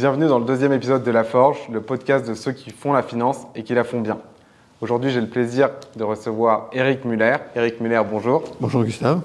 Bienvenue 0.00 0.28
dans 0.28 0.38
le 0.38 0.46
deuxième 0.46 0.72
épisode 0.72 1.02
de 1.02 1.10
La 1.10 1.24
Forge, 1.24 1.58
le 1.70 1.82
podcast 1.82 2.26
de 2.26 2.32
ceux 2.32 2.52
qui 2.52 2.70
font 2.70 2.94
la 2.94 3.02
finance 3.02 3.42
et 3.54 3.64
qui 3.64 3.74
la 3.74 3.84
font 3.84 4.00
bien. 4.00 4.16
Aujourd'hui, 4.80 5.10
j'ai 5.10 5.20
le 5.20 5.26
plaisir 5.26 5.68
de 5.94 6.02
recevoir 6.02 6.70
Eric 6.72 7.04
Muller. 7.04 7.36
Eric 7.54 7.82
Muller, 7.82 8.00
bonjour. 8.10 8.44
Bonjour 8.62 8.82
Gustave. 8.82 9.20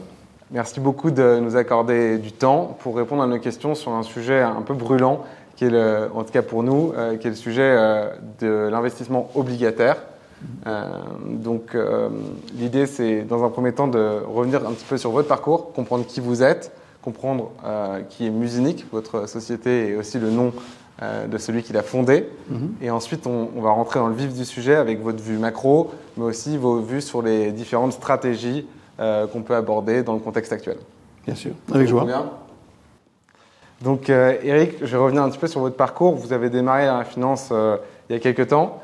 Merci 0.52 0.82
beaucoup 0.82 1.12
de 1.12 1.40
nous 1.40 1.56
accorder 1.56 2.18
du 2.18 2.34
temps 2.34 2.76
pour 2.82 2.98
répondre 2.98 3.24
à 3.24 3.28
nos 3.28 3.40
questions 3.40 3.74
sur 3.74 3.94
un 3.94 4.04
sujet 4.04 4.42
un 4.42 4.64
peu 4.64 4.74
brûlant, 4.74 5.24
qui 5.56 5.64
est 5.64 5.70
le, 5.70 6.10
en 6.14 6.26
tout 6.26 6.34
cas 6.34 6.42
pour 6.42 6.62
nous, 6.62 6.92
euh, 6.98 7.16
qui 7.16 7.28
est 7.28 7.30
le 7.30 7.38
sujet 7.38 7.62
euh, 7.74 8.10
de 8.42 8.68
l'investissement 8.70 9.30
obligataire. 9.34 9.96
Euh, 10.68 10.84
donc 11.24 11.78
l'idée, 12.54 12.86
c'est 12.86 13.22
dans 13.22 13.46
un 13.46 13.50
premier 13.50 13.72
temps 13.72 13.88
de 13.88 14.20
revenir 14.28 14.68
un 14.68 14.74
petit 14.74 14.84
peu 14.84 14.98
sur 14.98 15.12
votre 15.12 15.30
parcours, 15.30 15.72
comprendre 15.72 16.06
qui 16.06 16.20
vous 16.20 16.44
êtes, 16.44 16.74
comprendre 17.06 17.52
euh, 17.64 18.02
qui 18.10 18.26
est 18.26 18.32
Musinic, 18.32 18.86
votre 18.92 19.30
société, 19.30 19.90
et 19.90 19.96
aussi 19.96 20.18
le 20.18 20.32
nom 20.32 20.52
euh, 21.04 21.28
de 21.28 21.38
celui 21.38 21.62
qui 21.62 21.72
l'a 21.72 21.84
fondé. 21.84 22.28
Mhm. 22.50 22.74
Et 22.82 22.90
ensuite, 22.90 23.28
on, 23.28 23.62
va 23.62 23.70
rentrer 23.70 24.00
dans 24.00 24.08
le 24.08 24.16
vif 24.16 24.34
du 24.34 24.44
sujet 24.44 24.76
avec 24.76 25.02
votre 25.04 25.22
vue 25.22 25.38
macro, 25.38 25.92
mais 26.18 26.26
aussi 26.26 26.58
vos 26.58 26.80
vues 26.80 27.02
sur 27.02 27.22
les 27.22 27.52
différentes 27.52 27.94
stratégies 27.94 28.68
euh, 29.00 29.28
qu'on 29.28 29.44
peut 29.44 29.56
aborder 29.56 30.02
dans 30.02 30.14
le 30.14 30.20
contexte 30.20 30.52
actuel. 30.52 30.78
Bien 31.26 31.36
sûr, 31.36 31.52
avec 31.72 31.88
joie. 31.88 32.06
Donc, 33.82 34.10
Eric, 34.10 34.78
je 34.82 34.86
vais 34.86 34.98
revenir 34.98 35.22
un 35.22 35.30
petit 35.30 35.38
peu 35.38 35.48
sur 35.48 35.60
votre 35.60 35.76
parcours. 35.76 36.16
Vous 36.16 36.34
avez 36.34 36.50
démarré 36.50 36.86
la 36.86 37.04
finance 37.04 37.52
il 38.10 38.14
y 38.14 38.16
a 38.16 38.20
quelques 38.20 38.48
temps. 38.48 38.82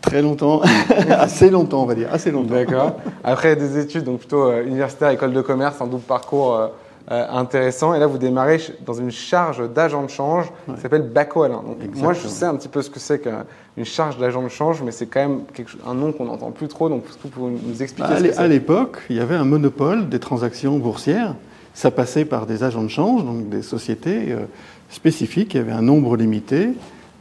Très 0.00 0.22
longtemps, 0.22 0.62
assez 1.10 1.50
longtemps, 1.50 1.82
on 1.82 1.86
va 1.86 1.94
dire, 1.94 2.08
assez 2.10 2.30
longtemps. 2.30 2.54
D'accord. 2.54 2.96
Après 3.22 3.56
des 3.56 3.78
études, 3.78 4.04
donc 4.04 4.20
plutôt 4.20 4.50
universitaire, 4.62 5.10
école 5.10 5.34
de 5.34 5.42
commerce, 5.42 5.80
un 5.82 5.86
double 5.86 6.02
parcours 6.02 6.70
euh, 7.10 7.26
intéressant. 7.30 7.92
Et 7.92 7.98
là, 7.98 8.06
vous 8.06 8.16
démarrez 8.16 8.58
dans 8.86 8.94
une 8.94 9.10
charge 9.10 9.70
d'agent 9.70 10.02
de 10.04 10.08
change 10.08 10.46
qui 10.74 10.80
s'appelle 10.80 11.02
Baco 11.02 11.42
Alain. 11.42 11.62
Donc, 11.62 11.76
moi, 11.96 12.14
je 12.14 12.26
sais 12.26 12.46
un 12.46 12.56
petit 12.56 12.68
peu 12.68 12.80
ce 12.80 12.88
que 12.88 12.98
c'est 12.98 13.20
qu'une 13.20 13.84
charge 13.84 14.16
d'agent 14.16 14.42
de 14.42 14.48
change, 14.48 14.82
mais 14.82 14.90
c'est 14.90 15.04
quand 15.04 15.20
même 15.20 15.40
un 15.86 15.92
nom 15.92 16.12
qu'on 16.12 16.24
n'entend 16.24 16.50
plus 16.50 16.66
trop. 16.66 16.88
Donc, 16.88 17.04
est-ce 17.06 17.18
que 17.18 17.22
vous 17.24 17.28
pouvez 17.28 17.52
nous 17.62 17.82
expliquer 17.82 18.08
bah, 18.08 18.18
ce 18.18 18.24
que 18.24 18.40
À 18.40 18.46
l'époque, 18.46 19.02
il 19.10 19.16
y 19.16 19.20
avait 19.20 19.34
un 19.34 19.44
monopole 19.44 20.08
des 20.08 20.18
transactions 20.18 20.78
boursières. 20.78 21.34
Ça 21.74 21.90
passait 21.90 22.24
par 22.24 22.46
des 22.46 22.62
agents 22.62 22.84
de 22.84 22.88
change, 22.88 23.22
donc 23.22 23.50
des 23.50 23.60
sociétés 23.60 24.32
euh, 24.32 24.46
spécifiques. 24.88 25.52
Il 25.52 25.58
y 25.58 25.60
avait 25.60 25.72
un 25.72 25.82
nombre 25.82 26.16
limité 26.16 26.70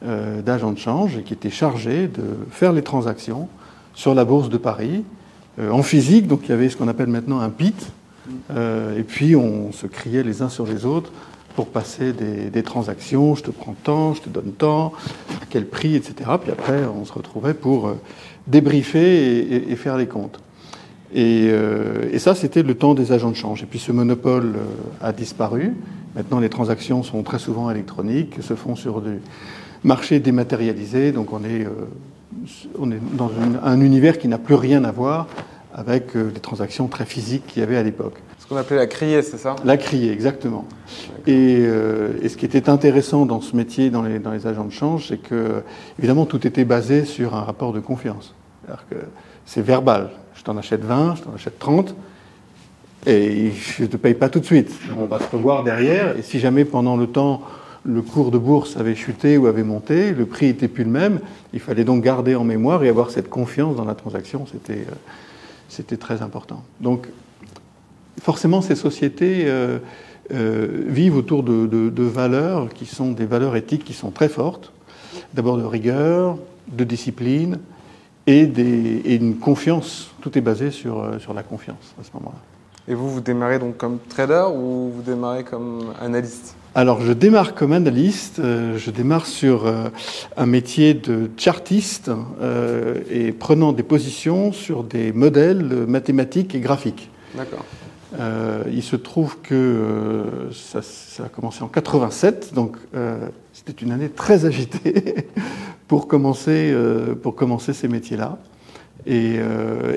euh, 0.06 0.42
d'agents 0.42 0.72
de 0.72 0.80
change 0.80 1.18
et 1.18 1.24
qui 1.24 1.34
étaient 1.34 1.50
chargés 1.50 2.08
de 2.08 2.24
faire 2.52 2.72
les 2.72 2.84
transactions 2.84 3.50
sur 3.94 4.16
la 4.16 4.24
bourse 4.24 4.48
de 4.48 4.58
Paris 4.58 5.04
en 5.60 5.84
physique. 5.84 6.28
Donc, 6.28 6.44
il 6.46 6.50
y 6.50 6.54
avait 6.54 6.70
ce 6.70 6.78
qu'on 6.78 6.88
appelle 6.88 7.10
maintenant 7.10 7.42
un 7.42 7.50
PIT, 7.50 7.76
euh, 8.52 8.98
et 8.98 9.04
puis 9.04 9.36
on 9.36 9.72
se 9.72 9.88
criait 9.88 10.24
les 10.24 10.42
uns 10.42 10.50
sur 10.50 10.66
les 10.66 10.86
autres 10.86 11.12
pour 11.56 11.68
passer 11.68 12.14
des, 12.14 12.64
transactions, 12.64 13.36
je 13.36 13.44
te 13.44 13.52
prends 13.52 13.76
tant, 13.84 14.16
je 14.16 14.22
te 14.22 14.30
donne 14.30 14.54
tant, 14.54 14.92
à 15.40 15.46
quel 15.50 15.68
prix, 15.68 15.96
etc. 15.96 16.32
Puis 16.42 16.52
après, 16.52 16.84
on 16.86 17.06
se 17.06 17.14
retrouvait 17.14 17.54
pour 17.54 17.88
euh, 17.88 17.94
débriefer 18.48 19.72
et, 19.72 19.76
faire 19.76 19.98
les 19.98 20.08
comptes. 20.08 20.40
Euh, 21.16 22.10
et, 22.12 22.18
ça, 22.18 22.34
c'était 22.34 22.64
le 22.64 22.74
temps 22.74 22.96
des 22.96 23.12
agents 23.12 23.30
de 23.30 23.36
change. 23.36 23.62
Et 23.62 23.68
puis 23.68 23.78
ce 23.78 23.92
monopole 23.92 24.56
a 25.00 25.12
disparu. 25.12 25.76
Maintenant, 26.16 26.40
les 26.40 26.50
transactions 26.50 27.04
sont 27.04 27.22
très 27.22 27.38
souvent 27.38 27.70
électroniques, 27.70 28.38
se 28.42 28.56
font 28.56 28.76
sur 28.76 29.02
du 29.02 29.20
marché 29.84 30.20
dématérialisé. 30.20 31.12
Donc 31.12 31.34
on 31.34 31.44
est 31.44 31.68
dans 33.14 33.30
un 33.64 33.80
univers 33.80 34.18
qui 34.18 34.28
n'a 34.28 34.40
plus 34.40 34.56
rien 34.56 34.84
à 34.86 34.92
voir 34.92 35.28
avec 35.74 36.16
euh, 36.16 36.32
les 36.34 36.40
transactions 36.40 36.88
très 36.88 37.06
physiques 37.06 37.48
qu'il 37.48 37.62
y 37.62 37.64
avait 37.64 37.78
à 37.78 37.84
l'époque. 37.84 38.16
Ce 38.40 38.48
qu'on 38.48 38.58
appelait 38.58 38.78
la 38.78 38.88
criée, 38.88 39.22
c'est 39.22 39.38
ça? 39.38 39.56
La 39.64 39.78
criée, 39.78 40.12
exactement. 40.12 40.66
Euh, 41.28 42.14
et, 42.22 42.30
ce 42.30 42.38
qui 42.38 42.46
était 42.46 42.70
intéressant 42.70 43.26
dans 43.26 43.42
ce 43.42 43.56
métier, 43.56 43.90
dans 43.90 44.04
les, 44.04 44.20
dans 44.20 44.32
les 44.32 44.48
agents 44.48 44.66
de 44.66 44.72
change, 44.72 45.08
c'est 45.08 45.18
que, 45.18 45.64
évidemment, 45.98 46.26
tout 46.26 46.46
était 46.46 46.66
basé 46.66 47.06
sur 47.06 47.36
un 47.36 47.42
rapport 47.42 47.74
de 47.74 47.80
confiance. 47.80 48.36
C'est-à-dire 48.62 48.86
que 48.90 48.96
c'est 49.46 49.62
verbal. 49.62 50.10
Je 50.36 50.44
t'en 50.44 50.58
achète 50.58 50.84
20, 50.84 51.16
je 51.16 51.22
t'en 51.22 51.34
achète 51.34 51.58
30, 51.58 51.96
et 53.06 53.52
je 53.52 53.84
ne 53.84 53.88
te 53.88 53.98
paye 53.98 54.14
pas 54.14 54.30
tout 54.30 54.40
de 54.40 54.46
suite. 54.46 54.72
On 54.98 55.06
va 55.06 55.20
se 55.20 55.36
revoir 55.36 55.64
derrière, 55.64 56.18
et 56.18 56.22
si 56.22 56.40
jamais 56.40 56.66
pendant 56.66 56.98
le 56.98 57.08
temps 57.08 57.42
le 57.86 58.02
cours 58.02 58.32
de 58.32 58.38
bourse 58.38 58.78
avait 58.78 58.96
chuté 58.96 59.38
ou 59.38 59.48
avait 59.48 59.64
monté, 59.64 60.12
le 60.12 60.26
prix 60.26 60.48
était 60.48 60.70
plus 60.70 60.86
le 60.86 60.90
même, 60.90 61.20
il 61.54 61.60
fallait 61.60 61.84
donc 61.84 62.04
garder 62.04 62.36
en 62.36 62.44
mémoire 62.44 62.84
et 62.84 62.90
avoir 62.90 63.12
cette 63.12 63.30
confiance 63.30 63.76
dans 63.76 63.86
la 63.86 63.96
transaction. 63.96 64.46
C'était 64.50 64.86
euh, 64.90 64.96
c'était 65.74 65.98
très 65.98 66.22
important. 66.22 66.64
Donc, 66.80 67.08
forcément, 68.22 68.62
ces 68.62 68.76
sociétés 68.76 69.46
euh, 69.48 69.80
euh, 70.32 70.84
vivent 70.88 71.18
autour 71.18 71.44
de, 71.44 72.04
valeurs 72.04 72.70
qui 72.70 72.86
sont 72.86 73.12
des 73.12 73.26
valeurs 73.26 73.56
éthiques 73.56 73.84
qui 73.84 73.94
sont 73.94 74.12
très 74.12 74.30
fortes. 74.30 74.72
D'abord 75.34 75.58
de 75.58 75.64
rigueur, 75.64 76.38
de 76.68 76.84
discipline 76.84 77.60
et, 78.28 78.46
des, 78.46 79.02
une 79.16 79.38
confiance. 79.38 80.12
Tout 80.22 80.38
est 80.38 80.42
basé 80.42 80.72
sur, 80.72 81.00
euh, 81.00 81.20
sur 81.20 81.34
la 81.34 81.44
confiance 81.44 81.96
à 82.00 82.04
ce 82.04 82.12
moment-là. 82.14 82.40
Et 82.88 82.94
vous, 82.94 83.10
vous 83.10 83.22
démarrez 83.22 83.60
donc 83.60 83.78
comme 83.78 84.00
trader 84.10 84.46
ou 84.56 84.92
vous 84.96 85.02
démarrez 85.02 85.44
comme 85.44 85.94
analyste? 86.00 86.56
Alors, 86.76 87.02
je 87.02 87.14
démarre 87.14 87.54
comme 87.54 87.72
analyste, 87.72 88.40
euh, 88.40 88.80
je 88.80 88.90
démarre 88.90 89.28
sur 89.28 89.68
euh, 89.68 89.90
un 90.38 90.48
métier 90.48 90.96
de 90.96 91.30
chartiste 91.38 92.10
euh, 92.42 92.96
et 93.12 93.32
prenant 93.32 93.74
des 93.74 93.84
positions 93.84 94.52
sur 94.52 94.84
des 94.84 95.12
modèles 95.14 95.86
mathématiques 95.88 96.56
et 96.56 96.60
graphiques. 96.60 97.12
D'accord. 97.36 97.66
il 98.72 98.84
se 98.84 98.96
trouve 98.96 99.38
que 99.42 100.24
ça, 100.52 100.82
a 101.24 101.30
commencé 101.30 101.64
en 101.64 101.68
87, 101.68 102.54
donc 102.54 102.78
c'était 103.54 103.84
une 103.84 103.92
année 103.92 104.10
très 104.10 104.46
agitée 104.46 105.28
pour 105.88 106.08
commencer, 106.08 106.76
pour 107.24 107.36
commencer 107.36 107.74
ces 107.74 107.88
métiers-là. 107.88 108.38
Et, 109.08 109.40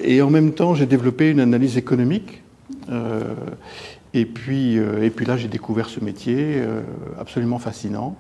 et, 0.03 0.23
en 0.23 0.31
même 0.31 0.53
temps, 0.53 0.75
j'ai 0.75 0.87
développé 0.87 1.31
une 1.31 1.41
analyse 1.41 1.77
économique. 1.77 2.43
Et 4.17 4.25
puis, 4.25 4.79
euh, 4.79 5.05
et 5.05 5.11
puis 5.11 5.27
là, 5.27 5.37
j'ai 5.37 5.47
découvert 5.47 5.91
ce 5.91 6.01
métier 6.01 6.55
euh, 6.57 6.81
absolument 7.21 7.59
fascinant. 7.59 8.17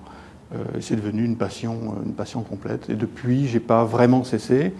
Euh, 0.54 0.58
c'est 0.80 0.94
devenu 0.94 1.24
une 1.24 1.36
passion, 1.36 1.94
une 2.04 2.12
passion 2.12 2.42
complète. 2.42 2.90
Et 2.90 2.94
depuis, 2.94 3.48
j'ai 3.48 3.60
pas 3.60 3.82
vraiment 3.84 4.22
cessé 4.22 4.74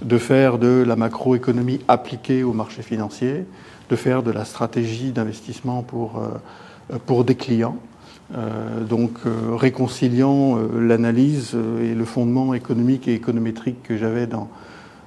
de 0.00 0.16
faire 0.16 0.58
de 0.58 0.84
la 0.86 0.94
macroéconomie 0.94 1.80
appliquée 1.88 2.44
au 2.44 2.52
marché 2.52 2.82
financier, 2.82 3.46
de 3.88 3.96
faire 3.96 4.22
de 4.22 4.30
la 4.30 4.44
stratégie 4.44 5.10
d'investissement 5.10 5.82
pour, 5.82 6.22
pour 7.04 7.24
des 7.24 7.34
clients. 7.34 7.76
donc 8.88 9.18
réconciliant 9.58 10.56
l'analyse 10.74 11.54
et 11.82 11.94
le 11.94 12.04
fondement 12.06 12.54
économique 12.54 13.08
et 13.08 13.14
économétrique 13.14 13.82
que 13.82 13.98
j'avais 13.98 14.26
dans, 14.26 14.48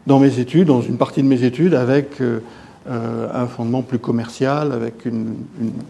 dans 0.05 0.19
mes 0.19 0.37
études, 0.37 0.67
dans 0.67 0.81
une 0.81 0.97
partie 0.97 1.23
de 1.23 1.27
mes 1.27 1.43
études, 1.43 1.73
avec 1.73 2.21
un 2.89 3.47
fondement 3.47 3.81
plus 3.81 3.99
commercial 3.99 4.71
avec 4.71 5.05
une, 5.05 5.35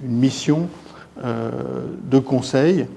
mission 0.04 0.70
euh, 1.24 1.52
de 2.06 2.18
conseil 2.18 2.88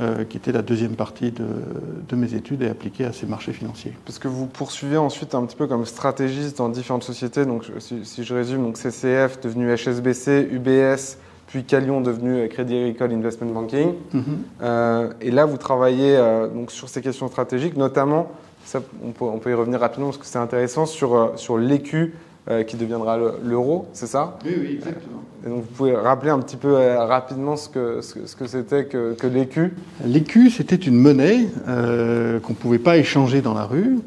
euh, 0.00 0.24
qui 0.24 0.38
était 0.38 0.52
la 0.52 0.62
deuxième 0.62 0.96
partie 0.96 1.32
de, 1.32 2.16
mes 2.16 2.32
études 2.32 2.62
et 2.62 2.68
appliquée 2.68 3.04
à 3.04 3.12
ces 3.12 3.26
marchés 3.26 3.52
financiers. 3.52 3.92
Parce 4.06 4.18
que 4.18 4.26
vous 4.26 4.46
poursuivez 4.46 4.96
ensuite 4.96 5.34
un 5.34 5.44
petit 5.44 5.54
peu 5.54 5.66
comme 5.66 5.84
stratégiste 5.84 6.56
dans 6.58 6.70
différentes 6.70 7.02
sociétés. 7.02 7.44
Donc, 7.44 7.64
si, 7.78 8.24
je 8.24 8.34
résume, 8.34 8.62
donc 8.62 8.78
CCF 8.78 9.40
devenu 9.42 9.70
HSBC, 9.74 10.48
UBS, 10.50 11.18
puis 11.46 11.64
Calion 11.64 12.00
devenu 12.00 12.48
Crédit 12.48 12.76
Agricole 12.76 13.12
Investment 13.12 13.52
Banking. 13.52 13.92
Mm-hmm. 14.14 15.10
et 15.20 15.30
là, 15.30 15.44
vous 15.44 15.58
travaillez 15.58 16.16
donc 16.54 16.70
sur 16.70 16.88
ces 16.88 17.02
questions 17.02 17.28
stratégiques, 17.28 17.76
notamment, 17.76 18.30
ça, 18.64 18.80
on, 19.04 19.10
peut, 19.10 19.26
on, 19.26 19.38
peut, 19.38 19.50
y 19.50 19.54
revenir 19.54 19.80
rapidement 19.80 20.06
parce 20.06 20.18
que 20.18 20.26
c'est 20.26 20.38
intéressant, 20.38 20.86
sur, 20.86 21.32
sur 21.36 21.58
l'écu 21.58 22.14
euh, 22.14 22.27
qui 22.66 22.76
deviendra 22.76 23.18
l'euro, 23.44 23.86
c'est 23.92 24.06
ça? 24.06 24.38
Oui, 24.44 24.54
oui, 24.58 24.72
exactement. 24.76 25.22
Et 25.46 25.48
donc 25.48 25.60
vous 25.60 25.74
pouvez 25.74 25.94
rappeler 25.94 26.30
un 26.30 26.40
petit 26.40 26.56
peu 26.56 26.76
euh, 26.76 27.04
rapidement 27.04 27.56
ce 27.56 27.68
que 27.68 28.00
ce, 28.00 28.34
que 28.34 28.46
c'était 28.46 28.86
que, 28.86 29.14
que 29.14 29.26
l'écu? 29.26 29.72
L'écu, 30.04 30.50
c'était 30.50 30.76
une 30.76 30.96
monnaie 30.96 31.46
euh, 31.68 32.40
qu'on 32.40 32.54
ne 32.54 32.58
pouvait 32.58 32.80
pas 32.80 32.96
échanger 32.96 33.40
dans 33.40 33.54
la 33.54 33.64
rue, 33.64 33.98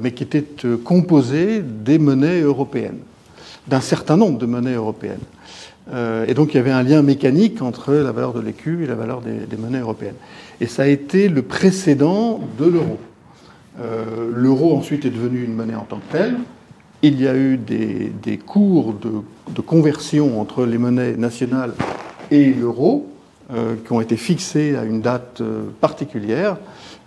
mais 0.00 0.12
qui 0.12 0.22
était 0.22 0.44
composée 0.84 1.60
des 1.60 1.98
monnaies 1.98 2.40
européennes, 2.40 2.98
d'un 3.66 3.80
certain 3.80 4.16
nombre 4.16 4.38
de 4.38 4.46
monnaies 4.46 4.74
européennes. 4.74 5.18
et 6.28 6.34
donc 6.34 6.54
il 6.54 6.58
y 6.58 6.60
avait 6.60 6.70
un 6.70 6.84
lien 6.84 7.02
mécanique 7.02 7.62
entre 7.62 7.92
la 7.92 8.12
valeur 8.12 8.32
de 8.32 8.40
l'écu 8.40 8.84
et 8.84 8.86
la 8.86 8.94
valeur 8.94 9.20
des, 9.20 9.46
des, 9.46 9.56
monnaies 9.56 9.80
européennes. 9.80 10.14
Et 10.60 10.66
ça 10.66 10.84
a 10.84 10.86
été 10.86 11.28
le 11.28 11.42
précédent 11.42 12.40
de 12.58 12.66
l'euro. 12.66 12.98
l'euro 14.32 14.76
ensuite 14.76 15.04
est 15.04 15.10
devenu 15.10 15.42
une 15.42 15.54
monnaie 15.54 15.74
en 15.74 15.84
tant 15.84 15.98
que 15.98 16.12
telle. 16.12 16.36
Il 17.02 17.20
y 17.20 17.26
a 17.26 17.34
eu 17.34 17.56
des, 17.56 18.36
cours 18.36 18.92
de, 18.92 19.60
conversion 19.62 20.38
entre 20.40 20.66
les 20.66 20.76
monnaies 20.76 21.16
nationales 21.16 21.72
et 22.30 22.52
l'euro 22.52 23.06
euh, 23.52 23.76
qui 23.84 23.92
ont 23.92 24.02
été 24.02 24.16
fixés 24.16 24.76
à 24.76 24.84
une 24.84 25.00
date 25.00 25.40
euh, 25.40 25.64
particulière. 25.80 26.58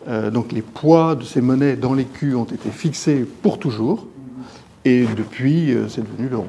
Euh, 0.07 0.31
donc 0.31 0.51
les 0.51 0.63
poids 0.63 1.15
de 1.15 1.23
ces 1.23 1.41
monnaies 1.41 1.75
dans 1.75 1.95
culs 1.95 2.35
ont 2.35 2.43
été 2.43 2.69
fixés 2.69 3.25
pour 3.43 3.59
toujours. 3.59 4.07
Et 4.83 5.05
depuis, 5.15 5.73
c'est 5.87 6.01
devenu 6.01 6.27
l'euro. 6.27 6.47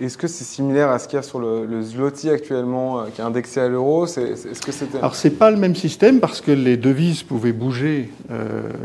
Est-ce 0.00 0.18
que 0.18 0.28
c'est 0.28 0.44
similaire 0.44 0.90
à 0.90 0.98
ce 1.00 1.08
qu'il 1.08 1.16
y 1.16 1.18
a 1.18 1.22
sur 1.22 1.40
le, 1.40 1.66
le 1.66 1.82
zloty 1.82 2.30
actuellement, 2.30 3.06
qui 3.12 3.20
est 3.20 3.24
indexé 3.24 3.58
à 3.60 3.68
l'euro? 3.68 4.04
Est-ce 4.04 4.60
que 4.60 4.70
c'était 4.70 4.98
Alors 4.98 5.16
c'est 5.16 5.30
pas 5.30 5.50
le 5.50 5.56
même 5.56 5.74
système 5.74 6.20
parce 6.20 6.40
que 6.40 6.52
les 6.52 6.76
devises 6.76 7.24
pouvaient 7.24 7.52
bouger, 7.52 8.10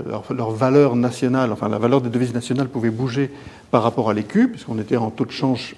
leur, 0.08 0.24
leur, 0.34 0.50
valeur 0.50 0.96
nationale, 0.96 1.52
enfin 1.52 1.70
la 1.70 1.78
valeur 1.78 2.02
des 2.02 2.10
devises 2.10 2.34
nationales 2.34 2.70
pouvait 2.70 2.90
bouger 2.90 3.30
par 3.72 3.84
rapport 3.84 4.10
à 4.10 4.14
l'écu, 4.14 4.50
puisqu'on 4.50 4.78
était 4.78 4.98
en 4.98 5.10
taux 5.10 5.26
de 5.26 5.32
change 5.32 5.76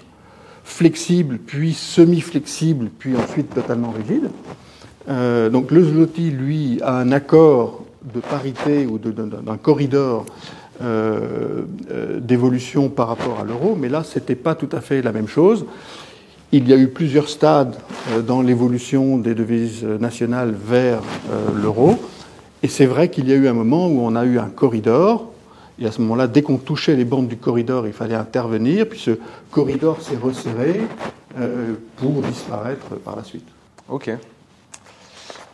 flexible, 0.64 1.38
puis 1.38 1.72
semi-flexible, 1.72 2.90
puis 2.98 3.16
ensuite 3.16 3.54
totalement 3.54 3.92
rigide. 3.92 4.30
Euh, 5.08 5.50
donc 5.50 5.70
le 5.70 5.84
zloty, 5.84 6.30
lui, 6.30 6.80
a 6.82 6.96
un 6.96 7.12
accord 7.12 7.84
de 8.12 8.20
parité 8.20 8.86
ou 8.86 8.98
d'un 8.98 9.56
corridor 9.56 10.26
euh, 10.82 11.62
euh, 11.90 12.18
d'évolution 12.20 12.88
par 12.88 13.08
rapport 13.08 13.40
à 13.40 13.44
l'euro, 13.44 13.76
mais 13.78 13.88
là, 13.88 14.02
ce 14.02 14.18
n'était 14.18 14.34
pas 14.34 14.54
tout 14.54 14.68
à 14.72 14.80
fait 14.80 15.02
la 15.02 15.12
même 15.12 15.28
chose. 15.28 15.66
Il 16.52 16.68
y 16.68 16.72
a 16.72 16.76
eu 16.76 16.88
plusieurs 16.88 17.28
stades 17.28 17.76
dans 18.26 18.40
l'évolution 18.40 19.18
des 19.18 19.34
devises 19.34 19.82
nationales 19.84 20.54
vers 20.54 21.00
l'euro, 21.52 21.98
et 22.62 22.68
c'est 22.68 22.86
vrai 22.86 23.08
qu'il 23.08 23.28
y 23.28 23.32
a 23.32 23.34
eu 23.34 23.48
un 23.48 23.52
moment 23.52 23.88
où 23.88 24.00
on 24.00 24.14
a 24.14 24.24
eu 24.24 24.38
un 24.38 24.50
corridor, 24.50 25.33
et 25.78 25.86
à 25.86 25.92
ce 25.92 26.00
moment-là, 26.02 26.26
dès 26.26 26.42
qu'on 26.42 26.58
touchait 26.58 26.94
les 26.94 27.04
bandes 27.04 27.28
du 27.28 27.36
corridor, 27.36 27.86
il 27.86 27.92
fallait 27.92 28.14
intervenir, 28.14 28.88
puis 28.88 28.98
ce 28.98 29.18
corridor 29.50 30.00
s'est 30.00 30.16
resserré 30.16 30.80
euh, 31.38 31.74
pour 31.96 32.22
disparaître 32.22 32.94
par 33.04 33.16
la 33.16 33.24
suite. 33.24 33.46
Ok. 33.88 34.10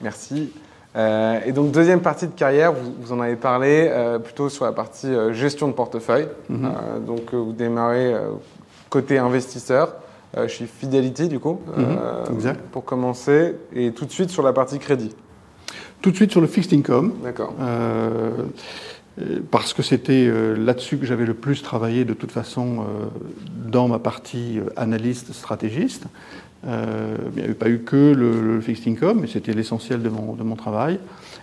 Merci. 0.02 0.52
Euh, 0.96 1.40
et 1.46 1.52
donc, 1.52 1.70
deuxième 1.70 2.00
partie 2.00 2.26
de 2.26 2.32
carrière, 2.32 2.72
vous, 2.72 2.93
vous 3.00 3.12
en 3.12 3.20
avez 3.20 3.37
parlé, 3.37 3.88
euh, 3.90 4.19
plutôt 4.19 4.49
sur 4.50 4.64
la 4.64 4.72
partie 4.72 5.08
gestion 5.32 5.69
de 5.69 5.72
portefeuille. 5.72 6.28
Mm 6.49 6.66
-hmm. 6.66 7.05
donc, 7.06 7.32
vous 7.32 7.52
démarrez 7.52 8.14
côté 8.90 9.19
investisseur 9.19 9.94
chez 10.49 10.66
Fidelity, 10.66 11.28
du 11.28 11.38
coup, 11.38 11.61
mm 11.76 11.82
-hmm. 11.82 12.34
exact. 12.34 12.61
pour 12.73 12.84
commencer, 12.84 13.55
et 13.73 13.93
tout 13.93 14.05
de 14.05 14.12
suite 14.12 14.31
sur 14.31 14.43
la 14.43 14.52
partie 14.52 14.78
crédit. 14.78 15.14
Tout 16.02 16.11
de 16.11 16.16
suite 16.16 16.31
sur 16.31 16.40
le 16.40 16.46
fixed 16.46 16.73
income. 16.73 17.12
D'accord. 17.23 17.52
Parce 19.50 19.75
que 19.75 19.82
c'était 19.82 20.31
là-dessus 20.56 20.96
que 20.96 21.06
j'avais 21.06 21.26
le 21.26 21.34
plus 21.34 21.62
travaillé 21.62 22.05
de 22.05 22.14
toute 22.14 22.32
façon 22.32 22.84
dans 23.67 23.88
ma 23.88 23.99
partie 23.99 24.61
analyste 24.76 25.32
stratégiste. 25.32 26.06
Euh, 26.67 27.17
il 27.34 27.38
n'y 27.38 27.44
avait 27.44 27.55
pas 27.55 27.70
eu 27.70 27.78
que 27.78 28.12
le, 28.12 28.61
fixed 28.61 28.87
income, 28.87 29.20
mais 29.20 29.26
c'était 29.26 29.52
l'essentiel 29.52 30.02
de 30.02 30.08
mon, 30.08 30.56
travail. 30.56 30.99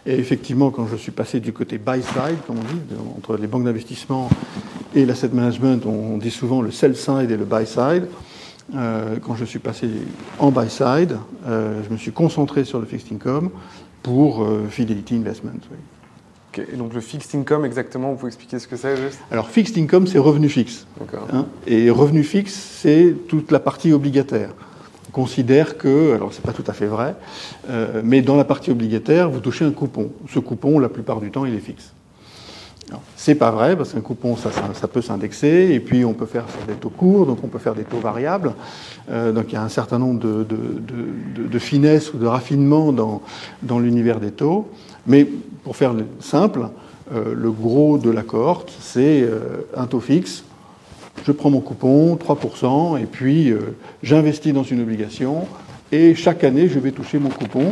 Et 0.05 0.13
effectivement, 0.13 0.69
quand 0.69 0.87
je 0.87 0.95
suis 0.95 1.11
passé 1.11 1.39
du 1.39 1.53
côté 1.53 1.77
buy-side, 1.77 2.37
comme 2.45 2.57
on 2.57 2.61
dit, 2.61 2.81
entre 3.17 3.37
les 3.37 3.47
banques 3.47 3.63
d'investissement 3.63 4.29
et 4.95 5.05
l'asset 5.05 5.29
management, 5.29 5.85
on 5.85 6.17
dit 6.17 6.31
souvent 6.31 6.61
le 6.61 6.71
sell-side 6.71 7.31
et 7.31 7.37
le 7.37 7.45
buy-side. 7.45 8.07
Euh, 8.75 9.17
quand 9.21 9.35
je 9.35 9.45
suis 9.45 9.59
passé 9.59 9.89
en 10.39 10.51
buy-side, 10.51 11.17
euh, 11.47 11.81
je 11.83 11.89
me 11.89 11.97
suis 11.97 12.11
concentré 12.11 12.63
sur 12.63 12.79
le 12.79 12.85
fixed 12.85 13.11
income 13.11 13.49
pour 14.03 14.43
euh, 14.43 14.67
Fidelity 14.69 15.15
Investment. 15.15 15.61
Okay. 16.59 16.73
Et 16.73 16.77
donc 16.77 16.93
le 16.93 17.01
fixed 17.01 17.35
income, 17.35 17.65
exactement, 17.65 18.11
vous 18.11 18.17
pouvez 18.17 18.29
expliquer 18.29 18.59
ce 18.59 18.67
que 18.67 18.75
c'est 18.75 18.97
juste 18.97 19.19
Alors 19.31 19.49
fixed 19.49 19.77
income, 19.77 20.07
c'est 20.07 20.19
revenu 20.19 20.49
fixe. 20.49 20.85
Hein, 21.33 21.45
et 21.65 21.89
revenu 21.89 22.23
fixe, 22.23 22.53
c'est 22.53 23.15
toute 23.27 23.51
la 23.51 23.59
partie 23.59 23.93
obligataire 23.93 24.51
considère 25.17 25.79
que, 25.79 26.13
alors 26.13 26.31
c'est 26.31 26.43
pas 26.43 26.53
tout 26.53 26.65
à 26.67 26.73
fait 26.73 26.85
vrai, 26.85 27.15
euh, 27.71 28.01
mais 28.03 28.21
dans 28.21 28.35
la 28.35 28.43
partie 28.43 28.69
obligataire, 28.69 29.31
vous 29.31 29.39
touchez 29.39 29.65
un 29.65 29.71
coupon. 29.71 30.11
Ce 30.29 30.37
coupon, 30.37 30.77
la 30.77 30.89
plupart 30.89 31.21
du 31.21 31.31
temps, 31.31 31.43
il 31.45 31.55
est 31.55 31.59
fixe. 31.59 31.91
C'est 33.15 33.35
pas 33.35 33.51
vrai, 33.51 33.75
parce 33.75 33.93
qu'un 33.93 34.01
coupon, 34.01 34.37
ça, 34.37 34.51
ça, 34.51 34.61
ça 34.73 34.87
peut 34.87 35.01
s'indexer, 35.01 35.69
et 35.71 35.79
puis 35.79 36.05
on 36.05 36.13
peut 36.13 36.27
faire 36.27 36.45
des 36.67 36.75
taux 36.75 36.91
courts, 36.91 37.25
donc 37.25 37.39
on 37.43 37.47
peut 37.47 37.57
faire 37.59 37.75
des 37.75 37.83
taux 37.83 37.97
variables. 37.97 38.53
Euh, 39.09 39.31
donc 39.33 39.45
il 39.49 39.53
y 39.53 39.57
a 39.57 39.63
un 39.63 39.69
certain 39.69 39.99
nombre 39.99 40.19
de, 40.19 40.43
de, 40.43 40.55
de, 41.35 41.47
de 41.47 41.59
finesses 41.59 42.13
ou 42.13 42.17
de 42.17 42.27
raffinements 42.27 42.93
dans, 42.93 43.21
dans 43.63 43.79
l'univers 43.79 44.19
des 44.19 44.31
taux. 44.31 44.69
Mais 45.07 45.25
pour 45.63 45.75
faire 45.75 45.95
simple, 46.19 46.67
euh, 47.13 47.33
le 47.33 47.51
gros 47.51 47.97
de 47.97 48.09
la 48.09 48.21
cohorte, 48.21 48.71
c'est 48.79 49.21
euh, 49.21 49.65
un 49.75 49.87
taux 49.87 50.01
fixe 50.01 50.43
je 51.25 51.31
prends 51.31 51.49
mon 51.49 51.59
coupon, 51.59 52.15
3%, 52.15 53.01
et 53.01 53.05
puis 53.05 53.51
euh, 53.51 53.75
j'investis 54.03 54.53
dans 54.53 54.63
une 54.63 54.81
obligation, 54.81 55.47
et 55.91 56.15
chaque 56.15 56.43
année, 56.43 56.67
je 56.67 56.79
vais 56.79 56.91
toucher 56.91 57.19
mon 57.19 57.29
coupon 57.29 57.71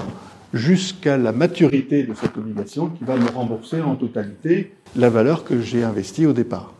jusqu'à 0.54 1.18
la 1.18 1.32
maturité 1.32 2.04
de 2.04 2.14
cette 2.14 2.38
obligation 2.38 2.90
qui 2.90 3.04
va 3.04 3.16
me 3.18 3.30
rembourser 3.30 3.82
en 3.82 3.96
totalité 3.96 4.74
la 4.96 5.10
valeur 5.10 5.44
que 5.44 5.60
j'ai 5.60 5.84
investie 5.84 6.26
au 6.26 6.34
départ. 6.34 6.74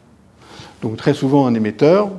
Donc 0.82 0.98
très 0.98 1.14
souvent, 1.14 1.46
un 1.46 1.54
émetteur, 1.54 2.10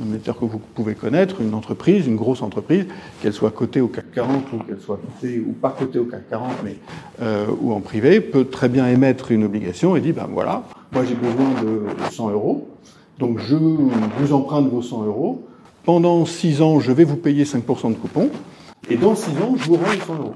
un 0.00 0.32
que 0.32 0.44
vous 0.44 0.60
pouvez 0.74 0.94
connaître, 0.94 1.40
une 1.40 1.54
entreprise, 1.54 2.06
une 2.06 2.16
grosse 2.16 2.42
entreprise, 2.42 2.86
qu'elle 3.20 3.32
soit 3.32 3.50
cotée 3.50 3.80
au 3.80 3.88
CAC 3.88 4.12
40 4.12 4.52
ou 4.52 4.58
qu'elle 4.58 4.80
soit 4.80 4.98
cotée 4.98 5.40
ou 5.40 5.52
pas 5.52 5.70
cotée 5.70 5.98
au 5.98 6.04
CAC 6.04 6.28
40, 6.30 6.50
mais 6.64 6.76
euh, 7.22 7.46
ou 7.60 7.72
en 7.72 7.80
privé, 7.80 8.20
peut 8.20 8.44
très 8.44 8.68
bien 8.68 8.86
émettre 8.88 9.32
une 9.32 9.44
obligation 9.44 9.96
et 9.96 10.00
dit 10.00 10.12
ben 10.12 10.28
voilà, 10.30 10.64
moi 10.92 11.04
j'ai 11.04 11.14
besoin 11.14 11.50
de 11.62 12.10
100 12.10 12.30
euros, 12.30 12.68
donc 13.18 13.38
je 13.40 13.56
vous 13.56 14.32
emprunte 14.32 14.70
vos 14.70 14.82
100 14.82 15.04
euros. 15.04 15.44
Pendant 15.84 16.26
6 16.26 16.60
ans, 16.60 16.80
je 16.80 16.92
vais 16.92 17.04
vous 17.04 17.16
payer 17.16 17.44
5% 17.44 17.90
de 17.90 17.94
coupon. 17.94 18.28
Et 18.90 18.96
dans 18.96 19.14
6 19.14 19.30
ans, 19.42 19.54
je 19.56 19.64
vous 19.64 19.76
rends 19.76 19.90
les 19.90 20.00
100 20.00 20.14
euros. 20.16 20.34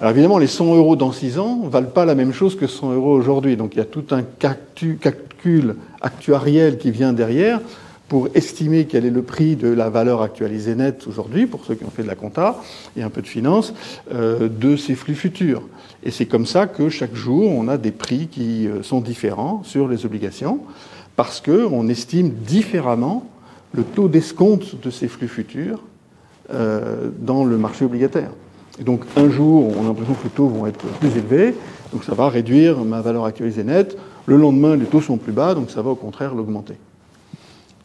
Alors 0.00 0.12
évidemment, 0.12 0.38
les 0.38 0.46
100 0.46 0.76
euros 0.76 0.96
dans 0.96 1.12
6 1.12 1.38
ans 1.38 1.56
ne 1.64 1.68
valent 1.68 1.90
pas 1.90 2.06
la 2.06 2.14
même 2.14 2.32
chose 2.32 2.56
que 2.56 2.66
100 2.66 2.94
euros 2.94 3.12
aujourd'hui. 3.12 3.56
Donc 3.56 3.74
il 3.74 3.78
y 3.78 3.82
a 3.82 3.84
tout 3.84 4.04
un 4.12 4.22
calcul 4.22 5.76
actuariel 6.00 6.78
qui 6.78 6.90
vient 6.90 7.12
derrière 7.12 7.60
pour 8.10 8.28
estimer 8.34 8.86
quel 8.86 9.06
est 9.06 9.10
le 9.10 9.22
prix 9.22 9.54
de 9.54 9.68
la 9.68 9.88
valeur 9.88 10.20
actualisée 10.20 10.74
nette 10.74 11.06
aujourd'hui, 11.06 11.46
pour 11.46 11.64
ceux 11.64 11.76
qui 11.76 11.84
ont 11.84 11.90
fait 11.90 12.02
de 12.02 12.08
la 12.08 12.16
compta 12.16 12.60
et 12.96 13.04
un 13.04 13.08
peu 13.08 13.22
de 13.22 13.26
finance, 13.28 13.72
euh, 14.12 14.48
de 14.48 14.74
ces 14.74 14.96
flux 14.96 15.14
futurs. 15.14 15.62
Et 16.02 16.10
c'est 16.10 16.26
comme 16.26 16.44
ça 16.44 16.66
que 16.66 16.88
chaque 16.88 17.14
jour, 17.14 17.48
on 17.48 17.68
a 17.68 17.78
des 17.78 17.92
prix 17.92 18.26
qui 18.26 18.66
euh, 18.66 18.82
sont 18.82 19.00
différents 19.00 19.62
sur 19.62 19.86
les 19.86 20.06
obligations 20.06 20.58
parce 21.14 21.40
qu'on 21.40 21.88
estime 21.88 22.30
différemment 22.30 23.26
le 23.74 23.84
taux 23.84 24.08
d'escompte 24.08 24.82
de 24.82 24.90
ces 24.90 25.06
flux 25.06 25.28
futurs 25.28 25.80
euh, 26.52 27.10
dans 27.20 27.44
le 27.44 27.58
marché 27.58 27.84
obligataire. 27.84 28.32
Et 28.80 28.82
donc 28.82 29.04
un 29.14 29.30
jour, 29.30 29.72
on 29.78 29.84
a 29.84 29.86
l'impression 29.86 30.14
que 30.14 30.24
les 30.24 30.30
taux 30.30 30.48
vont 30.48 30.66
être 30.66 30.84
plus 30.98 31.16
élevés, 31.16 31.54
donc 31.92 32.02
ça 32.02 32.16
va 32.16 32.28
réduire 32.28 32.78
ma 32.84 33.02
valeur 33.02 33.24
actualisée 33.24 33.62
nette. 33.62 33.96
Le 34.26 34.36
lendemain, 34.36 34.74
les 34.74 34.86
taux 34.86 35.00
sont 35.00 35.16
plus 35.16 35.32
bas, 35.32 35.54
donc 35.54 35.70
ça 35.70 35.80
va 35.80 35.90
au 35.90 35.94
contraire 35.94 36.34
l'augmenter. 36.34 36.74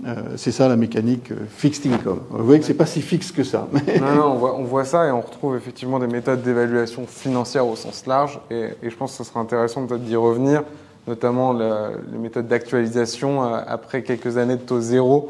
Euh, 0.06 0.16
c'est 0.36 0.52
ça 0.52 0.68
la 0.68 0.76
mécanique 0.76 1.32
euh, 1.32 1.46
fixed 1.50 1.92
income. 1.92 2.20
Vous 2.30 2.44
voyez 2.44 2.60
que 2.60 2.66
c'est 2.66 2.74
pas 2.74 2.86
si 2.86 3.02
fixe 3.02 3.32
que 3.32 3.44
ça. 3.44 3.68
Mais... 3.72 4.00
Non, 4.00 4.16
non 4.16 4.26
on, 4.34 4.36
voit, 4.36 4.56
on, 4.56 4.64
voit, 4.64 4.84
ça 4.84 5.08
et 5.08 5.12
on 5.12 5.22
retrouve 5.22 5.56
effectivement 5.56 6.00
des 6.00 6.08
méthodes 6.08 6.44
d'évaluation 6.44 7.08
financière 7.08 7.66
au 7.66 7.76
sens 7.76 8.06
large. 8.06 8.40
Et, 8.52 8.72
et, 8.84 8.90
je 8.90 8.96
pense 8.96 9.12
que 9.12 9.24
ce 9.24 9.24
serait 9.24 9.40
intéressant 9.40 9.86
peut-être 9.86 10.04
d'y 10.04 10.18
revenir 10.18 10.64
notamment 11.08 11.54
le, 11.54 12.02
les 12.12 12.18
méthodes 12.18 12.48
d'actualisation 12.48 13.44
euh, 13.44 13.60
après 13.68 14.04
quelques 14.04 14.38
années 14.38 14.56
de 14.56 14.62
taux 14.62 14.82
zéro, 14.82 15.30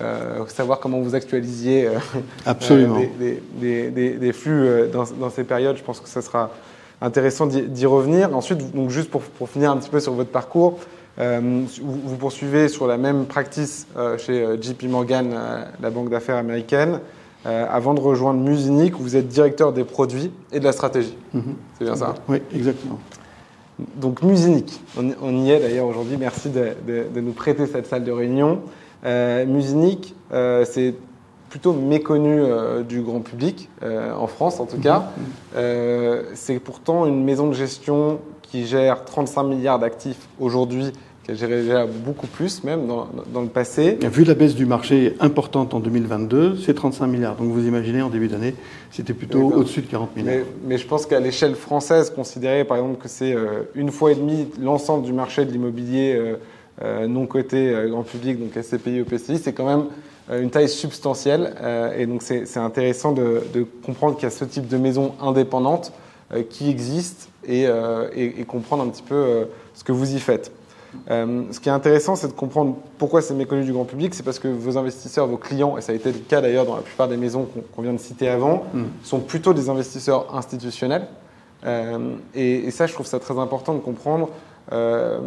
euh, 0.00 0.46
savoir 0.48 0.78
comment 0.78 1.00
vous 1.00 1.14
actualisiez 1.14 1.86
euh, 1.86 1.98
Absolument. 2.46 3.00
Des, 3.18 3.42
des, 3.60 3.90
des, 3.90 4.10
des, 4.12 4.32
flux 4.32 4.88
dans, 4.92 5.04
dans, 5.18 5.30
ces 5.30 5.44
périodes. 5.44 5.76
Je 5.76 5.82
pense 5.82 6.00
que 6.00 6.08
ça 6.08 6.22
sera 6.22 6.50
intéressant 7.00 7.46
d'y 7.46 7.86
revenir. 7.86 8.34
Ensuite, 8.36 8.74
donc 8.74 8.90
juste 8.90 9.10
pour, 9.10 9.22
pour, 9.22 9.48
finir 9.48 9.70
un 9.70 9.76
petit 9.78 9.90
peu 9.90 10.00
sur 10.00 10.12
votre 10.12 10.30
parcours, 10.30 10.78
vous, 11.18 12.00
vous, 12.04 12.16
poursuivez 12.16 12.68
sur 12.68 12.86
la 12.86 12.98
même 12.98 13.26
practice 13.26 13.86
euh, 13.96 14.18
chez 14.18 14.44
JP 14.60 14.84
Morgan, 14.84 15.32
euh, 15.32 15.64
la 15.80 15.90
banque 15.90 16.10
d'affaires 16.10 16.36
américaine. 16.36 17.00
avant 17.44 17.94
de 17.94 18.00
rejoindre 18.00 18.40
Musinic, 18.40 18.94
vous 18.94 19.14
êtes 19.14 19.28
directeur 19.28 19.72
des 19.72 19.84
produits 19.84 20.32
et 20.52 20.58
de 20.58 20.64
la 20.64 20.72
stratégie. 20.72 21.16
Mm 21.32 21.38
-hmm. 21.38 21.54
C'est 21.78 21.84
bien 21.84 21.96
ça 21.96 22.14
Oui, 22.28 22.42
exactement. 22.52 22.98
Donc 23.78 24.22
Musinic, 24.22 24.80
on, 25.22 25.34
y 25.44 25.50
est 25.50 25.60
d'ailleurs 25.60 25.86
aujourd'hui, 25.86 26.16
merci 26.18 26.48
de, 26.48 26.74
de, 26.88 27.06
de, 27.14 27.20
nous 27.20 27.32
prêter 27.32 27.66
cette 27.66 27.86
salle 27.86 28.04
de 28.04 28.12
réunion. 28.12 28.60
Euh, 29.04 29.46
Musinic, 29.46 30.14
euh, 30.32 30.64
c'est 30.64 30.94
plutôt 31.48 31.72
méconnu 31.72 32.40
euh, 32.40 32.82
du 32.82 33.02
grand 33.02 33.20
public, 33.20 33.68
euh, 33.82 34.14
en 34.14 34.26
France 34.26 34.60
en 34.60 34.66
tout 34.66 34.78
cas. 34.78 35.10
Euh, 35.56 36.24
c'est 36.34 36.58
pourtant 36.58 37.06
une 37.06 37.24
maison 37.24 37.48
de 37.48 37.54
gestion 37.54 38.18
qui 38.42 38.66
gère 38.66 39.04
35 39.04 39.44
milliards 39.44 39.78
d'actifs 39.78 40.28
aujourd'hui 40.40 40.92
qu'elle 41.26 41.36
gérait 41.36 41.62
déjà 41.62 41.86
beaucoup 41.86 42.28
plus 42.28 42.62
même 42.62 42.86
dans, 42.86 43.08
dans, 43.32 43.40
le 43.40 43.48
passé. 43.48 43.98
Vu 44.00 44.22
la 44.22 44.34
baisse 44.34 44.54
du 44.54 44.64
marché 44.64 45.16
importante 45.18 45.74
en 45.74 45.80
2022, 45.80 46.56
c'est 46.56 46.74
35 46.74 47.06
milliards. 47.08 47.34
Donc 47.34 47.48
vous 47.48 47.66
imaginez 47.66 48.00
en 48.00 48.10
début 48.10 48.28
d'année, 48.28 48.54
c'était 48.92 49.12
plutôt 49.12 49.52
au-dessus 49.52 49.82
de 49.82 49.88
40 49.88 50.16
milliards. 50.16 50.34
Mais, 50.36 50.44
mais 50.64 50.78
je 50.78 50.86
pense 50.86 51.04
qu'à 51.04 51.18
l'échelle 51.18 51.56
française, 51.56 52.10
considérer 52.10 52.64
par 52.64 52.76
exemple 52.76 53.02
que 53.02 53.08
c'est 53.08 53.34
euh, 53.34 53.62
une 53.74 53.90
fois 53.90 54.12
et 54.12 54.14
demie 54.14 54.46
l'ensemble 54.60 55.04
du 55.04 55.12
marché 55.12 55.44
de 55.44 55.50
l'immobilier 55.50 56.14
euh, 56.14 56.36
euh, 56.82 57.08
non 57.08 57.26
coté 57.26 57.74
grand 57.88 58.04
public, 58.04 58.38
donc 58.38 58.62
SCPI, 58.62 58.98
EPCI, 58.98 59.38
c'est 59.38 59.52
quand 59.52 59.66
même 59.66 59.86
une 60.30 60.50
taille 60.50 60.68
substantielle. 60.68 61.54
et 61.96 62.06
donc 62.06 62.22
c'est 62.22 62.56
intéressant 62.56 63.12
de, 63.12 63.42
de 63.54 63.64
comprendre 63.84 64.16
qu'il 64.16 64.24
y 64.24 64.26
a 64.26 64.30
ce 64.30 64.44
type 64.44 64.66
de 64.68 64.76
maison 64.76 65.14
indépendante 65.20 65.92
qui 66.50 66.68
existe 66.68 67.28
et, 67.46 67.62
et, 67.62 68.40
et, 68.40 68.44
comprendre 68.44 68.82
un 68.82 68.88
petit 68.88 69.04
peu 69.04 69.46
ce 69.72 69.84
que 69.84 69.92
vous 69.92 70.16
y 70.16 70.18
faites. 70.18 70.50
Ce 71.08 71.60
qui 71.60 71.68
est 71.68 71.72
intéressant, 71.72 72.16
c'est 72.16 72.28
de 72.28 72.32
comprendre 72.32 72.76
pourquoi 72.98 73.22
c'est 73.22 73.34
méconnu 73.34 73.64
du 73.64 73.72
grand 73.72 73.84
public. 73.84 74.14
C'est 74.14 74.22
parce 74.22 74.38
que 74.38 74.48
vos 74.48 74.78
investisseurs, 74.78 75.26
vos 75.26 75.36
clients, 75.36 75.76
et 75.78 75.80
ça 75.80 75.92
a 75.92 75.94
été 75.94 76.12
le 76.12 76.18
cas 76.18 76.40
d'ailleurs 76.40 76.66
dans 76.66 76.76
la 76.76 76.82
plupart 76.82 77.08
des 77.08 77.16
maisons 77.16 77.48
qu'on 77.74 77.82
vient 77.82 77.92
de 77.92 77.98
citer 77.98 78.28
avant, 78.28 78.64
mm. 78.74 78.84
sont 79.02 79.20
plutôt 79.20 79.54
des 79.54 79.68
investisseurs 79.68 80.34
institutionnels. 80.34 81.06
et, 82.34 82.70
ça, 82.70 82.86
je 82.86 82.92
trouve 82.92 83.06
ça 83.06 83.18
très 83.18 83.38
important 83.38 83.74
de 83.74 83.80
comprendre 83.80 84.30
euh, 84.72 85.18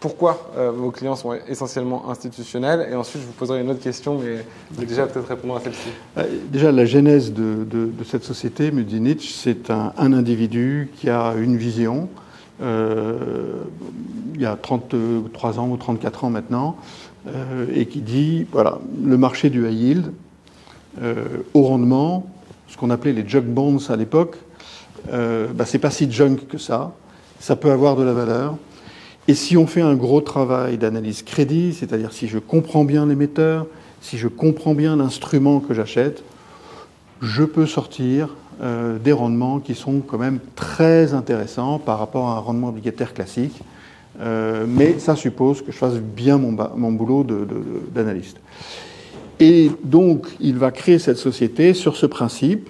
pourquoi 0.00 0.50
euh, 0.56 0.70
vos 0.70 0.90
clients 0.90 1.16
sont 1.16 1.34
essentiellement 1.48 2.08
institutionnels 2.08 2.88
Et 2.90 2.94
ensuite, 2.94 3.20
je 3.22 3.26
vous 3.26 3.32
poserai 3.32 3.60
une 3.60 3.70
autre 3.70 3.82
question, 3.82 4.18
mais 4.18 4.44
déjà 4.86 5.06
peut-être 5.06 5.28
répondre 5.28 5.56
à 5.56 5.60
celle-ci. 5.60 5.88
Euh, 6.16 6.22
déjà, 6.50 6.72
la 6.72 6.84
genèse 6.84 7.32
de, 7.32 7.90
cette 8.04 8.24
société, 8.24 8.70
me 8.70 8.82
dit 8.82 9.00
Nietzsche, 9.00 9.32
c'est 9.34 9.70
un, 9.70 9.92
individu 9.98 10.90
qui 10.96 11.10
a 11.10 11.34
une 11.34 11.56
vision. 11.56 12.08
Il 12.60 14.40
y 14.40 14.46
a 14.46 14.56
33 14.56 15.58
ans 15.58 15.68
ou 15.70 15.76
34 15.76 16.24
ans 16.24 16.30
maintenant, 16.30 16.76
et 17.74 17.86
qui 17.86 18.00
dit 18.00 18.46
voilà, 18.52 18.78
le 19.04 19.16
marché 19.16 19.50
du 19.50 19.68
high 19.68 19.74
yield, 19.74 20.12
au 21.54 21.62
rendement, 21.62 22.26
ce 22.68 22.76
qu'on 22.76 22.90
appelait 22.90 23.12
les 23.12 23.28
junk 23.28 23.42
bonds 23.42 23.78
à 23.88 23.96
l'époque, 23.96 24.36
bah, 25.10 25.64
c'est 25.64 25.78
pas 25.78 25.90
si 25.90 26.10
junk 26.10 26.36
que 26.48 26.58
ça. 26.58 26.92
Ça 27.40 27.54
peut 27.54 27.70
avoir 27.70 27.94
de 27.94 28.02
la 28.02 28.12
valeur. 28.12 28.56
Et 29.28 29.34
si 29.34 29.56
on 29.56 29.66
fait 29.66 29.82
un 29.82 29.94
gros 29.94 30.20
travail 30.20 30.78
d'analyse 30.78 31.22
crédit, 31.22 31.72
c'est-à-dire 31.72 32.12
si 32.12 32.26
je 32.26 32.38
comprends 32.38 32.84
bien 32.84 33.06
l'émetteur, 33.06 33.66
si 34.00 34.18
je 34.18 34.26
comprends 34.26 34.74
bien 34.74 34.96
l'instrument 34.96 35.60
que 35.60 35.74
j'achète, 35.74 36.24
je 37.20 37.44
peux 37.44 37.66
sortir 37.66 38.34
euh, 38.60 38.98
des 38.98 39.12
rendements 39.12 39.60
qui 39.60 39.76
sont 39.76 40.00
quand 40.00 40.18
même 40.18 40.40
très 40.56 41.14
intéressants 41.14 41.78
par 41.78 42.00
rapport 42.00 42.28
à 42.28 42.38
un 42.38 42.40
rendement 42.40 42.70
obligataire 42.70 43.14
classique. 43.14 43.56
Euh, 44.20 44.66
mais 44.68 44.98
ça 44.98 45.14
suppose 45.14 45.62
que 45.62 45.70
je 45.70 45.76
fasse 45.76 45.94
bien 45.94 46.38
mon, 46.38 46.90
boulot 46.90 47.24
d'analyste. 47.94 48.38
Et 49.38 49.70
donc, 49.84 50.26
il 50.40 50.58
va 50.58 50.72
créer 50.72 50.98
cette 50.98 51.18
société 51.18 51.72
sur 51.72 51.96
ce 51.96 52.06
principe. 52.06 52.68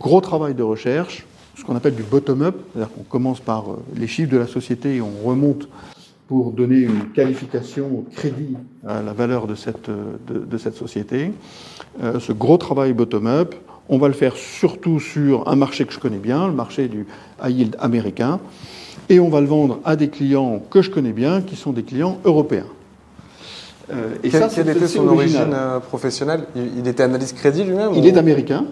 Gros 0.00 0.20
travail 0.20 0.54
de 0.54 0.64
recherche, 0.64 1.24
ce 1.56 1.62
qu'on 1.62 1.76
appelle 1.76 1.94
du 1.94 2.02
bottom-up, 2.02 2.56
c'est-à-dire 2.72 2.92
qu'on 2.92 3.04
commence 3.04 3.38
par 3.38 3.70
euh, 3.70 3.76
les 3.94 4.08
chiffres 4.08 4.32
de 4.32 4.38
la 4.38 4.48
société 4.48 4.96
et 4.96 5.00
on 5.00 5.12
remonte 5.24 5.68
pour 6.26 6.50
donner 6.50 6.78
une 6.78 7.10
qualification 7.14 7.86
au 7.86 8.06
crédit 8.16 8.56
à 8.84 9.00
la 9.00 9.12
valeur 9.12 9.46
de 9.46 9.54
cette, 9.54 9.90
société. 10.74 11.30
Ce 12.00 12.32
gros 12.32 12.56
travail 12.56 12.94
bottom-up, 12.94 13.54
on 13.88 13.98
va 13.98 14.08
le 14.08 14.14
faire 14.14 14.36
surtout 14.36 15.00
sur 15.00 15.48
un 15.48 15.56
marché 15.56 15.84
que 15.84 15.92
je 15.92 15.98
connais 15.98 16.18
bien, 16.18 16.46
le 16.46 16.54
marché 16.54 16.88
du 16.88 17.06
high 17.42 17.56
yield 17.56 17.76
américain, 17.80 18.40
et 19.08 19.20
on 19.20 19.28
va 19.28 19.40
le 19.40 19.46
vendre 19.46 19.80
à 19.84 19.96
des 19.96 20.08
clients 20.08 20.62
que 20.70 20.82
je 20.82 20.90
connais 20.90 21.12
bien, 21.12 21.42
qui 21.42 21.56
sont 21.56 21.72
des 21.72 21.82
clients 21.82 22.18
européens. 22.24 22.66
Euh, 23.90 24.14
et 24.22 24.30
ça, 24.30 24.48
quelle 24.48 24.68
était 24.68 24.86
son 24.86 25.06
origine 25.08 25.52
euh, 25.52 25.80
professionnelle? 25.80 26.44
Il, 26.54 26.86
était 26.86 27.02
analyste 27.02 27.36
crédit 27.36 27.64
lui-même 27.64 27.92
Il 27.94 28.06
est 28.06 28.16
américain. 28.16 28.64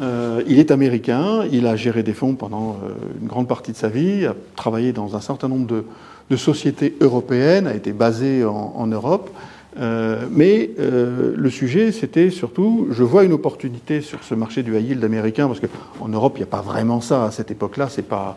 Euh, 0.00 0.42
il 0.46 0.58
est 0.58 0.70
américain. 0.70 1.44
Il 1.50 1.66
a 1.66 1.74
géré 1.76 2.02
des 2.02 2.12
fonds 2.12 2.34
pendant 2.34 2.76
une 3.20 3.26
grande 3.26 3.48
partie 3.48 3.72
de 3.72 3.76
sa 3.76 3.88
vie, 3.88 4.26
a 4.26 4.34
travaillé 4.56 4.92
dans 4.92 5.16
un 5.16 5.20
certain 5.20 5.48
nombre 5.48 5.66
de, 5.66 6.36
sociétés 6.36 6.94
européennes, 7.00 7.66
a 7.66 7.74
été 7.74 7.92
basé 7.92 8.44
en, 8.44 8.86
Europe. 8.86 9.30
Mais 9.78 10.70
le 10.76 11.50
sujet, 11.50 11.92
c'était 11.92 12.30
surtout, 12.30 12.88
je 12.90 13.02
vois 13.02 13.24
une 13.24 13.32
opportunité 13.32 14.00
sur 14.00 14.24
ce 14.24 14.34
marché 14.34 14.62
du 14.62 14.76
high 14.76 14.88
yield 14.88 15.04
américain, 15.04 15.46
parce 15.46 15.60
qu'en 15.60 16.08
Europe, 16.08 16.34
il 16.36 16.40
n'y 16.40 16.44
a 16.44 16.46
pas 16.46 16.62
vraiment 16.62 17.00
ça 17.00 17.24
à 17.24 17.30
cette 17.30 17.50
époque-là. 17.50 17.88
C'est 17.88 18.02
pas 18.02 18.36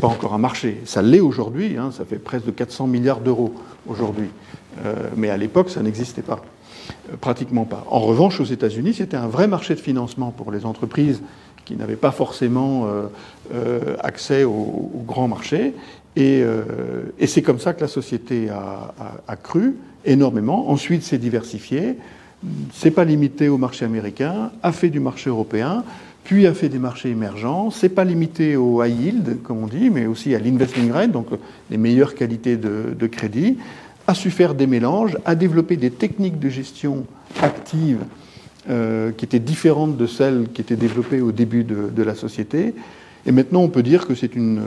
pas 0.00 0.08
encore 0.08 0.34
un 0.34 0.38
marché. 0.38 0.80
Ça 0.84 1.02
l'est 1.02 1.20
aujourd'hui. 1.20 1.76
Hein, 1.76 1.90
ça 1.92 2.04
fait 2.04 2.18
presque 2.18 2.46
de 2.46 2.50
400 2.50 2.86
milliards 2.86 3.20
d'euros 3.20 3.54
aujourd'hui. 3.86 4.28
Euh, 4.84 4.94
mais 5.16 5.30
à 5.30 5.36
l'époque, 5.36 5.70
ça 5.70 5.82
n'existait 5.82 6.22
pas. 6.22 6.40
Euh, 7.10 7.16
pratiquement 7.20 7.64
pas. 7.64 7.84
En 7.90 8.00
revanche, 8.00 8.40
aux 8.40 8.44
États-Unis, 8.44 8.94
c'était 8.94 9.16
un 9.16 9.26
vrai 9.26 9.46
marché 9.46 9.74
de 9.74 9.80
financement 9.80 10.30
pour 10.30 10.52
les 10.52 10.64
entreprises 10.64 11.22
qui 11.64 11.76
n'avaient 11.76 11.96
pas 11.96 12.12
forcément 12.12 12.86
euh, 13.52 13.96
accès 14.00 14.44
au, 14.44 14.90
grand 15.06 15.28
marché. 15.28 15.74
Et, 16.20 16.44
c'est 17.26 17.42
comme 17.42 17.60
ça 17.60 17.74
que 17.74 17.80
la 17.80 17.88
société 17.88 18.48
a, 18.50 19.36
cru 19.36 19.76
énormément. 20.04 20.70
Ensuite, 20.70 21.02
s'est 21.04 21.18
diversifiée. 21.18 21.96
C'est 22.72 22.90
pas 22.90 23.04
limité 23.04 23.48
au 23.48 23.56
marché 23.56 23.84
américain, 23.84 24.50
a 24.62 24.72
fait 24.72 24.90
du 24.90 25.00
marché 25.00 25.30
européen, 25.30 25.84
puis 26.24 26.46
a 26.46 26.54
fait 26.54 26.68
des 26.68 26.78
marchés 26.78 27.10
émergents. 27.10 27.70
C'est 27.70 27.88
pas 27.88 28.04
limité 28.04 28.56
au 28.56 28.82
high 28.82 29.00
yield, 29.00 29.42
comme 29.42 29.62
on 29.62 29.66
dit, 29.66 29.90
mais 29.90 30.06
aussi 30.06 30.34
à 30.34 30.38
l'investment 30.38 30.86
grade, 30.86 31.12
donc 31.12 31.28
les 31.70 31.78
meilleures 31.78 32.14
qualités 32.14 32.56
de, 32.56 32.94
de 32.98 33.06
crédit 33.06 33.58
a 34.08 34.14
su 34.14 34.30
faire 34.30 34.54
des 34.54 34.66
mélanges, 34.66 35.18
a 35.26 35.34
développé 35.34 35.76
des 35.76 35.90
techniques 35.90 36.40
de 36.40 36.48
gestion 36.48 37.04
active 37.42 37.98
euh, 38.70 39.12
qui 39.12 39.26
étaient 39.26 39.38
différentes 39.38 39.98
de 39.98 40.06
celles 40.06 40.48
qui 40.52 40.62
étaient 40.62 40.76
développées 40.76 41.20
au 41.20 41.30
début 41.30 41.62
de, 41.62 42.02
la 42.02 42.14
société. 42.14 42.74
Et 43.28 43.30
maintenant, 43.30 43.60
on 43.60 43.68
peut 43.68 43.82
dire 43.82 44.06
que 44.06 44.14
c'est 44.14 44.34
une, 44.34 44.58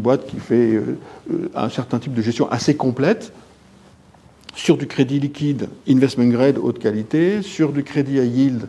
boîte 0.00 0.26
qui 0.26 0.40
fait 0.40 0.74
euh, 0.74 0.98
un 1.54 1.68
certain 1.68 2.00
type 2.00 2.14
de 2.14 2.20
gestion 2.20 2.50
assez 2.50 2.74
complète 2.74 3.32
sur 4.56 4.76
du 4.76 4.88
crédit 4.88 5.20
liquide, 5.20 5.68
investment 5.88 6.26
grade, 6.26 6.58
haute 6.60 6.80
qualité, 6.80 7.42
sur 7.42 7.70
du 7.70 7.84
crédit 7.84 8.18
à 8.18 8.24
yield, 8.24 8.68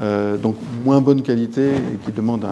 euh, 0.00 0.38
donc 0.38 0.56
moins 0.82 1.02
bonne 1.02 1.20
qualité 1.20 1.72
et 1.72 1.98
qui 2.06 2.10
demande 2.10 2.46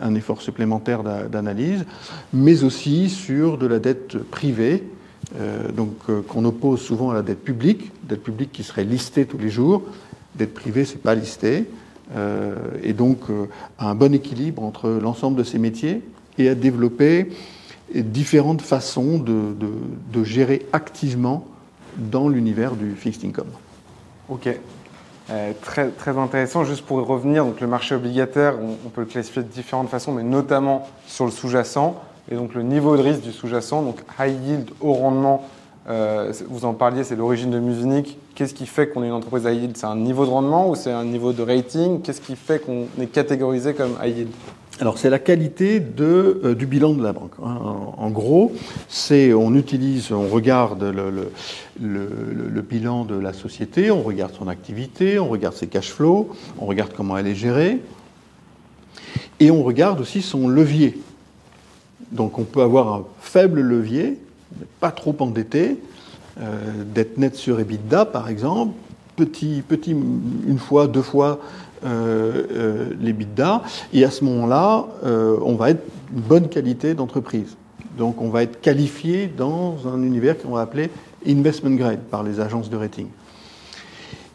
un, 0.00 0.14
effort 0.14 0.40
supplémentaire 0.40 1.02
d'analyse, 1.02 1.84
mais 2.32 2.64
aussi 2.64 3.10
sur 3.10 3.58
de 3.58 3.66
la 3.66 3.78
dette 3.78 4.16
privée, 4.16 4.84
euh, 5.36 5.70
donc 5.70 5.92
euh, 6.08 6.22
qu'on 6.22 6.46
oppose 6.46 6.80
souvent 6.80 7.10
à 7.10 7.14
la 7.14 7.22
dette 7.22 7.44
publique, 7.44 7.92
dette 8.04 8.22
publique 8.22 8.52
qui 8.52 8.62
serait 8.62 8.84
listée 8.84 9.26
tous 9.26 9.38
les 9.38 9.50
jours, 9.50 9.82
dette 10.34 10.54
privée 10.54 10.86
c'est 10.86 11.02
pas 11.02 11.14
listé, 11.14 11.58
euh, 11.58 11.79
et 12.82 12.92
donc 12.92 13.20
un 13.78 13.94
bon 13.94 14.14
équilibre 14.14 14.64
entre 14.64 14.88
l'ensemble 14.88 15.36
de 15.36 15.44
ces 15.44 15.58
métiers 15.58 16.02
et 16.38 16.48
à 16.48 16.54
développer 16.54 17.30
différentes 17.94 18.62
façons 18.62 19.18
de, 19.18 20.24
gérer 20.24 20.66
activement 20.72 21.46
dans 21.96 22.28
l'univers 22.28 22.72
du 22.74 22.94
fixed 22.94 23.24
income. 23.24 23.50
Ok. 24.28 24.48
très, 25.62 25.88
très 25.88 26.18
intéressant. 26.18 26.64
Juste 26.64 26.84
pour 26.84 27.00
y 27.00 27.04
revenir, 27.04 27.44
donc 27.44 27.60
le 27.60 27.66
marché 27.66 27.94
obligataire, 27.94 28.54
on, 28.60 28.88
peut 28.88 29.02
le 29.02 29.06
classifier 29.06 29.42
de 29.42 29.48
différentes 29.48 29.88
façons, 29.88 30.12
mais 30.12 30.22
notamment 30.22 30.88
sur 31.06 31.24
le 31.24 31.30
sous-jacent 31.30 32.00
et 32.30 32.36
donc 32.36 32.54
le 32.54 32.62
niveau 32.62 32.96
de 32.96 33.02
risque 33.02 33.22
du 33.22 33.32
sous-jacent, 33.32 33.82
donc 33.82 34.00
high 34.18 34.36
yield, 34.46 34.70
haut 34.80 34.94
rendement, 34.94 35.48
euh, 35.90 36.32
vous 36.48 36.64
en 36.64 36.72
parliez, 36.72 37.02
c'est 37.02 37.16
l'origine 37.16 37.50
de 37.50 37.58
Musinic. 37.58 38.16
Qu'est-ce 38.36 38.54
qui 38.54 38.66
fait 38.66 38.88
qu'on 38.88 39.02
est 39.02 39.08
une 39.08 39.12
entreprise 39.12 39.44
high 39.44 39.60
yield 39.60 39.76
C'est 39.76 39.86
un 39.86 39.96
niveau 39.96 40.24
de 40.24 40.30
rendement 40.30 40.70
ou 40.70 40.76
c'est 40.76 40.92
un 40.92 41.04
niveau 41.04 41.32
de 41.32 41.42
rating? 41.42 42.00
Qu'est-ce 42.00 42.20
qui 42.20 42.36
fait 42.36 42.60
qu'on 42.60 42.86
est 43.00 43.06
catégorisé 43.06 43.74
comme 43.74 43.96
high 44.02 44.16
yield 44.16 44.30
alors 44.80 44.96
c'est 44.96 45.10
la 45.10 45.18
qualité 45.18 45.82
euh, 46.00 46.54
du 46.54 46.64
bilan 46.64 46.94
de 46.94 47.02
la 47.02 47.12
banque. 47.12 47.32
Hein. 47.44 47.58
En, 47.98 48.08
gros, 48.08 48.52
c'est 48.88 49.34
on 49.34 49.54
utilise, 49.54 50.10
on 50.10 50.26
regarde 50.28 50.82
le, 50.82 52.62
bilan 52.62 53.04
de 53.04 53.14
la 53.16 53.34
société, 53.34 53.90
on 53.90 54.00
regarde 54.00 54.32
son 54.32 54.48
activité, 54.48 55.18
on 55.18 55.28
regarde 55.28 55.54
ses 55.54 55.66
cash 55.66 55.90
flows, 55.90 56.30
on 56.58 56.64
regarde 56.64 56.92
comment 56.96 57.18
elle 57.18 57.26
est 57.26 57.34
gérée, 57.34 57.80
et 59.38 59.50
on 59.50 59.62
regarde 59.62 60.00
aussi 60.00 60.22
son 60.22 60.48
levier. 60.48 60.98
Donc 62.10 62.38
on 62.38 62.44
peut 62.44 62.62
avoir 62.62 62.94
un 62.94 63.04
faible 63.20 63.60
levier, 63.60 64.18
pas 64.80 64.90
trop 64.90 65.14
endetté, 65.20 65.78
euh, 66.40 66.56
dette 66.94 67.18
nette 67.18 67.36
sur 67.36 67.60
EBITDA 67.60 68.06
par 68.06 68.28
exemple, 68.28 68.74
petit, 69.16 69.62
petit, 69.66 69.90
une 69.90 70.58
fois, 70.58 70.86
deux 70.86 71.02
fois 71.02 71.40
euh, 71.84 72.46
euh, 72.52 72.90
l'EBITDA, 73.00 73.62
et 73.92 74.04
à 74.04 74.10
ce 74.10 74.24
moment-là, 74.24 74.86
euh, 75.04 75.38
on 75.42 75.54
va 75.54 75.70
être 75.70 75.82
une 76.14 76.20
bonne 76.20 76.48
qualité 76.48 76.94
d'entreprise. 76.94 77.56
Donc 77.98 78.20
on 78.20 78.28
va 78.28 78.42
être 78.42 78.60
qualifié 78.60 79.26
dans 79.26 79.76
un 79.86 80.02
univers 80.02 80.36
qu'on 80.38 80.50
va 80.50 80.60
appeler 80.60 80.90
investment 81.26 81.76
grade 81.76 82.00
par 82.10 82.22
les 82.22 82.38
agences 82.40 82.68
de 82.70 82.76
rating. 82.76 83.06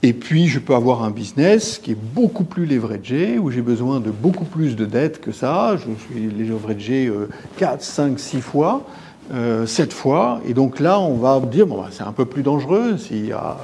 Et 0.02 0.14
puis, 0.14 0.48
je 0.48 0.60
peux 0.60 0.76
avoir 0.76 1.04
un 1.04 1.10
business 1.10 1.80
qui 1.80 1.92
est 1.92 1.98
beaucoup 2.16 2.44
plus 2.44 2.66
leveragé, 2.66 3.40
où 3.40 3.50
j'ai 3.50 3.62
besoin 3.62 4.00
de 4.00 4.12
beaucoup 4.12 4.46
plus 4.46 4.76
de 4.76 4.86
dettes 4.86 5.20
que 5.20 5.32
ça. 5.32 5.78
Je 5.78 5.84
suis 6.06 6.30
leveragé 6.30 7.12
4, 7.58 7.82
5, 7.82 8.20
6 8.20 8.42
fois, 8.42 8.86
euh, 9.34 9.66
7 9.66 9.92
fois. 9.92 10.40
Et 10.46 10.54
donc 10.54 10.80
là, 10.80 11.00
on 11.00 11.16
va 11.16 11.40
dire, 11.40 11.66
bon, 11.66 11.82
bah, 11.82 11.88
c'est 11.90 12.04
un 12.04 12.12
peu 12.12 12.26
plus 12.26 12.44
dangereux. 12.44 12.98
S'il 12.98 13.26
y 13.26 13.32
a 13.32 13.58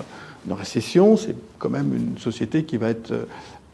une 0.47 0.53
récession, 0.53 1.17
c'est 1.17 1.35
quand 1.59 1.69
même 1.69 1.95
une 1.95 2.17
société 2.17 2.63
qui 2.63 2.77
va 2.77 2.89
être 2.89 3.11
euh, 3.11 3.25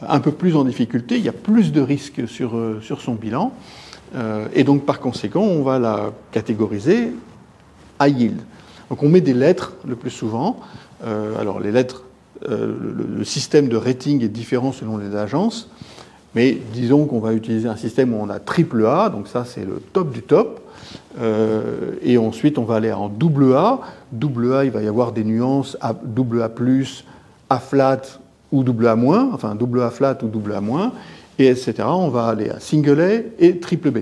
un 0.01 0.19
peu 0.19 0.33
plus 0.33 0.57
en 0.57 0.65
difficulté. 0.65 1.15
Il 1.15 1.23
y 1.23 1.29
a 1.29 1.33
plus 1.33 1.71
de 1.71 1.79
risques 1.79 2.27
sur, 2.27 2.57
euh, 2.57 2.81
sur 2.81 3.01
son 3.01 3.13
bilan. 3.15 3.53
Et 4.55 4.63
donc, 4.63 4.85
par 4.85 5.01
conséquent, 5.01 5.41
on 5.41 5.63
va 5.63 5.79
la 5.79 6.13
catégoriser 6.31 7.11
à 7.99 8.07
yield. 8.07 8.39
Donc, 8.89 9.03
on 9.03 9.09
met 9.09 9.19
des 9.19 9.33
lettres 9.33 9.73
le 9.85 9.97
plus 9.97 10.11
souvent. 10.11 10.61
alors, 11.03 11.59
les 11.59 11.73
lettres 11.73 12.05
le, 12.47 13.21
système 13.25 13.67
de 13.67 13.75
rating 13.75 14.23
est 14.23 14.29
différent 14.29 14.71
selon 14.71 14.95
les 14.95 15.13
agences, 15.13 15.69
Mais 16.35 16.57
disons 16.71 17.05
qu'on 17.05 17.19
va 17.19 17.33
utiliser 17.33 17.67
un 17.67 17.75
système 17.75 18.13
où 18.13 18.17
on 18.17 18.29
a 18.29 18.39
triple 18.39 18.85
A, 18.85 19.09
donc 19.09 19.27
ça 19.27 19.43
c'est 19.43 19.65
le 19.65 19.81
top 19.91 20.13
du 20.13 20.21
top. 20.21 20.66
Euh, 21.19 21.93
et 22.03 22.17
ensuite 22.17 22.57
on 22.57 22.63
va 22.63 22.75
aller 22.75 22.91
en 22.91 23.09
double 23.09 23.53
A. 23.55 23.81
Double 24.11 24.53
A, 24.53 24.65
il 24.65 24.71
va 24.71 24.81
y 24.81 24.87
avoir 24.87 25.11
des 25.11 25.23
nuances, 25.23 25.77
A, 25.81 25.93
double 25.93 26.41
A+, 26.41 26.51
A 27.49 27.59
flat 27.59 28.01
ou 28.51 28.63
double 28.63 28.87
A-, 28.87 28.97
enfin 29.33 29.55
double 29.55 29.81
A 29.81 29.89
flat 29.89 30.17
ou 30.23 30.27
double 30.27 30.53
A-, 30.53 30.91
et 31.39 31.47
etc. 31.47 31.75
On 31.85 32.09
va 32.09 32.27
aller 32.27 32.49
à 32.49 32.59
single 32.59 33.01
A 33.01 33.13
et 33.39 33.59
triple 33.59 33.91
B. 33.91 33.99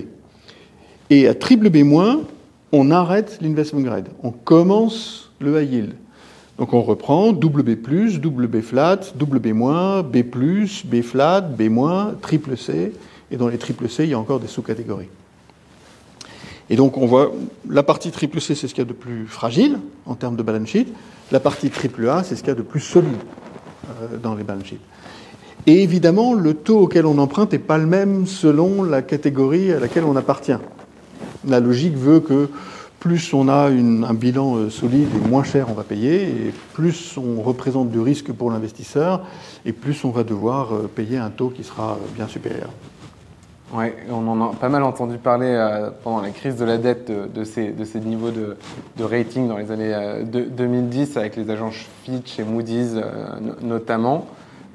Et 1.10 1.26
à 1.28 1.34
triple 1.34 1.70
B-, 1.70 2.24
on 2.72 2.90
arrête 2.90 3.38
l'investment 3.40 3.80
grade. 3.80 4.08
On 4.22 4.30
commence 4.30 5.30
le 5.40 5.62
high 5.62 5.72
yield. 5.72 5.94
Donc 6.58 6.72
on 6.72 6.82
reprend 6.82 7.32
double 7.32 7.62
B+, 7.62 7.76
double 8.18 8.46
B 8.46 8.60
flat, 8.60 9.00
double 9.14 9.38
B-, 9.38 9.52
B+, 10.10 10.22
B 10.84 11.02
flat, 11.02 11.40
B-, 11.42 12.20
triple 12.20 12.56
C, 12.56 12.92
et 13.30 13.36
dans 13.36 13.48
les 13.48 13.58
triple 13.58 13.88
C, 13.88 14.04
il 14.04 14.10
y 14.10 14.14
a 14.14 14.18
encore 14.18 14.40
des 14.40 14.46
sous-catégories. 14.46 15.08
Et 16.68 16.76
donc 16.76 16.96
on 16.96 17.06
voit 17.06 17.32
la 17.68 17.82
partie 17.82 18.10
triple 18.10 18.40
C, 18.40 18.54
c'est 18.54 18.68
ce 18.68 18.74
qu'il 18.74 18.82
y 18.82 18.86
a 18.86 18.88
de 18.88 18.92
plus 18.92 19.26
fragile 19.26 19.78
en 20.04 20.14
termes 20.14 20.36
de 20.36 20.42
balance 20.42 20.68
sheet. 20.68 20.86
La 21.30 21.40
partie 21.40 21.70
triple 21.70 22.08
A, 22.08 22.22
c'est 22.22 22.36
ce 22.36 22.40
qu'il 22.40 22.48
y 22.48 22.52
a 22.52 22.56
de 22.56 22.62
plus 22.62 22.80
solide 22.80 23.12
euh, 23.88 24.16
dans 24.16 24.34
les 24.34 24.44
balance 24.44 24.66
sheets. 24.66 24.80
Et 25.66 25.82
évidemment, 25.82 26.34
le 26.34 26.54
taux 26.54 26.80
auquel 26.80 27.06
on 27.06 27.18
emprunte 27.18 27.52
n'est 27.52 27.58
pas 27.58 27.78
le 27.78 27.86
même 27.86 28.26
selon 28.26 28.84
la 28.84 29.02
catégorie 29.02 29.72
à 29.72 29.80
laquelle 29.80 30.04
on 30.04 30.14
appartient. 30.14 30.58
La 31.46 31.60
logique 31.60 31.96
veut 31.96 32.20
que 32.20 32.48
plus 33.00 33.32
on 33.34 33.48
a 33.48 33.68
un 33.68 34.14
bilan 34.14 34.56
euh, 34.56 34.70
solide 34.70 35.08
et 35.14 35.28
moins 35.28 35.44
cher 35.44 35.66
on 35.70 35.74
va 35.74 35.84
payer, 35.84 36.22
et 36.22 36.52
plus 36.72 37.16
on 37.16 37.42
représente 37.42 37.90
du 37.90 38.00
risque 38.00 38.32
pour 38.32 38.50
l'investisseur, 38.50 39.24
et 39.64 39.72
plus 39.72 40.04
on 40.04 40.10
va 40.10 40.24
devoir 40.24 40.74
euh, 40.74 40.90
payer 40.92 41.18
un 41.18 41.30
taux 41.30 41.50
qui 41.50 41.62
sera 41.62 41.98
bien 42.16 42.26
supérieur. 42.26 42.70
Oui, 43.72 43.86
on 44.10 44.28
en 44.28 44.50
a 44.50 44.54
pas 44.54 44.68
mal 44.68 44.84
entendu 44.84 45.18
parler 45.18 45.58
pendant 46.04 46.20
la 46.20 46.30
crise 46.30 46.56
de 46.56 46.64
la 46.64 46.78
dette 46.78 47.10
de, 47.10 47.44
ces, 47.44 47.72
niveaux 48.00 48.30
de, 48.30 48.56
rating 49.02 49.48
dans 49.48 49.56
les 49.56 49.72
années 49.72 50.22
2010 50.24 51.16
avec 51.16 51.34
les 51.34 51.50
agences 51.50 51.74
Fitch 52.04 52.38
et 52.38 52.44
Moody's 52.44 52.92
notamment. 53.62 54.26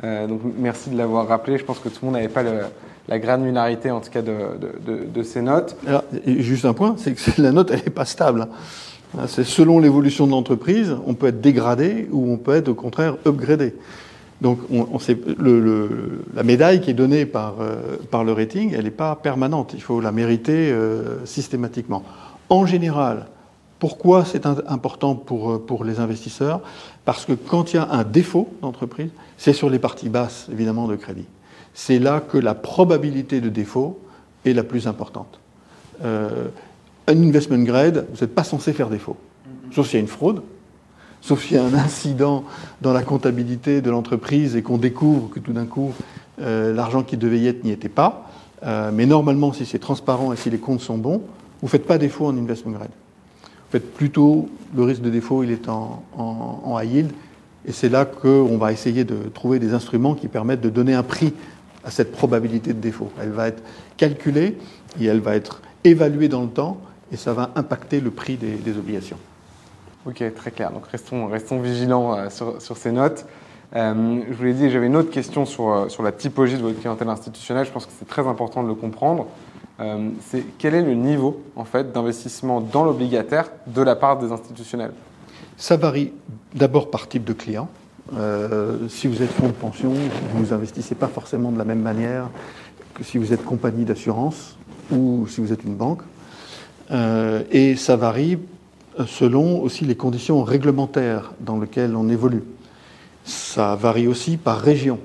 donc 0.03 0.41
merci 0.57 0.89
de 0.89 0.97
l'avoir 0.97 1.27
rappelé. 1.29 1.57
Je 1.57 1.63
pense 1.63 1.79
que 1.79 1.87
tout 1.87 1.99
le 2.01 2.07
monde 2.07 2.15
n'avait 2.15 2.27
pas 2.27 2.43
le, 2.43 2.63
la 3.07 3.19
granularité 3.19 3.91
en 3.91 3.99
tout 3.99 4.09
cas 4.09 4.21
de, 4.21 4.35
de, 5.13 5.23
ces 5.23 5.41
notes. 5.41 5.75
juste 6.25 6.65
un 6.65 6.73
point, 6.73 6.95
c'est 6.97 7.13
que 7.13 7.21
la 7.41 7.51
note 7.51 7.71
elle 7.71 7.83
n'est 7.83 7.91
pas 7.91 8.05
stable. 8.05 8.47
Hein, 9.17 9.23
c'est 9.27 9.43
selon 9.43 9.79
l'évolution 9.79 10.25
de 10.25 10.31
l'entreprise, 10.31 10.95
on 11.05 11.13
peut 11.13 11.27
être 11.27 11.41
dégradé 11.41 12.07
ou 12.11 12.31
on 12.31 12.37
peut 12.37 12.55
être 12.55 12.69
au 12.69 12.73
contraire 12.73 13.17
upgradé. 13.25 13.73
Donc 14.41 14.59
on, 14.71 14.97
le, 15.37 16.23
la 16.35 16.43
médaille 16.43 16.81
qui 16.81 16.89
est 16.89 16.95
donnée 16.95 17.25
par, 17.25 17.61
euh, 17.61 17.97
par 18.09 18.23
le 18.23 18.33
rating, 18.33 18.73
elle 18.75 18.85
n'est 18.85 18.91
pas 18.91 19.15
permanente. 19.15 19.71
Il 19.75 19.81
faut 19.81 20.01
la 20.01 20.11
mériter 20.11 20.71
euh, 20.71 21.25
systématiquement. 21.25 22.03
En 22.49 22.65
général, 22.65 23.27
pourquoi 23.79 24.25
c'est 24.25 24.45
important 24.45 25.15
pour, 25.15 25.51
euh, 25.51 25.57
pour 25.59 25.83
les 25.83 25.99
investisseurs? 25.99 26.61
Parce 27.05 27.25
que 27.25 27.33
quand 27.33 27.73
il 27.73 27.75
y 27.77 27.79
a 27.79 27.87
un 27.91 28.03
défaut 28.03 28.49
d'entreprise, 28.61 29.11
c'est 29.37 29.53
sur 29.53 29.69
les 29.69 29.79
parties 29.79 30.09
basses, 30.09 30.47
évidemment, 30.51 30.87
de 30.87 30.95
crédit 30.95 31.27
c'est 31.73 31.99
là 31.99 32.19
que 32.19 32.37
la 32.37 32.53
probabilité 32.53 33.41
de 33.41 33.49
défaut 33.49 33.99
est 34.45 34.53
la 34.53 34.63
plus 34.63 34.87
importante. 34.87 35.39
Euh, 36.03 36.47
un 37.07 37.23
investment 37.23 37.63
grade, 37.63 38.07
vous 38.11 38.21
n'êtes 38.21 38.35
pas 38.35 38.43
censé 38.43 38.73
faire 38.73 38.89
défaut, 38.89 39.17
sauf 39.71 39.87
s'il 39.87 39.95
y 39.95 39.97
a 39.97 40.01
une 40.01 40.07
fraude, 40.07 40.41
sauf 41.21 41.43
s'il 41.43 41.57
y 41.57 41.59
a 41.59 41.63
un 41.63 41.73
incident 41.73 42.43
dans 42.81 42.93
la 42.93 43.03
comptabilité 43.03 43.81
de 43.81 43.89
l'entreprise 43.89 44.55
et 44.55 44.61
qu'on 44.61 44.77
découvre 44.77 45.29
que 45.29 45.39
tout 45.39 45.53
d'un 45.53 45.65
coup 45.65 45.93
euh, 46.41 46.73
l'argent 46.73 47.03
qui 47.03 47.17
devait 47.17 47.39
y 47.39 47.47
être 47.47 47.63
n'y 47.63 47.71
était 47.71 47.89
pas. 47.89 48.29
Euh, 48.63 48.91
mais 48.93 49.05
normalement, 49.05 49.53
si 49.53 49.65
c'est 49.65 49.79
transparent 49.79 50.33
et 50.33 50.35
si 50.35 50.49
les 50.49 50.59
comptes 50.59 50.81
sont 50.81 50.97
bons, 50.97 51.21
vous 51.61 51.67
ne 51.67 51.69
faites 51.69 51.85
pas 51.85 51.97
défaut 51.97 52.27
en 52.27 52.37
investment 52.37 52.71
grade. 52.73 52.91
Vous 53.43 53.71
faites 53.71 53.93
plutôt 53.93 54.49
le 54.75 54.83
risque 54.83 55.01
de 55.01 55.09
défaut, 55.09 55.43
il 55.43 55.51
est 55.51 55.69
en, 55.69 56.03
en 56.17 56.79
high 56.79 56.91
yield. 56.91 57.11
Et 57.65 57.71
c'est 57.71 57.89
là 57.89 58.05
qu'on 58.05 58.57
va 58.57 58.71
essayer 58.71 59.03
de 59.03 59.29
trouver 59.33 59.59
des 59.59 59.73
instruments 59.73 60.15
qui 60.15 60.27
permettent 60.27 60.61
de 60.61 60.69
donner 60.69 60.93
un 60.93 61.03
prix 61.03 61.33
à 61.83 61.91
cette 61.91 62.11
probabilité 62.11 62.73
de 62.73 62.79
défaut. 62.79 63.11
Elle 63.21 63.31
va 63.31 63.47
être 63.47 63.63
calculée 63.97 64.57
et 64.99 65.05
elle 65.05 65.19
va 65.19 65.35
être 65.35 65.61
évaluée 65.83 66.27
dans 66.27 66.43
le 66.43 66.49
temps 66.49 66.77
et 67.11 67.17
ça 67.17 67.33
va 67.33 67.51
impacter 67.55 67.99
le 67.99 68.11
prix 68.11 68.37
des, 68.37 68.77
obligations. 68.77 69.17
Ok, 70.07 70.23
très 70.33 70.49
clair. 70.49 70.71
Donc 70.71 70.87
restons, 70.87 71.27
restons 71.27 71.59
vigilants 71.59 72.17
euh, 72.17 72.29
sur, 72.29 72.77
ces 72.77 72.91
notes. 72.91 73.25
Euh, 73.75 74.21
je 74.29 74.33
vous 74.33 74.43
l'ai 74.43 74.53
dit, 74.53 74.71
j'avais 74.71 74.87
une 74.87 74.95
autre 74.95 75.11
question 75.11 75.45
sur, 75.45 75.69
euh, 75.69 75.89
sur 75.89 76.01
la 76.01 76.11
typologie 76.11 76.57
de 76.57 76.61
votre 76.63 76.79
clientèle 76.79 77.09
institutionnelle. 77.09 77.67
Je 77.67 77.71
pense 77.71 77.85
que 77.85 77.91
c'est 77.99 78.07
très 78.07 78.25
important 78.25 78.63
de 78.63 78.67
le 78.67 78.73
comprendre. 78.73 79.27
c'est 80.29 80.43
quel 80.57 80.73
est 80.75 80.81
le 80.81 80.93
niveau 80.93 81.41
en 81.55 81.65
fait 81.65 81.91
d'investissement 81.91 82.61
dans 82.61 82.83
l'obligataire 82.83 83.49
de 83.67 83.81
la 83.81 83.95
part 83.95 84.17
des 84.17 84.31
institutionnels? 84.31 84.91
Ça 85.55 85.77
varie 85.77 86.13
d'abord 86.55 86.89
par 86.89 87.07
type 87.07 87.23
de 87.23 87.33
client. 87.33 87.67
Si 88.89 89.07
vous 89.07 89.21
êtes 89.21 89.31
fonds 89.31 89.47
de 89.47 89.53
pension, 89.53 89.93
vous 90.33 90.47
n'investissez 90.47 90.95
pas 90.95 91.07
forcément 91.07 91.51
de 91.51 91.57
la 91.57 91.63
même 91.63 91.81
manière 91.81 92.29
que 92.95 93.03
si 93.03 93.17
vous 93.17 93.33
êtes 93.33 93.43
compagnie 93.43 93.85
d'assurance 93.85 94.57
ou 94.91 95.25
si 95.27 95.41
vous 95.41 95.53
êtes 95.53 95.63
une 95.63 95.75
banque. 95.75 96.01
Et 97.51 97.75
ça 97.75 97.95
varie 97.95 98.37
selon 99.07 99.61
aussi 99.61 99.85
les 99.85 99.95
conditions 99.95 100.43
réglementaires 100.43 101.31
dans 101.39 101.59
lesquelles 101.59 101.95
on 101.95 102.09
évolue. 102.09 102.43
Ça 103.23 103.75
varie 103.75 104.07
aussi 104.07 104.37
par 104.37 104.59
région. 104.59 104.99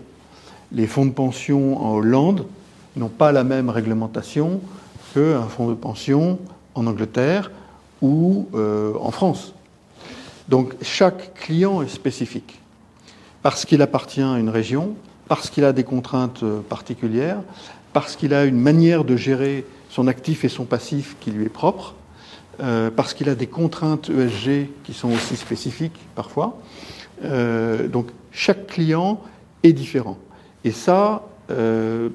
Les 0.73 0.87
fonds 0.87 1.07
de 1.07 1.13
pension 1.13 1.83
en 1.85 1.95
Hollande 1.95 2.47
n'ont 2.97 3.09
pas 3.09 3.33
la 3.33 3.45
même 3.45 3.71
réglementation 3.71 4.61
qu'un 5.15 5.43
fonds 5.43 5.69
de 5.69 5.75
pension 5.75 6.39
en 6.75 6.87
Angleterre 6.87 7.51
ou 8.03 8.49
euh, 8.55 8.93
en 9.01 9.11
France. 9.11 9.55
Donc 10.49 10.75
chaque 10.83 11.35
client 11.35 11.83
est 11.83 11.89
spécifique 11.89 12.61
parce 13.43 13.65
qu'il 13.65 13.83
appartient 13.83 14.23
à 14.23 14.39
une 14.39 14.49
région, 14.49 14.95
parce 15.29 15.51
qu'il 15.51 15.65
a 15.65 15.73
des 15.73 15.85
contraintes 15.85 16.43
euh, 16.43 16.61
particulières, 16.61 17.39
parce 17.93 18.17
qu'il 18.17 18.35
a 18.35 18.45
une 18.45 18.59
manière 18.59 19.05
de 19.05 19.17
gérer 19.17 19.65
son 19.89 20.09
actif 20.09 20.45
et 20.45 20.49
son 20.49 20.65
passif 20.65 21.17
qui 21.21 21.31
lui 21.31 21.47
est 21.47 21.51
propre, 21.51 21.95
euh, 22.61 22.91
parce 22.95 23.15
qu'il 23.15 23.29
a 23.29 23.35
des 23.35 23.47
contraintes 23.47 24.11
ESG 24.11 24.69
qui 24.85 24.95
sont 24.95 25.11
aussi 25.11 25.37
spécifiques 25.37 25.99
parfois. 26.15 26.59
Euh, 27.25 27.89
donc 27.89 28.09
chaque 28.33 28.67
client 28.67 29.21
est 29.63 29.73
différent. 29.73 30.19
Et 30.65 30.73
ça, 30.73 31.23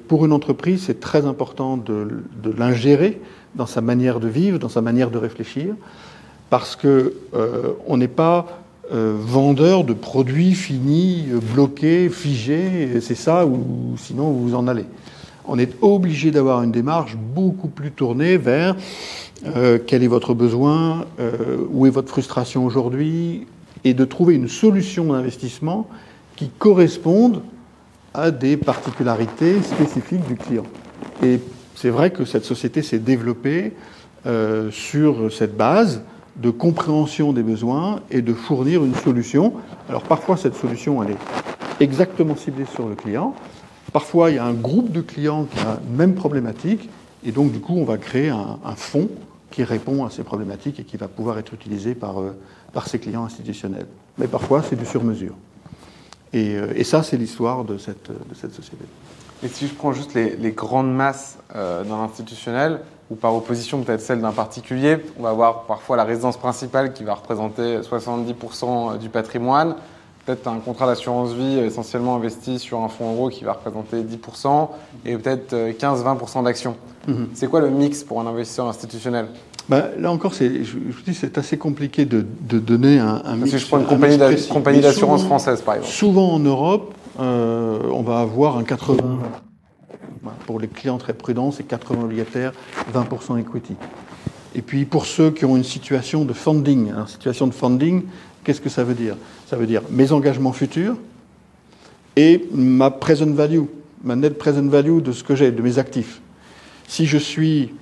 pour 0.08 0.26
une 0.26 0.32
entreprise, 0.32 0.84
c'est 0.84 1.00
très 1.00 1.24
important 1.24 1.78
de, 1.78 2.06
l'ingérer 2.58 3.18
dans 3.54 3.64
sa 3.64 3.80
manière 3.80 4.20
de 4.20 4.28
vivre, 4.28 4.58
dans 4.58 4.68
sa 4.68 4.82
manière 4.82 5.10
de 5.10 5.16
réfléchir, 5.16 5.74
parce 6.50 6.76
que 6.76 7.14
on 7.86 7.96
n'est 7.96 8.08
pas 8.08 8.62
euh, 8.92 9.14
vendeur 9.16 9.84
de 9.84 9.94
produits 9.94 10.54
finis, 10.54 11.28
euh, 11.30 11.38
bloqués, 11.38 12.10
figés, 12.10 13.00
c'est 13.00 13.14
ça, 13.14 13.46
ou 13.46 13.94
sinon 13.96 14.32
vous 14.32 14.54
en 14.54 14.68
allez. 14.68 14.84
On 15.54 15.58
est 15.58 15.76
obligé 15.82 16.30
d'avoir 16.30 16.62
une 16.62 16.72
démarche 16.72 17.14
beaucoup 17.14 17.68
plus 17.68 17.90
tournée 17.90 18.38
vers 18.38 18.74
euh, 19.44 19.78
quel 19.86 20.02
est 20.02 20.06
votre 20.06 20.32
besoin, 20.32 21.04
où 21.70 21.84
est 21.84 21.90
votre 21.90 22.08
frustration 22.08 22.64
aujourd'hui, 22.64 23.46
et 23.84 23.92
de 23.92 24.06
trouver 24.06 24.34
une 24.34 24.48
solution 24.48 25.12
d'investissement 25.12 25.86
qui 26.36 26.48
corresponde 26.48 27.42
à 28.14 28.30
des 28.30 28.56
particularités 28.56 29.60
spécifiques 29.60 30.26
du 30.26 30.36
client. 30.36 30.64
Et 31.22 31.38
c'est 31.74 31.90
vrai 31.90 32.12
que 32.12 32.24
cette 32.24 32.46
société 32.46 32.80
s'est 32.80 32.98
développée 32.98 33.74
sur 34.70 35.30
cette 35.30 35.54
base 35.54 36.00
de 36.36 36.48
compréhension 36.48 37.34
des 37.34 37.42
besoins 37.42 38.00
et 38.10 38.22
de 38.22 38.32
fournir 38.32 38.86
une 38.86 38.94
solution. 38.94 39.52
Alors 39.90 40.04
parfois 40.04 40.38
cette 40.38 40.54
solution 40.54 41.02
elle 41.02 41.10
est 41.10 41.84
exactement 41.84 42.36
ciblée 42.36 42.64
sur 42.74 42.88
le 42.88 42.94
client, 42.94 43.34
parfois 43.92 44.30
il 44.30 44.36
y 44.36 44.38
a 44.38 44.44
un 44.44 44.54
groupe 44.54 44.90
de 44.90 45.00
clients 45.00 45.44
qui 45.44 45.58
a 45.60 45.78
une 45.88 45.96
même 45.96 46.14
problématique 46.14 46.88
et 47.24 47.32
donc 47.32 47.52
du 47.52 47.60
coup 47.60 47.74
on 47.76 47.84
va 47.84 47.98
créer 47.98 48.30
un, 48.30 48.76
fonds 48.76 49.08
qui 49.50 49.64
répond 49.64 50.04
à 50.04 50.10
ces 50.10 50.22
problématiques 50.22 50.80
et 50.80 50.84
qui 50.84 50.96
va 50.96 51.08
pouvoir 51.08 51.38
être 51.38 51.52
utilisé 51.52 51.94
par, 51.94 52.20
euh, 52.20 52.34
par 52.72 52.88
ces 52.88 52.98
clients 52.98 53.24
institutionnels. 53.24 53.86
Mais 54.18 54.26
parfois 54.26 54.62
c'est 54.62 54.76
du 54.76 54.86
sur-mesure. 54.86 55.34
Et, 56.32 56.56
euh, 56.56 56.72
et, 56.74 56.84
ça 56.84 57.02
c'est 57.02 57.18
l'histoire 57.18 57.64
de 57.64 57.76
cette, 57.76 58.10
de 58.10 58.34
cette 58.34 58.54
société. 58.54 58.84
Et 59.42 59.48
si 59.48 59.66
je 59.66 59.74
prends 59.74 59.92
juste 59.92 60.14
les, 60.14 60.52
grandes 60.52 60.94
masses 60.94 61.38
euh, 61.54 61.84
dans 61.84 62.00
l'institutionnel, 62.00 62.80
ou 63.12 63.14
par 63.14 63.34
opposition 63.34 63.82
peut-être 63.82 64.00
celle 64.00 64.22
d'un 64.22 64.32
particulier. 64.32 64.96
On 65.18 65.22
va 65.22 65.30
avoir 65.30 65.64
parfois 65.64 65.96
la 65.96 66.04
résidence 66.04 66.38
principale 66.38 66.94
qui 66.94 67.04
va 67.04 67.14
représenter 67.14 67.80
70% 67.80 68.98
du 68.98 69.10
patrimoine, 69.10 69.76
peut-être 70.24 70.46
un 70.46 70.58
contrat 70.58 70.86
d'assurance 70.86 71.32
vie 71.32 71.58
essentiellement 71.58 72.16
investi 72.16 72.58
sur 72.58 72.80
un 72.80 72.88
fonds 72.88 73.12
euro 73.12 73.28
qui 73.28 73.44
va 73.44 73.52
représenter 73.52 74.02
10% 74.02 74.68
et 75.04 75.16
peut-être 75.16 75.54
15-20% 75.54 76.44
d'actions. 76.44 76.76
Mhm. 77.08 77.28
C'est 77.34 77.48
quoi 77.48 77.60
le 77.60 77.70
mix 77.70 78.04
pour 78.04 78.20
un 78.20 78.26
investisseur 78.26 78.68
institutionnel? 78.68 79.26
Bah, 79.68 79.88
là 79.98 80.10
encore, 80.10 80.32
je, 80.34 80.64
je 80.64 80.76
vous 80.76 81.02
dis, 81.04 81.14
c'est 81.14 81.38
assez 81.38 81.56
compliqué 81.56 82.04
de, 82.04 82.24
donner 82.40 82.98
un, 82.98 83.22
un 83.24 83.36
mix. 83.36 83.50
Si 83.50 83.58
je 83.58 83.66
prends 83.66 83.78
une 83.78 83.86
compagnie 83.86 84.80
d'assurance 84.80 85.24
française, 85.24 85.60
par 85.62 85.76
exemple. 85.76 85.92
Souvent 85.92 86.32
en 86.32 86.40
Europe, 86.40 86.94
euh, 87.20 87.78
on 87.92 88.02
va 88.02 88.20
avoir 88.20 88.56
un 88.56 88.62
80% 88.62 88.98
Pour 90.46 90.60
les 90.60 90.68
clients 90.68 90.98
très 90.98 91.12
prudents, 91.12 91.52
c'est 91.52 91.64
80 91.64 92.04
obligataires, 92.04 92.52
20% 92.92 93.38
equity. 93.38 93.76
Et 94.54 94.62
puis 94.62 94.84
pour 94.84 95.06
ceux 95.06 95.30
qui 95.30 95.44
ont 95.44 95.56
une 95.56 95.64
situation 95.64 96.24
de 96.24 96.32
funding, 96.32 96.90
une 96.90 97.06
situation 97.06 97.46
de 97.46 97.54
funding, 97.54 98.02
qu'est-ce 98.44 98.60
que 98.60 98.68
ça 98.68 98.84
veut 98.84 98.94
dire? 98.94 99.16
Ça 99.48 99.56
veut 99.56 99.66
dire 99.66 99.82
mes 99.90 100.12
engagements 100.12 100.52
futurs 100.52 100.96
et 102.16 102.46
ma 102.52 102.90
present 102.90 103.32
value, 103.32 103.64
ma 104.04 104.16
net 104.16 104.36
present 104.38 104.68
value 104.68 105.00
de 105.00 105.12
ce 105.12 105.24
que 105.24 105.34
j'ai, 105.34 105.50
de 105.50 105.62
mes 105.62 105.78
actifs. 105.78 106.20
Si 106.88 107.06
je 107.06 107.18
suis 107.18 107.72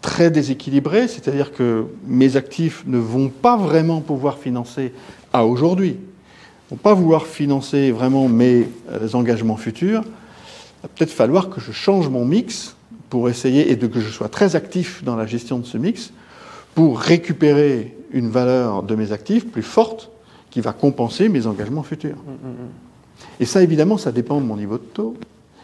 très 0.00 0.30
déséquilibré, 0.30 1.08
c'est-à-dire 1.08 1.52
que 1.52 1.86
mes 2.06 2.36
actifs 2.36 2.84
ne 2.86 2.98
vont 2.98 3.28
pas 3.28 3.56
vraiment 3.56 4.00
pouvoir 4.00 4.38
financer 4.38 4.92
à 5.32 5.46
aujourd'hui, 5.46 5.92
ne 5.92 6.76
vont 6.76 6.76
pas 6.76 6.94
vouloir 6.94 7.26
financer 7.26 7.90
vraiment 7.90 8.28
mes 8.28 8.68
euh, 8.90 9.08
engagements 9.14 9.56
futurs, 9.56 10.02
il 10.04 10.82
va 10.82 10.88
peut-être 10.94 11.10
falloir 11.10 11.48
que 11.48 11.60
je 11.60 11.72
change 11.72 12.08
mon 12.08 12.24
mix 12.24 12.76
pour 13.08 13.30
essayer 13.30 13.70
et 13.70 13.76
de 13.76 13.86
que 13.86 14.00
je 14.00 14.10
sois 14.10 14.28
très 14.28 14.56
actif 14.56 15.02
dans 15.04 15.16
la 15.16 15.24
gestion 15.24 15.58
de 15.58 15.64
ce 15.64 15.78
mix 15.78 16.12
pour 16.74 17.00
récupérer 17.00 17.96
une 18.14 18.30
valeur 18.30 18.82
de 18.82 18.94
mes 18.94 19.12
actifs 19.12 19.46
plus 19.50 19.62
forte 19.62 20.10
qui 20.50 20.62
va 20.62 20.72
compenser 20.72 21.28
mes 21.28 21.46
engagements 21.46 21.82
futurs. 21.82 22.16
Mm, 22.16 22.48
mm, 22.48 22.52
mm. 22.52 22.68
Et 23.40 23.44
ça, 23.44 23.62
évidemment, 23.62 23.98
ça 23.98 24.12
dépend 24.12 24.40
de 24.40 24.46
mon 24.46 24.56
niveau 24.56 24.78
de 24.78 24.84
taux, 24.84 25.16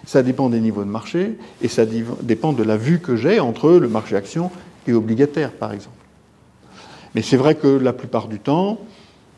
ça 0.05 0.23
dépend 0.23 0.51
des 0.51 0.61
niveaux 0.61 0.85
de 0.85 0.91
marché, 0.91 1.39
et 1.63 1.69
ça 1.69 1.85
dépend 1.87 2.53
de 2.53 2.63
la 2.63 2.77
vue 2.77 2.99
que 2.99 3.17
j'ai 3.17 3.41
entre 3.41 3.71
le 3.71 3.89
marché 3.89 4.17
action 4.17 4.51
et 4.87 4.93
obligataire, 4.93 5.53
par 5.53 5.73
exemple. 5.73 5.97
Mais 7.15 7.23
c'est 7.23 7.37
vrai 7.37 7.55
que 7.55 7.69
la 7.69 7.93
plupart 7.93 8.29
du 8.29 8.39
temps, 8.39 8.79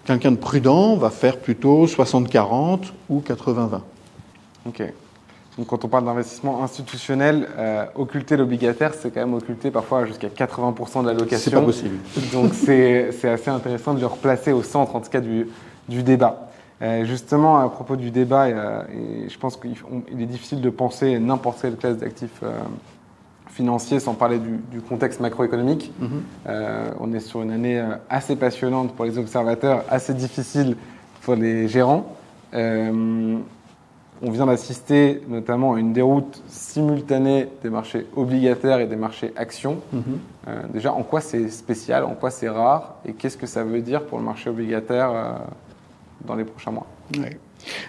quelqu'un 0.05 0.33
de 0.33 0.37
prudent 0.37 0.97
va 0.97 1.11
faire 1.11 1.39
plutôt 1.39 1.87
60-40 1.87 2.93
ou 3.09 3.21
80-20. 3.21 3.81
Ok. 4.67 4.83
Donc 5.59 5.67
quand 5.67 5.85
on 5.85 5.89
parle 5.89 6.05
d'investissement 6.05 6.63
institutionnel, 6.63 7.47
euh, 7.59 7.85
occulter 7.95 8.37
l'obligataire, 8.37 8.95
c'est 8.95 9.11
quand 9.13 9.21
même 9.21 9.35
occulter 9.35 9.71
parfois 9.71 10.07
jusqu'à 10.07 10.29
80% 10.29 11.03
de 11.03 11.09
l'allocation. 11.09 11.51
C'est 11.51 11.57
pas 11.57 11.63
possible. 11.63 11.97
Donc 12.33 12.55
c'est 12.55 13.29
assez 13.29 13.51
intéressant 13.51 13.95
de 13.95 14.01
le 14.01 14.07
replacer 14.07 14.53
au 14.53 14.63
centre, 14.63 14.97
en 14.97 15.01
tout 15.01 15.11
cas, 15.11 15.21
du, 15.21 15.49
du 15.89 16.03
débat. 16.03 16.49
Euh, 16.83 17.05
justement, 17.05 17.59
à 17.59 17.69
propos 17.69 17.95
du 17.95 18.11
débat, 18.11 18.49
et 18.49 19.29
je 19.29 19.39
pense 19.39 19.57
qu'il 19.57 19.73
est 20.21 20.27
difficile 20.27 20.61
de 20.61 20.71
penser 20.71 21.19
n'importe 21.21 21.63
quelle 21.63 21.77
classe 21.77 21.99
d'actifs 21.99 22.41
euh, 22.43 22.59
financiers 23.51 24.01
sans 24.01 24.15
parler 24.15 24.41
du, 24.41 24.81
contexte 24.81 25.21
macroéconomique. 25.21 25.93
Mhm. 26.01 26.11
Euh, 26.49 26.91
on 26.99 27.13
est 27.13 27.21
sur 27.21 27.43
une 27.43 27.53
année 27.53 27.81
assez 28.11 28.35
passionnante 28.35 28.95
pour 28.95 29.05
les 29.05 29.17
observateurs, 29.17 29.85
assez 29.91 30.13
difficile 30.13 30.77
pour 31.21 31.37
les 31.37 31.69
gérants. 31.69 32.17
On 34.23 34.31
vient 34.31 34.47
d'assister 34.47 35.23
notamment 35.29 35.75
à 35.75 35.81
une 35.81 35.93
déroute 35.93 36.43
simultanée 36.47 37.49
des 37.63 37.71
marchés 37.71 38.07
obligataires 38.17 38.81
et 38.81 38.87
des 38.87 38.97
marchés 38.97 39.33
actions. 39.37 39.79
Mhm. 39.93 40.03
déjà, 40.73 40.93
en 40.93 41.03
quoi 41.03 41.21
c'est 41.21 41.49
spécial, 41.49 42.05
en 42.05 42.15
quoi 42.15 42.31
c'est 42.31 42.49
rare, 42.49 42.97
et 43.05 43.13
qu'est-ce 43.13 43.37
que 43.37 43.47
ça 43.47 43.65
veut 43.65 43.81
dire 43.81 44.05
pour 44.05 44.19
le 44.19 44.25
marché 44.25 44.51
obligataire 44.51 45.41
dans 46.25 46.35
les 46.35 46.45
prochains 46.45 46.71
mois? 46.71 46.87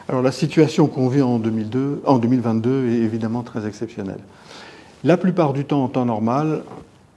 Alors 0.08 0.22
la 0.22 0.32
situation 0.32 0.88
qu'on 0.88 1.08
vit 1.08 1.22
en, 1.22 1.40
2002, 1.40 2.02
en 2.06 2.18
2022 2.18 2.90
est 2.90 2.98
évidemment 2.98 3.44
très 3.44 3.68
exceptionnelle. 3.68 4.20
La 5.04 5.18
plupart 5.18 5.54
du 5.54 5.66
temps, 5.66 5.84
en 5.84 5.88
temps 5.88 6.06
normal, 6.06 6.64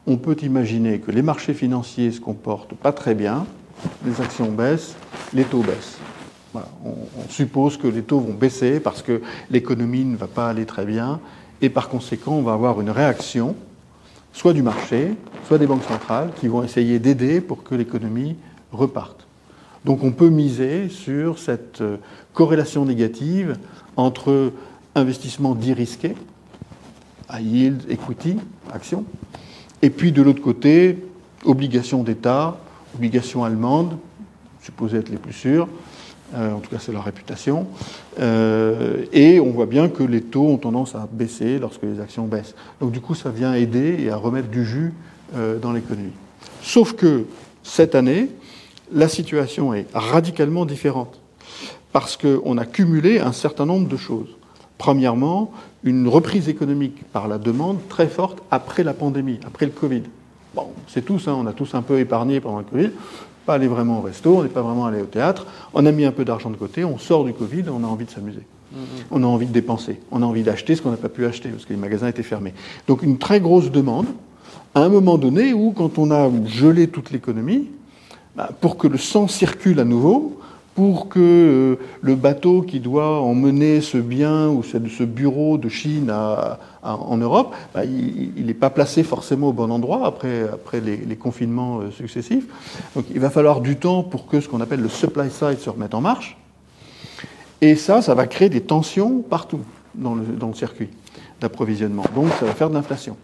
on 0.07 0.17
peut 0.17 0.37
imaginer 0.43 0.99
que 0.99 1.11
les 1.11 1.23
marchés 1.23 1.55
financiers 1.55 2.11
se 2.13 2.21
comportent 2.21 2.75
pas 2.75 2.93
très 2.93 3.15
bien, 3.15 3.47
les 4.05 4.21
actions 4.21 4.51
baissent, 4.51 4.95
les 5.33 5.45
taux 5.45 5.63
baissent. 5.63 5.99
On, 6.85 7.29
suppose 7.29 7.77
que 7.77 7.89
les 7.89 8.03
taux 8.03 8.21
vont 8.21 8.35
baisser 8.35 8.81
parce 8.81 9.03
que 9.03 9.21
l'économie 9.51 10.05
ne 10.05 10.17
va 10.17 10.27
pas 10.27 10.49
aller 10.49 10.67
très 10.67 10.85
bien 10.85 11.21
et 11.63 11.71
par 11.71 11.89
conséquent, 11.89 12.33
on 12.33 12.43
va 12.43 12.53
avoir 12.53 12.81
une 12.81 12.91
réaction, 12.91 13.57
soit 14.33 14.53
du 14.53 14.63
marché, 14.63 15.15
soit 15.47 15.59
des 15.59 15.67
banques 15.67 15.85
centrales, 15.85 16.31
qui 16.39 16.49
vont 16.49 16.63
essayer 16.63 16.99
d'aider 16.99 17.41
pour 17.41 17.63
que 17.63 17.75
l'économie 17.75 18.37
reparte. 18.73 19.27
Donc 19.85 20.03
on 20.03 20.13
peut 20.13 20.29
miser 20.29 20.89
sur 20.89 21.39
cette 21.39 21.81
euh, 21.81 21.97
corrélation 22.35 22.85
négative 22.85 23.57
entre 23.97 24.53
investissement 24.95 25.55
dit 25.55 25.73
risqué, 25.73 26.15
à 27.29 27.41
yield, 27.41 27.83
equity, 27.89 28.37
action, 28.73 29.05
et 29.83 29.91
puis 29.91 30.13
de 30.13 30.23
l'autre 30.23 30.43
côté, 30.43 30.99
obligations 31.45 32.03
d'État, 32.03 32.59
obligations 32.95 33.45
allemandes, 33.45 33.97
supposées 34.63 34.99
être 34.99 35.09
les 35.09 35.19
plus 35.19 35.33
sûres, 35.33 35.69
en 36.37 36.61
tout 36.61 36.71
cas 36.71 36.79
c'est 36.79 36.93
leur 36.93 37.05
réputation, 37.05 37.67
euh, 38.21 39.05
et 39.13 39.41
on 39.41 39.51
voit 39.51 39.67
bien 39.67 39.89
que 39.89 40.03
les 40.03 40.21
taux 40.21 40.47
ont 40.47 40.59
tendance 40.59 40.95
à 40.95 41.09
baisser 41.11 41.59
lorsque 41.59 41.83
les 41.83 42.01
actions 42.01 42.27
baissent. 42.27 42.55
Donc 42.81 42.93
du 42.93 43.01
coup 43.01 43.15
ça 43.15 43.31
vient 43.31 43.55
aider 43.55 43.97
et 44.01 44.11
à 44.11 44.17
remettre 44.17 44.49
du 44.49 44.65
jus 44.65 44.93
dans 45.61 45.73
l'économie. 45.73 46.13
Sauf 46.63 46.93
que 46.93 47.25
cette 47.65 47.97
année, 47.97 48.29
la 48.93 49.09
situation 49.09 49.75
est 49.75 49.87
radicalement 49.93 50.65
différente 50.67 51.21
parce 51.93 52.17
qu'on 52.17 52.59
a 52.59 52.65
cumulé 52.65 53.19
un 53.19 53.33
certain 53.33 53.67
nombre 53.67 53.89
de 53.89 53.97
choses. 53.97 54.29
Premièrement, 54.79 55.51
une 55.83 56.09
reprise 56.09 56.49
économique 56.49 57.05
par 57.13 57.27
la 57.27 57.39
demande 57.39 57.79
très 57.89 58.07
forte 58.07 58.43
après 58.51 58.85
la 58.85 58.93
pandémie, 58.93 59.41
après 59.47 59.67
le 59.67 59.73
Covid. 59.73 60.03
Bon, 60.55 60.69
c'est 60.89 61.05
tous, 61.05 61.29
hein, 61.29 61.37
on 61.39 61.47
a 61.47 61.53
tous 61.53 61.75
un 61.75 61.83
peu 61.83 61.99
épargné 61.99 62.41
pendant 62.41 62.59
le 62.59 62.65
Covid, 62.65 62.91
pas 63.47 63.55
aller 63.55 63.69
vraiment 63.69 64.01
au 64.01 64.03
resto, 64.03 64.39
on 64.39 64.43
n'est 64.43 64.49
pas 64.49 64.63
vraiment 64.63 64.87
allé 64.87 65.01
au 65.01 65.07
théâtre, 65.07 65.47
on 65.73 65.87
a 65.87 65.93
mis 65.93 66.05
un 66.05 66.13
peu 66.13 66.25
d'argent 66.25 66.51
de 66.51 66.57
côté, 66.57 66.85
on 66.85 66.99
sort 66.99 67.25
du 67.25 67.33
Covid, 67.33 67.65
on 67.71 67.85
a 67.85 67.87
envie 67.87 68.05
de 68.05 68.11
s'amuser. 68.11 68.43
Mm-hmm. 68.75 68.79
On 69.13 69.23
a 69.23 69.27
envie 69.27 69.47
de 69.47 69.53
dépenser, 69.53 70.01
on 70.11 70.23
a 70.23 70.27
envie 70.27 70.43
d'acheter 70.43 70.75
ce 70.75 70.83
qu'on 70.83 70.91
n'a 70.91 70.97
pas 70.97 71.09
pu 71.09 71.25
acheter 71.25 71.49
parce 71.49 71.65
que 71.65 71.73
les 71.73 71.79
magasins 71.79 72.09
étaient 72.09 72.23
fermés. 72.25 72.53
Donc 72.89 73.03
une 73.03 73.17
très 73.17 73.41
grosse 73.41 73.71
demande 73.71 74.07
à 74.75 74.81
un 74.81 74.91
moment 74.91 75.17
donné 75.17 75.55
où, 75.55 75.73
quand 75.73 75.97
on 75.99 76.11
a 76.11 76.31
gelé 76.45 76.89
toute 76.89 77.11
l'économie, 77.11 77.69
bah, 78.35 78.51
pour 78.61 78.77
que 78.77 78.87
le 78.87 78.99
sang 78.99 79.27
circule 79.29 79.81
à 79.81 79.85
nouveau, 79.85 80.39
pour 80.77 81.09
que 81.09 81.19
euh, 81.19 81.77
le 82.03 82.15
bateau 82.17 82.61
qui 82.61 82.81
doit 82.81 83.23
emmener 83.23 83.81
ce 83.81 83.97
bien 83.97 84.49
ou 84.49 84.63
ce, 84.63 85.05
bureau 85.05 85.57
de 85.57 85.71
Chine 85.71 86.13
en 86.83 87.17
Europe, 87.17 87.55
bah, 87.75 87.87
il 87.87 88.45
n'est 88.45 88.55
pas 88.55 88.69
placé 88.69 89.03
forcément 89.03 89.49
au 89.49 89.53
bon 89.55 89.71
endroit 89.71 90.07
après, 90.07 90.43
après 90.43 90.81
les, 90.81 91.17
confinements 91.17 91.79
euh, 91.79 91.91
successifs. 91.91 92.45
Donc 92.95 93.07
il 93.11 93.19
va 93.21 93.31
falloir 93.31 93.63
du 93.63 93.77
temps 93.77 94.03
pour 94.03 94.27
que 94.27 94.39
ce 94.39 94.49
qu'on 94.49 94.61
appelle 94.61 94.83
le 94.83 94.91
supply 94.91 95.31
side 95.31 95.59
se 95.59 95.71
remette 95.71 95.95
en 95.95 96.03
marche. 96.03 96.37
Et 97.63 97.75
ça, 97.75 98.03
ça 98.03 98.15
va 98.15 98.27
créer 98.27 98.51
des 98.51 98.61
tensions 98.61 99.23
partout 99.23 99.61
dans 99.95 100.15
le, 100.15 100.25
dans 100.25 100.49
le 100.49 100.55
circuit 100.55 100.91
d'approvisionnement. 101.41 102.05
Donc 102.15 102.29
ça 102.39 102.45
va 102.45 102.53
faire 102.53 102.69
de 102.69 102.75
l'inflation. 102.75 103.17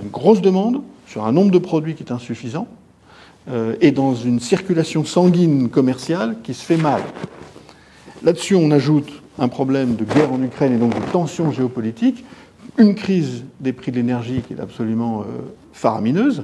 Une 0.00 0.10
grosse 0.10 0.40
demande 0.40 0.82
sur 1.08 1.26
un 1.26 1.32
nombre 1.32 1.50
de 1.50 1.58
produits 1.58 1.96
qui 1.96 2.04
est 2.04 2.12
insuffisant 2.12 2.68
et 3.80 3.92
dans 3.92 4.14
une 4.14 4.40
circulation 4.40 5.04
sanguine 5.04 5.68
commerciale 5.68 6.36
qui 6.42 6.52
se 6.52 6.64
fait 6.64 6.76
mal. 6.76 7.00
Là-dessus, 8.22 8.56
on 8.56 8.70
ajoute 8.70 9.08
un 9.38 9.48
problème 9.48 9.94
de 9.94 10.04
guerre 10.04 10.32
en 10.32 10.42
Ukraine 10.42 10.72
et 10.72 10.78
donc 10.78 10.94
de 10.94 11.12
tension 11.12 11.52
géopolitique, 11.52 12.24
une 12.78 12.94
crise 12.94 13.44
des 13.60 13.72
prix 13.72 13.92
de 13.92 13.96
l'énergie 13.96 14.42
qui 14.46 14.54
est 14.54 14.60
absolument 14.60 15.20
euh, 15.20 15.24
faramineuse, 15.72 16.42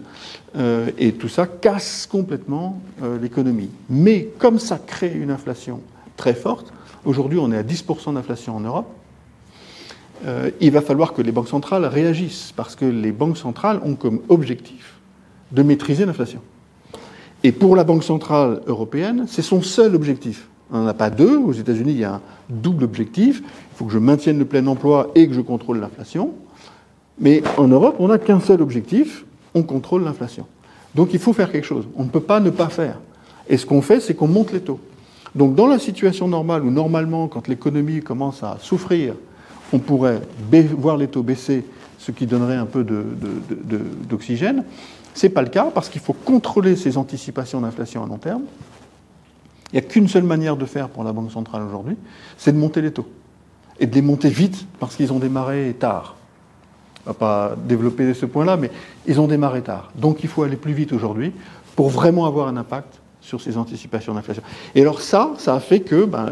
euh, 0.56 0.90
et 0.98 1.12
tout 1.12 1.28
ça 1.28 1.46
casse 1.46 2.06
complètement 2.06 2.80
l'économie. 3.20 3.70
Mais 3.90 4.28
comme 4.38 4.58
ça 4.58 4.78
crée 4.78 5.12
une 5.12 5.30
inflation 5.30 5.80
très 6.16 6.34
forte, 6.34 6.72
aujourd'hui 7.04 7.38
on 7.40 7.50
est 7.50 7.56
à 7.56 7.62
10% 7.62 8.14
d'inflation 8.14 8.56
en 8.56 8.60
Europe, 8.60 8.86
il 10.60 10.70
va 10.70 10.82
falloir 10.82 11.14
que 11.14 11.22
les 11.22 11.32
banques 11.32 11.48
centrales 11.48 11.84
réagissent, 11.84 12.52
parce 12.54 12.76
que 12.76 12.84
les 12.84 13.10
banques 13.10 13.36
centrales 13.36 13.80
ont 13.82 13.96
comme 13.96 14.20
objectif 14.28 15.00
de 15.50 15.64
maîtriser 15.64 16.06
l'inflation. 16.06 16.40
Et 17.44 17.52
pour 17.52 17.74
la 17.74 17.84
Banque 17.84 18.04
centrale 18.04 18.60
européenne, 18.66 19.24
c'est 19.26 19.42
son 19.42 19.62
seul 19.62 19.94
objectif. 19.94 20.48
On 20.70 20.78
n'en 20.78 20.86
a 20.86 20.94
pas 20.94 21.10
deux. 21.10 21.36
Aux 21.36 21.52
États-Unis, 21.52 21.92
il 21.92 21.98
y 21.98 22.04
a 22.04 22.14
un 22.14 22.20
double 22.48 22.84
objectif. 22.84 23.42
Il 23.42 23.76
faut 23.76 23.84
que 23.84 23.92
je 23.92 23.98
maintienne 23.98 24.38
le 24.38 24.44
plein 24.44 24.66
emploi 24.66 25.10
et 25.14 25.26
que 25.26 25.34
je 25.34 25.40
contrôle 25.40 25.80
l'inflation. 25.80 26.32
Mais 27.18 27.42
en 27.58 27.68
Europe, 27.68 27.96
on 27.98 28.08
n'a 28.08 28.18
qu'un 28.18 28.40
seul 28.40 28.62
objectif, 28.62 29.24
on 29.54 29.62
contrôle 29.62 30.04
l'inflation. 30.04 30.46
Donc 30.94 31.12
il 31.12 31.18
faut 31.18 31.32
faire 31.32 31.50
quelque 31.50 31.66
chose. 31.66 31.86
On 31.96 32.04
ne 32.04 32.08
peut 32.08 32.20
pas 32.20 32.40
ne 32.40 32.50
pas 32.50 32.68
faire. 32.68 32.98
Et 33.48 33.56
ce 33.56 33.66
qu'on 33.66 33.82
fait, 33.82 34.00
c'est 34.00 34.14
qu'on 34.14 34.28
monte 34.28 34.52
les 34.52 34.60
taux. 34.60 34.80
Donc 35.34 35.54
dans 35.54 35.66
la 35.66 35.78
situation 35.78 36.28
normale, 36.28 36.64
où 36.64 36.70
normalement, 36.70 37.26
quand 37.28 37.48
l'économie 37.48 38.00
commence 38.00 38.42
à 38.42 38.58
souffrir, 38.60 39.14
on 39.72 39.78
pourrait 39.78 40.20
voir 40.76 40.96
les 40.96 41.08
taux 41.08 41.22
baisser, 41.22 41.64
ce 41.98 42.12
qui 42.12 42.26
donnerait 42.26 42.56
un 42.56 42.66
peu 42.66 42.84
d'oxygène, 44.08 44.64
ce 45.14 45.26
n'est 45.26 45.32
pas 45.32 45.42
le 45.42 45.48
cas 45.48 45.70
parce 45.72 45.88
qu'il 45.88 46.00
faut 46.00 46.12
contrôler 46.12 46.76
ces 46.76 46.96
anticipations 46.96 47.60
d'inflation 47.60 48.04
à 48.04 48.06
long 48.06 48.18
terme. 48.18 48.42
Il 49.72 49.80
n'y 49.80 49.86
a 49.86 49.88
qu'une 49.88 50.08
seule 50.08 50.24
manière 50.24 50.56
de 50.56 50.66
faire 50.66 50.88
pour 50.88 51.04
la 51.04 51.12
Banque 51.12 51.32
centrale 51.32 51.62
aujourd'hui, 51.62 51.96
c'est 52.36 52.52
de 52.52 52.58
monter 52.58 52.82
les 52.82 52.92
taux. 52.92 53.08
Et 53.80 53.86
de 53.86 53.94
les 53.94 54.02
monter 54.02 54.28
vite 54.28 54.66
parce 54.78 54.96
qu'ils 54.96 55.12
ont 55.12 55.18
démarré 55.18 55.74
tard. 55.78 56.16
On 57.04 57.10
ne 57.10 57.14
va 57.14 57.18
pas 57.18 57.56
développer 57.56 58.14
ce 58.14 58.26
point-là, 58.26 58.56
mais 58.56 58.70
ils 59.06 59.20
ont 59.20 59.26
démarré 59.26 59.62
tard. 59.62 59.90
Donc 59.96 60.22
il 60.22 60.28
faut 60.28 60.42
aller 60.42 60.56
plus 60.56 60.72
vite 60.72 60.92
aujourd'hui 60.92 61.32
pour 61.74 61.88
vraiment 61.88 62.26
avoir 62.26 62.48
un 62.48 62.56
impact 62.56 63.00
sur 63.20 63.40
ces 63.40 63.56
anticipations 63.56 64.14
d'inflation. 64.14 64.42
Et 64.74 64.82
alors 64.82 65.00
ça, 65.00 65.32
ça 65.38 65.54
a 65.54 65.60
fait 65.60 65.80
que 65.80 66.04
ben, 66.04 66.30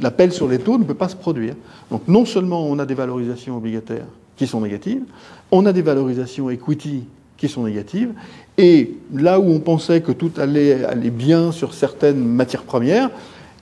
l'appel 0.00 0.32
sur 0.32 0.48
les 0.48 0.58
taux 0.58 0.78
ne 0.78 0.84
peut 0.84 0.94
pas 0.94 1.08
se 1.08 1.16
produire. 1.16 1.54
Donc 1.90 2.08
non 2.08 2.24
seulement 2.24 2.64
on 2.66 2.78
a 2.78 2.86
des 2.86 2.94
valorisations 2.94 3.56
obligataires 3.56 4.06
qui 4.36 4.46
sont 4.46 4.60
négatives, 4.60 5.02
on 5.50 5.64
a 5.66 5.72
des 5.72 5.82
valorisations 5.82 6.50
equity 6.50 7.04
qui 7.42 7.48
sont 7.48 7.64
négatives, 7.64 8.12
et 8.56 8.94
là 9.12 9.40
où 9.40 9.50
on 9.50 9.58
pensait 9.58 10.00
que 10.00 10.12
tout 10.12 10.30
allait, 10.38 10.86
bien 11.10 11.50
sur 11.50 11.74
certaines 11.74 12.24
matières 12.24 12.62
premières, 12.62 13.10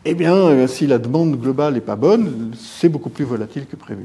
eh 0.05 0.13
bien, 0.13 0.67
si 0.67 0.87
la 0.87 0.99
demande 0.99 1.41
globale 1.41 1.73
n'est 1.73 1.81
pas 1.81 1.97
bonne, 1.97 2.53
c'est 2.59 2.91
beaucoup 2.91 3.09
plus 3.09 3.25
volatile 3.25 3.65
que 3.65 3.77
prévu. 3.77 4.05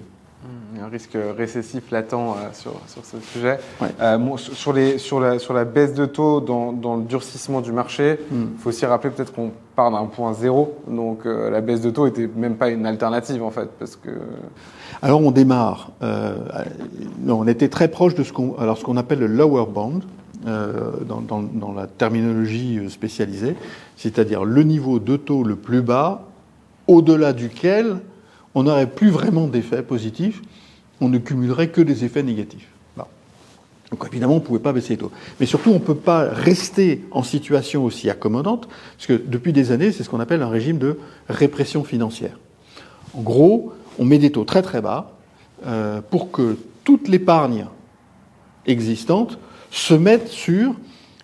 Un 0.86 0.90
risque 0.90 1.18
récessif 1.36 1.90
latent 1.90 2.14
euh, 2.14 2.34
sur, 2.54 2.74
sur, 2.86 3.04
ce 3.04 3.20
sujet. 3.20 3.58
Euh, 4.02 4.38
sur, 4.38 4.72
les, 4.72 5.00
sur, 5.00 5.20
la, 5.20 5.40
sur, 5.40 5.56
la, 5.56 5.66
baisse 5.66 5.96
de 5.96 6.06
taux 6.06 6.42
dans, 6.42 6.74
dans 6.74 6.98
le 6.98 7.04
durcissement 7.04 7.62
du 7.62 7.72
marché, 7.72 8.20
il 8.30 8.38
hmm. 8.38 8.50
faut 8.60 8.70
aussi 8.70 8.86
rappeler 8.86 9.10
peut-être 9.10 9.34
qu'on 9.34 9.52
part 9.76 9.90
d'un 9.90 10.06
point 10.06 10.34
zéro. 10.34 10.78
Donc 10.88 11.26
la 11.26 11.60
baisse 11.62 11.82
de 11.82 11.90
taux 11.90 12.06
n'était 12.06 12.30
même 12.36 12.56
pas 12.56 12.70
une 12.70 12.86
alternative 12.86 13.42
en 13.42 13.50
fait. 13.50 13.68
Parce 13.80 13.96
que... 13.96 14.12
Alors 15.02 15.22
on 15.22 15.32
démarre. 15.32 15.90
on 17.28 17.48
était 17.48 17.70
très 17.70 17.88
proche 17.88 18.14
de 18.14 18.24
ce 18.24 18.32
qu'on, 18.32 18.56
alors 18.60 18.78
ce 18.78 18.84
qu'on 18.84 18.98
appelle 18.98 19.20
le 19.20 19.28
lower 19.28 19.66
band. 19.66 20.02
Euh, 20.46 20.92
dans, 21.08 21.74
la 21.74 21.88
terminologie 21.88 22.80
spécialisée, 22.90 23.56
c'est-à-dire 23.96 24.46
le 24.46 24.62
niveau 24.62 25.00
de 25.00 25.18
taux 25.18 25.44
le 25.44 25.56
plus 25.56 25.82
bas, 25.82 26.28
au-delà 26.88 27.34
duquel 27.34 27.98
on 28.54 28.64
n'aurait 28.64 28.90
plus 28.90 29.10
vraiment 29.10 29.48
d'effets 29.48 29.82
positifs, 29.82 30.44
on 31.06 31.10
ne 31.10 31.20
cumulerait 31.20 31.70
que 31.70 31.82
des 31.82 32.04
effets 32.04 32.24
négatifs. 32.24 32.68
Donc 33.92 34.04
évidemment, 34.08 34.34
on 34.34 34.40
ne 34.40 34.44
pouvait 34.44 34.60
pas 34.60 34.74
baisser 34.74 34.94
les 34.94 34.98
taux. 34.98 35.12
Mais 35.40 35.46
surtout, 35.46 35.70
on 35.70 35.76
ne 35.76 35.80
peut 35.80 35.96
pas 35.96 36.28
rester 36.30 37.06
en 37.12 37.22
situation 37.22 37.86
aussi 37.86 38.10
accommodante, 38.10 38.68
parce 38.98 39.06
que 39.08 39.14
depuis 39.14 39.54
des 39.54 39.72
années, 39.72 39.92
c'est 39.92 40.04
ce 40.04 40.10
qu'on 40.10 40.20
appelle 40.20 40.42
un 40.42 40.50
régime 40.50 40.80
de 40.80 40.98
répression 41.30 41.84
financière. 41.84 42.38
En 43.14 43.22
gros, 43.22 43.74
on 44.00 44.06
met 44.06 44.18
des 44.18 44.32
taux 44.32 44.44
très 44.44 44.64
très 44.64 44.82
bas 44.82 45.14
euh, 45.68 46.02
pour 46.02 46.32
que 46.32 46.58
toute 46.84 47.08
l'épargne 47.08 47.68
existante 48.66 49.38
se 49.70 49.94
mettent 49.94 50.30
sur 50.30 50.74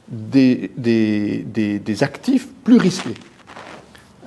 des, 0.08 0.72
des, 0.78 2.04
actifs 2.04 2.48
plus 2.64 2.78
risqués. 2.78 3.16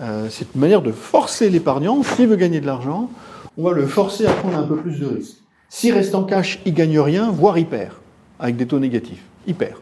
Euh, 0.00 0.26
c'est 0.28 0.54
une 0.54 0.60
manière 0.60 0.82
de 0.82 0.90
forcer 0.90 1.50
l'épargnant, 1.50 2.02
s'il 2.02 2.26
veut 2.26 2.36
gagner 2.36 2.60
de 2.60 2.66
l'argent, 2.66 3.10
on 3.56 3.62
va 3.62 3.72
le 3.72 3.86
forcer 3.86 4.26
à 4.26 4.32
prendre 4.32 4.58
un 4.58 4.64
peu 4.64 4.76
plus 4.76 4.98
de 4.98 5.06
risques. 5.06 5.43
S'il 5.74 5.92
reste 5.92 6.14
en 6.14 6.22
cash, 6.22 6.60
il 6.64 6.72
gagne 6.72 7.00
rien, 7.00 7.32
voire 7.32 7.58
il 7.58 7.66
perd, 7.66 7.94
avec 8.38 8.54
des 8.54 8.64
taux 8.64 8.78
négatifs. 8.78 9.24
Il 9.48 9.56
perd. 9.56 9.74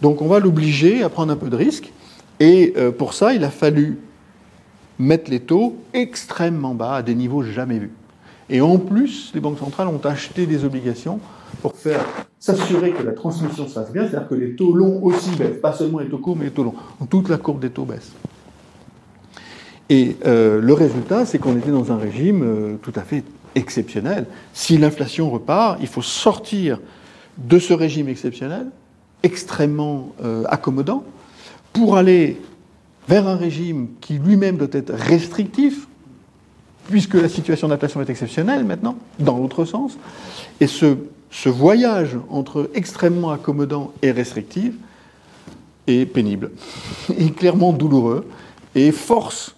Donc 0.00 0.22
on 0.22 0.26
va 0.26 0.38
l'obliger 0.38 1.02
à 1.02 1.10
prendre 1.10 1.30
un 1.30 1.36
peu 1.36 1.50
de 1.50 1.54
risques, 1.54 1.92
et 2.40 2.72
euh, 2.78 2.92
pour 2.92 3.12
ça, 3.12 3.34
il 3.34 3.44
a 3.44 3.50
fallu 3.50 3.98
mettre 4.98 5.30
les 5.30 5.40
taux 5.40 5.76
extrêmement 5.92 6.74
bas, 6.74 6.94
à 6.94 7.02
des 7.02 7.14
niveaux 7.14 7.42
jamais 7.42 7.78
vus. 7.78 7.92
Et 8.48 8.62
en 8.62 8.78
plus, 8.78 9.32
les 9.34 9.40
banques 9.40 9.58
centrales 9.58 9.88
ont 9.88 10.00
acheté 10.02 10.46
des 10.46 10.64
obligations 10.64 11.20
pour 11.60 11.74
faire 11.74 12.02
s'assurer 12.40 12.92
que 12.92 13.02
la 13.02 13.12
transmission 13.12 13.68
se 13.68 13.74
fasse 13.74 13.92
bien, 13.92 14.08
c'est-à-dire 14.08 14.28
que 14.28 14.34
les 14.34 14.56
taux 14.56 14.72
longs 14.72 15.02
aussi 15.02 15.28
baissent, 15.36 15.60
pas 15.60 15.74
seulement 15.74 15.98
les 15.98 16.08
taux 16.08 16.16
courts, 16.16 16.36
mais 16.36 16.46
les 16.46 16.52
taux 16.52 16.64
longs. 16.64 16.74
Donc, 17.00 17.10
toute 17.10 17.28
la 17.28 17.36
courbe 17.36 17.60
des 17.60 17.68
taux 17.68 17.84
baisse. 17.84 18.12
Et 19.90 20.16
euh, 20.24 20.60
le 20.60 20.72
résultat, 20.72 21.26
c'est 21.26 21.38
qu'on 21.38 21.56
était 21.58 21.70
dans 21.70 21.92
un 21.92 21.98
régime 21.98 22.42
euh, 22.42 22.76
tout 22.80 22.92
à 22.96 23.02
fait 23.02 23.22
exceptionnel. 23.56 24.26
Si 24.52 24.78
l'inflation 24.78 25.28
repart, 25.28 25.78
il 25.80 25.88
faut 25.88 26.02
sortir 26.02 26.78
de 27.38 27.58
ce 27.58 27.72
régime 27.72 28.08
exceptionnel, 28.08 28.66
extrêmement 29.24 30.12
euh, 30.22 30.44
accommodant, 30.48 31.02
pour 31.72 31.96
aller 31.96 32.40
vers 33.08 33.26
un 33.26 33.36
régime 33.36 33.88
qui 34.00 34.14
lui-même 34.14 34.56
doit 34.56 34.68
être 34.70 34.92
restrictif, 34.94 35.88
puisque 36.88 37.14
la 37.14 37.28
situation 37.28 37.66
d'inflation 37.66 38.00
est 38.00 38.10
exceptionnelle 38.10 38.64
maintenant, 38.64 38.96
dans 39.18 39.38
l'autre 39.38 39.64
sens. 39.64 39.98
Et 40.60 40.68
ce 40.68 40.96
ce 41.30 41.48
voyage 41.48 42.16
entre 42.30 42.70
extrêmement 42.74 43.30
accommodant 43.30 43.92
et 44.02 44.10
restrictif 44.10 44.74
est 45.86 46.06
pénible, 46.06 46.50
est 47.18 47.34
clairement 47.34 47.72
douloureux 47.72 48.28
et 48.74 48.92
force 48.92 49.55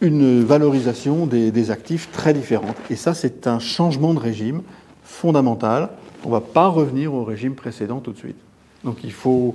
une 0.00 0.44
valorisation 0.44 1.26
des, 1.26 1.70
actifs 1.70 2.10
très 2.12 2.32
différente. 2.32 2.76
Et 2.90 2.96
ça, 2.96 3.14
c'est 3.14 3.46
un 3.46 3.58
changement 3.58 4.14
de 4.14 4.18
régime 4.18 4.62
fondamental. 5.02 5.90
On 6.24 6.28
ne 6.28 6.32
va 6.34 6.40
pas 6.40 6.68
revenir 6.68 7.14
au 7.14 7.24
régime 7.24 7.54
précédent 7.54 8.00
tout 8.00 8.12
de 8.12 8.18
suite. 8.18 8.38
Donc 8.84 8.98
il 9.02 9.12
faut 9.12 9.54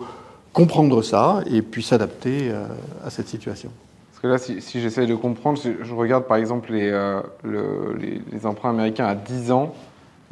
comprendre 0.51 1.01
ça 1.01 1.41
et 1.49 1.61
puis 1.61 1.81
s'adapter 1.81 2.49
euh, 2.51 2.65
à 3.05 3.09
cette 3.09 3.27
situation. 3.27 3.69
Parce 4.11 4.21
que 4.21 4.27
là, 4.27 4.59
si, 4.61 4.81
j'essaie 4.81 5.05
de 5.05 5.15
comprendre, 5.15 5.59
je 5.81 5.93
regarde 5.93 6.25
par 6.25 6.37
exemple 6.37 6.73
les, 6.73 6.89
euh, 6.91 7.21
emprunts 8.43 8.69
américains 8.69 9.05
à 9.05 9.15
10 9.15 9.51
ans. 9.51 9.73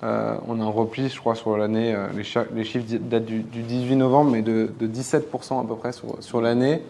Euh, 0.04 0.36
on 0.48 0.60
a 0.60 0.64
un 0.64 0.70
repli, 0.70 1.10
je 1.10 1.20
crois, 1.20 1.36
sur 1.36 1.58
l'année. 1.58 1.96
Les, 2.16 2.24
chiffres 2.24 2.86
datent 3.02 3.26
du, 3.26 3.42
18 3.42 3.96
novembre, 3.96 4.32
mais 4.32 4.42
de, 4.42 4.70
17% 4.82 5.62
à 5.62 5.68
peu 5.68 5.76
près 5.76 5.92
sur, 5.92 6.42
l'année. 6.42 6.82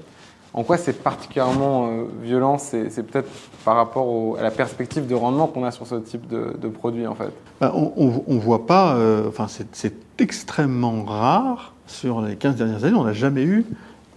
En 0.54 0.64
quoi 0.64 0.78
c'est 0.78 1.02
particulièrement 1.02 1.88
euh, 1.88 2.04
violent 2.22 2.58
C'est 2.58 3.04
peut-être 3.04 3.30
par 3.64 3.76
rapport 3.76 4.38
à 4.38 4.44
la 4.44 4.52
perspective 4.52 5.08
de 5.08 5.16
rendement 5.16 5.48
qu'on 5.48 5.64
a 5.64 5.72
sur 5.72 5.88
ce 5.88 5.96
type 5.96 6.28
de, 6.28 6.68
produit, 6.68 7.08
en 7.08 7.16
fait. 7.16 7.32
Bah, 7.60 7.72
on 7.74 8.24
ne 8.28 8.40
voit 8.40 8.66
pas. 8.66 8.98
enfin, 9.28 9.48
c'est 9.48 9.94
extrêmement 10.20 11.04
rare 11.04 11.74
sur 11.88 12.22
les 12.22 12.36
15 12.36 12.56
dernières 12.56 12.84
années. 12.84 12.98
On 12.98 13.06
n'a 13.06 13.14
jamais 13.14 13.44
eu 13.44 13.66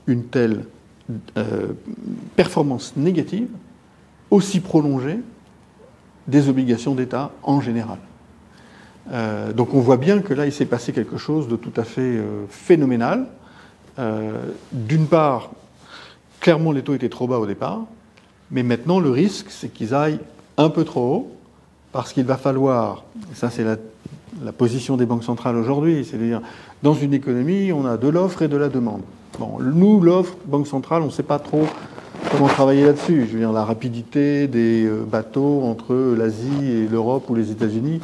une 0.06 0.24
telle 0.24 0.64
performance 2.34 2.94
négative 2.96 3.48
aussi 4.30 4.60
prolongée 4.60 5.20
des 6.26 6.48
obligations 6.48 6.94
d'État 6.94 7.30
en 7.42 7.60
général. 7.60 7.98
Euh, 9.12 9.52
donc 9.52 9.74
on 9.74 9.80
voit 9.80 9.96
bien 9.96 10.20
que 10.20 10.32
là, 10.32 10.46
il 10.46 10.52
s'est 10.52 10.64
passé 10.66 10.92
quelque 10.92 11.18
chose 11.18 11.48
de 11.48 11.56
tout 11.56 11.72
à 11.76 11.84
fait 11.84 12.00
euh, 12.00 12.46
phénoménal. 12.48 13.26
Euh, 13.98 14.50
d'une 14.72 15.06
part, 15.06 15.50
clairement, 16.44 16.72
les 16.72 16.82
taux 16.82 16.92
étaient 16.94 17.08
trop 17.08 17.26
bas 17.26 17.38
au 17.38 17.46
départ, 17.46 17.80
mais 18.50 18.62
maintenant, 18.62 19.00
le 19.00 19.08
risque, 19.08 19.46
c'est 19.48 19.72
qu'ils 19.72 19.94
aillent 19.94 20.20
un 20.58 20.68
peu 20.68 20.84
trop 20.84 21.00
haut, 21.00 21.32
parce 21.90 22.12
qu'il 22.12 22.26
va 22.26 22.36
falloir, 22.36 23.04
et 23.32 23.34
ça 23.34 23.48
c'est 23.48 23.64
la, 23.64 24.52
position 24.52 24.98
des 24.98 25.06
banques 25.06 25.24
centrales 25.24 25.56
aujourd'hui, 25.56 26.04
c'est-à-dire, 26.04 26.42
dans 26.82 26.92
une 26.92 27.14
économie, 27.14 27.72
on 27.72 27.86
a 27.86 27.96
de 27.96 28.08
l'offre 28.08 28.42
et 28.42 28.48
de 28.48 28.58
la 28.58 28.68
demande. 28.68 29.00
Bon, 29.38 29.56
nous, 29.58 30.02
l'offre, 30.02 30.36
banque 30.44 30.66
centrale, 30.66 31.00
on 31.00 31.06
ne 31.06 31.10
sait 31.10 31.22
pas 31.22 31.38
trop 31.38 31.64
comment 32.30 32.46
travailler 32.46 32.84
là-dessus. 32.84 33.26
Je 33.26 33.32
veux 33.32 33.38
dire, 33.38 33.52
la 33.52 33.64
rapidité 33.64 34.46
des 34.46 34.86
bateaux 35.10 35.62
entre 35.62 35.94
l'Asie 36.14 36.70
et 36.70 36.88
l'Europe 36.88 37.30
ou 37.30 37.34
les 37.34 37.52
États-Unis, 37.52 38.02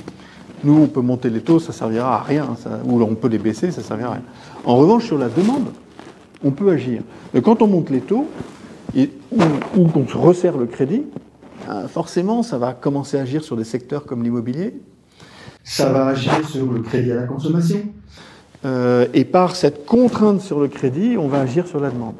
nous, 0.65 0.81
on 0.83 0.87
peut 0.87 1.03
monter 1.03 1.29
les 1.29 1.43
taux, 1.43 1.61
ça 1.61 1.73
servira 1.73 2.17
à 2.17 2.23
rien. 2.23 2.49
ou 2.87 3.03
on 3.03 3.15
peut 3.17 3.29
les 3.29 3.39
baisser, 3.39 3.71
ça 3.71 3.83
servira 3.83 4.09
à 4.09 4.13
rien. 4.15 4.23
En 4.65 4.77
revanche, 4.77 5.05
sur 5.05 5.19
la 5.19 5.29
demande, 5.29 5.67
on 6.45 6.51
peut 6.51 6.71
agir. 6.71 7.03
Mais 7.35 7.43
quand 7.43 7.63
on 7.63 7.67
monte 7.67 7.91
les 7.91 8.01
taux, 8.01 8.27
et, 8.97 9.11
ou, 9.77 9.85
qu'on 9.85 10.07
se 10.07 10.17
resserre 10.17 10.57
le 10.57 10.67
crédit, 10.67 11.05
ben, 11.67 11.87
forcément, 11.89 12.43
ça 12.43 12.59
va 12.59 12.73
commencer 12.73 13.19
à 13.19 13.23
agir 13.23 13.45
sur 13.45 13.57
des 13.57 13.65
secteurs 13.65 14.05
comme 14.05 14.23
l'immobilier. 14.23 14.75
Ça 15.63 15.93
va 15.93 16.07
agir 16.07 16.49
sur 16.49 16.71
le 16.73 16.81
crédit 16.81 17.13
à 17.13 17.17
la 17.17 17.23
consommation. 17.25 17.81
Euh, 18.65 19.07
et 19.15 19.25
par 19.25 19.57
cette 19.57 19.87
contrainte 19.87 20.41
sur 20.41 20.61
le 20.61 20.69
crédit, 20.69 21.17
on 21.19 21.29
va 21.29 21.41
agir 21.41 21.67
sur 21.67 21.81
la 21.81 21.91
demande. 21.91 22.15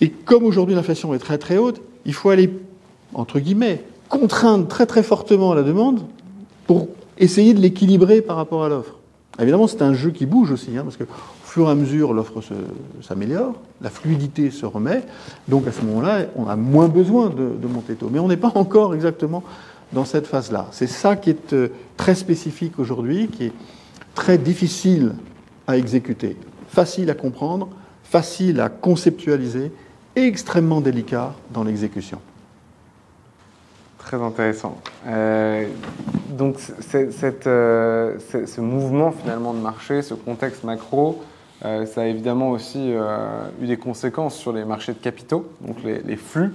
Et 0.00 0.10
comme 0.10 0.44
aujourd'hui 0.44 0.74
l'inflation 0.74 1.14
est 1.14 1.18
très 1.18 1.38
très 1.38 1.56
haute, 1.56 1.80
il 2.04 2.12
faut 2.14 2.30
aller, 2.30 2.50
entre 3.14 3.40
guillemets, 3.40 3.82
contraindre 4.08 4.68
très 4.68 4.86
très 4.86 5.02
fortement 5.02 5.54
la 5.54 5.62
demande 5.62 6.04
pour 6.66 6.88
essayer 7.18 7.54
de 7.54 7.60
l'équilibrer 7.60 8.20
par 8.20 8.36
rapport 8.36 8.64
à 8.64 8.68
l'offre. 8.68 8.98
Évidemment, 9.40 9.66
c'est 9.66 9.82
un 9.82 9.94
jeu 9.94 10.10
qui 10.10 10.26
bouge 10.26 10.52
aussi, 10.52 10.76
hein, 10.76 10.82
parce 10.84 10.96
que 10.96 11.04
fur 11.54 11.68
et 11.68 11.70
à 11.70 11.76
mesure, 11.76 12.12
l'offre 12.12 12.40
s'améliore, 13.00 13.54
la 13.80 13.88
fluidité 13.88 14.50
se 14.50 14.66
remet, 14.66 15.04
donc 15.46 15.68
à 15.68 15.70
ce 15.72 15.82
moment-là, 15.82 16.24
on 16.34 16.48
a 16.48 16.56
moins 16.56 16.88
besoin 16.88 17.30
de, 17.30 17.68
monter 17.68 17.94
tôt. 17.94 18.08
Mais 18.10 18.18
on 18.18 18.26
n'est 18.26 18.36
pas 18.36 18.50
encore 18.56 18.92
exactement 18.92 19.44
dans 19.92 20.04
cette 20.04 20.26
phase-là. 20.26 20.66
C'est 20.72 20.88
ça 20.88 21.14
qui 21.14 21.30
est 21.30 21.52
euh, 21.52 21.68
très 21.96 22.16
spécifique 22.16 22.80
aujourd'hui, 22.80 23.28
qui 23.28 23.44
est 23.44 23.52
très 24.16 24.36
difficile 24.36 25.12
à 25.68 25.76
exécuter, 25.76 26.36
facile 26.66 27.08
à 27.08 27.14
comprendre, 27.14 27.68
facile 28.02 28.58
à 28.58 28.68
conceptualiser 28.68 29.70
et 30.16 30.22
extrêmement 30.22 30.80
délicat 30.80 31.34
dans 31.52 31.62
l'exécution. 31.62 32.18
Très 33.98 34.20
intéressant. 34.20 34.76
Euh, 35.06 35.68
donc 36.30 36.56
euh, 37.46 38.18
ce 38.18 38.60
mouvement 38.60 39.12
finalement 39.12 39.54
de 39.54 39.60
marché, 39.60 40.02
ce 40.02 40.14
contexte 40.14 40.64
macro, 40.64 41.22
euh, 41.64 41.86
ça 41.86 42.02
a 42.02 42.06
évidemment 42.06 42.50
aussi 42.50 42.92
eu 43.62 43.66
des 43.66 43.76
conséquences 43.76 44.36
sur 44.36 44.52
les 44.52 44.64
marchés 44.64 44.92
de 44.92 44.98
capitaux, 44.98 45.46
donc 45.60 45.76
les, 45.84 46.16
flux. 46.16 46.52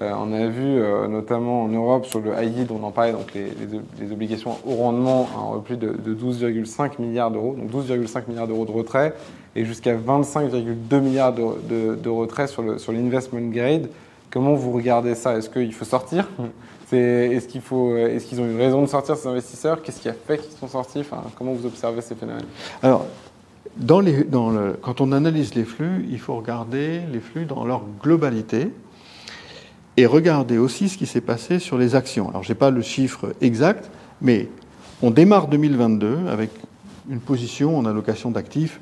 on 0.00 0.32
a 0.32 0.46
vu 0.46 0.80
notamment 1.08 1.62
en 1.62 1.68
Europe 1.68 2.06
sur 2.06 2.20
le 2.20 2.32
high 2.32 2.58
yield, 2.58 2.70
on 2.70 2.82
en 2.84 2.90
parlait, 2.90 3.12
donc 3.12 3.32
les, 3.34 4.12
obligations 4.12 4.56
au 4.66 4.74
rendement, 4.74 5.28
un 5.36 5.54
repli 5.54 5.76
de, 5.76 5.92
12,5 5.92 7.00
milliards 7.00 7.30
d'euros, 7.30 7.56
donc 7.58 7.70
12,5 7.70 8.28
milliards 8.28 8.46
d'euros 8.46 8.66
de 8.66 8.72
retrait, 8.72 9.14
et 9.56 9.64
jusqu'à 9.64 9.94
25,2 9.94 11.00
milliards 11.00 11.32
de, 11.32 11.42
de, 11.68 11.94
de 11.96 12.08
retrait 12.08 12.46
sur 12.46 12.62
l'investment 12.62 13.40
sur 13.40 13.50
grade. 13.50 13.88
Comment 14.30 14.54
vous 14.54 14.72
regardez 14.72 15.14
ça? 15.14 15.36
Est-ce 15.36 15.50
qu'il 15.50 15.74
faut 15.74 15.84
sortir? 15.84 16.26
Est-ce 16.90 17.48
qu'il 17.48 17.60
faut, 17.60 17.96
est-ce 17.96 18.26
qu'ils 18.26 18.40
ont 18.40 18.44
une 18.44 18.58
raison 18.58 18.82
de 18.82 18.86
sortir 18.86 19.16
ces 19.16 19.26
investisseurs? 19.26 19.82
Qu'est-ce 19.82 20.00
qui 20.00 20.08
a 20.08 20.12
fait 20.12 20.38
qu'ils 20.38 20.56
sont 20.58 20.68
sortis? 20.68 21.00
Enfin, 21.00 21.22
Comment 21.38 21.52
vous 21.52 21.66
observez 21.66 22.02
ces 22.02 22.14
phénomènes? 22.14 22.44
Alors, 22.82 23.06
quand 23.80 25.00
on 25.00 25.12
analyse 25.12 25.54
les 25.54 25.64
flux, 25.64 26.06
il 26.10 26.18
faut 26.18 26.36
regarder 26.36 27.00
les 27.12 27.20
flux 27.20 27.44
dans 27.44 27.64
leur 27.64 27.82
globalité 28.02 28.70
et 29.96 30.06
regarder 30.06 30.58
aussi 30.58 30.88
ce 30.88 30.96
qui 30.98 31.06
s'est 31.06 31.20
passé 31.20 31.58
sur 31.58 31.78
les 31.78 31.94
actions. 31.94 32.28
Alors, 32.30 32.42
je 32.42 32.50
n'ai 32.50 32.54
pas 32.54 32.70
le 32.70 32.82
chiffre 32.82 33.34
exact, 33.40 33.90
mais 34.20 34.48
on 35.02 35.10
démarre 35.10 35.48
2022 35.48 36.28
avec 36.28 36.50
une 37.10 37.20
position 37.20 37.76
en 37.76 37.84
allocation 37.84 38.30
d'actifs 38.30 38.80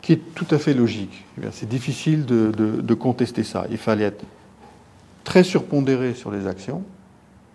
qui 0.00 0.12
est 0.12 0.34
tout 0.34 0.46
à 0.50 0.58
fait 0.58 0.74
logique. 0.74 1.24
Eh 1.42 1.46
c'est 1.50 1.68
difficile 1.68 2.24
de, 2.24 2.52
de, 2.56 2.80
de, 2.80 2.94
contester 2.94 3.42
ça. 3.42 3.66
Il 3.70 3.78
fallait 3.78 4.04
être 4.04 4.24
très 5.24 5.42
surpondéré 5.42 6.14
sur 6.14 6.30
les 6.30 6.46
actions 6.46 6.82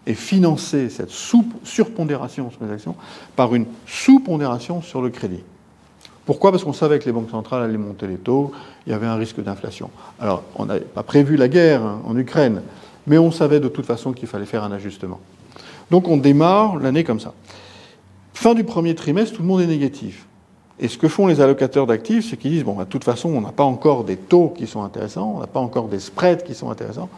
et 0.06 0.14
financer 0.14 0.90
cette 0.90 1.12
surpondération 1.12 2.52
sur 2.52 2.66
les 2.66 2.72
actions 2.72 2.96
par 3.36 3.56
une 3.56 3.66
sous-pondération 3.86 4.82
sur 4.82 5.02
le 5.02 5.10
crédit. 5.10 5.44
Pourquoi? 6.26 6.52
Parce 6.52 6.64
qu'on 6.64 6.74
savait 6.74 7.00
que 7.00 7.06
les 7.06 7.12
banques 7.12 7.32
centrales 7.32 7.64
allaient 7.64 7.78
monter 7.78 8.08
les 8.08 8.18
taux, 8.18 8.52
il 8.86 8.92
y 8.92 8.94
avait 8.94 9.08
un 9.08 9.16
risque 9.16 9.42
d'inflation. 9.42 9.90
Alors, 10.20 10.44
on 10.56 10.66
n'avait 10.66 10.82
pas 10.82 11.04
prévu 11.04 11.36
la 11.36 11.48
guerre 11.48 11.82
hein, 11.82 12.02
en 12.06 12.16
Ukraine, 12.18 12.62
mais 13.08 13.18
on 13.18 13.32
savait 13.32 13.60
de 13.60 13.68
toute 13.68 13.86
façon 13.86 14.14
qu'il 14.14 14.28
fallait 14.28 14.46
faire 14.46 14.64
un 14.64 14.72
ajustement. 14.72 15.20
Donc 15.90 16.08
on 16.08 16.18
démarre 16.18 16.78
l'année 16.78 17.04
comme 17.04 17.20
ça. 17.20 17.34
Fin 18.34 18.54
du 18.54 18.64
premier 18.64 18.96
trimestre, 18.96 19.36
tout 19.36 19.42
le 19.42 19.48
monde 19.48 19.62
est 19.62 19.68
négatif. 19.68 20.26
Et 20.80 20.88
ce 20.88 20.98
que 20.98 21.08
font 21.08 21.28
les 21.28 21.42
allocateurs 21.42 21.86
d'actifs, 21.86 22.30
c'est 22.30 22.38
qu'ils 22.38 22.52
disent, 22.52 22.64
bon, 22.64 22.74
bah, 22.74 22.86
de 22.86 22.90
toute 22.90 23.04
façon, 23.04 23.30
on 23.30 23.42
n'a 23.42 23.52
pas 23.52 23.64
encore 23.64 24.04
des 24.04 24.16
taux 24.16 24.50
qui 24.50 24.66
sont 24.66 24.82
intéressants, 24.82 25.34
on 25.36 25.40
n'a 25.40 25.48
pas 25.48 25.60
encore 25.60 25.88
des 25.88 26.00
spreads 26.00 26.44
qui 26.44 26.56
sont 26.56 26.72
intéressants, 26.72 27.10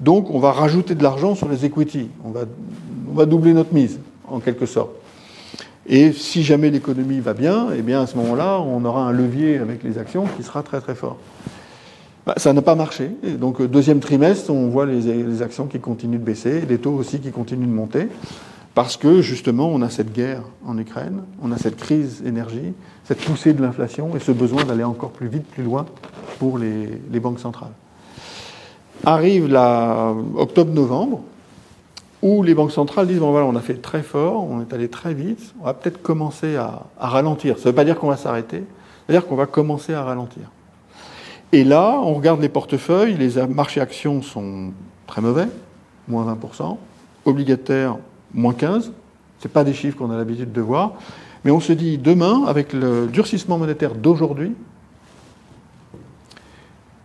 donc 0.00 0.30
on 0.30 0.38
va 0.38 0.52
rajouter 0.52 0.94
de 0.94 1.02
l'argent 1.02 1.34
sur 1.34 1.48
les 1.48 1.56
va, 1.56 2.40
on 3.10 3.14
va 3.14 3.26
doubler 3.26 3.52
notre 3.52 3.74
mise, 3.74 3.98
en 4.28 4.40
quelque 4.40 4.64
sorte. 4.64 4.90
Et 5.86 6.12
si 6.12 6.42
jamais 6.44 6.70
l'économie 6.70 7.20
va 7.20 7.34
bien, 7.34 7.68
eh 7.76 7.82
bien 7.82 8.02
à 8.02 8.06
ce 8.06 8.16
moment-là, 8.16 8.60
on 8.60 8.84
aura 8.84 9.04
un 9.04 9.12
levier 9.12 9.58
avec 9.58 9.82
les 9.82 9.98
actions 9.98 10.26
qui 10.36 10.42
sera 10.42 10.62
très 10.62 10.80
très 10.80 10.94
fort. 10.94 11.18
Bah, 12.24 12.34
ça 12.36 12.52
n'a 12.52 12.62
pas 12.62 12.76
marché. 12.76 13.10
donc 13.40 13.60
deuxième 13.62 13.98
trimestre, 13.98 14.50
on 14.50 14.68
voit 14.68 14.86
les, 14.86 15.42
actions 15.42 15.66
qui 15.66 15.80
continuent 15.80 16.20
de 16.20 16.24
baisser, 16.24 16.62
les 16.68 16.78
taux 16.78 16.92
aussi 16.92 17.18
qui 17.18 17.32
continuent 17.32 17.66
de 17.66 17.72
monter, 17.72 18.08
parce 18.74 18.96
que 18.96 19.22
justement 19.22 19.68
on 19.68 19.82
a 19.82 19.90
cette 19.90 20.12
guerre 20.12 20.42
en 20.64 20.78
Ukraine, 20.78 21.22
on 21.42 21.50
a 21.50 21.58
cette 21.58 21.76
crise 21.76 22.22
énergie, 22.24 22.74
cette 23.04 23.18
poussée 23.18 23.54
de 23.54 23.60
l'inflation 23.60 24.14
et 24.14 24.20
ce 24.20 24.30
besoin 24.30 24.64
d'aller 24.64 24.84
encore 24.84 25.10
plus 25.10 25.26
vite, 25.26 25.46
plus 25.46 25.64
loin 25.64 25.84
pour 26.38 26.58
les, 26.58 26.86
banques 27.20 27.40
centrales. 27.40 27.72
Arrive 29.04 29.52
octobre-novembre, 30.36 31.22
où 32.22 32.42
les 32.42 32.54
banques 32.54 32.72
centrales 32.72 33.08
disent, 33.08 33.18
bon 33.18 33.32
voilà, 33.32 33.46
on 33.46 33.56
a 33.56 33.60
fait 33.60 33.74
très 33.74 34.02
fort, 34.02 34.48
on 34.48 34.60
est 34.60 34.72
allé 34.72 34.88
très 34.88 35.12
vite, 35.12 35.54
on 35.60 35.64
va 35.64 35.74
peut-être 35.74 36.00
commencer 36.00 36.56
à, 36.56 36.86
ralentir. 36.98 37.56
Ça 37.56 37.64
ne 37.64 37.68
veut 37.70 37.74
pas 37.74 37.84
dire 37.84 37.98
qu'on 37.98 38.08
va 38.08 38.16
s'arrêter, 38.16 38.62
c'est-à-dire 39.06 39.26
qu'on 39.26 39.36
va 39.36 39.46
commencer 39.46 39.92
à 39.92 40.04
ralentir. 40.04 40.44
Et 41.50 41.64
là, 41.64 42.00
on 42.02 42.14
regarde 42.14 42.40
les 42.40 42.48
portefeuilles, 42.48 43.14
les 43.14 43.44
marchés 43.46 43.80
actions 43.80 44.22
sont 44.22 44.72
très 45.06 45.20
mauvais, 45.20 45.48
moins 46.08 46.24
20%, 46.32 46.76
obligataires, 47.24 47.96
moins 48.32 48.52
15%, 48.52 48.92
ce 49.40 49.48
pas 49.48 49.64
des 49.64 49.74
chiffres 49.74 49.98
qu'on 49.98 50.10
a 50.12 50.16
l'habitude 50.16 50.52
de 50.52 50.60
voir, 50.60 50.92
mais 51.44 51.50
on 51.50 51.58
se 51.58 51.72
dit, 51.72 51.98
demain, 51.98 52.44
avec 52.46 52.72
le 52.72 53.08
durcissement 53.08 53.58
monétaire 53.58 53.96
d'aujourd'hui, 53.96 54.54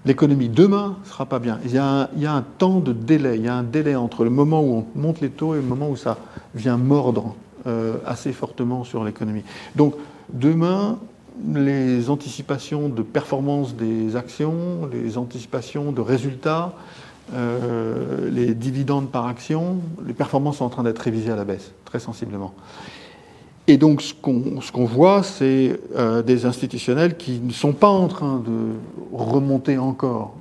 l'économie 0.07 0.49
demain 0.49 0.95
ne 1.03 1.09
sera 1.09 1.25
pas 1.25 1.39
bien. 1.39 1.59
Il 1.65 1.71
y, 1.71 1.77
a 1.77 2.09
un, 2.33 2.45
temps 2.57 2.79
de 2.79 2.93
délai, 2.93 3.35
il 3.35 3.43
y 3.43 3.47
a 3.47 3.55
un 3.55 3.63
délai 3.63 3.95
entre 3.95 4.23
le 4.23 4.29
moment 4.29 4.61
où 4.61 4.73
on 4.73 4.99
monte 4.99 5.19
les 5.21 5.29
taux 5.29 5.53
et 5.53 5.57
le 5.57 5.63
moment 5.63 5.89
où 5.89 5.97
ça 5.97 6.17
vient 6.55 6.77
mordre 6.77 7.35
euh, 7.67 7.97
assez 8.05 8.31
fortement 8.31 8.85
sur 8.85 9.03
l'économie. 9.03 9.43
Donc 9.75 9.95
demain, 10.31 10.97
les 11.53 12.09
anticipations 12.09 12.87
de 12.89 13.01
performance 13.01 13.75
des 13.75 14.15
actions, 14.15 14.89
les 14.91 15.17
anticipations 15.17 15.91
de 15.91 16.01
résultats, 16.01 16.73
euh, 17.33 18.31
les 18.31 18.53
dividendes 18.53 19.09
par 19.09 19.27
action, 19.27 19.79
les 20.05 20.13
performances 20.13 20.57
sont 20.57 20.65
en 20.65 20.69
train 20.69 20.83
d'être 20.83 20.99
révisées 20.99 21.31
à 21.31 21.35
la 21.35 21.43
baisse, 21.43 21.73
très 21.83 21.99
sensiblement. 21.99 22.53
Et 23.69 23.77
donc, 23.77 24.01
ce 24.01 24.13
qu'on 24.13 24.39
qu 24.39 24.85
voit, 24.85 25.23
c'est 25.23 25.77
euh, 25.97 26.23
des 26.23 26.45
institutionnels 26.45 27.17
qui 27.17 27.41
ne 27.41 27.51
sont 27.51 27.73
pas 27.73 27.89
en 27.89 28.07
train 28.07 28.37
de 28.37 28.75
remonter 29.11 29.77
encore 29.77 30.35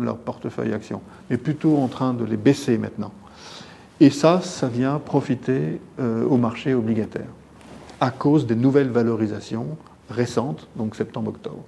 leur, 0.00 0.16
portefeuille 0.16 0.72
actions, 0.72 1.00
mais 1.30 1.36
plutôt 1.36 1.76
en 1.76 1.86
train 1.86 2.12
de 2.12 2.24
les 2.24 2.36
baisser 2.36 2.78
maintenant. 2.78 3.12
Et 4.00 4.10
ça, 4.10 4.40
ça 4.40 4.66
vient 4.66 4.98
profiter 4.98 5.80
euh, 6.00 6.24
au 6.26 6.36
marché 6.36 6.74
obligataire, 6.74 7.28
à 8.00 8.10
cause 8.10 8.46
des 8.46 8.56
nouvelles 8.56 8.90
valorisations 8.90 9.68
récentes, 10.10 10.66
donc 10.74 10.96
septembre-octobre. 10.96 11.62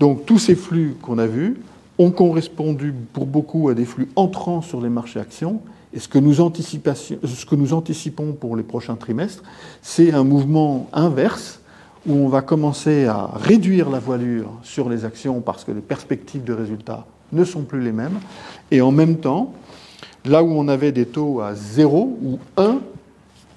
Donc, 0.00 0.26
tous 0.26 0.40
ces 0.40 0.56
flux 0.56 0.96
qu'on 1.00 1.18
a 1.18 1.26
vus 1.28 1.60
ont 1.98 2.10
correspondu 2.10 2.92
pour 3.12 3.26
beaucoup 3.26 3.68
à 3.68 3.74
des 3.74 3.84
flux 3.84 4.08
entrants 4.16 4.62
sur 4.62 4.80
les 4.80 4.88
marchés 4.88 5.20
actions 5.20 5.60
et 5.94 6.00
ce 6.00 6.08
que, 6.08 6.18
nous 6.18 6.40
anticipons 7.72 8.32
pour 8.32 8.56
les 8.56 8.64
prochains 8.64 8.96
trimestres, 8.96 9.44
c'est 9.80 10.12
un 10.12 10.24
mouvement 10.24 10.88
inverse 10.92 11.60
où 12.06 12.14
on 12.14 12.28
va 12.28 12.42
commencer 12.42 13.06
à 13.06 13.30
réduire 13.34 13.90
la 13.90 14.00
voilure 14.00 14.50
sur 14.64 14.88
les 14.88 15.04
actions 15.04 15.40
parce 15.40 15.62
que 15.62 15.70
les 15.70 15.80
perspectives 15.80 16.42
de 16.42 16.52
résultats 16.52 17.06
ne 17.32 17.44
sont 17.44 17.62
plus 17.62 17.80
les 17.80 17.92
mêmes. 17.92 18.18
Et 18.72 18.80
en 18.80 18.90
même 18.90 19.18
temps, 19.18 19.54
là 20.24 20.42
où 20.42 20.50
on 20.50 20.66
avait 20.66 20.90
des 20.90 21.06
taux 21.06 21.40
à 21.40 21.54
0 21.54 22.18
ou 22.22 22.38
1, 22.56 22.80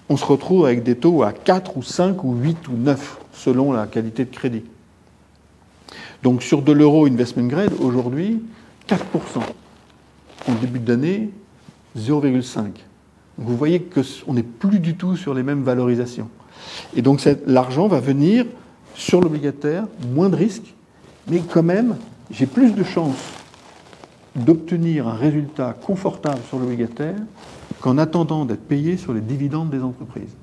on 0.09 0.15
se 0.15 0.25
retrouve 0.25 0.65
avec 0.65 0.83
des 0.83 0.95
taux 0.95 1.23
à 1.23 1.33
4 1.33 1.75
ou 1.75 1.81
5 1.81 2.23
ou 2.23 2.35
8 2.35 2.67
ou 2.67 2.73
9 2.77 3.17
selon 3.33 3.71
la 3.71 3.87
qualité 3.87 4.25
de 4.25 4.29
crédit. 4.29 4.63
Donc 6.21 6.43
sur 6.43 6.61
de 6.61 6.71
l'euro 6.71 7.07
investment 7.07 7.47
grade, 7.47 7.73
aujourd'hui, 7.79 8.43
4%. 8.87 8.97
En 10.47 10.53
début 10.53 10.79
d'année, 10.79 11.31
0,5. 11.97 12.69
Vous 13.37 13.55
voyez 13.55 13.81
qu'on 13.81 14.33
n'est 14.33 14.43
plus 14.43 14.79
du 14.79 14.95
tout 14.95 15.15
sur 15.15 15.33
les 15.33 15.43
mêmes 15.43 15.63
valorisations. 15.63 16.29
Et 16.95 17.01
donc 17.01 17.27
l'argent 17.45 17.87
va 17.87 17.99
venir 17.99 18.45
sur 18.95 19.21
l'obligataire, 19.21 19.85
moins 20.13 20.29
de 20.29 20.35
risques, 20.35 20.73
mais 21.29 21.39
quand 21.39 21.63
même, 21.63 21.95
j'ai 22.31 22.45
plus 22.45 22.73
de 22.73 22.83
chances 22.83 23.33
d'obtenir 24.35 25.07
un 25.07 25.13
résultat 25.13 25.75
confortable 25.81 26.39
sur 26.47 26.59
l'obligataire 26.59 27.15
qu'en 27.79 27.97
attendant 27.97 28.45
d'être 28.45 28.67
payé 28.67 28.97
sur 28.97 29.13
les 29.13 29.21
dividendes 29.21 29.69
des 29.69 29.81
entreprises. 29.81 30.35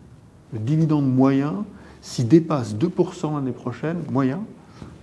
Le 0.53 0.59
dividende 0.59 1.13
moyen, 1.13 1.65
s'il 2.01 2.29
dépasse 2.29 2.75
2% 2.75 3.35
l'année 3.35 3.53
prochaine, 3.53 3.99
moyen, 4.11 4.41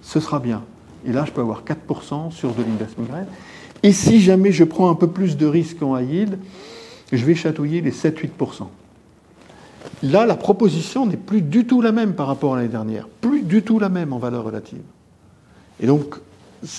ce 0.01 0.19
sera 0.19 0.39
bien. 0.39 0.63
Et 1.05 1.11
là, 1.11 1.25
je 1.25 1.31
peux 1.31 1.41
avoir 1.41 1.63
4% 1.63 2.31
sur 2.31 2.53
de 2.53 2.63
l'investment 2.63 3.05
grade. 3.05 3.27
Et 3.83 3.93
si 3.93 4.21
jamais 4.21 4.51
je 4.51 4.63
prends 4.63 4.89
un 4.89 4.95
peu 4.95 5.07
plus 5.07 5.37
de 5.37 5.45
risques 5.45 5.81
en 5.81 5.97
high 5.97 6.09
yield, 6.09 6.37
je 7.11 7.25
vais 7.25 7.35
chatouiller 7.35 7.81
les 7.81 7.91
7-8%. 7.91 8.67
Là, 10.03 10.25
la 10.25 10.35
proposition 10.35 11.05
n'est 11.05 11.17
plus 11.17 11.41
du 11.41 11.65
tout 11.65 11.81
la 11.81 11.91
même 11.91 12.13
par 12.13 12.27
rapport 12.27 12.53
à 12.53 12.57
l'année 12.57 12.69
dernière, 12.69 13.07
plus 13.07 13.41
du 13.41 13.63
tout 13.63 13.79
la 13.79 13.89
même 13.89 14.13
en 14.13 14.19
valeur 14.19 14.43
relative. 14.43 14.81
Et 15.79 15.87
donc, 15.87 16.15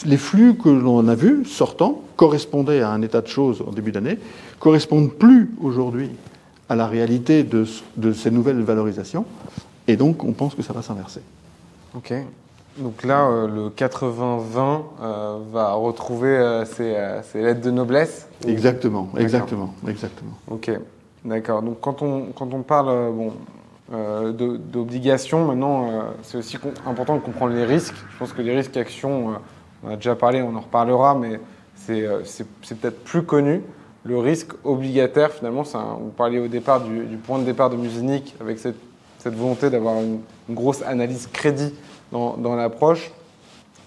les 0.04 0.16
flux 0.16 0.54
que 0.54 0.68
l'on 0.68 1.06
a 1.08 1.14
vus 1.14 1.44
sortant 1.44 2.02
correspondaient 2.16 2.80
à 2.80 2.90
un 2.90 3.02
état 3.02 3.20
de 3.20 3.26
choses 3.26 3.62
en 3.66 3.72
début 3.72 3.92
d'année, 3.92 4.18
correspondent 4.60 5.12
plus 5.12 5.50
aujourd'hui 5.60 6.10
à 6.68 6.76
la 6.76 6.86
réalité 6.86 7.42
de, 7.42 7.66
de, 7.96 8.12
ces 8.12 8.30
nouvelles 8.30 8.62
valorisations, 8.62 9.26
et 9.88 9.96
donc 9.96 10.24
on 10.24 10.32
pense 10.32 10.54
que 10.54 10.62
ça 10.62 10.72
va 10.72 10.82
s'inverser. 10.82 11.20
Ok. 11.94 12.14
Donc 12.76 13.02
là, 13.02 13.26
euh, 13.26 13.46
le 13.46 13.68
80-20 13.68 14.82
euh, 15.02 15.38
va 15.52 15.72
retrouver 15.72 16.28
euh, 16.28 16.64
ses, 16.64 16.96
ses, 17.24 17.42
lettres 17.42 17.60
de 17.60 17.70
noblesse 17.70 18.28
Exactement, 18.46 19.10
exactement, 19.18 19.74
exactement. 19.86 20.32
Ok, 20.50 20.70
d'accord. 21.24 21.62
Donc 21.62 21.80
quand 21.80 22.02
on, 22.02 22.26
quand 22.34 22.52
on 22.54 22.62
parle 22.62 23.12
bon, 23.12 23.32
d'obligations, 24.72 25.46
maintenant, 25.46 26.12
c'est 26.22 26.38
aussi 26.38 26.58
important 26.86 27.16
de 27.16 27.20
comprendre 27.20 27.54
les 27.54 27.64
risques. 27.64 27.94
Je 28.12 28.18
pense 28.18 28.32
que 28.32 28.40
les 28.40 28.56
risques 28.56 28.76
actions, 28.76 29.34
on 29.84 29.90
a 29.90 29.96
déjà 29.96 30.14
parlé, 30.14 30.40
on 30.40 30.56
en 30.56 30.60
reparlera, 30.60 31.14
mais 31.14 31.38
c'est 31.74 32.06
peut-être 32.80 33.04
plus 33.04 33.22
connu. 33.22 33.62
Le 34.04 34.18
risque 34.18 34.52
obligataire, 34.64 35.30
finalement, 35.30 35.62
un, 35.74 35.98
vous 36.00 36.08
parliez 36.08 36.40
au 36.40 36.48
départ 36.48 36.80
du, 36.80 37.04
du, 37.04 37.16
point 37.18 37.38
de 37.38 37.44
départ 37.44 37.70
de 37.70 37.76
Musinic 37.76 38.34
avec 38.40 38.58
cette, 38.58 38.78
cette 39.18 39.34
volonté 39.34 39.70
d'avoir 39.70 40.00
une, 40.00 40.20
une 40.48 40.54
grosse 40.56 40.82
analyse 40.82 41.28
crédit 41.32 41.72
dans, 42.12 42.36
dans 42.36 42.54
l'approche. 42.54 43.10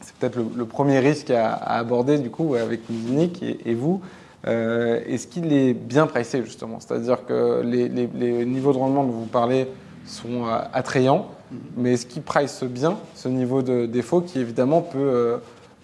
C'est 0.01 0.13
peut-être 0.15 0.36
le, 0.36 0.45
le, 0.55 0.65
premier 0.65 0.99
risque 0.99 1.30
à, 1.30 1.53
à, 1.53 1.80
aborder 1.80 2.17
du 2.17 2.30
coup 2.30 2.55
avec 2.55 2.89
Musinic 2.89 3.41
et, 3.41 3.69
et 3.69 3.73
vous. 3.73 4.01
Euh, 4.47 5.01
Est-ce 5.07 5.28
qu'il 5.28 5.51
est 5.53 5.73
bien 5.73 6.05
pricé 6.07 6.43
justement? 6.43 6.80
C'est-à-dire 6.80 7.26
que 7.26 7.61
les, 7.63 7.88
les, 7.88 8.09
les, 8.13 8.45
niveaux 8.45 8.73
de 8.73 8.78
rendement 8.78 9.03
dont 9.03 9.11
vous 9.11 9.26
parlez 9.26 9.67
sont 10.05 10.45
euh, 10.45 10.59
attrayants, 10.73 11.26
mm 11.51 11.55
-hmm. 11.55 11.59
mais 11.78 11.93
est-ce 11.93 12.05
qu'il 12.05 12.21
price 12.21 12.63
bien 12.63 12.97
ce 13.15 13.28
niveau 13.30 13.61
de 13.61 13.86
défaut 13.88 14.21
qui 14.21 14.39
évidemment 14.39 14.82
peut 14.82 14.99
euh, 14.99 15.38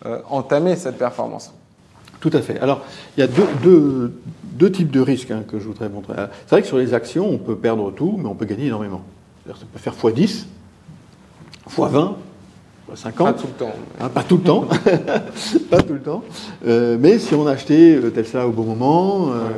euh 0.05 0.19
entamer 0.29 0.75
cette 0.75 0.97
performance? 0.97 1.51
Tout 2.21 2.29
à 2.33 2.41
fait. 2.41 2.59
Alors, 2.59 2.81
il 3.17 3.21
y 3.21 3.23
a 3.23 3.27
deux, 3.27 4.13
deux, 4.53 4.71
types 4.71 4.91
de 4.91 5.01
risques 5.01 5.31
hein, 5.31 5.43
que 5.49 5.57
je 5.57 5.65
voudrais 5.65 5.89
montrer. 5.89 6.13
C'est 6.45 6.51
vrai 6.51 6.61
que 6.61 6.67
sur 6.67 6.77
les 6.77 6.93
actions, 6.93 7.27
on 7.27 7.39
peut 7.39 7.55
perdre 7.55 7.91
tout, 7.91 8.13
mais 8.19 8.27
on 8.27 8.35
peut 8.35 8.45
gagner 8.45 8.67
énormément. 8.67 9.01
Ça 9.47 9.53
peut 9.73 9.79
faire 9.79 9.95
x10, 9.95 10.45
x20, 11.67 12.13
50. 12.95 13.25
Pas 13.25 13.33
tout 13.33 13.47
le 13.47 13.53
temps. 13.53 13.73
Hein, 13.99 14.09
pas 14.09 14.23
tout 14.23 14.37
le 14.37 14.43
temps. 14.43 14.67
pas 15.69 15.81
tout 15.81 15.93
le 15.93 16.01
temps. 16.01 16.23
Euh, 16.65 16.97
mais 16.99 17.19
si 17.19 17.33
on 17.35 17.47
a 17.47 17.51
acheté 17.51 17.95
euh, 17.95 18.09
Tesla 18.09 18.47
au 18.47 18.51
bon 18.51 18.63
moment, 18.63 19.29
euh, 19.31 19.49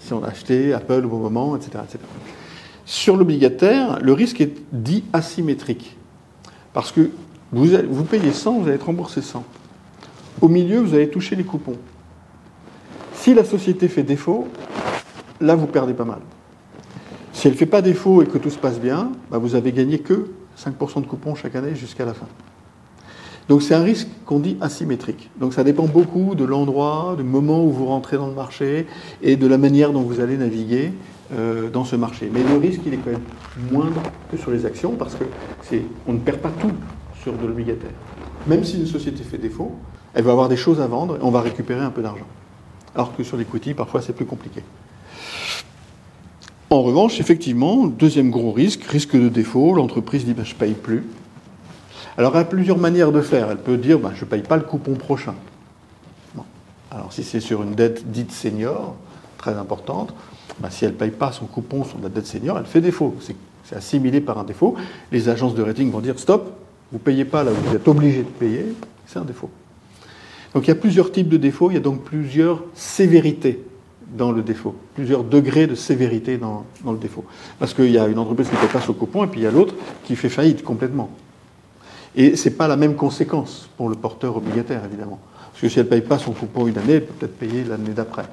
si 0.00 0.12
on 0.12 0.22
a 0.22 0.28
acheté 0.28 0.72
Apple 0.72 1.04
au 1.04 1.08
bon 1.08 1.18
moment, 1.18 1.56
etc. 1.56 1.70
etc. 1.84 1.98
Sur 2.84 3.16
l'obligataire, 3.16 3.98
le 4.00 4.12
risque 4.12 4.40
est 4.40 4.54
dit 4.72 5.04
asymétrique. 5.12 5.96
Parce 6.72 6.92
que 6.92 7.10
vous, 7.52 7.66
vous 7.88 8.04
payez 8.04 8.32
100, 8.32 8.60
vous 8.60 8.66
allez 8.66 8.76
être 8.76 8.86
remboursé 8.86 9.22
100. 9.22 9.44
Au 10.40 10.48
milieu, 10.48 10.80
vous 10.80 10.94
allez 10.94 11.10
toucher 11.10 11.36
les 11.36 11.44
coupons. 11.44 11.76
Si 13.14 13.34
la 13.34 13.44
société 13.44 13.88
fait 13.88 14.02
défaut, 14.02 14.48
là, 15.40 15.54
vous 15.54 15.66
perdez 15.66 15.92
pas 15.92 16.04
mal. 16.04 16.20
Si 17.32 17.46
elle 17.46 17.54
ne 17.54 17.58
fait 17.58 17.66
pas 17.66 17.82
défaut 17.82 18.22
et 18.22 18.26
que 18.26 18.38
tout 18.38 18.50
se 18.50 18.58
passe 18.58 18.80
bien, 18.80 19.12
bah, 19.30 19.38
vous 19.38 19.54
avez 19.54 19.72
gagné 19.72 19.98
que 19.98 20.30
5% 20.58 21.02
de 21.02 21.06
coupons 21.06 21.34
chaque 21.34 21.54
année 21.54 21.74
jusqu'à 21.74 22.04
la 22.04 22.14
fin. 22.14 22.26
Donc 23.50 23.62
c'est 23.62 23.74
un 23.74 23.82
risque 23.82 24.06
qu'on 24.26 24.38
dit 24.38 24.56
asymétrique. 24.60 25.28
Donc 25.40 25.54
ça 25.54 25.64
dépend 25.64 25.86
beaucoup 25.86 26.36
de 26.36 26.44
l'endroit, 26.44 27.16
du 27.18 27.24
moment 27.24 27.64
où 27.64 27.72
vous 27.72 27.86
rentrez 27.86 28.16
dans 28.16 28.28
le 28.28 28.32
marché 28.32 28.86
et 29.22 29.34
de 29.34 29.46
la 29.48 29.58
manière 29.58 29.92
dont 29.92 30.02
vous 30.02 30.20
allez 30.20 30.36
naviguer 30.36 30.92
euh, 31.34 31.68
dans 31.68 31.84
ce 31.84 31.96
marché. 31.96 32.30
Mais 32.32 32.44
le 32.44 32.58
risque, 32.58 32.82
il 32.86 32.94
est 32.94 32.98
quand 32.98 33.10
même 33.10 33.72
moindre 33.72 34.00
que 34.30 34.36
sur 34.36 34.52
les 34.52 34.66
actions 34.66 34.92
parce 34.92 35.16
que 35.16 35.24
on 36.06 36.12
ne 36.12 36.18
perd 36.20 36.38
pas 36.38 36.52
tout 36.60 36.70
sur 37.20 37.32
de 37.32 37.44
l'obligataire. 37.44 37.90
Même 38.46 38.62
si 38.62 38.78
une 38.78 38.86
société 38.86 39.24
fait 39.24 39.38
défaut, 39.38 39.72
elle 40.14 40.22
va 40.22 40.30
avoir 40.30 40.48
des 40.48 40.56
choses 40.56 40.80
à 40.80 40.86
vendre 40.86 41.16
et 41.16 41.20
on 41.22 41.32
va 41.32 41.40
récupérer 41.40 41.80
un 41.80 41.90
peu 41.90 42.02
d'argent. 42.02 42.28
Alors 42.94 43.16
que 43.16 43.24
sur 43.24 43.36
l'equity, 43.36 43.74
parfois, 43.74 44.00
c'est 44.00 44.12
plus 44.12 44.26
compliqué. 44.26 44.62
En 46.70 46.82
revanche, 46.82 47.18
effectivement, 47.18 47.88
deuxième 47.88 48.30
gros 48.30 48.52
risque, 48.52 48.84
risque 48.84 49.16
de 49.16 49.28
défaut, 49.28 49.74
l'entreprise 49.74 50.24
dit 50.24 50.34
ben, 50.34 50.44
je 50.44 50.54
ne 50.54 50.58
paye 50.60 50.74
plus. 50.74 51.02
Alors, 52.20 52.36
elle 52.36 52.42
a 52.42 52.44
plusieurs 52.44 52.76
manières 52.76 53.12
de 53.12 53.22
faire. 53.22 53.50
Elle 53.50 53.56
peut 53.56 53.78
dire 53.78 53.98
ben, 53.98 54.12
je 54.14 54.26
ne 54.26 54.28
paye 54.28 54.42
pas 54.42 54.58
le 54.58 54.62
coupon 54.62 54.92
prochain. 54.92 55.34
Alors, 56.90 57.14
si 57.14 57.24
c'est 57.24 57.40
sur 57.40 57.62
une 57.62 57.74
dette 57.74 58.10
dite 58.10 58.30
senior, 58.30 58.94
très 59.38 59.54
importante, 59.54 60.12
ben, 60.58 60.68
si 60.68 60.84
elle 60.84 60.90
ne 60.90 60.96
paye 60.96 61.12
pas 61.12 61.32
son 61.32 61.46
coupon 61.46 61.82
sur 61.82 61.98
la 62.02 62.10
dette 62.10 62.26
senior, 62.26 62.58
elle 62.58 62.66
fait 62.66 62.82
défaut. 62.82 63.16
C'est 63.64 63.74
assimilé 63.74 64.20
par 64.20 64.36
un 64.36 64.44
défaut. 64.44 64.76
Les 65.10 65.30
agences 65.30 65.54
de 65.54 65.62
rating 65.62 65.90
vont 65.90 66.00
dire 66.00 66.18
stop, 66.18 66.52
vous 66.92 66.98
ne 66.98 67.02
payez 67.02 67.24
pas 67.24 67.42
là 67.42 67.52
où 67.52 67.54
vous 67.54 67.74
êtes 67.74 67.88
obligé 67.88 68.18
de 68.18 68.28
payer, 68.28 68.66
c'est 69.06 69.18
un 69.18 69.24
défaut. 69.24 69.48
Donc 70.52 70.64
il 70.66 70.68
y 70.68 70.72
a 70.72 70.76
plusieurs 70.76 71.12
types 71.12 71.30
de 71.30 71.38
défauts, 71.38 71.70
il 71.70 71.74
y 71.74 71.78
a 71.78 71.80
donc 71.80 72.02
plusieurs 72.04 72.62
sévérités 72.74 73.64
dans 74.14 74.30
le 74.30 74.42
défaut, 74.42 74.74
plusieurs 74.94 75.24
degrés 75.24 75.66
de 75.66 75.74
sévérité 75.74 76.36
dans, 76.36 76.66
le 76.84 76.98
défaut. 76.98 77.24
Parce 77.58 77.72
qu'il 77.72 77.90
y 77.90 77.98
a 77.98 78.08
une 78.08 78.18
entreprise 78.18 78.50
qui 78.50 78.56
ne 78.56 78.60
paye 78.60 78.68
pas 78.68 78.82
son 78.82 78.92
coupon 78.92 79.24
et 79.24 79.26
puis 79.26 79.40
il 79.40 79.44
y 79.44 79.46
a 79.46 79.50
l'autre 79.50 79.74
qui 80.04 80.16
fait 80.16 80.28
faillite 80.28 80.62
complètement. 80.62 81.08
Et 82.16 82.36
ce 82.36 82.48
n'est 82.48 82.54
pas 82.54 82.68
la 82.68 82.76
même 82.76 82.96
conséquence 82.96 83.68
pour 83.76 83.88
le 83.88 83.94
porteur 83.94 84.36
obligataire, 84.36 84.84
évidemment. 84.84 85.20
Parce 85.50 85.62
que 85.62 85.68
si 85.68 85.78
elle 85.78 85.86
ne 85.86 85.90
paye 85.90 86.00
pas 86.00 86.18
son 86.18 86.32
coupon 86.32 86.66
une 86.66 86.78
année, 86.78 86.94
elle 86.94 87.06
peut 87.06 87.14
peut-être 87.20 87.38
payer 87.38 87.64
l'année 87.64 87.92
d'après. 87.94 88.24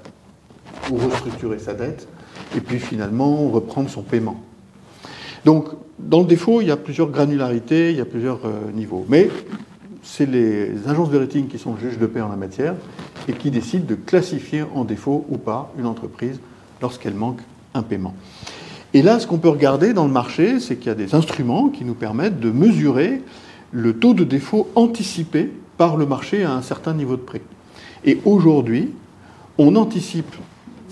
Ou 0.91 0.97
restructurer 0.97 1.59
sa 1.59 1.73
dette, 1.73 2.07
et 2.55 2.61
puis 2.61 2.79
finalement 2.79 3.49
reprendre 3.49 3.89
son 3.89 4.01
paiement. 4.01 4.41
Donc, 5.45 5.67
dans 5.99 6.19
le 6.19 6.25
défaut, 6.25 6.61
il 6.61 6.67
y 6.67 6.71
a 6.71 6.77
plusieurs 6.77 7.09
granularités, 7.09 7.91
il 7.91 7.97
y 7.97 8.01
a 8.01 8.05
plusieurs 8.05 8.45
euh, 8.45 8.71
niveaux. 8.73 9.05
Mais 9.09 9.29
c'est 10.03 10.25
les 10.25 10.71
agences 10.87 11.09
de 11.09 11.17
rating 11.17 11.47
qui 11.47 11.59
sont 11.59 11.75
juges 11.77 11.97
de 11.97 12.05
paix 12.05 12.21
en 12.21 12.29
la 12.29 12.35
matière 12.35 12.75
et 13.27 13.33
qui 13.33 13.51
décident 13.51 13.85
de 13.85 13.95
classifier 13.95 14.63
en 14.73 14.85
défaut 14.85 15.25
ou 15.29 15.37
pas 15.37 15.71
une 15.77 15.85
entreprise 15.85 16.39
lorsqu'elle 16.81 17.13
manque 17.13 17.39
un 17.73 17.83
paiement. 17.83 18.13
Et 18.93 19.01
là, 19.01 19.19
ce 19.19 19.27
qu'on 19.27 19.37
peut 19.37 19.49
regarder 19.49 19.93
dans 19.93 20.05
le 20.05 20.11
marché, 20.11 20.59
c'est 20.59 20.77
qu'il 20.77 20.87
y 20.87 20.91
a 20.91 20.95
des 20.95 21.13
instruments 21.13 21.69
qui 21.69 21.83
nous 21.83 21.93
permettent 21.93 22.39
de 22.39 22.51
mesurer 22.51 23.21
le 23.71 23.97
taux 23.97 24.13
de 24.13 24.23
défaut 24.23 24.69
anticipé 24.75 25.51
par 25.77 25.97
le 25.97 26.05
marché 26.05 26.43
à 26.43 26.53
un 26.53 26.61
certain 26.61 26.93
niveau 26.93 27.15
de 27.15 27.21
prix. 27.21 27.41
Et 28.05 28.19
aujourd'hui, 28.25 28.93
on 29.57 29.75
anticipe 29.75 30.35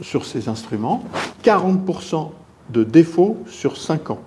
sur 0.02 0.26
ces 0.26 0.50
instruments 0.50 1.04
40% 1.44 2.30
de 2.70 2.84
défaut 2.84 3.38
sur 3.48 3.78
5 3.78 4.12
ans. 4.12 4.20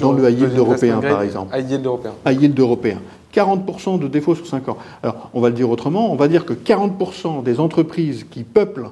dans 0.00 0.12
le 0.12 0.28
high 0.28 0.40
yield 0.40 0.58
européen, 0.58 1.00
par 1.00 1.22
exemple. 1.22 1.56
High 1.56 1.70
yield 1.70 1.86
européen. 1.86 2.12
High 2.26 2.42
yield 2.42 2.58
européen. 2.58 3.00
40% 3.34 3.98
de 3.98 4.08
défauts 4.08 4.34
sur 4.34 4.46
5 4.46 4.68
ans. 4.68 4.78
Alors, 5.02 5.30
on 5.34 5.40
va 5.40 5.48
le 5.48 5.54
dire 5.54 5.70
autrement, 5.70 6.10
on 6.10 6.16
va 6.16 6.28
dire 6.28 6.44
que 6.44 6.54
40% 6.54 7.42
des 7.42 7.60
entreprises 7.60 8.26
qui 8.30 8.42
peuplent 8.42 8.90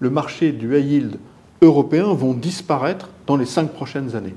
le 0.00 0.10
marché 0.10 0.52
du 0.52 0.76
high 0.76 0.86
yield 0.86 1.16
européen 1.62 2.12
vont 2.12 2.32
disparaître 2.32 3.10
dans 3.26 3.36
les 3.36 3.46
5 3.46 3.70
prochaines 3.70 4.16
années. 4.16 4.34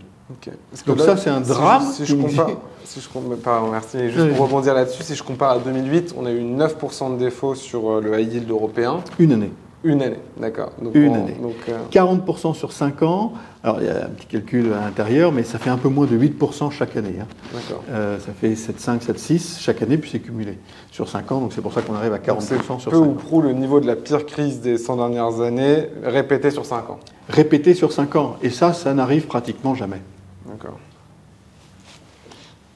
Donc 0.86 1.00
ça, 1.00 1.18
c'est 1.18 1.30
un 1.30 1.41
drame. 1.41 1.84
Si 1.91 2.06
je, 2.06 2.16
compare, 2.16 2.52
si 2.88 3.01
je 3.01 3.69
merci. 3.69 4.09
Juste 4.09 4.35
pour 4.35 4.45
rebondir 4.45 4.73
là-dessus, 4.73 5.03
si 5.03 5.15
je 5.15 5.23
compare 5.23 5.51
à 5.51 5.59
2008, 5.59 6.15
on 6.17 6.25
a 6.25 6.31
eu 6.31 6.41
9% 6.41 7.13
de 7.13 7.19
défauts 7.19 7.55
sur 7.55 7.89
euh, 7.89 8.01
le 8.01 8.19
high 8.19 8.33
yield 8.33 8.49
européen. 8.49 9.01
Une 9.19 9.33
année. 9.33 9.51
Une 9.83 10.01
année, 10.01 10.19
d'accord. 10.38 10.71
Une 10.93 11.13
année. 11.13 11.35
Donc, 11.39 11.55
40% 11.91 12.49
euh, 12.49 12.53
sur 12.53 12.71
5 12.71 13.03
ans. 13.03 13.33
Alors, 13.63 13.79
il 13.79 13.85
y 13.85 13.89
a 13.89 14.05
un 14.05 14.09
petit 14.09 14.25
calcul 14.25 14.73
à 14.73 14.85
l'intérieur, 14.85 15.31
mais 15.31 15.43
ça 15.43 15.59
fait 15.59 15.69
un 15.69 15.77
peu 15.77 15.88
moins 15.88 16.07
de 16.07 16.17
8% 16.17 16.71
chaque 16.71 16.97
année. 16.97 17.15
Hein. 17.21 17.27
D'accord. 17.53 17.83
Euh, 17.91 18.17
ça 18.19 18.31
fait 18.33 18.53
7,5, 18.53 19.05
7,6 19.05 19.59
chaque 19.59 19.81
année, 19.83 19.97
puis 19.97 20.09
c'est 20.09 20.19
cumulé 20.19 20.57
sur 20.91 21.07
5 21.07 21.31
ans. 21.31 21.41
Donc, 21.41 21.53
c'est 21.53 21.61
pour 21.61 21.73
ça 21.73 21.81
qu'on 21.81 21.93
arrive 21.93 22.13
à 22.13 22.17
40% 22.17 22.41
sur 22.41 22.65
5 22.65 22.88
ans. 22.88 22.89
peu 22.89 22.97
ou 22.97 23.13
prou 23.13 23.41
le 23.41 23.53
niveau 23.53 23.79
de 23.79 23.88
la 23.88 23.95
pire 23.95 24.25
crise 24.25 24.61
des 24.61 24.77
100 24.77 24.97
dernières 24.97 25.41
années, 25.41 25.89
répété 26.03 26.49
sur 26.49 26.65
5 26.65 26.89
ans. 26.89 26.99
Répété 27.29 27.75
sur 27.75 27.91
5 27.91 28.15
ans. 28.15 28.35
Et 28.41 28.49
ça, 28.49 28.73
ça 28.73 28.93
n'arrive 28.95 29.27
pratiquement 29.27 29.75
jamais. 29.75 30.01
D'accord. 30.47 30.79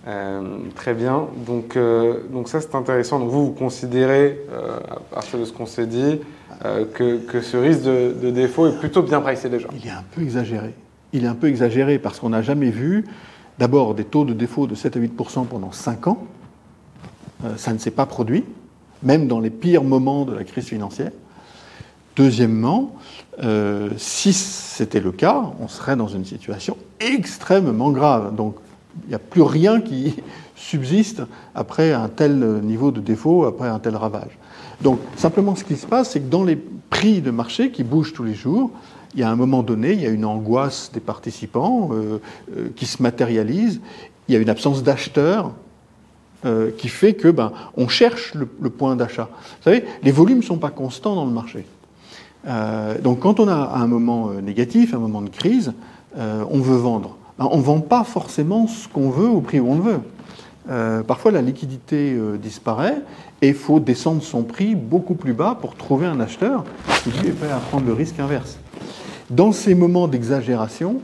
Euh, 0.07 0.41
très 0.75 0.93
bien. 0.93 1.27
Donc, 1.45 1.77
donc 2.31 2.49
ça, 2.49 2.59
c'est 2.59 2.75
intéressant. 2.75 3.19
Donc, 3.19 3.29
vous, 3.29 3.45
vous 3.47 3.51
considérez, 3.51 4.39
à 4.51 4.99
partir 5.13 5.39
de 5.39 5.45
ce 5.45 5.53
qu'on 5.53 5.65
s'est 5.65 5.85
dit, 5.85 6.19
euh, 6.65 6.85
que, 6.85 7.41
ce 7.41 7.57
risque 7.57 7.83
de, 7.83 8.29
défaut 8.29 8.67
est 8.67 8.77
plutôt 8.77 9.01
bien 9.01 9.19
pricé 9.19 9.49
déjà. 9.49 9.67
Il 9.73 9.87
est 9.87 9.91
un 9.91 10.03
peu 10.11 10.21
exagéré. 10.21 10.75
Il 11.11 11.23
est 11.23 11.27
un 11.27 11.35
peu 11.35 11.47
exagéré 11.47 11.97
parce 11.97 12.19
qu'on 12.19 12.29
n'a 12.29 12.43
jamais 12.43 12.69
vu 12.69 13.05
d'abord 13.57 13.95
des 13.95 14.03
taux 14.03 14.25
de 14.25 14.33
défaut 14.33 14.67
de 14.67 14.75
7 14.75 14.97
à 14.97 14.99
8% 14.99 15.45
pendant 15.47 15.71
5 15.71 16.07
ans. 16.07 16.27
Euh, 17.45 17.57
ça 17.57 17.73
ne 17.73 17.79
s'est 17.79 17.91
pas 17.91 18.05
produit, 18.05 18.43
même 19.01 19.27
dans 19.27 19.39
les 19.39 19.49
pires 19.49 19.83
moments 19.83 20.25
de 20.25 20.33
la 20.33 20.43
crise 20.43 20.65
financière. 20.65 21.11
Deuxièmement, 22.15 22.95
euh, 23.41 23.89
si 23.97 24.31
c'était 24.33 24.99
le 24.99 25.11
cas, 25.11 25.43
on 25.59 25.67
serait 25.67 25.95
dans 25.95 26.09
une 26.09 26.25
situation 26.25 26.77
extrêmement 26.99 27.89
grave. 27.89 28.35
Donc 28.35 28.55
il 29.03 29.09
n'y 29.09 29.15
a 29.15 29.19
plus 29.19 29.41
rien 29.41 29.81
qui 29.81 30.15
subsiste 30.55 31.23
après 31.55 31.93
un 31.93 32.07
tel 32.07 32.61
niveau 32.61 32.91
de 32.91 33.01
défaut, 33.01 33.45
après 33.45 33.67
un 33.67 33.79
tel 33.79 33.95
ravage. 33.95 34.37
Donc 34.81 34.99
simplement 35.15 35.55
ce 35.55 35.63
qui 35.63 35.75
se 35.75 35.85
passe, 35.85 36.11
c'est 36.11 36.19
que 36.19 36.29
dans 36.29 36.43
les 36.43 36.55
prix 36.55 37.21
de 37.21 37.31
marché 37.31 37.71
qui 37.71 37.83
bougent 37.83 38.13
tous 38.13 38.23
les 38.23 38.33
jours, 38.33 38.71
il 39.13 39.19
y 39.19 39.23
a 39.23 39.29
un 39.29 39.35
moment 39.35 39.63
donné, 39.63 39.93
il 39.93 40.01
y 40.01 40.05
a 40.05 40.09
une 40.09 40.25
angoisse 40.25 40.91
des 40.93 40.99
participants 40.99 41.89
euh, 41.91 42.19
euh, 42.55 42.69
qui 42.75 42.85
se 42.85 43.01
matérialise, 43.01 43.81
il 44.27 44.33
y 44.33 44.37
a 44.37 44.39
une 44.39 44.49
absence 44.49 44.83
d'acheteurs 44.83 45.51
euh, 46.45 46.71
qui 46.77 46.87
fait 46.87 47.13
que 47.13 47.27
ben, 47.27 47.51
on 47.75 47.87
cherche 47.87 48.33
le, 48.33 48.45
point 48.69 48.95
d'achat. 48.95 49.29
Vous 49.31 49.63
savez, 49.63 49.83
les 50.03 50.11
volumes 50.11 50.37
ne 50.37 50.43
sont 50.43 50.57
pas 50.57 50.69
constants 50.69 51.15
dans 51.15 51.25
le 51.25 51.31
marché. 51.31 51.65
donc 53.03 53.19
quand 53.19 53.39
on 53.39 53.47
a 53.47 53.75
un 53.75 53.87
moment 53.87 54.31
négatif, 54.41 54.93
un 54.93 54.99
moment 54.99 55.21
de 55.21 55.29
crise, 55.29 55.73
on 56.17 56.59
veut 56.59 56.77
vendre. 56.77 57.17
Ben, 57.41 57.47
on 57.51 57.57
ne 57.57 57.63
vend 57.63 57.79
pas 57.79 58.03
forcément 58.03 58.67
ce 58.67 58.87
qu'on 58.87 59.09
veut 59.09 59.27
au 59.27 59.41
prix 59.41 59.59
où 59.59 59.71
on 59.71 59.75
le 59.75 59.81
veut. 59.81 59.99
Euh, 60.69 61.01
parfois, 61.01 61.31
la 61.31 61.41
liquidité 61.41 62.13
euh, 62.13 62.37
disparaît 62.37 63.01
et 63.41 63.47
il 63.47 63.55
faut 63.55 63.79
descendre 63.79 64.21
son 64.21 64.43
prix 64.43 64.75
beaucoup 64.75 65.15
plus 65.15 65.33
bas 65.33 65.57
pour 65.59 65.73
trouver 65.73 66.05
un 66.05 66.19
acheteur 66.19 66.63
qui 67.03 67.09
est 67.09 67.31
prêt 67.31 67.49
à 67.49 67.57
prendre 67.57 67.87
le 67.87 67.93
risque 67.93 68.19
inverse. 68.19 68.59
Dans 69.31 69.51
ces 69.53 69.73
moments 69.73 70.07
d'exagération, 70.07 71.01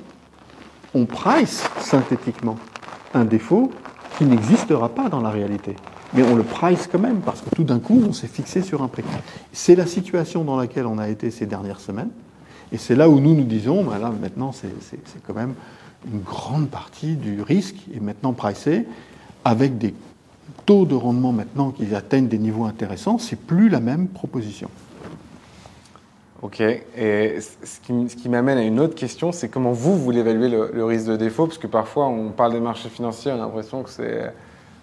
on 0.93 1.05
price 1.05 1.63
synthétiquement 1.79 2.57
un 3.15 3.25
défaut 3.25 3.71
qui 4.19 4.25
n'existera 4.25 4.89
pas 4.89 5.09
dans 5.09 5.21
la 5.21 5.31
réalité. 5.31 5.75
Mais 6.13 6.21
on 6.21 6.35
le 6.35 6.43
price 6.43 6.87
quand 6.91 6.99
même 6.99 7.21
parce 7.21 7.41
que 7.41 7.49
tout 7.49 7.63
d'un 7.63 7.79
coup, 7.79 7.99
on 8.07 8.13
s'est 8.13 8.27
fixé 8.27 8.61
sur 8.61 8.83
un 8.83 8.87
prix. 8.89 9.03
C'est 9.53 9.75
la 9.75 9.87
situation 9.87 10.43
dans 10.43 10.55
laquelle 10.55 10.85
on 10.85 10.99
a 10.99 11.09
été 11.09 11.31
ces 11.31 11.47
dernières 11.47 11.79
semaines. 11.79 12.11
Et 12.71 12.77
c'est 12.77 12.95
là 12.95 13.09
où 13.09 13.19
nous 13.19 13.33
nous 13.33 13.45
disons, 13.45 13.83
ben 13.83 13.97
là 13.97 14.11
maintenant, 14.21 14.51
c'est 14.51 14.69
quand 15.25 15.33
même 15.33 15.55
une 16.05 16.21
grande 16.21 16.69
partie 16.69 17.15
du 17.15 17.41
risque 17.41 17.75
est 17.93 17.99
maintenant 17.99 18.33
pricé 18.33 18.85
avec 19.43 19.77
des 19.77 19.93
taux 20.65 20.85
de 20.85 20.95
rendement 20.95 21.31
maintenant 21.31 21.71
qui 21.71 21.93
atteignent 21.95 22.27
des 22.27 22.37
niveaux 22.37 22.65
intéressants, 22.65 23.17
c'est 23.17 23.39
plus 23.39 23.69
la 23.69 23.79
même 23.79 24.07
proposition. 24.07 24.69
Ok, 26.43 26.61
et 26.61 27.39
ce 27.39 27.79
qui, 28.15 28.29
m'amène 28.29 28.59
à 28.59 28.61
une 28.61 28.79
autre 28.79 28.93
question, 28.93 29.31
c'est 29.31 29.49
comment 29.49 29.71
vous, 29.71 29.97
voulez 29.97 30.19
évaluer 30.19 30.49
le, 30.49 30.85
risque 30.85 31.07
de 31.07 31.15
défaut? 31.15 31.47
Parce 31.47 31.57
que 31.57 31.65
parfois, 31.65 32.07
on 32.07 32.29
parle 32.29 32.53
des 32.53 32.59
marchés 32.59 32.89
financiers, 32.89 33.31
on 33.31 33.35
a 33.35 33.37
l'impression 33.39 33.81
que 33.81 33.89
c'est 33.89 34.31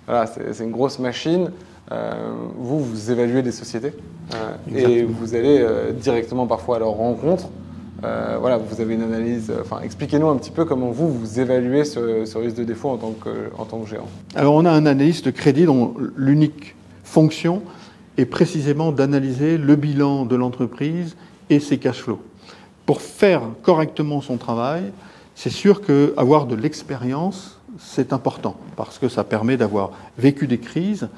voilà, 0.06 0.28
une 0.60 0.72
grosse 0.72 0.98
machine. 0.98 1.52
vous, 2.58 2.80
vous 2.80 3.10
évaluez 3.10 3.42
des 3.42 3.52
sociétés 3.52 3.92
et 4.74 5.04
vous 5.04 5.36
allez 5.36 5.64
directement 5.92 6.48
parfois 6.48 6.76
à 6.76 6.78
leur 6.80 6.90
rencontre. 6.90 7.48
Voilà, 8.03 8.59
vous 8.59 8.80
avez 8.80 8.95
une 8.95 9.03
analyse. 9.03 9.53
Enfin, 9.61 9.80
expliquez-nous 9.82 10.28
un 10.28 10.36
petit 10.36 10.51
peu 10.51 10.64
comment 10.64 10.90
vous 10.90 11.12
vous 11.12 11.40
évaluez 11.40 11.84
ce, 11.84 12.36
risque 12.36 12.57
de 12.57 12.64
défaut 12.64 12.90
en 12.90 12.97
tant 12.97 13.12
que, 13.12 13.51
en 13.57 13.64
tant 13.64 13.80
que 13.80 13.88
gérant. 13.88 14.09
Alors, 14.34 14.55
on 14.55 14.64
a 14.64 14.70
un 14.70 14.86
analyste 14.86 15.26
de 15.26 15.30
crédit 15.30 15.64
dont 15.64 15.95
l'unique 16.16 16.74
fonction 17.03 17.62
est 18.16 18.26
précisément 18.26 18.92
d'analyser 18.92 19.59
le 19.59 19.76
bilan 19.76 20.24
de 20.24 20.36
l'entreprise 20.36 21.16
et 21.51 21.61
ses 21.61 21.78
cash 21.78 22.03
flows. 22.03 22.20
Pour 22.86 23.01
faire 23.01 23.42
correctement 23.62 24.20
son 24.20 24.36
travail, 24.36 24.84
c'est 25.34 25.51
sûr 25.51 25.80
qu'avoir 25.82 26.47
de 26.47 26.55
l'expérience, 26.55 27.59
c'est 27.78 28.12
important, 28.12 28.57
parce 28.76 28.99
que 28.99 29.09
ça 29.09 29.24
permet 29.24 29.57
d'avoir 29.57 29.90
vécu 30.16 30.47
des 30.47 30.59
crises, 30.59 31.09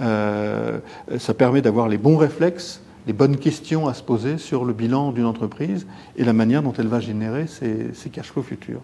euh, 0.00 0.78
ça 1.18 1.34
permet 1.34 1.60
d'avoir 1.60 1.88
les 1.88 1.98
bons 1.98 2.16
réflexes, 2.16 2.80
les 3.06 3.12
bonnes 3.12 3.36
questions 3.36 3.86
à 3.86 3.94
se 3.94 4.02
poser 4.02 4.38
sur 4.38 4.64
le 4.64 4.72
bilan 4.72 5.12
d'une 5.12 5.26
entreprise 5.26 5.86
et 6.16 6.24
la 6.24 6.32
manière 6.32 6.62
dont 6.62 6.72
elle 6.76 6.88
va 6.88 7.00
générer 7.00 7.46
ses, 7.46 8.10
cash 8.10 8.32
flows 8.32 8.42
futurs. 8.42 8.82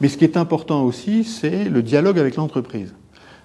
Mais 0.00 0.08
ce 0.08 0.18
qui 0.18 0.24
est 0.24 0.36
important 0.36 0.82
aussi, 0.84 1.24
c'est 1.24 1.64
le 1.64 1.82
dialogue 1.82 2.18
avec 2.18 2.36
l'entreprise. 2.36 2.94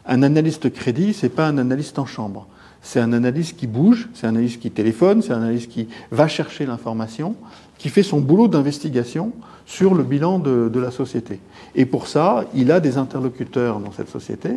Un 0.05 0.23
analyste 0.23 0.71
crédit, 0.73 1.13
c'est 1.13 1.29
pas 1.29 1.47
un 1.47 1.57
analyste 1.57 1.97
en 1.97 2.05
chambre. 2.05 2.47
C'est 2.81 2.99
un 2.99 3.13
analyste 3.13 3.57
qui 3.57 3.67
bouge, 3.67 4.09
c'est 4.13 4.25
un 4.25 4.31
analyste 4.31 4.59
qui 4.59 4.71
téléphone, 4.71 5.21
c'est 5.21 5.33
un 5.33 5.41
analyste 5.41 5.71
qui 5.71 5.87
va 6.09 6.27
chercher 6.27 6.65
l'information, 6.65 7.35
qui 7.81 7.89
fait 7.89 8.03
son 8.03 8.19
boulot 8.19 8.47
d'investigation 8.47 9.31
sur 9.65 9.95
le 9.95 10.03
bilan 10.03 10.37
de, 10.37 10.79
la 10.79 10.91
société. 10.91 11.39
Et 11.73 11.87
pour 11.87 12.05
ça, 12.05 12.45
il 12.53 12.71
a 12.71 12.79
des 12.79 12.99
interlocuteurs 12.99 13.79
dans 13.79 13.91
cette 13.91 14.09
société 14.09 14.49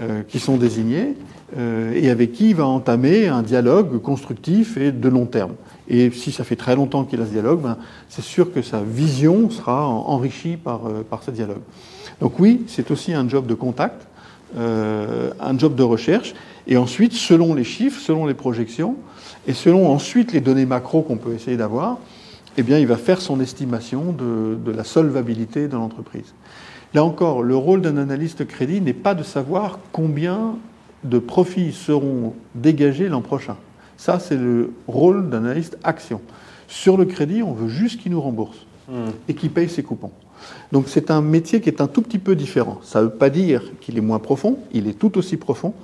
euh, 0.00 0.22
qui 0.26 0.38
sont 0.38 0.56
désignés 0.56 1.14
euh, 1.58 1.92
et 1.94 2.08
avec 2.08 2.32
qui 2.32 2.50
il 2.50 2.56
va 2.56 2.64
entamer 2.64 3.28
un 3.28 3.42
dialogue 3.42 4.00
constructif 4.00 4.78
et 4.78 4.90
de 4.90 5.08
long 5.10 5.26
terme. 5.26 5.52
Et 5.86 6.10
si 6.12 6.32
ça 6.32 6.44
fait 6.44 6.56
très 6.56 6.74
longtemps 6.74 7.04
qu'il 7.04 7.20
a 7.20 7.26
ce 7.26 7.30
dialogue, 7.30 7.60
ben, 7.60 7.76
c'est 8.08 8.24
sûr 8.24 8.50
que 8.50 8.62
sa 8.62 8.80
vision 8.80 9.50
sera 9.50 9.86
enrichie 9.86 10.56
par, 10.56 10.86
euh, 10.86 11.02
par 11.02 11.22
ce 11.22 11.30
dialogue. 11.30 11.60
Donc 12.22 12.40
oui, 12.40 12.62
c'est 12.68 12.90
aussi 12.90 13.12
un 13.12 13.28
job 13.28 13.46
de 13.46 13.54
contact, 13.54 14.06
un 14.56 15.58
job 15.58 15.74
de 15.74 15.82
recherche. 15.82 16.34
Et 16.66 16.76
ensuite, 16.76 17.14
selon 17.14 17.54
les 17.54 17.64
chiffres, 17.64 18.00
selon 18.00 18.26
les 18.26 18.34
projections, 18.34 18.96
et 19.46 19.54
selon 19.54 19.90
ensuite 19.90 20.32
les 20.32 20.40
données 20.40 20.66
macro 20.66 21.02
qu'on 21.02 21.16
peut 21.16 21.32
essayer 21.32 21.56
d'avoir, 21.56 21.98
eh 22.56 22.62
bien, 22.62 22.78
il 22.78 22.86
va 22.86 22.96
faire 22.96 23.20
son 23.20 23.40
estimation 23.40 24.12
de, 24.12 24.56
de 24.56 24.70
la 24.70 24.84
solvabilité 24.84 25.68
de 25.68 25.74
l'entreprise. 25.74 26.34
Là 26.94 27.04
encore, 27.04 27.42
le 27.42 27.56
rôle 27.56 27.80
d'un 27.80 27.96
analyste 27.96 28.46
crédit 28.46 28.80
n'est 28.80 28.92
pas 28.92 29.14
de 29.14 29.22
savoir 29.22 29.78
combien 29.92 30.56
de 31.04 31.18
profits 31.18 31.72
seront 31.72 32.34
dégagés 32.54 33.08
l'an 33.08 33.22
prochain. 33.22 33.56
Ça, 33.96 34.18
c'est 34.18 34.36
le 34.36 34.72
rôle 34.86 35.30
d'un 35.30 35.44
analyste 35.44 35.78
action. 35.84 36.20
Sur 36.68 36.96
le 36.96 37.04
crédit, 37.04 37.42
on 37.42 37.52
veut 37.52 37.68
juste 37.68 38.00
qu'il 38.00 38.12
nous 38.12 38.20
rembourse 38.20 38.66
hmm. 38.88 39.10
et 39.28 39.34
qu'il 39.34 39.50
paye 39.50 39.68
ses 39.68 39.82
coupons. 39.82 40.10
Donc 40.72 40.88
c'est 40.88 41.10
un 41.10 41.20
métier 41.20 41.60
qui 41.60 41.68
est 41.68 41.80
un 41.80 41.86
tout 41.86 42.02
petit 42.02 42.18
peu 42.18 42.34
différent. 42.34 42.80
Ça 42.82 43.00
ne 43.00 43.04
veut 43.04 43.12
pas 43.12 43.30
dire 43.30 43.62
qu'il 43.80 43.96
est 43.96 44.02
moins 44.02 44.18
profond, 44.18 44.58
il 44.72 44.88
est 44.88 44.98
tout 44.98 45.16
aussi 45.18 45.36
profond, 45.36 45.74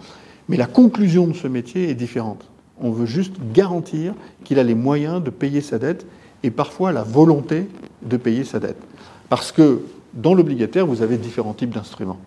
mais 0.49 0.57
la 0.57 0.67
conclusion 0.67 1.27
de 1.27 1.35
ce 1.35 1.47
métier 1.47 1.91
est 1.91 1.95
différente. 1.95 2.49
On 2.81 2.91
veut 2.91 3.07
juste 3.07 3.37
garantir 3.53 4.15
qu'il 4.45 4.59
a 4.59 4.63
les 4.63 4.75
moyens 4.75 5.23
de 5.23 5.31
payer 5.31 5.61
sa 5.61 5.79
dette 5.79 6.07
et 6.43 6.51
parfois 6.51 6.93
la 6.93 7.03
volonté 7.03 7.69
de 8.03 8.17
payer 8.17 8.45
sa 8.45 8.61
dette. 8.61 8.81
Parce 9.29 9.53
que 9.53 9.83
dans 10.15 10.35
l'obligataire, 10.35 10.87
vous 10.87 11.03
avez 11.03 11.17
différents 11.17 11.55
types 11.55 11.75
d'instruments. 11.75 12.19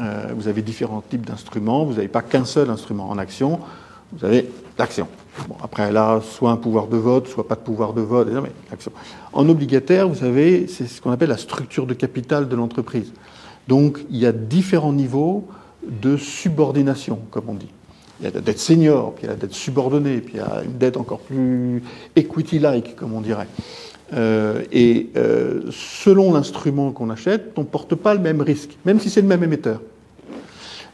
Euh, 0.00 0.32
vous 0.36 0.48
avez 0.48 0.62
différents 0.62 1.02
types 1.02 1.26
d'instruments, 1.26 1.84
vous 1.84 1.94
n'avez 1.94 2.08
pas 2.08 2.22
qu'un 2.22 2.44
seul 2.44 2.70
instrument 2.70 3.10
en 3.10 3.18
action, 3.18 3.60
vous 4.12 4.24
avez 4.24 4.48
l'action. 4.78 5.08
Bon, 5.48 5.56
après, 5.62 5.92
là, 5.92 6.20
soit 6.20 6.50
un 6.50 6.56
pouvoir 6.56 6.86
de 6.86 6.96
vote, 6.96 7.28
soit 7.28 7.46
pas 7.46 7.54
de 7.54 7.60
pouvoir 7.60 7.92
de 7.92 8.00
vote, 8.00 8.28
mais 8.28 8.50
l'action. 8.70 8.92
En 9.32 9.48
obligataire, 9.48 10.08
vous 10.08 10.24
avez, 10.24 10.66
c'est 10.68 10.86
ce 10.86 11.00
qu'on 11.00 11.10
appelle 11.10 11.28
la 11.28 11.36
structure 11.36 11.86
de 11.86 11.94
capital 11.94 12.48
de 12.48 12.56
l'entreprise. 12.56 13.12
Donc, 13.68 14.00
il 14.10 14.16
y 14.16 14.26
a 14.26 14.32
différents 14.32 14.92
niveaux 14.92 15.46
de 15.86 16.16
subordination, 16.16 17.20
comme 17.30 17.44
on 17.48 17.54
dit. 17.54 17.70
Il 18.20 18.24
y 18.24 18.26
a 18.26 18.30
la 18.32 18.40
dette 18.40 18.58
senior, 18.58 19.14
puis 19.14 19.24
il 19.24 19.26
y 19.26 19.28
a 19.28 19.32
la 19.32 19.38
dette 19.38 19.54
subordonnée, 19.54 20.18
puis 20.20 20.34
il 20.34 20.36
y 20.38 20.40
a 20.40 20.62
une 20.64 20.76
dette 20.76 20.96
encore 20.96 21.20
plus 21.20 21.82
equity-like, 22.16 22.94
comme 22.94 23.14
on 23.14 23.20
dirait. 23.20 23.48
Euh, 24.12 24.62
et 24.72 25.08
euh, 25.16 25.62
selon 25.70 26.32
l'instrument 26.32 26.90
qu'on 26.92 27.10
achète, 27.10 27.52
on 27.56 27.62
ne 27.62 27.66
porte 27.66 27.94
pas 27.94 28.14
le 28.14 28.20
même 28.20 28.40
risque, 28.40 28.76
même 28.84 29.00
si 29.00 29.08
c'est 29.08 29.22
le 29.22 29.28
même 29.28 29.42
émetteur. 29.42 29.80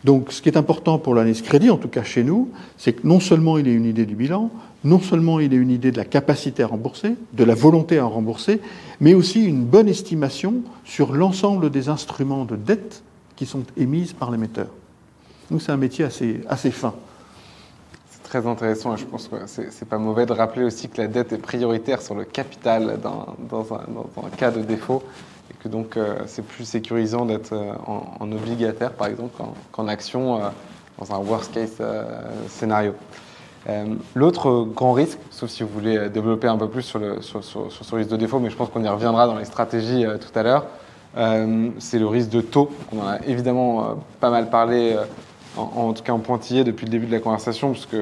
Donc 0.05 0.31
ce 0.31 0.41
qui 0.41 0.49
est 0.49 0.57
important 0.57 0.99
pour 0.99 1.15
l'analyse 1.15 1.43
crédit, 1.43 1.71
en 1.71 1.79
tout 1.79 1.89
cas 1.89 2.05
chez 2.05 2.23
nous, 2.23 2.51
c'est 2.77 2.93
que 2.93 3.07
non 3.07 3.19
seulement 3.19 3.59
il 3.59 3.67
ait 3.67 3.73
une 3.73 3.87
idée 3.87 4.07
du 4.07 4.15
bilan, 4.15 4.51
non 4.85 5.01
seulement 5.01 5.41
il 5.41 5.53
ait 5.53 5.57
une 5.57 5.71
idée 5.71 5.91
de 5.91 5.97
la 5.97 6.05
capacité 6.05 6.63
à 6.63 6.69
rembourser, 6.69 7.17
de 7.33 7.45
la 7.45 7.55
volonté 7.55 7.99
à 7.99 8.05
rembourser, 8.05 8.61
mais 9.01 9.15
aussi 9.15 9.45
une 9.45 9.65
bonne 9.65 9.89
estimation 9.89 10.63
sur 10.85 11.13
l'ensemble 11.13 11.71
des 11.71 11.89
instruments 11.89 12.45
de 12.45 12.55
dette 12.55 13.03
qui 13.35 13.47
sont 13.47 13.65
émises 13.77 14.13
par 14.13 14.31
l'émetteur. 14.31 14.69
Donc 15.51 15.63
c'est 15.63 15.73
un 15.73 15.77
métier 15.77 16.05
assez, 16.05 16.41
assez 16.49 16.71
fin. 16.71 16.95
Très 18.29 18.45
intéressant 18.45 18.97
je 18.97 19.05
pense 19.05 19.29
que 19.29 19.37
c'est 19.47 19.89
pas 19.89 19.99
mauvais 19.99 20.27
de 20.27 20.33
rappeler 20.33 20.65
aussi 20.65 20.89
que 20.89 21.01
la 21.01 21.07
dette 21.07 21.33
est 21.33 21.39
prioritaire 21.39 22.03
sur 22.03 22.17
le 22.17 22.25
capital 22.25 22.99
dans, 23.01 23.73
un, 23.73 24.31
cas 24.37 24.51
de 24.51 24.63
défaut 24.63 25.05
et 25.49 25.55
que 25.55 25.69
donc 25.69 25.97
euh, 25.97 26.17
c'est 26.27 26.45
plus 26.45 26.65
sécurisant 26.65 27.25
d'être 27.25 27.53
euh, 27.53 27.73
en, 27.87 28.33
obligataire 28.33 28.91
par 28.91 29.07
exemple 29.07 29.41
qu'en 29.71 29.87
action 29.87 30.37
euh, 30.43 30.49
dans 30.99 31.15
un 31.15 31.19
worst 31.19 31.53
case 31.53 31.81
scénario. 32.49 32.95
L'autre 34.15 34.67
grand 34.75 34.93
risque, 34.93 35.19
sauf 35.31 35.51
si 35.51 35.63
vous 35.63 35.69
voulez 35.69 36.09
développer 36.09 36.49
un 36.49 36.57
peu 36.57 36.69
plus 36.69 36.83
sur, 36.83 36.99
le, 36.99 37.21
ce 37.21 37.95
risque 37.95 38.11
de 38.11 38.17
défaut, 38.17 38.41
mais 38.41 38.51
je 38.51 38.57
pense 38.57 38.71
qu'on 38.71 38.83
y 38.83 38.89
reviendra 38.89 39.27
dans 39.27 39.37
les 39.37 39.45
stratégies 39.45 40.05
tout 40.21 40.39
à 40.39 40.43
l'heure, 40.43 40.67
c'est 41.79 41.99
le 41.99 42.07
risque 42.07 42.31
de 42.31 42.41
taux. 42.41 42.71
On 42.93 43.01
en 43.01 43.09
a 43.09 43.19
évidemment 43.27 43.99
pas 44.21 44.31
mal 44.31 44.49
parlé, 44.49 44.97
en, 45.57 45.93
tout 45.93 46.03
cas 46.03 46.13
en 46.13 46.19
pointillé 46.19 46.65
depuis 46.65 46.87
le 46.87 46.91
début 46.91 47.07
de 47.07 47.13
la 47.13 47.21
conversation, 47.21 47.73
puisque 47.73 47.97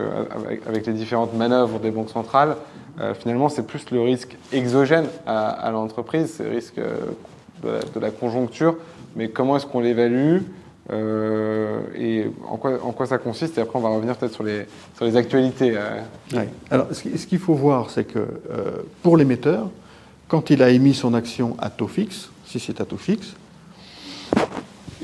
avec, 0.67 0.87
les 0.87 0.93
différentes 0.93 1.35
manœuvres 1.35 1.79
des 1.79 1.91
banques 1.91 2.11
centrales, 2.11 2.57
finalement 3.19 3.49
c'est 3.49 3.67
plus 3.67 3.91
le 3.91 4.01
risque 4.01 4.37
exogène 4.53 5.07
à, 5.27 5.71
l'entreprise, 5.73 6.35
c'est 6.37 6.45
le 6.45 6.51
risque 6.51 6.81
de 7.63 8.01
la, 8.01 8.11
conjoncture, 8.11 8.77
mais 9.17 9.29
comment 9.29 9.57
est-ce 9.57 9.67
qu'on 9.67 9.81
l'évalue 9.81 10.39
et 10.93 12.27
en 12.49 12.57
quoi, 12.57 12.79
en 12.83 12.93
quoi, 12.93 13.07
ça 13.07 13.19
consiste 13.19 13.57
Et 13.59 13.61
après, 13.61 13.79
on 13.79 13.83
va 13.83 13.89
revenir 13.89 14.17
peut-être 14.17 14.35
sur 14.35 14.45
les, 14.45 14.67
sur 14.97 15.05
les 15.05 15.17
actualités. 15.17 15.79
Alors, 16.71 16.89
ce 16.93 17.27
qu'il 17.27 17.39
faut 17.39 17.55
voir, 17.55 17.91
c'est 17.91 18.05
que 18.05 18.27
pour 19.03 19.17
l'émetteur, 19.17 19.69
quand 20.29 20.51
il 20.51 20.63
a 20.63 20.71
émis 20.71 20.95
son 20.95 21.15
action 21.15 21.57
à 21.61 21.71
taux 21.71 21.89
fixe, 21.89 22.31
si 22.47 22.59
c'est 22.59 22.81
à 22.81 22.85
taux 22.85 22.97
fixe. 22.97 23.35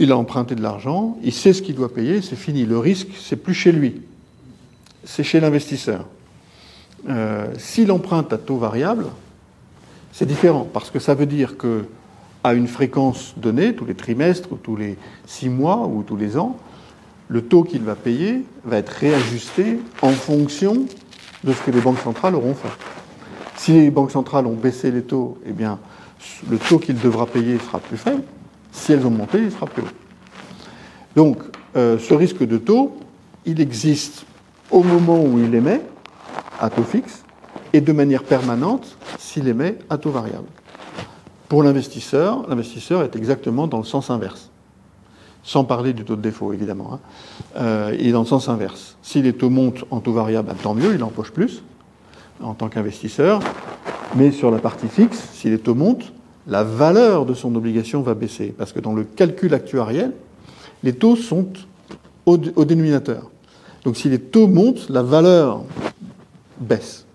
Il 0.03 0.12
a 0.12 0.16
emprunté 0.16 0.55
de 0.55 0.62
l'argent, 0.62 1.18
il 1.22 1.32
sait 1.34 1.53
ce 1.53 1.61
qu'il 1.61 1.74
doit 1.74 1.92
payer, 1.92 2.22
c'est 2.22 2.34
fini. 2.34 2.64
Le 2.64 2.78
risque, 2.78 3.09
c'est 3.20 3.36
plus 3.36 3.53
chez 3.53 3.70
lui, 3.70 4.01
c'est 5.05 5.22
chez 5.22 5.40
l'investisseur. 5.40 6.07
Euh, 7.11 7.53
s'il 7.59 7.92
emprunte 7.92 8.32
à 8.32 8.38
taux 8.38 8.57
variable, 8.57 9.05
c'est 10.11 10.24
différent, 10.24 10.66
parce 10.72 10.88
que 10.88 10.98
ça 10.98 11.12
veut 11.12 11.26
dire 11.26 11.59
que 11.59 11.84
à 12.42 12.55
une 12.55 12.66
fréquence 12.66 13.34
donnée, 13.36 13.74
tous 13.74 13.84
les 13.84 13.94
trimestres, 13.94 14.51
ou 14.51 14.57
tous 14.57 14.74
les 14.74 14.96
six 15.26 15.51
mois, 15.51 15.86
ou 15.86 16.03
tous 16.03 16.16
les 16.16 16.38
ans, 16.38 16.57
le 17.28 17.42
taux 17.42 17.62
qu'il 17.62 17.82
va 17.82 17.94
payer 17.94 18.46
va 18.64 18.78
être 18.78 18.88
réajusté 18.88 19.80
en 20.01 20.12
fonction 20.12 20.86
de 21.44 21.53
ce 21.53 21.61
que 21.61 21.70
les 21.70 21.80
banques 21.82 22.01
centrales 22.01 22.34
auront 22.34 22.55
fait. 22.55 22.72
Si 23.57 23.72
les 23.72 23.90
banques 23.90 24.12
centrales 24.12 24.46
ont 24.46 24.55
baissé 24.55 24.90
les 24.90 25.03
taux, 25.03 25.36
eh 25.44 25.53
bien, 25.53 25.78
le 26.51 26.57
taux 26.57 26.78
qu'il 26.78 26.98
devra 26.98 27.26
payer 27.26 27.59
sera 27.59 27.78
plus 27.80 27.98
faible. 27.98 28.22
Si 28.73 28.93
elles 28.93 29.07
ont 29.07 29.11
monté, 29.11 29.39
il 29.43 29.51
sera 29.51 29.66
plus 29.66 29.83
haut. 29.83 29.87
Donc, 31.16 31.39
euh, 31.77 31.99
ce 31.99 32.14
risque 32.14 32.47
de 32.47 32.59
taux, 32.59 32.99
il 33.47 33.61
existe 33.61 34.25
au 34.71 34.83
moment 34.83 35.23
où 35.23 35.39
il 35.39 35.55
émet 35.55 35.81
à 36.61 36.71
taux 36.71 36.83
fixe 36.83 37.25
et 37.73 37.81
de 37.81 37.93
manière 37.93 38.23
permanente 38.23 38.97
s'il 39.18 39.49
émet 39.49 39.79
à 39.89 39.99
taux 39.99 40.11
variable. 40.11 40.47
Pour 41.49 41.62
l'investisseur, 41.62 42.49
l'investisseur 42.49 43.03
est 43.03 43.16
exactement 43.16 43.66
dans 43.66 43.79
le 43.79 43.85
sens 43.85 44.11
inverse. 44.11 44.51
Sans 45.43 45.64
parler 45.64 45.93
du 45.93 46.05
taux 46.05 46.16
de 46.16 46.23
défaut, 46.23 46.53
évidemment. 46.53 46.95
Hein. 46.95 47.01
Euh, 47.57 47.97
il 47.99 48.09
est 48.09 48.12
dans 48.12 48.21
le 48.21 48.27
sens 48.27 48.49
inverse. 48.49 48.97
Si 49.03 49.23
les 49.23 49.33
taux 49.33 49.51
montent 49.51 49.85
en 49.91 50.01
taux 50.01 50.12
variable, 50.12 50.49
ben, 50.49 50.55
tant 50.55 50.75
mieux, 50.75 50.95
il 50.95 51.03
empoche 51.03 51.33
plus 51.33 51.62
en 52.43 52.55
tant 52.55 52.68
qu'investisseur. 52.68 53.41
Mais 54.16 54.33
sur 54.33 54.51
la 54.51 54.59
partie 54.59 54.89
fixe, 54.89 55.29
si 55.33 55.49
les 55.51 55.59
taux 55.59 55.75
montent, 55.75 56.12
la 56.51 56.64
valeur 56.64 57.26
de 57.26 57.32
son 57.32 57.55
obligation 57.55 58.03
va 58.03 58.14
baisser. 58.14 58.53
Parce 58.59 58.72
que 58.72 58.80
dans 58.80 58.92
le 58.92 59.05
calcul 59.05 59.55
actuariel, 59.55 60.12
les 60.82 60.92
taux 60.92 61.16
sont 61.16 61.46
au, 62.26 62.36
dénominateur. 62.36 63.30
Donc 63.84 63.96
si 63.96 64.09
les 64.09 64.18
taux 64.18 64.48
montent, 64.48 64.88
la 64.90 65.03
valeur 65.03 65.62
baisse. 66.59 67.07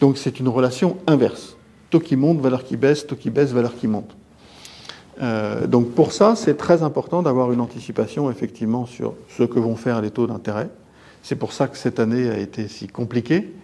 Donc 0.00 0.18
c'est 0.18 0.40
une 0.40 0.48
relation 0.48 0.98
inverse. 1.06 1.56
Taux 1.90 2.00
qui 2.00 2.16
monte, 2.16 2.40
valeur 2.40 2.64
qui 2.64 2.76
baisse, 2.76 3.06
taux 3.06 3.16
qui 3.16 3.30
baisse, 3.30 3.52
valeur 3.52 3.74
qui 3.76 3.86
monte. 3.86 4.16
Euh, 5.22 5.66
donc 5.66 5.92
pour 5.92 6.12
ça, 6.12 6.34
c'est 6.36 6.56
très 6.56 6.82
important 6.82 7.22
d'avoir 7.22 7.52
une 7.52 7.60
anticipation 7.60 8.30
effectivement 8.30 8.86
sur 8.86 9.14
ce 9.28 9.44
que 9.44 9.58
vont 9.58 9.76
faire 9.76 10.02
les 10.02 10.10
taux 10.10 10.26
d'intérêt, 10.26 10.68
C'est 11.22 11.36
pour 11.36 11.52
ça 11.52 11.68
que 11.68 11.76
cette 11.76 12.00
année 12.00 12.28
a 12.28 12.38
été 12.38 12.68
si 12.68 12.88
compliquée. 12.88 13.54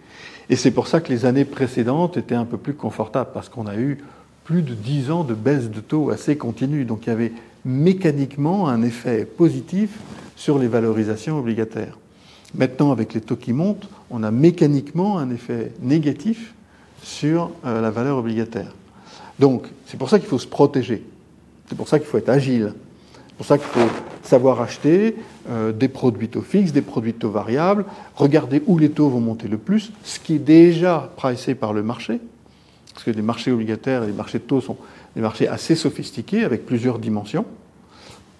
Et 0.49 0.55
c'est 0.55 0.71
pour 0.71 0.87
ça 0.87 1.01
que 1.01 1.11
les 1.11 1.25
années 1.25 1.45
précédentes 1.45 2.17
étaient 2.17 2.35
un 2.35 2.45
peu 2.45 2.57
plus 2.57 2.75
confortables, 2.75 3.31
parce 3.33 3.49
qu'on 3.49 3.67
a 3.67 3.75
eu 3.75 3.97
plus 4.45 4.61
de 4.61 4.73
10 4.73 5.11
ans 5.11 5.23
de 5.23 5.33
baisse 5.33 5.69
de 5.69 5.81
taux 5.81 6.11
assez 6.11 6.37
continue. 6.37 6.85
Donc 6.85 7.07
il 7.07 7.09
y 7.09 7.11
avait 7.11 7.33
mécaniquement 7.65 8.69
un 8.69 8.83
effet 8.83 9.25
positif 9.25 9.89
sur 10.37 10.59
les 10.59 10.67
valorisations 10.67 11.39
obligataires. 11.39 11.97
Maintenant, 12.53 12.91
avec 12.91 13.13
les 13.13 13.21
taux 13.21 13.35
qui 13.35 13.51
montent, 13.51 13.89
on 14.09 14.23
a 14.23 14.31
mécaniquement 14.31 15.17
un 15.17 15.29
effet 15.31 15.73
négatif 15.81 16.53
sur 17.01 17.51
euh, 17.65 17.81
la 17.81 17.89
valeur 17.91 18.17
obligataire. 18.17 18.73
Donc, 19.39 19.65
c'est 19.85 19.97
pour 19.97 20.09
ça 20.09 20.19
qu'il 20.19 20.29
faut 20.29 20.39
se 20.39 20.47
protéger. 20.47 21.03
C'est 21.67 21.75
pour 21.75 21.89
ça 21.89 21.99
qu'il 21.99 22.07
faut 22.07 22.17
être 22.17 22.29
agile. 22.29 22.73
C'est 23.27 23.35
pour 23.35 23.45
ça 23.45 23.57
qu'il 23.57 23.67
faut 23.67 23.89
savoir 24.23 24.61
acheter 24.61 25.17
euh, 25.49 25.73
des 25.73 25.89
produits 25.89 26.29
taux 26.29 26.41
fixes, 26.41 26.71
des 26.71 26.81
produits 26.81 27.13
taux 27.13 27.31
variables, 27.31 27.85
regarder 28.15 28.61
où 28.67 28.77
les 28.77 28.91
taux 28.91 29.09
vont 29.09 29.19
monter 29.19 29.49
le 29.49 29.57
plus, 29.57 29.91
ce 30.03 30.19
qui 30.19 30.35
est 30.35 30.39
déjà 30.39 31.11
pricé 31.17 31.55
par 31.55 31.73
le 31.73 31.83
marché, 31.83 32.21
parce 32.95 33.03
que 33.03 33.11
les 33.11 33.21
marchés 33.21 33.51
obligataires 33.51 34.03
et 34.03 34.07
les 34.07 34.13
marchés 34.13 34.39
de 34.39 34.45
taux 34.45 34.61
sont 34.61 34.77
des 35.17 35.21
marchés 35.21 35.49
assez 35.49 35.75
sophistiqués 35.75 36.45
avec 36.45 36.65
plusieurs 36.65 36.97
dimensions. 36.97 37.45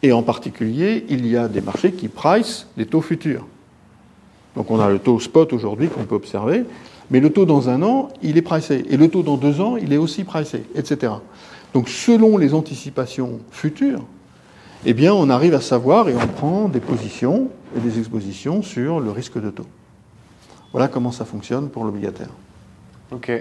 Et 0.01 0.13
en 0.13 0.23
particulier, 0.23 1.05
il 1.09 1.27
y 1.27 1.35
a 1.35 1.49
des 1.49 1.59
marchés 1.59 1.91
qui 1.91 2.07
price 2.07 2.65
les 2.77 2.85
taux 2.85 3.01
futurs. 3.01 3.45
Donc 4.55 4.71
on 4.71 4.79
a 4.79 4.89
le 4.89 4.99
taux 4.99 5.19
spot 5.19 5.51
aujourd'hui 5.51 5.89
qu'on 5.89 6.05
peut 6.05 6.15
observer, 6.15 6.63
mais 7.11 7.19
le 7.19 7.31
taux 7.31 7.43
dans 7.43 7.67
un 7.67 7.83
an, 7.83 8.07
il 8.21 8.37
est 8.37 8.41
pricé. 8.41 8.85
Et 8.89 8.95
le 8.95 9.09
taux 9.09 9.23
dans 9.23 9.35
deux 9.35 9.59
ans, 9.59 9.75
il 9.75 9.91
est 9.91 9.97
aussi 9.97 10.23
pricé, 10.23 10.63
etc. 10.73 11.11
Donc 11.73 11.89
selon 11.89 12.37
les 12.37 12.53
anticipations 12.53 13.41
futures, 13.51 14.05
eh 14.85 14.93
bien 14.93 15.13
on 15.13 15.29
arrive 15.29 15.53
à 15.53 15.61
savoir 15.61 16.07
et 16.07 16.15
on 16.15 16.27
prend 16.27 16.69
des 16.69 16.79
positions 16.79 17.49
et 17.75 17.81
des 17.81 17.99
expositions 17.99 18.61
sur 18.61 19.01
le 19.01 19.11
risque 19.11 19.41
de 19.41 19.49
taux. 19.49 19.67
Voilà 20.71 20.87
comment 20.87 21.11
ça 21.11 21.25
fonctionne 21.25 21.67
pour 21.67 21.83
l'obligataire. 21.83 22.29
Ok, 23.11 23.31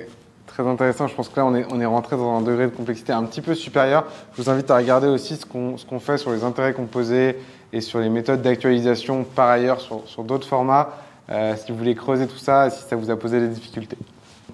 très 0.55 0.67
intéressant. 0.67 1.09
Je 1.09 1.15
pense 1.15 1.29
que 1.29 1.37
là, 1.37 1.45
on 1.45 1.55
est, 1.55 1.67
on 1.73 1.81
est 1.81 1.87
rentré 1.87 2.17
dans 2.17 2.39
un 2.39 2.41
degré 2.41 2.67
de 2.67 2.71
complexité 2.71 3.13
un 3.13 3.25
petit 3.25 3.41
peu 3.41 3.55
supérieur. 3.55 4.05
Je 4.35 4.43
vous 4.43 4.51
invite 4.51 4.71
à 4.71 4.77
regarder 4.77 5.09
aussi 5.09 5.37
ce 5.37 5.45
qu'on 5.45 5.75
qu'on 5.89 5.99
fait 5.99 6.17
sur 6.17 6.31
les 6.31 6.45
intérêts 6.45 6.73
composés 6.73 7.37
et 7.73 7.81
sur 7.81 7.99
les 7.99 8.09
méthodes 8.09 8.41
d'actualisation 8.41 9.25
par 9.25 9.49
ailleurs 9.49 9.81
sur, 9.81 10.03
sur 10.07 10.23
d'autres 10.23 10.47
formats. 10.47 10.91
Euh, 11.31 11.55
si 11.57 11.73
vous 11.73 11.79
voulez 11.79 11.97
creuser 11.97 12.27
tout 12.29 12.39
ça, 12.39 12.71
si 12.71 12.85
ça 12.85 12.95
vous 12.95 13.11
a 13.11 13.17
posé 13.17 13.41
des 13.41 13.49
difficultés. 13.49 13.97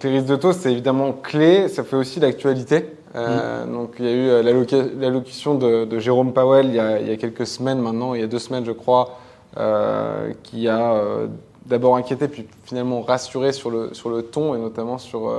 Les 0.03 0.11
risques 0.11 0.27
de 0.27 0.37
taux, 0.37 0.55
c'est 0.55 0.73
évidemment 0.73 1.13
clé. 1.13 1.69
Ça 1.69 1.85
fait 1.85 1.97
aussi 1.97 2.19
l'actualité. 2.19 2.95
Euh, 3.15 3.67
Mm. 3.67 3.73
Donc, 3.73 3.97
il 3.99 4.05
y 4.07 4.09
a 4.09 4.13
eu 4.13 4.29
euh, 4.29 4.87
l'allocution 4.99 5.55
de, 5.57 5.85
de 5.85 5.99
Jérôme 5.99 6.33
Powell 6.33 6.67
il 6.67 6.77
y, 6.77 6.81
a, 6.81 7.01
il 7.01 7.09
y 7.09 7.13
a 7.13 7.17
quelques 7.17 7.47
semaines 7.47 7.81
maintenant, 7.81 8.15
il 8.15 8.21
y 8.21 8.25
a 8.25 8.29
deux 8.29 8.39
semaines, 8.39 8.65
je 8.65 8.73
crois, 8.73 9.19
euh, 9.59 10.33
qui 10.45 10.69
a 10.69 11.03
d'abord 11.67 11.97
inquiété, 11.97 12.29
puis 12.29 12.47
finalement 12.65 13.03
rassuré 13.03 13.53
sur 13.53 13.69
le, 13.69 13.93
sur 13.93 14.09
le 14.09 14.23
ton 14.23 14.55
et 14.55 14.59
notamment 14.59 14.97
sur 14.97 15.31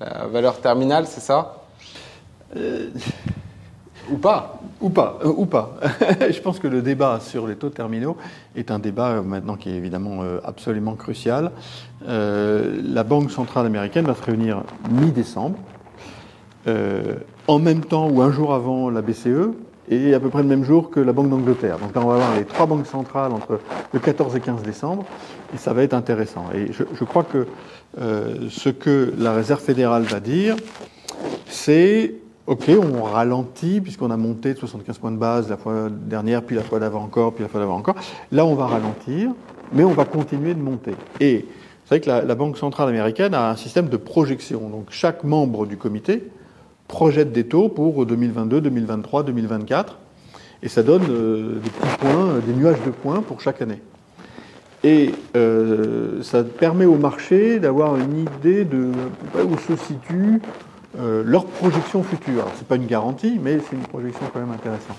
la 0.00 0.26
valeur 0.26 0.60
terminale, 0.60 1.06
c'est 1.06 1.20
ça? 1.20 1.62
Ou 4.10 4.16
pas? 4.16 4.60
Ou 4.80 4.88
pas, 4.88 5.18
euh, 5.24 5.32
ou 5.36 5.46
pas. 5.46 5.76
Je 6.30 6.40
pense 6.40 6.58
que 6.58 6.66
le 6.66 6.82
débat 6.82 7.20
sur 7.20 7.46
les 7.46 7.54
taux 7.54 7.68
terminaux 7.68 8.16
est 8.56 8.70
un 8.70 8.78
débat 8.78 9.10
euh, 9.10 9.22
maintenant 9.22 9.56
qui 9.56 9.68
est 9.68 9.74
évidemment 9.74 10.22
euh, 10.22 10.40
absolument 10.42 10.94
crucial. 10.94 11.52
Euh, 12.08 12.80
la 12.82 13.04
Banque 13.04 13.30
centrale 13.30 13.66
américaine 13.66 14.06
va 14.06 14.14
se 14.14 14.22
réunir 14.22 14.62
mi-décembre, 14.90 15.58
euh, 16.66 17.16
en 17.46 17.58
même 17.58 17.84
temps 17.84 18.08
ou 18.08 18.22
un 18.22 18.32
jour 18.32 18.54
avant 18.54 18.90
la 18.90 19.02
BCE 19.02 19.52
et 19.90 20.14
à 20.14 20.20
peu 20.20 20.28
près 20.30 20.42
le 20.42 20.48
même 20.48 20.64
jour 20.64 20.90
que 20.90 21.00
la 21.00 21.12
Banque 21.12 21.28
d'Angleterre. 21.28 21.78
Donc 21.78 21.94
là, 21.94 22.00
on 22.02 22.06
va 22.06 22.14
avoir 22.14 22.36
les 22.36 22.44
trois 22.44 22.66
banques 22.66 22.86
centrales 22.86 23.32
entre 23.32 23.60
le 23.92 23.98
14 23.98 24.36
et 24.36 24.40
15 24.40 24.62
décembre 24.62 25.04
et 25.52 25.58
ça 25.58 25.72
va 25.72 25.82
être 25.82 25.94
intéressant. 25.94 26.44
Et 26.54 26.72
je, 26.72 27.04
crois 27.04 27.24
que 27.24 27.46
euh, 28.00 28.48
ce 28.48 28.68
que 28.68 29.12
la 29.18 29.32
Réserve 29.32 29.60
fédérale 29.60 30.04
va 30.04 30.20
dire, 30.20 30.56
c'est 31.46 32.14
OK, 32.46 32.70
on 32.70 33.02
ralentit 33.02 33.80
puisqu'on 33.80 34.10
a 34.10 34.16
monté 34.16 34.54
de 34.54 34.58
75 34.58 34.98
points 34.98 35.10
de 35.10 35.16
base 35.16 35.50
la 35.50 35.56
fois 35.56 35.88
dernière, 35.90 36.42
puis 36.42 36.54
la 36.54 36.62
fois 36.62 36.78
d'avant 36.78 37.02
encore, 37.02 37.34
puis 37.34 37.42
la 37.42 37.48
fois 37.48 37.60
d'avant 37.60 37.76
encore. 37.76 37.96
Là, 38.30 38.46
on 38.46 38.54
va 38.54 38.66
ralentir, 38.66 39.32
mais 39.72 39.82
on 39.82 39.92
va 39.92 40.04
continuer 40.04 40.54
de 40.54 40.62
monter. 40.62 40.94
Et 41.18 41.46
c'est 41.84 41.96
vrai 41.96 42.00
que 42.00 42.26
la 42.26 42.34
Banque 42.36 42.56
centrale 42.56 42.88
américaine 42.88 43.34
a 43.34 43.50
un 43.50 43.56
système 43.56 43.88
de 43.88 43.96
projection. 43.96 44.68
Donc 44.68 44.86
chaque 44.90 45.24
membre 45.24 45.66
du 45.66 45.76
comité 45.76 46.30
projette 46.90 47.32
des 47.32 47.44
taux 47.44 47.68
pour 47.68 48.04
2022, 48.04 48.60
2023, 48.60 49.22
2024, 49.22 49.96
et 50.62 50.68
ça 50.68 50.82
donne 50.82 51.04
euh, 51.08 51.54
des 51.54 51.70
petits 51.70 51.96
points, 52.00 52.26
euh, 52.26 52.40
des 52.40 52.52
nuages 52.52 52.82
de 52.84 52.90
points 52.90 53.22
pour 53.22 53.40
chaque 53.40 53.62
année. 53.62 53.80
Et 54.82 55.12
euh, 55.36 56.22
ça 56.22 56.42
permet 56.42 56.86
au 56.86 56.96
marché 56.96 57.60
d'avoir 57.60 57.96
une 57.96 58.18
idée 58.18 58.64
de 58.64 58.88
où 59.36 59.56
se 59.58 59.76
situe 59.76 60.40
leur 61.24 61.44
projection 61.44 62.02
future. 62.02 62.44
Ce 62.54 62.60
n'est 62.60 62.66
pas 62.66 62.74
une 62.74 62.86
garantie, 62.86 63.38
mais 63.40 63.60
c'est 63.60 63.76
une 63.76 63.86
projection 63.86 64.26
quand 64.32 64.40
même 64.40 64.50
intéressante. 64.50 64.96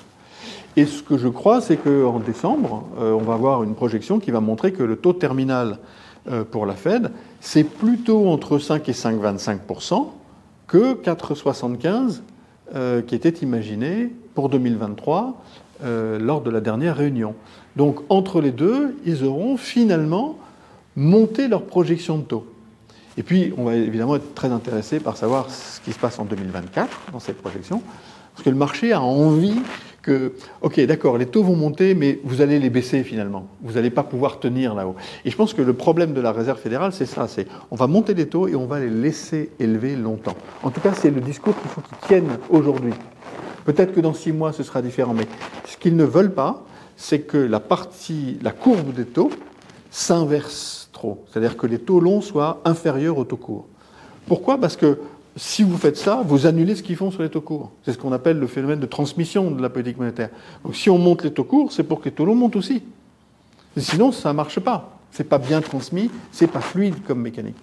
Et 0.78 0.86
ce 0.86 1.04
que 1.04 1.18
je 1.18 1.28
crois, 1.28 1.60
c'est 1.60 1.76
qu'en 1.76 2.20
décembre, 2.20 2.86
on 2.98 3.18
va 3.18 3.34
avoir 3.34 3.64
une 3.64 3.76
projection 3.76 4.20
qui 4.20 4.32
va 4.32 4.40
montrer 4.40 4.72
que 4.72 4.84
le 4.84 4.96
taux 4.96 5.12
terminal 5.12 5.80
pour 6.52 6.66
la 6.66 6.76
Fed, 6.76 7.12
c'est 7.42 7.66
plutôt 7.66 8.30
entre 8.30 8.58
5 8.58 8.88
et 8.88 8.94
5,25 8.94 9.60
que 10.72 10.94
4,75 10.94 12.22
euh, 12.74 13.02
qui 13.02 13.14
était 13.14 13.44
imaginé 13.44 14.10
pour 14.34 14.48
2023 14.48 15.44
euh, 15.84 16.18
lors 16.18 16.40
de 16.40 16.50
la 16.50 16.62
dernière 16.62 16.96
réunion. 16.96 17.36
Donc 17.76 18.00
entre 18.08 18.40
les 18.40 18.52
deux, 18.52 18.98
ils 19.06 19.26
auront 19.26 19.58
finalement 19.58 20.40
monté 20.96 21.50
leur 21.50 21.64
projection 21.64 22.18
de 22.20 22.24
taux. 22.24 22.48
Et 23.18 23.24
puis, 23.24 23.54
on 23.58 23.66
va 23.66 23.76
évidemment 23.76 24.16
être 24.16 24.34
très 24.34 24.50
intéressé 24.50 25.02
par 25.02 25.18
savoir 25.18 25.50
ce 25.50 25.82
qui 25.82 25.92
se 25.92 26.00
passe 26.00 26.18
en 26.20 26.24
2024 26.24 27.12
dans 27.12 27.20
ces 27.20 27.34
projections, 27.34 27.82
parce 28.34 28.46
que 28.46 28.50
le 28.50 28.56
marché 28.56 28.94
a 28.94 29.02
envie 29.02 29.60
que, 30.02 30.34
ok, 30.62 30.80
d'accord, 30.82 31.18
les 31.18 31.26
taux 31.26 31.44
vont 31.44 31.56
monter, 31.56 31.94
mais 31.94 32.20
vous 32.24 32.42
allez 32.42 32.60
les 32.60 32.70
baisser 32.70 33.04
finalement. 33.04 33.48
Vous 33.62 33.74
n'allez 33.74 33.90
pas 33.90 34.04
pouvoir 34.04 34.40
tenir 34.40 34.74
là-haut. 34.74 34.96
Et 35.26 35.30
je 35.30 35.36
pense 35.36 35.54
que 35.54 35.62
le 35.62 35.74
problème 35.74 36.14
de 36.14 36.22
la 36.22 36.32
Réserve 36.32 36.60
fédérale, 36.60 36.92
c'est 36.94 37.06
ça, 37.06 37.28
c'est 37.28 37.48
on 37.70 37.76
va 37.76 37.88
monter 37.88 38.14
les 38.14 38.28
taux 38.28 38.48
et 38.48 38.56
on 38.56 38.66
va 38.66 38.80
les 38.80 38.90
laisser 38.90 39.52
élever 39.60 39.96
longtemps. 39.96 40.36
En 40.64 40.72
tout 40.72 40.82
cas, 40.82 40.94
c'est 40.94 41.12
le 41.12 41.22
discours 41.22 41.54
qu'il 41.60 41.70
faut 41.70 41.82
qu'ils 41.82 42.08
tiennent 42.08 42.38
aujourd'hui. 42.50 42.94
Peut-être 43.66 43.94
que 43.94 44.02
dans 44.02 44.14
six 44.14 44.32
mois, 44.32 44.54
ce 44.54 44.64
sera 44.64 44.82
différent, 44.82 45.14
mais 45.14 45.28
ce 45.66 45.78
qu'ils 45.78 45.96
ne 45.96 46.04
veulent 46.04 46.34
pas, 46.34 46.64
c'est 46.96 47.22
que 47.22 47.38
la 47.38 47.60
partie, 47.60 48.40
la 48.42 48.52
courbe 48.52 48.94
des 48.94 49.06
taux 49.06 49.30
s'inverse 49.92 50.90
trop. 50.92 51.24
C'est-à-dire 51.30 51.58
que 51.58 51.68
les 51.68 51.80
taux 51.80 52.00
longs 52.00 52.22
soient 52.22 52.62
inférieurs 52.66 53.18
aux 53.18 53.26
taux 53.26 53.38
courts. 53.38 53.68
Pourquoi? 54.28 54.58
Parce 54.58 54.78
que 54.78 55.00
si 55.36 55.64
vous 55.64 55.78
faites 55.78 55.98
ça, 55.98 56.24
vous 56.26 56.46
annulez 56.46 56.76
ce 56.76 56.84
qu'ils 56.84 56.96
font 56.96 57.12
sur 57.12 57.22
les 57.22 57.30
taux 57.30 57.42
courts. 57.42 57.72
C'est 57.84 57.94
ce 57.94 57.98
qu'on 57.98 58.12
appelle 58.12 58.38
le 58.38 58.48
phénomène 58.48 58.80
de 58.80 58.86
transmission 58.86 59.52
de 59.52 59.62
la 59.62 59.70
politique 59.70 59.98
monétaire. 59.98 60.30
Donc 60.66 60.76
si 60.76 60.90
on 60.90 60.98
monte 60.98 61.24
les 61.24 61.32
taux 61.32 61.44
courts, 61.44 61.72
c'est 61.72 61.84
pour 61.84 62.00
que 62.00 62.06
les 62.06 62.12
taux 62.12 62.26
longs 62.26 62.36
montent 62.36 62.58
aussi. 62.58 62.84
Sinon, 63.78 64.12
ça 64.12 64.30
ne 64.30 64.34
marche 64.34 64.60
pas. 64.60 64.98
C'est 65.12 65.24
pas 65.24 65.38
bien 65.38 65.62
transmis, 65.62 66.10
c'est 66.32 66.48
pas 66.48 66.62
fluide 66.62 66.96
comme 67.06 67.22
mécanique. 67.22 67.56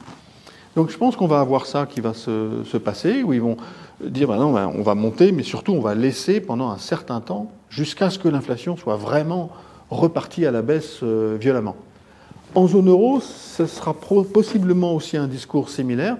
Donc 0.77 0.91
je 0.91 0.97
pense 0.97 1.17
qu'on 1.17 1.27
va 1.27 1.41
avoir 1.41 1.67
ça 1.67 1.87
qui 1.87 2.01
va 2.01 2.15
se, 2.15 2.63
se 2.65 2.77
passer, 2.77 3.23
où 3.23 3.33
ils 3.33 3.41
vont 3.41 3.57
dire, 4.03 4.29
ben 4.29 4.37
non, 4.37 4.53
ben, 4.53 4.71
on 4.75 4.83
va 4.83 4.95
monter, 4.95 5.33
mais 5.33 5.43
surtout 5.43 5.73
on 5.73 5.81
va 5.81 5.95
laisser 5.95 6.41
pendant 6.41 6.71
un 6.71 6.79
certain 6.79 7.21
temps, 7.21 7.51
jusqu'à 7.69 8.11
ce 8.11 8.19
que 8.19 8.29
l'inflation 8.29 8.77
soit 8.77 8.97
vraiment 8.97 9.51
repartie 9.91 10.47
à 10.47 10.51
la 10.51 10.63
baisse 10.63 11.01
euh, 11.03 11.37
violemment. 11.41 11.77
En 12.55 12.67
zone 12.67 12.89
euro, 12.89 13.21
ce 13.21 13.67
sera 13.67 13.93
possiblement 13.93 14.95
aussi 14.95 15.17
un 15.17 15.27
discours 15.27 15.69
similaire, 15.69 16.17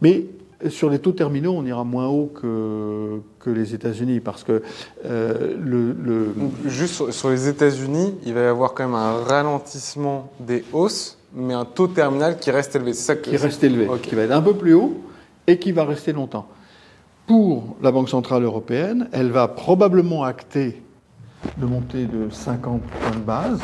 mais 0.00 0.26
sur 0.68 0.90
les 0.90 0.98
taux 0.98 1.12
terminaux, 1.12 1.54
on 1.56 1.64
ira 1.64 1.84
moins 1.84 2.06
haut 2.08 2.26
que, 2.34 3.20
que 3.40 3.50
les 3.50 3.74
États-Unis, 3.74 4.20
parce 4.20 4.44
que 4.44 4.62
euh, 5.04 5.56
le, 5.62 5.92
le- 5.92 6.34
Donc, 6.36 6.52
juste 6.66 7.10
sur, 7.10 7.30
les 7.30 7.48
États-Unis, 7.48 8.14
il 8.24 8.34
va 8.34 8.40
y 8.42 8.44
avoir 8.46 8.74
quand 8.74 8.84
même 8.84 8.94
un 8.94 9.22
ralentissement 9.24 10.30
des 10.40 10.64
hausses, 10.72 11.18
mais 11.34 11.54
un 11.54 11.64
taux 11.64 11.88
terminal 11.88 12.38
qui 12.38 12.50
reste 12.50 12.76
élevé. 12.76 12.92
Ça 12.94 13.16
que 13.16 13.30
qui 13.30 13.36
reste 13.36 13.64
élevé, 13.64 13.88
qui 14.02 14.14
va 14.14 14.22
être 14.22 14.30
un 14.32 14.42
peu 14.42 14.54
plus 14.54 14.74
haut 14.74 14.94
et 15.46 15.58
qui 15.58 15.72
va 15.72 15.84
rester 15.84 16.12
longtemps. 16.12 16.46
Pour 17.26 17.76
la 17.82 17.90
Banque 17.92 18.08
Centrale 18.08 18.42
Européenne, 18.42 19.08
elle 19.12 19.30
va 19.30 19.48
probablement 19.48 20.24
acter 20.24 20.82
de 21.58 21.66
montée 21.66 22.04
de 22.06 22.28
50 22.30 22.82
points 22.82 23.10
de 23.10 23.24
base 23.24 23.60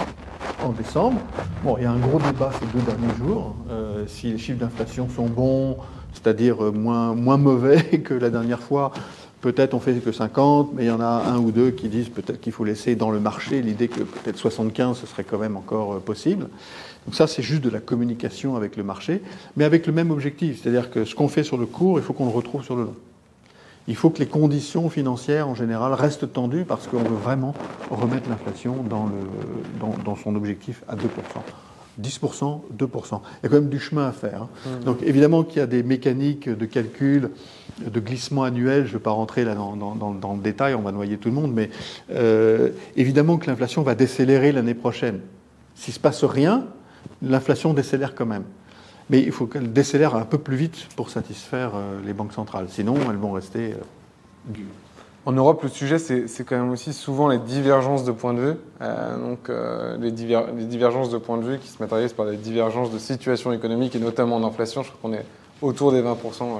en 0.64 0.70
décembre. 0.70 1.20
Bon, 1.64 1.76
il 1.76 1.82
y 1.84 1.86
a 1.86 1.90
un 1.92 1.98
gros 1.98 2.18
débat 2.18 2.50
ces 2.58 2.66
deux 2.76 2.84
derniers 2.84 3.14
jours. 3.18 3.54
Euh, 3.70 4.04
si 4.06 4.32
les 4.32 4.38
chiffres 4.38 4.58
d'inflation 4.58 5.08
sont 5.08 5.26
bons, 5.26 5.76
c'est-à-dire 6.22 6.64
euh, 6.64 6.72
moins, 6.72 7.14
moins 7.14 7.36
mauvais 7.36 7.82
que 8.04 8.14
la 8.14 8.30
dernière 8.30 8.60
fois, 8.60 8.92
peut-être 9.40 9.74
on 9.74 9.80
fait 9.80 9.94
que 9.94 10.12
50, 10.12 10.70
mais 10.74 10.84
il 10.84 10.88
y 10.88 10.90
en 10.90 11.00
a 11.00 11.24
un 11.26 11.38
ou 11.38 11.50
deux 11.50 11.70
qui 11.70 11.88
disent 11.88 12.08
peut-être 12.08 12.40
qu'il 12.40 12.52
faut 12.52 12.64
laisser 12.64 12.96
dans 12.96 13.10
le 13.10 13.20
marché 13.20 13.62
l'idée 13.62 13.88
que 13.88 14.00
peut-être 14.00 14.36
75, 14.36 14.98
ce 14.98 15.06
serait 15.06 15.24
quand 15.24 15.38
même 15.38 15.56
encore 15.56 15.94
euh, 15.94 15.98
possible. 16.00 16.48
Donc 17.06 17.14
ça, 17.14 17.26
c'est 17.26 17.42
juste 17.42 17.62
de 17.62 17.70
la 17.70 17.80
communication 17.80 18.56
avec 18.56 18.76
le 18.76 18.82
marché, 18.82 19.22
mais 19.56 19.64
avec 19.64 19.86
le 19.86 19.92
même 19.92 20.10
objectif. 20.10 20.60
C'est-à-dire 20.62 20.90
que 20.90 21.04
ce 21.04 21.14
qu'on 21.14 21.28
fait 21.28 21.44
sur 21.44 21.56
le 21.56 21.66
court, 21.66 21.98
il 21.98 22.02
faut 22.02 22.12
qu'on 22.12 22.26
le 22.26 22.32
retrouve 22.32 22.62
sur 22.62 22.76
le 22.76 22.84
long. 22.84 22.96
Il 23.86 23.96
faut 23.96 24.10
que 24.10 24.18
les 24.18 24.26
conditions 24.26 24.90
financières, 24.90 25.48
en 25.48 25.54
général, 25.54 25.94
restent 25.94 26.30
tendues 26.30 26.66
parce 26.66 26.86
qu'on 26.86 26.98
veut 26.98 27.16
vraiment 27.16 27.54
remettre 27.90 28.28
l'inflation 28.28 28.82
dans, 28.82 29.08
dans 30.04 30.16
son 30.16 30.36
objectif 30.36 30.82
à 30.88 30.94
2%. 30.94 30.98
10%, 32.00 32.60
2%. 32.76 33.20
Il 33.42 33.44
y 33.44 33.46
a 33.46 33.48
quand 33.48 33.60
même 33.60 33.68
du 33.68 33.80
chemin 33.80 34.06
à 34.06 34.12
faire. 34.12 34.42
Hein. 34.42 34.48
Mmh. 34.66 34.84
Donc 34.84 35.02
évidemment 35.02 35.42
qu'il 35.42 35.58
y 35.58 35.62
a 35.62 35.66
des 35.66 35.82
mécaniques 35.82 36.48
de 36.48 36.66
calcul, 36.66 37.30
de 37.84 38.00
glissement 38.00 38.44
annuel, 38.44 38.84
je 38.84 38.88
ne 38.88 38.92
vais 38.94 39.02
pas 39.02 39.10
rentrer 39.10 39.44
là 39.44 39.54
dans, 39.54 40.34
le 40.34 40.40
détail, 40.40 40.74
on 40.74 40.82
va 40.82 40.92
noyer 40.92 41.16
tout 41.16 41.28
le 41.28 41.34
monde, 41.34 41.52
mais 41.52 41.70
euh, 42.10 42.70
évidemment 42.96 43.38
que 43.38 43.46
l'inflation 43.46 43.82
va 43.82 43.94
décélérer 43.94 44.52
l'année 44.52 44.74
prochaine. 44.74 45.20
S'il 45.74 45.92
ne 45.92 45.94
se 45.94 46.00
passe 46.00 46.24
rien, 46.24 46.66
l'inflation 47.22 47.74
décélère 47.74 48.14
quand 48.14 48.26
même. 48.26 48.44
Mais 49.10 49.22
il 49.22 49.32
faut 49.32 49.46
qu'elle 49.46 49.72
décélère 49.72 50.14
un 50.16 50.24
peu 50.24 50.38
plus 50.38 50.56
vite 50.56 50.88
pour 50.96 51.10
satisfaire 51.10 51.72
euh, 51.74 51.98
les 52.04 52.12
banques 52.12 52.32
centrales. 52.32 52.66
Sinon, 52.68 52.96
elles 53.10 53.16
vont 53.16 53.32
rester 53.32 53.72
euh, 53.72 54.52
En 55.28 55.32
Europe, 55.32 55.62
le 55.62 55.68
sujet, 55.68 55.98
c'est 55.98 56.44
quand 56.46 56.56
même 56.56 56.70
aussi 56.70 56.94
souvent 56.94 57.28
les 57.28 57.36
divergences 57.36 58.02
de 58.02 58.12
points 58.12 58.32
de 58.32 58.40
vue. 58.40 58.54
Euh, 58.80 59.18
donc, 59.18 59.50
les, 60.00 60.10
les, 60.10 60.64
divergences 60.64 61.10
de 61.10 61.18
points 61.18 61.36
de 61.36 61.42
vue 61.42 61.58
qui 61.58 61.68
se 61.68 61.82
matérialisent 61.82 62.14
par 62.14 62.24
des 62.24 62.38
divergences 62.38 62.90
de 62.90 62.98
situation 62.98 63.52
économique 63.52 63.94
et 63.94 63.98
notamment 63.98 64.36
en 64.36 64.44
inflation. 64.44 64.82
Je 64.82 64.88
crois 64.88 65.10
qu'on 65.10 65.14
est 65.14 65.26
autour 65.60 65.92
des 65.92 66.00
20%. 66.00 66.14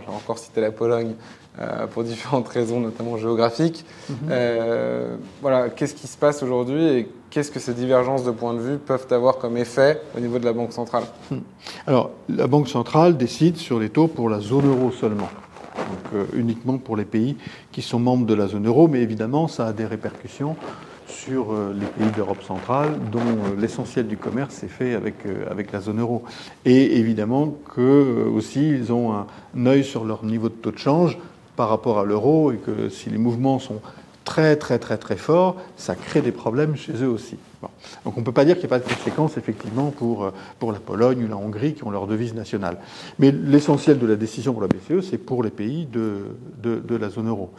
J'ai 0.04 0.14
encore 0.14 0.38
cité 0.38 0.60
la 0.60 0.70
Pologne 0.70 1.14
pour 1.92 2.04
différentes 2.04 2.46
raisons, 2.48 2.80
notamment 2.80 3.16
géographiques. 3.16 3.86
Mhm. 4.10 4.16
voilà, 5.40 5.70
qu'est-ce 5.70 5.94
qui 5.94 6.06
se 6.06 6.18
passe 6.18 6.42
aujourd'hui 6.42 6.84
et 6.84 7.08
qu'est-ce 7.30 7.50
que 7.50 7.60
ces 7.60 7.72
divergences 7.72 8.24
de 8.24 8.32
points 8.32 8.52
de 8.52 8.60
vue 8.60 8.76
peuvent 8.76 9.06
avoir 9.12 9.38
comme 9.38 9.56
effet 9.56 10.02
au 10.14 10.20
niveau 10.20 10.38
de 10.38 10.44
la 10.44 10.52
Banque 10.52 10.74
centrale? 10.74 11.04
Hmm. 11.30 11.38
Alors, 11.86 12.10
la 12.28 12.46
Banque 12.46 12.68
centrale 12.68 13.16
décide 13.16 13.56
sur 13.56 13.80
les 13.80 13.88
taux 13.88 14.08
pour 14.08 14.28
la 14.28 14.40
zone 14.40 14.66
euro 14.66 14.90
seulement. 14.90 15.30
Donc, 15.78 16.14
euh, 16.14 16.24
uniquement 16.34 16.78
pour 16.78 16.96
les 16.96 17.04
pays 17.04 17.36
qui 17.72 17.82
sont 17.82 17.98
membres 17.98 18.26
de 18.26 18.34
la 18.34 18.48
zone 18.48 18.66
euro, 18.66 18.88
mais 18.88 19.00
évidemment, 19.00 19.48
ça 19.48 19.66
a 19.66 19.72
des 19.72 19.86
répercussions 19.86 20.56
sur 21.06 21.52
euh, 21.52 21.74
les 21.78 21.86
pays 21.86 22.12
d'Europe 22.14 22.42
centrale, 22.42 22.98
dont 23.10 23.20
euh, 23.20 23.58
l'essentiel 23.58 24.06
du 24.06 24.16
commerce 24.16 24.62
est 24.62 24.68
fait 24.68 24.94
avec, 24.94 25.72
la 25.72 25.80
zone 25.80 26.00
euro. 26.00 26.22
Et 26.64 26.98
évidemment 26.98 27.54
que 27.74 28.28
aussi 28.34 28.68
ils 28.68 28.92
ont 28.92 29.12
un 29.12 29.66
œil 29.66 29.84
sur 29.84 30.04
leur 30.04 30.24
niveau 30.24 30.48
de 30.48 30.54
taux 30.54 30.70
de 30.70 30.78
change 30.78 31.18
par 31.56 31.68
rapport 31.68 31.98
à 31.98 32.04
l'euro 32.04 32.52
et 32.52 32.56
que 32.56 32.88
si 32.88 33.10
les 33.10 33.18
mouvements 33.18 33.58
sont 33.58 33.80
très 34.28 34.56
très 34.56 34.78
très 34.78 34.98
très 34.98 35.16
fort, 35.16 35.56
ça 35.78 35.94
crée 35.94 36.20
des 36.20 36.32
problèmes 36.32 36.76
chez 36.76 36.92
eux 37.02 37.08
aussi. 37.08 37.38
Donc 38.04 38.14
on 38.18 38.20
ne 38.20 38.24
peut 38.26 38.32
pas 38.32 38.44
dire 38.44 38.56
qu'il 38.56 38.68
n'y 38.68 38.74
a 38.74 38.78
pas 38.78 38.84
de 38.84 38.94
conséquences 38.94 39.38
effectivement 39.38 39.90
pour, 39.90 40.24
euh, 40.24 40.30
pour 40.58 40.70
la 40.70 40.80
Pologne 40.80 41.24
ou 41.24 41.28
la 41.28 41.36
Hongrie 41.38 41.72
qui 41.72 41.82
ont 41.84 41.90
leur 41.90 42.06
devise 42.06 42.34
nationale. 42.34 42.76
Mais 43.18 43.32
l'essentiel 43.32 43.98
de 43.98 44.06
la 44.06 44.16
décision 44.16 44.52
pour 44.52 44.60
la 44.60 44.68
BCE, 44.68 45.00
c'est 45.08 45.16
pour 45.16 45.42
les 45.42 45.50
pays 45.50 45.86
de 45.86 46.94
la 46.94 47.08
zone 47.08 47.28
euro. 47.28 47.50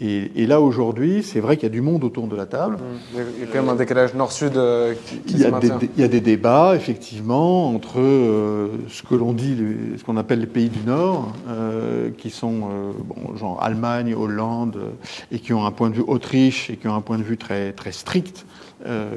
Et, 0.00 0.46
là, 0.46 0.60
aujourd'hui, 0.60 1.22
c'est 1.22 1.38
vrai 1.38 1.56
qu'il 1.56 1.64
y 1.64 1.70
a 1.70 1.72
du 1.72 1.80
monde 1.80 2.02
autour 2.02 2.26
de 2.26 2.34
la 2.34 2.46
table. 2.46 2.78
Il 3.12 3.18
y 3.18 3.44
a 3.44 3.46
quand 3.46 3.60
même 3.60 3.68
un 3.68 3.76
décalage 3.76 4.12
nord-sud 4.14 4.56
euh, 4.56 4.94
qui, 5.06 5.34
il 5.34 5.38
y, 5.38 5.44
a 5.44 5.52
des, 5.52 5.70
il 5.96 6.00
y 6.00 6.04
a 6.04 6.08
des 6.08 6.20
débats, 6.20 6.74
effectivement, 6.74 7.68
entre 7.68 8.00
euh, 8.00 8.68
ce 8.88 9.04
que 9.04 9.14
l'on 9.14 9.32
dit, 9.32 9.56
ce 9.96 10.02
qu'on 10.02 10.16
appelle 10.16 10.40
les 10.40 10.46
pays 10.46 10.68
du 10.68 10.80
Nord, 10.84 11.32
euh, 11.48 12.10
qui 12.18 12.30
sont, 12.30 12.92
bon, 13.04 13.36
genre 13.36 13.62
Allemagne, 13.62 14.14
Hollande, 14.14 14.78
et 15.30 15.38
qui 15.38 15.52
ont 15.52 15.64
un 15.64 15.70
point 15.70 15.90
de 15.90 15.94
vue 15.94 16.04
Autriche, 16.06 16.70
et 16.70 16.76
qui 16.76 16.88
ont 16.88 16.96
un 16.96 17.00
point 17.00 17.18
de 17.18 17.22
vue 17.22 17.36
très, 17.36 17.72
très 17.72 17.92
strict, 17.92 18.46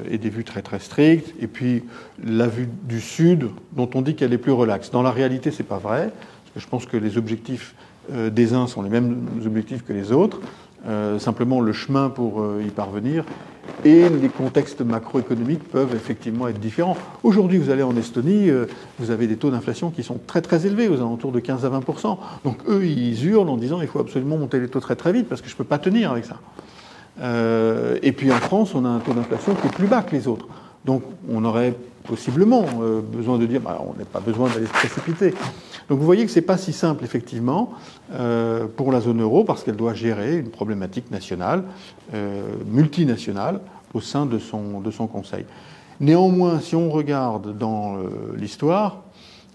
et 0.09 0.17
des 0.17 0.29
vues 0.29 0.45
très, 0.45 0.61
très 0.61 0.79
strictes. 0.79 1.33
Et 1.41 1.47
puis, 1.47 1.83
la 2.23 2.47
vue 2.47 2.69
du 2.83 3.01
Sud, 3.01 3.49
dont 3.73 3.89
on 3.95 4.01
dit 4.01 4.15
qu'elle 4.15 4.31
est 4.31 4.37
plus 4.37 4.53
relaxe. 4.53 4.91
Dans 4.91 5.01
la 5.01 5.11
réalité, 5.11 5.51
c'est 5.51 5.63
pas 5.63 5.79
vrai. 5.79 6.11
Parce 6.11 6.53
que 6.53 6.59
je 6.59 6.67
pense 6.67 6.85
que 6.85 6.97
les 6.97 7.17
objectifs 7.17 7.73
des 8.09 8.53
uns 8.53 8.67
sont 8.67 8.81
les 8.81 8.89
mêmes 8.89 9.27
objectifs 9.45 9.83
que 9.83 9.91
les 9.91 10.13
autres. 10.13 10.39
Euh, 10.87 11.19
simplement, 11.19 11.59
le 11.59 11.73
chemin 11.73 12.09
pour 12.09 12.41
euh, 12.41 12.63
y 12.65 12.69
parvenir 12.69 13.25
et 13.83 14.07
les 14.07 14.29
contextes 14.29 14.81
macroéconomiques 14.81 15.63
peuvent 15.69 15.93
effectivement 15.93 16.47
être 16.47 16.59
différents. 16.59 16.95
Aujourd'hui, 17.23 17.57
vous 17.57 17.69
allez 17.69 17.83
en 17.83 17.95
Estonie, 17.97 18.49
euh, 18.49 18.65
vous 18.97 19.11
avez 19.11 19.27
des 19.27 19.35
taux 19.35 19.51
d'inflation 19.51 19.89
qui 19.89 20.03
sont 20.03 20.17
très 20.25 20.41
très 20.41 20.65
élevés, 20.65 20.87
aux 20.87 20.95
alentours 20.95 21.33
de 21.33 21.41
15 21.41 21.65
à 21.65 21.69
20% 21.69 22.17
Donc 22.45 22.59
eux, 22.69 22.85
ils 22.85 23.25
hurlent 23.25 23.49
en 23.49 23.57
disant 23.57 23.81
il 23.81 23.87
faut 23.87 23.99
absolument 23.99 24.37
monter 24.37 24.61
les 24.61 24.69
taux 24.69 24.79
très 24.79 24.95
très 24.95 25.11
vite 25.11 25.27
parce 25.27 25.41
que 25.41 25.49
je 25.49 25.55
ne 25.55 25.57
peux 25.57 25.65
pas 25.65 25.77
tenir 25.77 26.11
avec 26.11 26.23
ça. 26.25 26.37
et 28.01 28.11
puis 28.13 28.31
en 28.31 28.37
France, 28.37 28.73
on 28.73 28.85
a 28.85 28.89
un 28.89 28.99
taux 28.99 29.13
d'inflation 29.13 29.53
qui 29.55 29.67
est 29.67 29.73
plus 29.73 29.87
bas 29.87 30.03
que 30.03 30.15
les 30.15 30.29
autres. 30.29 30.47
Donc 30.87 31.03
on 31.29 31.45
aurait 31.45 31.75
possiblement 32.03 32.65
besoin 33.11 33.37
de 33.37 33.45
dire 33.45 33.61
bah, 33.61 33.79
on 33.85 33.97
n'a 33.99 34.05
pas 34.05 34.21
besoin 34.21 34.49
d'aller 34.49 34.65
se 34.65 34.71
précipiter. 34.71 35.33
Donc 35.89 35.99
vous 35.99 36.05
voyez 36.05 36.25
que 36.25 36.31
ce 36.31 36.39
n'est 36.39 36.45
pas 36.45 36.57
si 36.57 36.73
simple, 36.73 37.03
effectivement, 37.05 37.71
euh, 38.11 38.67
pour 38.67 38.91
la 38.91 38.99
zone 38.99 39.21
euro, 39.21 39.43
parce 39.43 39.63
qu'elle 39.63 39.77
doit 39.77 39.93
gérer 39.93 40.37
une 40.37 40.49
problématique 40.49 41.11
nationale, 41.11 41.63
euh, 42.13 42.41
multinationale, 42.65 43.61
au 43.93 44.01
sein 44.01 44.25
de 44.25 44.37
son, 44.37 45.07
Conseil. 45.07 45.45
Néanmoins, 46.01 46.59
si 46.59 46.75
on 46.75 46.89
regarde 46.89 47.57
dans 47.57 47.97
euh, 47.97 48.09
l'histoire, 48.35 49.03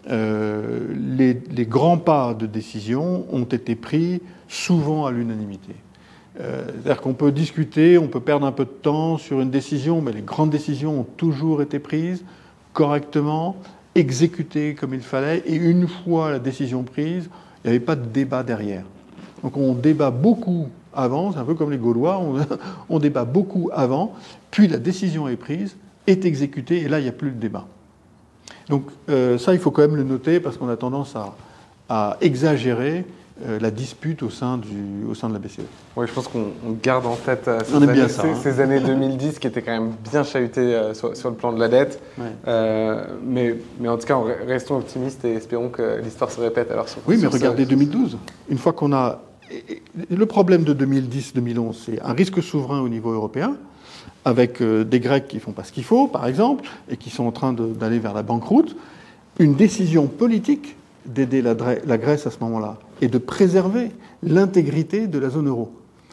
les, 0.08 1.66
grands 1.68 1.98
pas 1.98 2.34
de 2.34 2.46
décision 2.46 3.24
ont 3.30 3.44
été 3.44 3.76
pris 3.76 4.20
souvent 4.48 5.06
à 5.06 5.12
l'unanimité. 5.12 5.74
C'est-à-dire 6.36 7.00
qu'on 7.02 7.12
peut 7.12 7.30
discuter, 7.30 7.98
on 7.98 8.08
peut 8.08 8.20
perdre 8.20 8.46
un 8.46 8.52
peu 8.52 8.64
de 8.64 8.70
temps 8.70 9.18
sur 9.18 9.40
une 9.40 9.50
décision, 9.50 10.00
mais 10.00 10.12
les 10.12 10.22
grandes 10.22 10.50
décisions 10.50 11.00
ont 11.00 11.06
toujours 11.16 11.60
été 11.60 11.78
prises 11.78 12.24
correctement, 12.72 13.56
exécuté 13.94 14.74
comme 14.74 14.94
il 14.94 15.00
fallait, 15.00 15.42
et 15.46 15.54
une 15.54 15.86
fois 15.86 16.30
la 16.30 16.38
décision 16.38 16.82
prise, 16.82 17.28
il 17.64 17.70
n'y 17.70 17.76
avait 17.76 17.84
pas 17.84 17.96
de 17.96 18.06
débat 18.06 18.42
derrière. 18.42 18.84
Donc 19.42 19.56
on 19.56 19.74
débat 19.74 20.10
beaucoup 20.10 20.68
avant, 20.94 21.32
c'est 21.32 21.38
un 21.38 21.44
peu 21.44 21.54
comme 21.54 21.70
les 21.70 21.78
Gaulois, 21.78 22.20
on, 22.88 22.98
débat 22.98 23.24
beaucoup 23.24 23.70
avant, 23.72 24.14
puis 24.50 24.68
la 24.68 24.78
décision 24.78 25.28
est 25.28 25.36
prise, 25.36 25.76
est 26.06 26.24
exécutée, 26.24 26.78
et 26.78 26.88
là, 26.88 26.98
il 26.98 27.02
n'y 27.02 27.08
a 27.08 27.12
plus 27.12 27.30
de 27.30 27.38
débat. 27.38 27.66
Donc 28.68 28.86
euh, 29.08 29.38
ça, 29.38 29.52
il 29.54 29.60
faut 29.60 29.70
quand 29.70 29.82
même 29.82 29.96
le 29.96 30.04
noter, 30.04 30.40
parce 30.40 30.56
qu'on 30.56 30.68
a 30.68 30.76
tendance 30.76 31.14
à 31.88 32.16
exagérer 32.20 32.98
euh, 32.98 33.21
la 33.60 33.70
dispute 33.70 34.22
au 34.22 34.30
sein, 34.30 34.58
du, 34.58 35.04
au 35.08 35.14
sein 35.14 35.28
de 35.28 35.34
la 35.34 35.38
BCE. 35.38 35.60
Oui, 35.96 36.06
je 36.06 36.12
pense 36.12 36.28
qu'on 36.28 36.52
garde 36.82 37.06
en 37.06 37.16
tête 37.16 37.48
euh, 37.48 37.60
ces, 37.64 37.74
années, 37.76 38.00
hein. 38.00 38.34
ces, 38.40 38.60
années, 38.60 38.80
2010 38.80 39.38
qui 39.38 39.46
étaient 39.46 39.62
quand 39.62 39.72
même 39.72 39.92
bien 40.10 40.22
chahutées 40.22 40.60
euh, 40.60 40.94
sur, 40.94 41.30
le 41.30 41.36
plan 41.36 41.52
de 41.52 41.58
la 41.60 41.68
dette. 41.68 42.00
mais, 42.46 43.56
mais, 43.80 43.88
en 43.88 43.98
tout 43.98 44.06
cas, 44.06 44.18
restons 44.46 44.76
optimistes 44.76 45.24
et 45.24 45.34
espérons 45.34 45.68
que 45.68 46.00
l'histoire 46.02 46.30
se 46.30 46.40
répète. 46.40 46.70
Alors, 46.70 46.86
oui, 47.06 47.18
mais 47.20 47.26
regardez 47.26 47.66
2012. 47.66 48.18
Une 48.48 48.58
fois 48.58 48.72
qu'on 48.72 48.92
a. 48.92 49.20
Le 50.08 50.24
problème 50.24 50.64
de 50.64 50.72
2010-2011, 50.72 51.74
c'est 51.84 52.00
un 52.00 52.14
risque 52.14 52.42
souverain 52.42 52.80
au 52.80 52.88
niveau 52.88 53.10
européen, 53.12 53.56
avec 54.24 54.62
des 54.62 55.00
Grecs 55.00 55.28
qui 55.28 55.40
font 55.40 55.52
pas 55.52 55.64
ce 55.64 55.72
qu'il 55.72 55.84
faut, 55.84 56.06
par 56.06 56.26
exemple, 56.26 56.64
et 56.88 56.96
qui 56.96 57.10
sont 57.10 57.24
en 57.24 57.32
train 57.32 57.52
d'aller 57.52 57.98
vers 57.98 58.14
la 58.14 58.22
banqueroute. 58.22 58.74
Une 59.38 59.54
décision 59.54 60.06
politique 60.06 60.76
d'aider 61.06 61.42
la 61.42 61.98
Grèce 61.98 62.26
à 62.26 62.30
ce 62.30 62.38
moment-là 62.40 62.78
et 63.00 63.08
de 63.08 63.18
préserver 63.18 63.90
l'intégrité 64.22 65.06
de 65.06 65.18
la 65.18 65.28
zone 65.28 65.48
euro. 65.48 65.72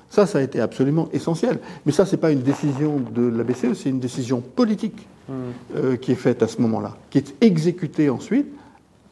Ça, 0.09 0.25
ça 0.25 0.39
a 0.39 0.41
été 0.41 0.59
absolument 0.59 1.07
essentiel. 1.13 1.59
Mais 1.85 1.91
ça, 1.91 2.05
ce 2.05 2.11
n'est 2.11 2.21
pas 2.21 2.31
une 2.31 2.41
décision 2.41 2.99
de 2.99 3.21
la 3.21 3.43
BCE, 3.43 3.73
c'est 3.75 3.89
une 3.89 3.99
décision 3.99 4.41
politique 4.41 5.07
hmm. 5.27 5.33
euh, 5.75 5.95
qui 5.97 6.11
est 6.11 6.15
faite 6.15 6.41
à 6.41 6.47
ce 6.47 6.61
moment-là, 6.61 6.97
qui 7.09 7.19
est 7.19 7.35
exécutée 7.41 8.09
ensuite 8.09 8.47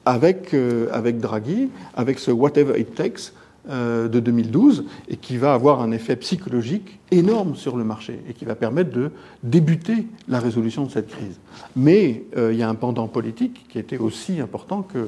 avec, 0.05 0.53
euh, 0.53 0.87
avec 0.91 1.19
Draghi, 1.19 1.69
avec 1.95 2.17
ce 2.17 2.31
whatever 2.31 2.79
it 2.79 2.95
takes 2.95 3.33
euh, 3.69 4.07
de 4.07 4.19
2012, 4.19 4.85
et 5.09 5.17
qui 5.17 5.37
va 5.37 5.53
avoir 5.53 5.81
un 5.81 5.91
effet 5.91 6.15
psychologique 6.15 6.99
énorme 7.11 7.55
sur 7.55 7.77
le 7.77 7.83
marché, 7.83 8.19
et 8.27 8.33
qui 8.33 8.45
va 8.45 8.55
permettre 8.55 8.89
de 8.91 9.11
débuter 9.43 10.07
la 10.27 10.39
résolution 10.39 10.85
de 10.85 10.91
cette 10.91 11.09
crise. 11.09 11.39
Mais 11.75 12.23
il 12.37 12.55
y 12.55 12.63
a 12.63 12.69
un 12.69 12.75
pendant 12.75 13.07
politique 13.07 13.67
qui 13.69 13.77
était 13.77 13.97
aussi 13.97 14.39
important 14.39 14.81
que, 14.81 15.07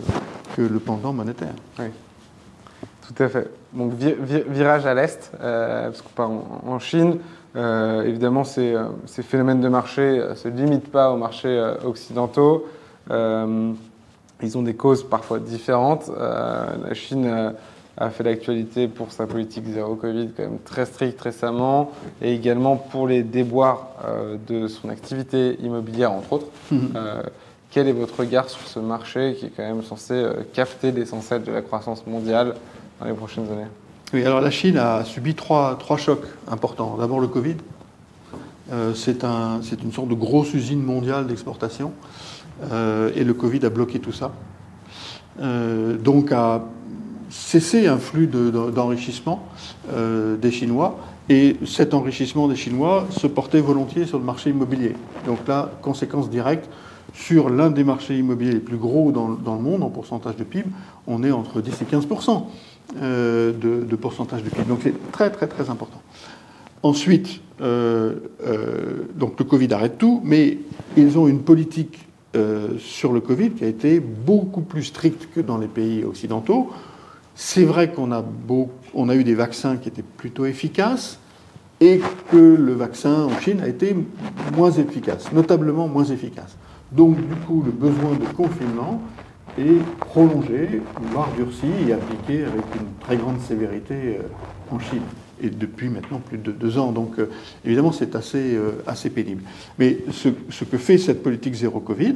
que 0.60 0.74
le 0.74 0.80
pendant 0.80 1.14
monétaire. 1.14 1.54
Oui. 1.80 1.86
Tout 3.08 3.24
à 3.24 3.30
fait. 3.30 3.50
Donc 3.74 3.94
virage 3.94 4.86
à 4.86 4.94
l'est, 4.94 5.32
euh, 5.40 5.86
parce 5.86 6.02
qu'on 6.02 6.10
part 6.10 6.32
en, 6.68 6.80
Chine. 6.80 7.18
Euh, 7.56 8.04
évidemment, 8.04 8.44
ces, 8.44 8.74
euh, 8.74 8.90
ces, 9.06 9.24
phénomènes 9.24 9.62
de 9.62 9.70
marché 9.70 10.20
ne 10.30 10.36
se 10.36 10.50
limitent 10.50 10.92
pas 10.92 11.12
aux 11.12 11.18
marchés 11.18 11.58
occidentaux. 11.86 12.68
ils 13.10 14.58
ont 14.58 14.62
des 14.62 14.76
causes 14.76 15.04
parfois 15.04 15.40
différentes. 15.40 16.12
la 16.18 16.94
Chine 16.94 17.54
a 17.98 18.10
fait 18.10 18.24
l'actualité 18.24 18.88
pour 18.88 19.12
sa 19.12 19.28
politique 19.28 19.66
zéro 19.66 19.96
Covid 19.96 20.30
quand 20.36 20.44
même 20.44 20.60
très 20.64 20.86
stricte 20.86 21.22
récemment, 21.22 21.92
et 22.22 22.34
également 22.34 22.76
pour 22.76 23.08
les 23.08 23.24
déboires 23.24 23.88
de 24.48 24.68
son 24.68 24.90
activité 24.90 25.58
immobilière, 25.62 26.12
entre 26.12 26.34
autres. 26.34 26.48
Mhm. 26.72 26.92
Quel 27.72 27.88
est 27.88 27.94
votre 27.94 28.20
regard 28.20 28.50
sur 28.50 28.68
ce 28.68 28.80
marché 28.80 29.36
qui 29.40 29.46
est 29.46 29.52
quand 29.56 29.64
même 29.64 29.84
censé 29.84 30.26
capter 30.54 30.92
l'essentiel 30.92 31.44
de 31.44 31.52
la 31.52 31.62
croissance 31.62 32.06
mondiale 32.08 32.56
dans 33.00 33.06
les 33.06 33.14
prochaines 33.14 33.50
années? 33.52 33.68
Oui, 34.12 34.26
alors 34.26 34.42
la 34.42 34.50
Chine 34.50 34.78
a 34.78 35.04
subi 35.06 35.36
trois, 35.36 35.78
trois 35.78 35.98
chocs 35.98 36.26
importants. 36.48 36.98
D'abord 36.98 37.20
le 37.20 37.28
Covid. 37.28 37.58
Euh, 38.72 38.94
c'est 38.94 39.24
un, 39.24 39.62
une 39.84 39.92
sorte 39.92 40.08
de 40.08 40.16
grosse 40.16 40.54
usine 40.54 40.82
mondiale 40.82 41.28
d'exportation. 41.28 41.92
Euh, 42.72 43.12
et 43.16 43.24
le 43.24 43.34
Covid 43.34 43.66
a 43.66 43.70
bloqué 43.70 44.00
tout 44.00 44.12
ça. 44.12 44.32
Euh, 45.42 45.96
donc 45.98 46.32
a 46.32 46.64
cessé 47.30 47.88
un 47.88 48.00
flux 48.00 48.26
d'enrichissement 48.26 49.48
des 49.94 50.52
Chinois. 50.52 50.98
Et 51.30 51.58
cet 51.68 51.94
enrichissement 51.94 52.48
des 52.48 52.56
Chinois 52.56 53.06
se 53.12 53.28
portait 53.28 53.62
volontiers 53.62 54.08
sur 54.08 54.18
le 54.18 54.24
marché 54.26 54.50
immobilier. 54.50 54.96
Donc 55.28 55.48
là, 55.48 55.70
conséquence 55.84 56.32
directe 56.32 56.68
sur 57.14 57.50
l'un 57.50 57.70
des 57.70 57.84
marchés 57.84 58.18
immobiliers 58.18 58.54
les 58.54 58.60
plus 58.60 58.78
gros 58.78 59.12
dans, 59.12 59.28
le 59.28 59.62
monde 59.62 59.84
en 59.84 59.90
pourcentage 59.90 60.36
de 60.36 60.44
PIB, 60.44 60.70
on 61.08 61.24
est 61.24 61.32
entre 61.32 61.62
10 61.62 61.82
et 61.82 61.86
15 61.86 62.08
de, 62.96 63.54
de, 63.62 63.96
pourcentage 63.96 64.44
de 64.44 64.50
PIB. 64.50 64.66
Donc 64.66 64.80
c'est 64.84 65.12
très 65.12 65.30
très 65.30 65.48
très 65.48 65.70
important. 65.70 66.02
Ensuite, 66.82 67.42
donc 67.60 69.40
le 69.40 69.44
Covid 69.44 69.74
arrête 69.74 69.98
tout, 69.98 70.22
mais 70.24 70.60
ils 70.96 71.18
ont 71.18 71.28
une 71.28 71.42
politique 71.42 72.08
sur 72.78 73.12
le 73.12 73.20
Covid 73.20 73.52
qui 73.52 73.64
a 73.64 73.68
été 73.68 74.00
beaucoup 74.00 74.62
plus 74.62 74.84
stricte 74.84 75.28
que 75.34 75.42
dans 75.42 75.58
les 75.58 75.68
pays 75.68 76.04
occidentaux. 76.04 76.72
C'est 77.36 77.64
vrai 77.64 77.92
qu'on 77.92 78.12
a, 78.12 78.22
a 78.22 79.16
eu 79.16 79.24
des 79.24 79.36
vaccins 79.36 79.78
qui 79.78 79.90
étaient 79.90 80.04
plutôt 80.04 80.46
efficaces 80.46 81.20
et 81.82 82.02
que 82.32 82.38
le 82.38 82.74
vaccin 82.74 83.24
en 83.24 83.40
Chine 83.40 83.62
a 83.62 83.68
été 83.68 83.96
moins 84.56 84.72
efficace, 84.72 85.32
notablement 85.32 85.88
moins 85.88 86.04
efficace. 86.04 86.58
Donc 86.92 87.18
du 87.18 87.36
coup, 87.46 87.64
le 87.66 87.72
besoin 87.72 88.14
de 88.14 88.26
confinement 88.36 89.02
est 89.58 89.82
prolongé, 90.00 90.82
voire 91.12 91.30
durci 91.36 91.68
et 91.88 91.94
appliqué 91.94 92.44
avec 92.44 92.64
une 92.76 92.88
très 93.00 93.18
grande 93.18 93.40
sévérité 93.42 93.94
euh, 93.94 94.74
en 94.76 94.80
Chine. 94.80 95.02
Et 95.42 95.50
depuis 95.50 95.90
maintenant 95.90 96.20
plus 96.20 96.38
de 96.38 96.52
deux 96.52 96.78
ans. 96.78 96.92
Donc 96.92 97.20
euh, 97.20 97.30
évidemment, 97.64 97.92
c'est 97.92 98.16
assez, 98.16 98.56
euh, 98.56 99.10
pénible. 99.14 99.44
Mais 99.78 100.00
ce, 100.12 100.30
que 100.64 100.78
fait 100.78 100.98
cette 100.98 101.24
politique 101.24 101.54
zéro 101.54 101.80
Covid, 101.80 102.16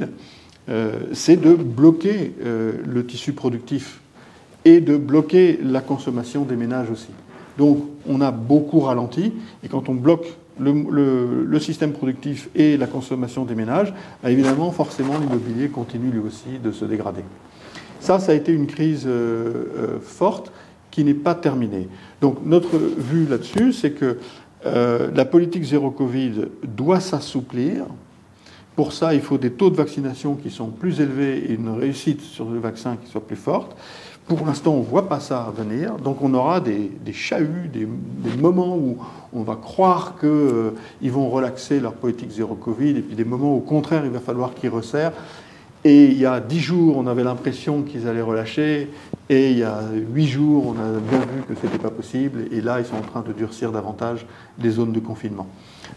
c'est 1.12 1.36
de 1.36 1.54
bloquer 1.54 2.32
le 2.42 3.04
tissu 3.04 3.34
productif 3.34 4.00
et 4.64 4.80
de 4.80 4.96
bloquer 4.96 5.58
la 5.62 5.82
consommation 5.82 6.44
des 6.44 6.56
ménages 6.56 6.90
aussi. 6.90 7.10
Donc 7.58 7.84
on 8.08 8.22
a 8.22 8.30
beaucoup 8.30 8.80
ralenti, 8.80 9.34
et 9.62 9.68
quand 9.68 9.90
on 9.90 9.94
bloque 9.94 10.26
le, 10.58 11.58
système 11.58 11.92
productif 11.92 12.48
et 12.54 12.76
la 12.76 12.86
consommation 12.86 13.44
des 13.44 13.54
ménages, 13.54 13.94
évidemment, 14.26 14.70
forcément, 14.70 15.18
l'immobilier 15.18 15.68
continue 15.68 16.10
lui 16.10 16.20
aussi 16.20 16.58
de 16.62 16.70
se 16.70 16.84
dégrader. 16.84 17.24
Ça, 18.00 18.18
ça 18.18 18.32
a 18.32 18.34
été 18.34 18.52
une 18.52 18.66
crise 18.66 19.04
euh, 19.06 19.64
euh, 19.76 19.98
forte 20.00 20.52
qui 20.90 21.04
n'est 21.04 21.14
pas 21.14 21.34
terminée. 21.34 21.88
Donc 22.20 22.44
notre 22.44 22.76
vue 22.78 23.26
là-dessus, 23.26 23.72
c'est 23.72 23.92
que 23.92 24.18
euh, 24.66 25.10
la 25.14 25.24
politique 25.24 25.64
zéro 25.64 25.90
Covid 25.90 26.46
doit 26.62 27.00
s'assouplir. 27.00 27.86
Pour 28.76 28.92
ça, 28.92 29.14
il 29.14 29.20
faut 29.20 29.38
des 29.38 29.52
taux 29.52 29.70
de 29.70 29.76
vaccination 29.76 30.34
qui 30.34 30.50
sont 30.50 30.68
plus 30.68 31.00
élevés 31.00 31.38
et 31.48 31.54
une 31.54 31.68
réussite 31.70 32.20
sur 32.20 32.50
le 32.50 32.58
vaccin 32.58 32.96
qui 32.96 33.10
soit 33.10 33.26
plus 33.26 33.36
forte. 33.36 33.76
Pour 34.26 34.46
l'instant, 34.46 34.72
on 34.72 34.80
ne 34.80 34.84
voit 34.84 35.06
pas 35.08 35.20
ça 35.20 35.52
venir. 35.54 35.96
Donc 35.96 36.22
on 36.22 36.32
aura 36.32 36.60
des, 36.60 36.90
chahuts, 37.12 37.68
des, 37.70 37.86
moments 38.38 38.76
où 38.76 38.96
on 39.34 39.42
va 39.42 39.56
croire 39.56 40.14
qu'ils 40.18 40.28
euh, 40.28 40.70
vont 41.02 41.28
relaxer 41.28 41.78
leur 41.78 41.92
politique 41.92 42.30
zéro 42.30 42.54
Covid, 42.54 42.90
et 42.90 43.00
puis 43.02 43.16
des 43.16 43.24
moments 43.24 43.52
où, 43.52 43.58
au 43.58 43.60
contraire, 43.60 44.02
il 44.04 44.10
va 44.10 44.20
falloir 44.20 44.54
qu'ils 44.54 44.70
resserrent. 44.70 45.12
Et 45.86 46.06
il 46.06 46.18
y 46.18 46.24
a 46.24 46.40
dix 46.40 46.60
jours, 46.60 46.96
on 46.96 47.06
avait 47.06 47.24
l'impression 47.24 47.82
qu'ils 47.82 48.08
allaient 48.08 48.22
relâcher, 48.22 48.90
et 49.28 49.50
il 49.50 49.58
y 49.58 49.62
a 49.62 49.82
huit 49.92 50.28
jours, 50.28 50.68
on 50.68 50.72
a 50.72 50.98
bien 50.98 51.18
vu 51.18 51.42
que 51.46 51.54
ce 51.54 51.66
n'était 51.66 51.78
pas 51.78 51.90
possible, 51.90 52.46
et 52.50 52.62
là, 52.62 52.80
ils 52.80 52.86
sont 52.86 52.96
en 52.96 53.02
train 53.02 53.20
de 53.20 53.34
durcir 53.34 53.70
davantage 53.70 54.24
les 54.58 54.70
zones 54.70 54.92
de 54.92 55.00
confinement. 55.00 55.46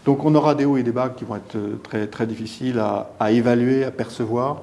Donc 0.04 0.26
on 0.26 0.34
aura 0.34 0.54
des 0.54 0.66
hauts 0.66 0.76
et 0.76 0.82
des 0.82 0.92
bas 0.92 1.08
qui 1.08 1.24
vont 1.24 1.36
être 1.36 1.56
euh, 1.56 1.80
très, 1.82 2.06
très 2.06 2.26
difficiles 2.26 2.78
à, 2.78 3.10
à 3.18 3.30
évaluer, 3.30 3.84
à 3.84 3.90
percevoir. 3.90 4.60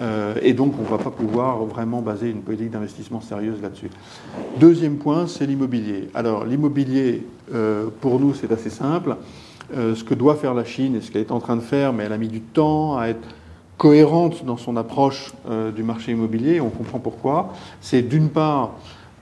Euh, 0.00 0.34
et 0.42 0.52
donc, 0.54 0.74
on 0.78 0.82
ne 0.82 0.88
va 0.88 0.98
pas 0.98 1.10
pouvoir 1.10 1.64
vraiment 1.64 2.02
baser 2.02 2.30
une 2.30 2.42
politique 2.42 2.70
d'investissement 2.70 3.20
sérieuse 3.20 3.60
là-dessus. 3.62 3.90
Deuxième 4.58 4.96
point, 4.96 5.26
c'est 5.26 5.46
l'immobilier. 5.46 6.08
Alors, 6.14 6.44
l'immobilier, 6.44 7.26
euh, 7.54 7.86
pour 8.00 8.18
nous, 8.18 8.34
c'est 8.34 8.50
assez 8.50 8.70
simple. 8.70 9.16
Euh, 9.76 9.94
ce 9.94 10.04
que 10.04 10.14
doit 10.14 10.34
faire 10.34 10.54
la 10.54 10.64
Chine 10.64 10.96
et 10.96 11.00
ce 11.00 11.10
qu'elle 11.10 11.22
est 11.22 11.32
en 11.32 11.40
train 11.40 11.56
de 11.56 11.62
faire, 11.62 11.92
mais 11.92 12.04
elle 12.04 12.12
a 12.12 12.18
mis 12.18 12.28
du 12.28 12.40
temps 12.40 12.98
à 12.98 13.06
être 13.06 13.26
cohérente 13.76 14.44
dans 14.44 14.56
son 14.56 14.76
approche 14.76 15.32
du 15.74 15.82
marché 15.82 16.12
immobilier, 16.12 16.60
on 16.60 16.70
comprend 16.70 17.00
pourquoi, 17.00 17.54
c'est 17.80 18.02
d'une 18.02 18.28
part 18.28 18.74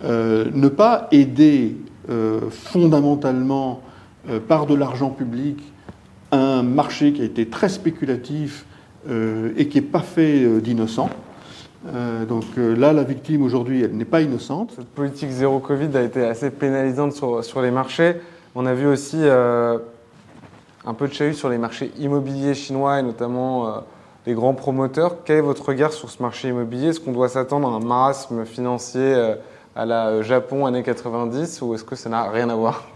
ne 0.04 0.68
pas 0.68 1.08
aider 1.10 1.78
fondamentalement 2.50 3.80
par 4.48 4.66
de 4.66 4.74
l'argent 4.74 5.08
public 5.08 5.58
un 6.32 6.62
marché 6.62 7.14
qui 7.14 7.22
a 7.22 7.24
été 7.24 7.48
très 7.48 7.70
spéculatif 7.70 8.66
et 9.08 9.68
qui 9.68 9.78
n'est 9.78 9.86
pas 9.86 10.00
fait 10.00 10.44
euh, 10.44 10.60
d'innocent. 10.60 11.10
Euh, 11.86 12.24
donc 12.24 12.44
là, 12.56 12.92
la 12.92 13.02
victime 13.02 13.42
aujourd'hui, 13.42 13.82
elle 13.82 13.96
n'est 13.96 14.04
pas 14.04 14.20
innocente. 14.20 14.72
Cette 14.76 14.88
politique 14.88 15.30
zéro 15.30 15.58
Covid 15.58 15.96
a 15.96 16.02
été 16.02 16.24
assez 16.24 16.50
pénalisante 16.50 17.12
sur, 17.12 17.44
sur 17.44 17.60
les 17.60 17.70
marchés. 17.70 18.16
On 18.54 18.66
a 18.66 18.74
vu 18.74 18.86
aussi 18.86 19.18
un 19.24 20.94
peu 20.94 21.08
de 21.08 21.12
chahut 21.12 21.34
sur 21.34 21.48
les 21.48 21.58
marchés 21.58 21.90
immobiliers 21.98 22.54
chinois 22.54 23.00
et 23.00 23.02
notamment 23.02 23.82
les 24.26 24.34
grands 24.34 24.54
promoteurs. 24.54 25.24
Quel 25.24 25.38
est 25.38 25.40
votre 25.40 25.66
regard 25.66 25.92
sur 25.92 26.10
ce 26.10 26.22
marché 26.22 26.48
immobilier? 26.48 26.88
Est-ce 26.88 27.00
qu'on 27.00 27.12
doit 27.12 27.30
s'attendre 27.30 27.66
à 27.68 27.72
un 27.72 27.80
marasme 27.80 28.44
financier 28.44 29.34
à 29.74 29.86
la 29.86 30.20
Japon 30.20 30.66
années 30.66 30.82
90 30.82 31.62
ou 31.62 31.74
est-ce 31.74 31.82
que 31.82 31.96
ça 31.96 32.10
n'a 32.10 32.30
rien 32.30 32.50
à 32.50 32.54
voir? 32.54 32.91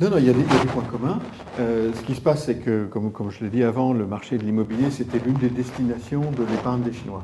Non, 0.00 0.08
non, 0.08 0.16
il 0.16 0.24
y, 0.24 0.30
a 0.30 0.32
des, 0.32 0.42
points 0.42 0.82
communs. 0.84 1.18
Euh, 1.58 1.92
ce 1.94 2.00
qui 2.06 2.14
se 2.14 2.22
passe, 2.22 2.46
c'est 2.46 2.54
que, 2.54 2.86
comme, 2.86 3.12
je 3.30 3.44
l'ai 3.44 3.50
dit 3.50 3.62
avant, 3.62 3.92
le 3.92 4.06
marché 4.06 4.38
de 4.38 4.44
l'immobilier, 4.44 4.90
c'était 4.90 5.18
l'une 5.18 5.36
des 5.36 5.50
destinations 5.50 6.22
de 6.22 6.42
l'épargne 6.50 6.80
des 6.80 6.92
Chinois. 6.94 7.22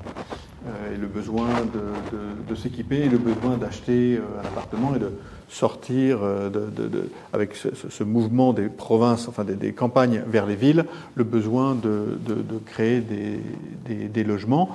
Euh, 0.66 0.94
et 0.94 0.99
le 0.99 1.07
besoin 1.07 1.47
de, 1.72 2.55
s'équiper, 2.55 2.97
et 2.97 3.09
le 3.09 3.16
besoin 3.16 3.57
d'acheter 3.57 4.16
euh, 4.16 4.40
un 4.42 4.47
appartement 4.47 4.94
et 4.94 4.99
de 4.99 5.11
sortir 5.49 6.18
de, 6.20 7.09
avec 7.32 7.55
ce, 7.55 8.05
mouvement 8.05 8.53
des 8.53 8.68
provinces, 8.68 9.26
enfin 9.26 9.44
des, 9.44 9.72
campagnes 9.72 10.22
vers 10.26 10.44
les 10.44 10.57
villes, 10.57 10.84
le 11.14 11.24
besoin 11.24 11.74
de, 11.74 12.18
créer 12.66 13.01
des, 13.01 14.24
logements. 14.24 14.68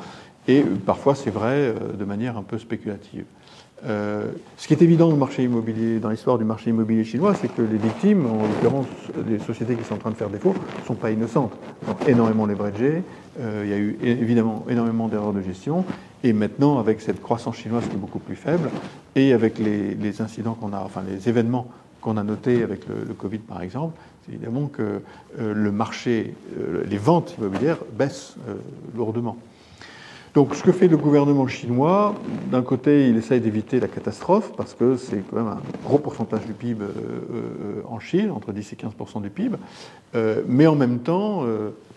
Et 0.48 0.62
parfois, 0.62 1.14
c'est 1.14 1.30
vrai, 1.30 1.76
de 2.00 2.06
manière 2.06 2.36
un 2.36 2.44
peu 2.44 2.58
spéculative. 2.58 3.26
Euh, 3.86 4.32
ce 4.58 4.68
qui 4.68 4.74
est 4.74 4.82
évident 4.82 5.10
dans 5.10 6.10
l'histoire 6.10 6.38
du 6.38 6.46
marché 6.46 6.70
immobilier 6.70 7.04
chinois, 7.04 7.34
c'est 7.34 7.48
que 7.48 7.62
les 7.62 7.78
victimes, 7.78 8.28
en 8.28 8.44
l'occurrence 8.44 8.86
les 9.28 9.40
sociétés 9.40 9.76
qui 9.76 9.84
sont 9.84 9.96
en 9.96 9.98
train 9.98 10.12
de 10.12 10.16
faire 10.16 10.30
défaut, 10.30 10.54
ne 10.54 10.86
sont 10.86 10.96
pas 10.96 11.12
innocentes. 11.12 11.54
Donc, 11.88 12.08
énormément 12.08 12.46
leveragées, 12.46 13.02
euh, 13.40 13.62
il 13.66 13.70
y 13.70 13.74
a 13.74 13.78
eu 13.78 13.98
évidemment 14.04 14.66
énormément 14.70 15.08
d'erreurs 15.08 15.34
de 15.34 15.42
gestion, 15.42 15.84
et 16.24 16.34
maintenant 16.34 16.78
avec 16.78 17.02
cette 17.02 17.22
croissance 17.22 17.56
chinoise 17.56 17.84
qui 17.88 17.96
est 17.96 18.00
beaucoup 18.00 18.20
plus 18.20 18.36
faible, 18.36 18.70
et 19.16 19.34
avec 19.34 19.58
les, 19.58 20.22
incidents 20.22 20.54
qu'on 20.54 20.74
a, 20.74 20.80
enfin 20.80 21.02
les 21.08 21.28
événements 21.28 21.68
qu'on 22.02 22.18
a 22.18 22.24
notés 22.24 22.64
avec 22.64 22.82
le, 22.88 23.14
Covid 23.14 23.40
par 23.40 23.62
exemple, 23.64 23.98
c'est 24.26 24.34
évidemment 24.34 24.68
que 24.68 25.02
euh, 25.40 25.54
le 25.54 25.72
marché, 25.72 26.36
les 26.86 26.98
ventes 26.98 27.36
immobilières 27.40 27.80
baissent 27.94 28.36
lourdement. 28.96 29.38
Donc 30.34 30.56
ce 30.56 30.64
que 30.64 30.72
fait 30.72 30.88
le 30.88 30.96
gouvernement 30.96 31.46
chinois, 31.48 32.16
d'un 32.50 32.62
côté, 32.62 33.10
il 33.10 33.18
essaye 33.18 33.42
d'éviter 33.42 33.82
la 33.82 33.90
catastrophe, 33.90 34.54
parce 34.56 34.74
que 34.74 34.96
c'est 34.96 35.24
quand 35.30 35.36
même 35.36 35.48
un 35.48 35.62
gros 35.84 35.98
pourcentage 35.98 36.46
du 36.46 36.54
PIB 36.54 36.84
euh, 36.84 36.88
euh, 36.88 37.82
en 37.86 38.00
Chine, 38.00 38.32
entre 38.32 38.54
10 38.54 38.74
et 38.74 38.76
15% 38.78 39.22
du 39.22 39.30
PIB, 39.30 39.58
euh, 40.16 40.42
mais 40.48 40.68
en 40.68 40.76
même 40.76 41.00
temps, 41.00 41.46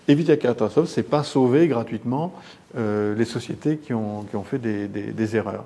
éviter 0.09 0.33
la 0.33 0.37
catastrophe, 0.39 0.89
c'est 0.89 1.05
pas 1.05 1.23
sauver 1.23 1.69
gratuitement 1.69 2.33
les 2.77 3.25
sociétés 3.25 3.77
qui 3.77 3.95
ont, 3.95 4.27
fait 4.45 4.59
des 4.59 5.37
erreurs. 5.37 5.65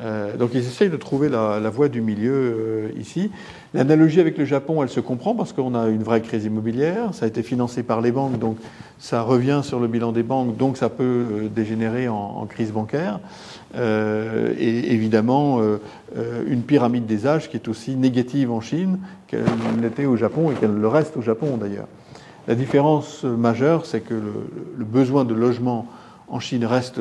Euh, 0.00 0.36
donc 0.36 0.50
ils 0.54 0.60
essayent 0.60 0.90
de 0.90 0.96
trouver 0.96 1.28
la, 1.28 1.58
voie 1.70 1.88
du 1.88 2.00
milieu 2.00 2.32
euh, 2.32 2.88
ici. 2.98 3.30
L'analogie 3.74 4.20
avec 4.20 4.38
le 4.38 4.44
Japon, 4.44 4.82
elle 4.82 4.88
se 4.88 5.00
comprend 5.00 5.34
parce 5.34 5.52
qu'on 5.52 5.74
a 5.74 5.88
une 5.88 6.02
vraie 6.02 6.20
crise 6.20 6.44
immobilière, 6.44 7.12
ça 7.12 7.24
a 7.24 7.28
été 7.28 7.42
financé 7.42 7.82
par 7.82 8.00
les 8.00 8.12
banques, 8.12 8.38
donc 8.38 8.58
ça 8.98 9.22
revient 9.22 9.60
sur 9.62 9.80
le 9.80 9.88
bilan 9.88 10.12
des 10.12 10.22
banques, 10.22 10.56
donc 10.56 10.76
ça 10.76 10.88
peut 10.88 11.02
euh, 11.04 11.48
dégénérer 11.48 12.08
en, 12.08 12.46
crise 12.46 12.72
bancaire. 12.72 13.20
et 13.74 14.94
évidemment, 14.94 15.60
une 16.48 16.62
pyramide 16.62 17.04
des 17.04 17.26
âges 17.26 17.50
qui 17.50 17.56
est 17.56 17.68
aussi 17.68 17.94
négative 17.94 18.50
en 18.50 18.60
Chine 18.60 18.98
qu'elle 19.26 19.44
l'était 19.82 20.06
au 20.06 20.16
Japon 20.16 20.50
et 20.50 20.54
qu'elle 20.54 20.74
le 20.74 20.88
reste 20.88 21.16
au 21.16 21.22
Japon 21.22 21.58
d'ailleurs. 21.60 21.88
La 22.46 22.54
différence 22.54 23.24
majeure, 23.24 23.84
c'est 23.84 24.00
que 24.00 24.14
le, 24.14 24.84
besoin 24.84 25.26
de 25.26 25.34
logement 25.34 25.86
en 26.28 26.40
Chine 26.40 26.64
reste 26.64 27.00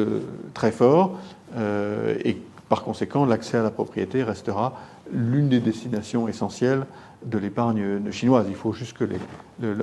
très 0.54 0.72
fort 0.72 1.18
et 1.56 2.38
par 2.70 2.84
conséquent, 2.84 3.26
l'accès 3.26 3.58
à 3.58 3.64
la 3.64 3.72
propriété 3.72 4.24
restera 4.24 4.74
l'une 5.12 5.48
des 5.48 5.60
destinations 5.60 6.28
essentielles 6.28 6.86
de 7.26 7.38
l'épargne 7.38 8.12
chinoise. 8.12 8.46
Il 8.50 8.56
faut 8.56 8.74
juste 8.74 8.98
que 8.98 9.06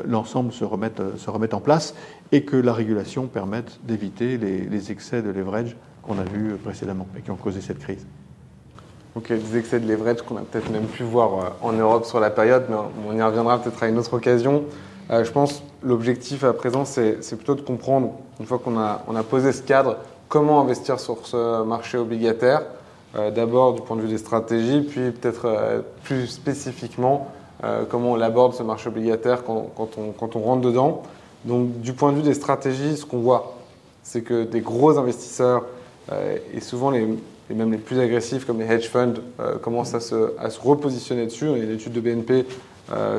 l'ensemble 0.07 0.53
se, 0.53 0.65
remette, 0.65 1.01
se 1.17 1.31
remette 1.31 1.55
en 1.55 1.61
place 1.61 1.95
et 2.31 2.45
que 2.45 2.57
la 2.57 2.73
régulation 2.73 3.27
permette 3.27 3.81
d'éviter 3.85 4.37
les, 4.39 4.91
excès 4.91 5.23
de 5.23 5.31
leverage 5.31 5.77
qu'on 6.03 6.19
a 6.19 6.25
vus 6.25 6.55
précédemment 6.63 7.07
et 7.17 7.23
qui 7.23 7.31
ont 7.31 7.37
causé 7.37 7.61
cette 7.61 7.79
crise. 7.79 8.07
Ok, 9.17 9.29
des 9.29 9.57
excès 9.57 9.81
de 9.81 9.89
leverage 9.89 10.23
qu'on 10.23 10.37
a 10.37 10.43
peut-être 10.43 10.71
même 10.71 10.87
pu 10.87 11.05
voir 11.05 11.39
euh, 11.39 11.49
en 11.63 11.73
Europe 11.73 12.05
sur 12.05 12.19
la 12.19 12.31
période, 12.31 12.65
mais 12.69 12.75
on 13.09 13.17
y 13.17 13.23
reviendra 13.23 13.63
peut-être 13.63 13.81
à 13.85 13.89
une 13.89 13.97
autre 13.97 14.13
occasion. 14.13 14.65
Euh, 15.11 15.23
je 15.23 15.31
pense 15.31 15.63
l'objectif 15.85 16.43
à 16.43 16.53
présent, 16.53 16.85
c'est 16.85 17.37
plutôt 17.37 17.55
de 17.55 17.61
comprendre, 17.61 18.19
une 18.41 18.47
fois 18.47 18.59
qu'on 18.59 18.77
a, 18.77 19.05
on 19.07 19.15
a 19.15 19.23
posé 19.23 19.53
ce 19.53 19.63
cadre, 19.63 19.99
comment 20.29 20.61
investir 20.61 21.01
sur 21.01 21.27
ce 21.27 21.63
marché 21.65 21.99
obligataire, 21.99 22.63
euh, 23.17 23.31
d'abord 23.31 23.75
du 23.75 23.83
point 23.83 23.97
de 23.97 24.03
vue 24.03 24.09
des 24.09 24.19
stratégies, 24.19 24.81
puis 24.81 25.13
peut-être 25.13 25.47
euh, 25.47 25.83
plus 26.03 26.27
spécifiquement 26.27 27.29
euh, 27.63 27.85
comment 27.89 28.13
on 28.13 28.21
aborde 28.21 28.55
ce 28.55 28.65
marché 28.65 28.89
obligataire 28.89 29.45
quand, 29.45 29.71
on, 29.77 30.11
quand, 30.11 30.37
on, 30.37 30.41
rentre 30.41 30.63
dedans. 30.63 31.03
Donc 31.45 31.81
du 31.81 31.93
point 31.93 32.11
de 32.11 32.17
vue 32.17 32.23
des 32.23 32.35
stratégies, 32.35 32.97
ce 32.97 33.07
qu'on 33.07 33.21
voit 33.21 33.55
c'est 34.03 34.23
que 34.23 34.45
des 34.45 34.61
gros 34.61 34.99
investisseurs, 34.99 35.65
et 36.53 36.61
souvent 36.61 36.91
les, 36.91 37.09
et 37.49 37.55
même 37.55 37.73
les 37.73 37.79
plus 37.79 37.99
agressifs 38.01 38.45
comme 38.45 38.61
les 38.61 38.71
hedge 38.71 38.87
funds 38.91 39.15
commencent 39.63 39.95
à 39.95 40.01
se, 40.01 40.39
à 40.39 40.51
se, 40.51 40.61
repositionner 40.61 41.25
dessus. 41.25 41.47
Il 41.47 41.57
y 41.57 41.61
a 41.63 41.65
une 41.65 41.71
étude 41.71 41.95
de 41.95 42.01
BNP 42.03 42.45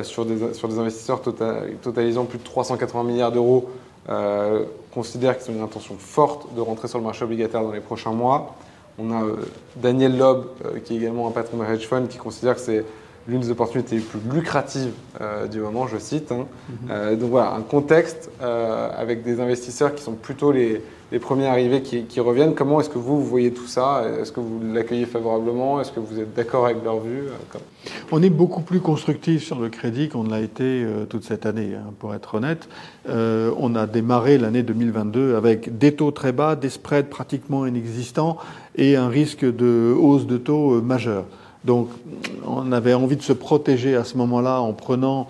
sur, 0.02 0.24
des, 0.24 0.54
sur 0.54 0.68
des 0.68 0.78
investisseurs 0.78 1.22
tota-, 1.22 1.62
totalisant 1.82 2.24
plus 2.24 2.38
de 2.38 2.44
380 2.44 3.02
milliards 3.02 3.32
d'euros 3.32 3.68
euh, 4.08 4.64
considèrent 4.92 5.38
qu'ils 5.38 5.52
ont 5.52 5.56
une 5.56 5.64
intention 5.64 5.96
forte 5.98 6.54
de 6.54 6.60
rentrer 6.60 6.88
sur 6.88 6.98
le 6.98 7.04
marché 7.04 7.24
obligataire 7.24 7.62
dans 7.62 7.72
les 7.72 7.80
prochains 7.80 8.12
mois. 8.12 8.54
On 8.98 9.12
a 9.12 9.22
Daniel 9.76 10.16
Loeb, 10.16 10.44
qui 10.84 10.94
est 10.94 10.96
également 10.96 11.28
un 11.28 11.30
patron 11.30 11.58
de 11.58 11.64
hedge 11.64 11.86
fund, 11.86 12.06
qui 12.08 12.16
considère 12.16 12.54
que 12.54 12.60
c'est 12.62 12.84
l'une 13.28 13.40
des 13.40 13.50
opportunités 13.50 13.96
les 13.96 14.02
plus 14.02 14.20
lucratives 14.32 14.92
euh, 15.20 15.46
du 15.46 15.60
moment, 15.60 15.86
je 15.86 15.98
cite. 15.98 16.30
Hein. 16.32 16.46
Mhm. 16.68 16.76
Euh, 16.90 17.16
donc 17.16 17.30
voilà, 17.30 17.54
un 17.54 17.62
contexte 17.62 18.30
euh, 18.40 18.88
avec 18.96 19.22
des 19.22 19.40
investisseurs 19.40 19.94
qui 19.94 20.02
sont 20.02 20.12
plutôt 20.12 20.52
les, 20.52 20.80
les 21.10 21.18
premiers 21.18 21.46
arrivés 21.46 21.82
qui, 21.82 22.04
qui 22.04 22.20
reviennent. 22.20 22.54
Comment 22.54 22.80
est-ce 22.80 22.88
que 22.88 22.98
vous, 22.98 23.20
vous 23.20 23.26
voyez 23.26 23.52
tout 23.52 23.66
ça? 23.66 24.04
Est-ce 24.20 24.30
que 24.30 24.40
vous 24.40 24.60
l'accueillez 24.72 25.06
favorablement? 25.06 25.80
Est-ce 25.80 25.90
que 25.90 26.00
vous 26.00 26.20
êtes 26.20 26.34
d'accord 26.34 26.66
avec 26.66 26.84
leur 26.84 27.00
vue 27.00 27.24
On 28.12 28.22
est 28.22 28.30
beaucoup 28.30 28.62
plus 28.62 28.80
constructif 28.80 29.44
sur 29.44 29.58
le 29.58 29.70
crédit 29.70 30.08
qu'on 30.08 30.24
ne 30.24 30.30
l'a 30.30 30.40
été 30.40 30.86
toute 31.08 31.24
cette 31.24 31.46
année, 31.46 31.72
hein, 31.74 31.92
pour 31.98 32.14
être 32.14 32.36
honnête. 32.36 32.68
on 33.08 33.74
a 33.74 33.86
démarré 33.86 34.38
l'année 34.38 34.62
2022 34.62 35.36
avec 35.36 35.78
des 35.78 35.94
taux 35.94 36.10
très 36.10 36.32
bas, 36.32 36.56
des 36.56 36.70
spreads 36.70 37.08
pratiquement 37.08 37.66
inexistants 37.66 38.36
et 38.76 38.96
un 38.96 39.08
risque 39.08 39.44
de 39.44 39.94
hausse 39.96 40.26
de 40.26 40.36
taux 40.36 40.80
majeur. 40.82 41.24
Donc 41.66 41.88
on 42.46 42.70
avait 42.70 42.94
envie 42.94 43.16
de 43.16 43.22
se 43.22 43.32
protéger 43.32 43.96
à 43.96 44.04
ce 44.04 44.16
moment-là 44.16 44.60
en 44.60 44.72
prenant 44.72 45.26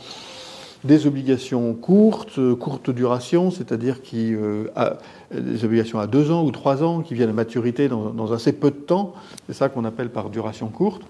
des 0.85 1.07
obligations 1.07 1.73
courtes, 1.73 2.39
courte 2.59 2.91
duration, 2.91 3.51
c'est-à-dire 3.51 3.97
euh, 4.15 4.69
des 5.35 5.65
obligations 5.65 5.99
à 5.99 6.07
deux 6.07 6.31
ans 6.31 6.45
ou 6.45 6.51
trois 6.51 6.85
ans 6.85 7.01
qui 7.01 7.15
viennent 7.15 7.31
à 7.31 7.33
maturité 7.33 7.89
dans, 7.89 8.33
assez 8.33 8.53
peu 8.53 8.71
de 8.71 8.77
temps. 8.77 9.15
C'est 9.47 9.55
ça 9.55 9.71
qu'on 9.71 9.85
appelle 9.85 10.11
par 10.11 10.29
duration 10.29 10.69
courte. 10.69 11.03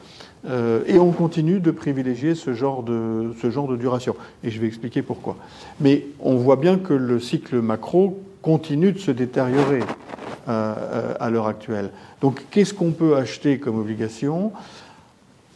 Euh, 0.49 0.83
et 0.87 0.99
on 0.99 1.11
continue 1.11 1.59
de 1.59 1.73
privilégier 1.73 2.37
ce 2.37 2.55
genre 2.55 2.85
de, 2.85 3.33
ce 3.43 3.77
duration. 3.77 4.15
Et 4.45 4.51
je 4.51 4.61
vais 4.61 4.69
expliquer 4.69 5.03
pourquoi. 5.03 5.37
Mais 5.81 6.07
on 6.21 6.37
voit 6.37 6.57
bien 6.57 6.79
que 6.79 6.95
le 6.95 7.19
cycle 7.19 7.61
macro 7.61 8.23
continue 8.43 8.93
de 8.93 8.99
se 8.99 9.11
détériorer 9.11 9.81
euh, 10.49 11.15
à 11.19 11.31
l'heure 11.31 11.49
actuelle. 11.49 11.91
Donc 12.21 12.45
qu'est-ce 12.51 12.73
qu'on 12.73 12.93
peut 12.93 13.17
acheter 13.17 13.59
comme 13.59 13.79
obligation? 13.81 14.53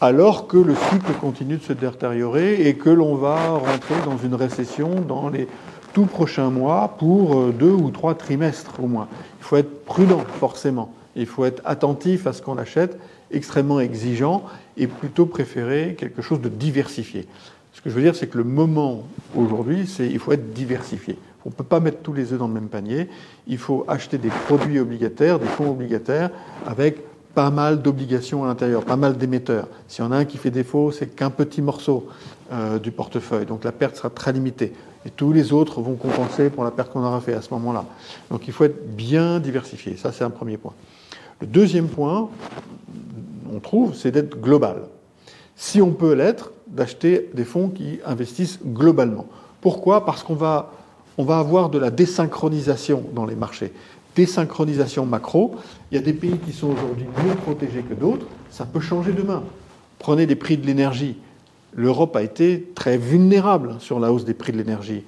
Alors 0.01 0.47
que 0.47 0.57
le 0.57 0.75
cycle 0.75 1.13
continue 1.21 1.59
de 1.59 1.63
se 1.63 1.73
détériorer 1.73 2.67
et 2.67 2.75
que 2.75 2.91
l'on 2.91 3.17
va 3.17 3.51
rentrer 3.51 3.97
dans 4.05 4.17
une 4.17 4.35
récession 4.35 5.01
dans 5.01 5.29
les 5.29 5.47
tout 5.93 6.07
prochains 6.07 6.51
mois 6.51 6.97
pour 6.99 7.39
euh, 7.39 7.53
deux 7.53 7.73
ou 7.73 7.91
trois 7.91 8.15
trimestres 8.15 8.81
au 8.81 8.87
moins. 8.87 9.09
Il 9.41 9.45
faut 9.45 9.57
être 9.57 9.85
prudent, 9.85 10.25
forcément. 10.39 10.95
Il 11.17 11.27
faut 11.27 11.45
être 11.45 11.61
attentif 11.65 12.27
à 12.27 12.33
ce 12.33 12.41
qu'on 12.43 12.57
achète, 12.59 12.99
extrêmement 13.31 13.81
exigeant 13.81 14.45
et 14.77 14.87
plutôt 14.87 15.27
préférer 15.27 15.97
quelque 15.99 16.23
chose 16.23 16.41
de 16.41 16.49
diversifié. 16.49 17.27
Ce 17.73 17.81
que 17.81 17.91
je 17.91 17.95
veux 17.95 18.03
dire, 18.03 18.15
c'est 18.15 18.29
que 18.29 18.39
le 18.39 18.45
moment 18.45 19.05
aujourd'hui, 19.35 19.87
c'est 19.87 20.07
il 20.07 20.19
faut 20.19 20.33
être 20.33 20.53
diversifié. 20.53 21.19
On 21.45 21.51
ne 21.51 21.55
peut 21.55 21.65
pas 21.65 21.81
mettre 21.81 21.99
tous 22.03 22.13
les 22.13 22.33
œufs 22.33 22.39
dans 22.39 22.49
le 22.49 22.55
même 22.55 22.69
panier. 22.69 23.09
Il 23.49 23.59
faut 23.59 23.85
acheter 23.89 24.19
des 24.19 24.29
produits 24.29 24.79
obligataires, 24.79 25.39
des 25.39 25.47
fonds 25.47 25.71
obligataires 25.71 26.31
avec 26.67 26.99
pas 27.35 27.51
mal 27.51 27.83
d'obligations 27.83 28.45
à 28.45 28.49
l'intérieur, 28.49 28.85
pas 28.85 28.97
mal 28.97 29.17
d'émetteurs. 29.17 29.69
S'il 29.89 30.05
y 30.05 30.07
en 30.07 30.13
a 30.13 30.17
un 30.17 30.25
qui 30.25 30.39
fait 30.39 30.51
défaut, 30.51 30.91
c'est 30.91 31.07
qu'un 31.07 31.31
petit 31.31 31.63
morceau 31.63 32.09
euh, 32.53 32.79
du 32.79 32.91
portefeuille. 32.91 33.47
Donc 33.47 33.65
la 33.65 33.73
perte 33.73 33.97
sera 33.97 34.11
très 34.11 34.33
limitée. 34.33 34.73
Et 35.07 35.11
tous 35.11 35.33
les 35.33 35.53
autres 35.53 35.81
vont 35.81 35.95
compenser 35.95 36.51
pour 36.51 36.65
la 36.65 36.71
perte 36.71 36.93
qu'on 36.93 37.05
aura 37.05 37.21
fait 37.21 37.35
à 37.35 37.41
ce 37.41 37.51
moment-là. 37.55 37.85
Donc 38.31 38.47
il 38.49 38.53
faut 38.53 38.65
être 38.65 38.95
bien 38.95 39.41
diversifié. 39.41 39.97
Ça, 39.97 40.13
c'est 40.13 40.25
un 40.25 40.31
premier 40.31 40.57
point. 40.57 40.75
Le 41.41 41.47
deuxième 41.47 41.89
point, 41.89 42.29
on 43.53 43.61
trouve, 43.61 43.95
c'est 43.95 44.11
d'être 44.11 44.41
global. 44.41 44.83
Si 45.57 45.81
on 45.81 45.93
peut 45.93 46.13
l'être, 46.13 46.53
d'acheter 46.67 47.31
des 47.35 47.45
fonds 47.45 47.69
qui 47.69 47.99
investissent 48.05 48.61
globalement. 48.65 49.27
Pourquoi? 49.61 50.05
Parce 50.05 50.23
qu'on 50.23 50.35
va, 50.35 50.73
on 51.19 51.25
va 51.25 51.39
avoir 51.39 51.69
de 51.69 51.79
la 51.79 51.91
désynchronisation 51.91 53.05
dans 53.15 53.27
les 53.27 53.35
marchés 53.35 53.73
désynchronisation 54.17 55.07
macro. 55.07 55.57
Il 55.91 55.97
y 55.97 55.99
a 55.99 56.03
des 56.03 56.13
pays 56.13 56.39
qui 56.45 56.53
sont 56.53 56.69
aujourd'hui 56.69 57.07
mieux 57.25 57.35
protégés 57.35 57.83
que 57.83 57.95
d'autres. 57.95 58.27
Ça 58.51 58.65
peut 58.65 58.81
changer 58.81 59.13
demain. 59.13 59.43
Prenez 59.99 60.27
les 60.27 60.37
prix 60.37 60.57
de 60.57 60.67
l'énergie. 60.67 61.17
L'Europe 61.75 62.17
a 62.17 62.23
été 62.23 62.71
très 62.75 62.99
vulnérable 62.99 63.77
sur 63.79 64.01
la 64.01 64.13
hausse 64.13 64.25
des 64.25 64.35
prix 64.35 64.53
de 64.53 64.59
l'énergie. 64.59 65.05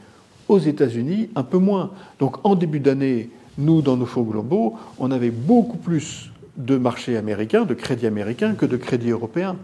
Aux 0.49 0.59
États-Unis, 0.59 1.31
un 1.35 1.43
peu 1.43 1.59
moins. 1.59 1.91
Donc 2.19 2.37
en 2.45 2.55
début 2.55 2.81
d'année, 2.81 3.31
nous, 3.59 3.83
dans 3.83 3.97
nos 3.97 4.07
fonds 4.07 4.23
globaux, 4.23 4.77
on 4.99 5.11
avait 5.11 5.31
beaucoup 5.31 5.77
plus 5.77 6.31
de 6.57 6.77
marchés 6.77 7.17
américains, 7.17 7.65
de 7.65 7.75
crédits 7.75 8.07
américains, 8.07 8.55
que 8.55 8.67
de 8.67 8.77
crédits 8.77 9.11
européens. 9.11 9.57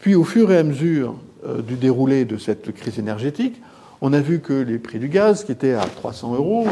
Puis 0.00 0.14
au 0.14 0.24
fur 0.24 0.50
et 0.50 0.58
à 0.58 0.62
mesure 0.62 1.14
euh, 1.46 1.62
du 1.62 1.76
déroulé 1.76 2.24
de 2.24 2.38
cette 2.38 2.72
crise 2.72 2.98
énergétique, 2.98 3.60
on 4.00 4.12
a 4.12 4.20
vu 4.20 4.40
que 4.40 4.52
les 4.52 4.78
prix 4.78 4.98
du 4.98 5.08
gaz, 5.08 5.44
qui 5.44 5.52
étaient 5.52 5.74
à 5.74 5.84
300 5.84 6.34
euros, 6.34 6.66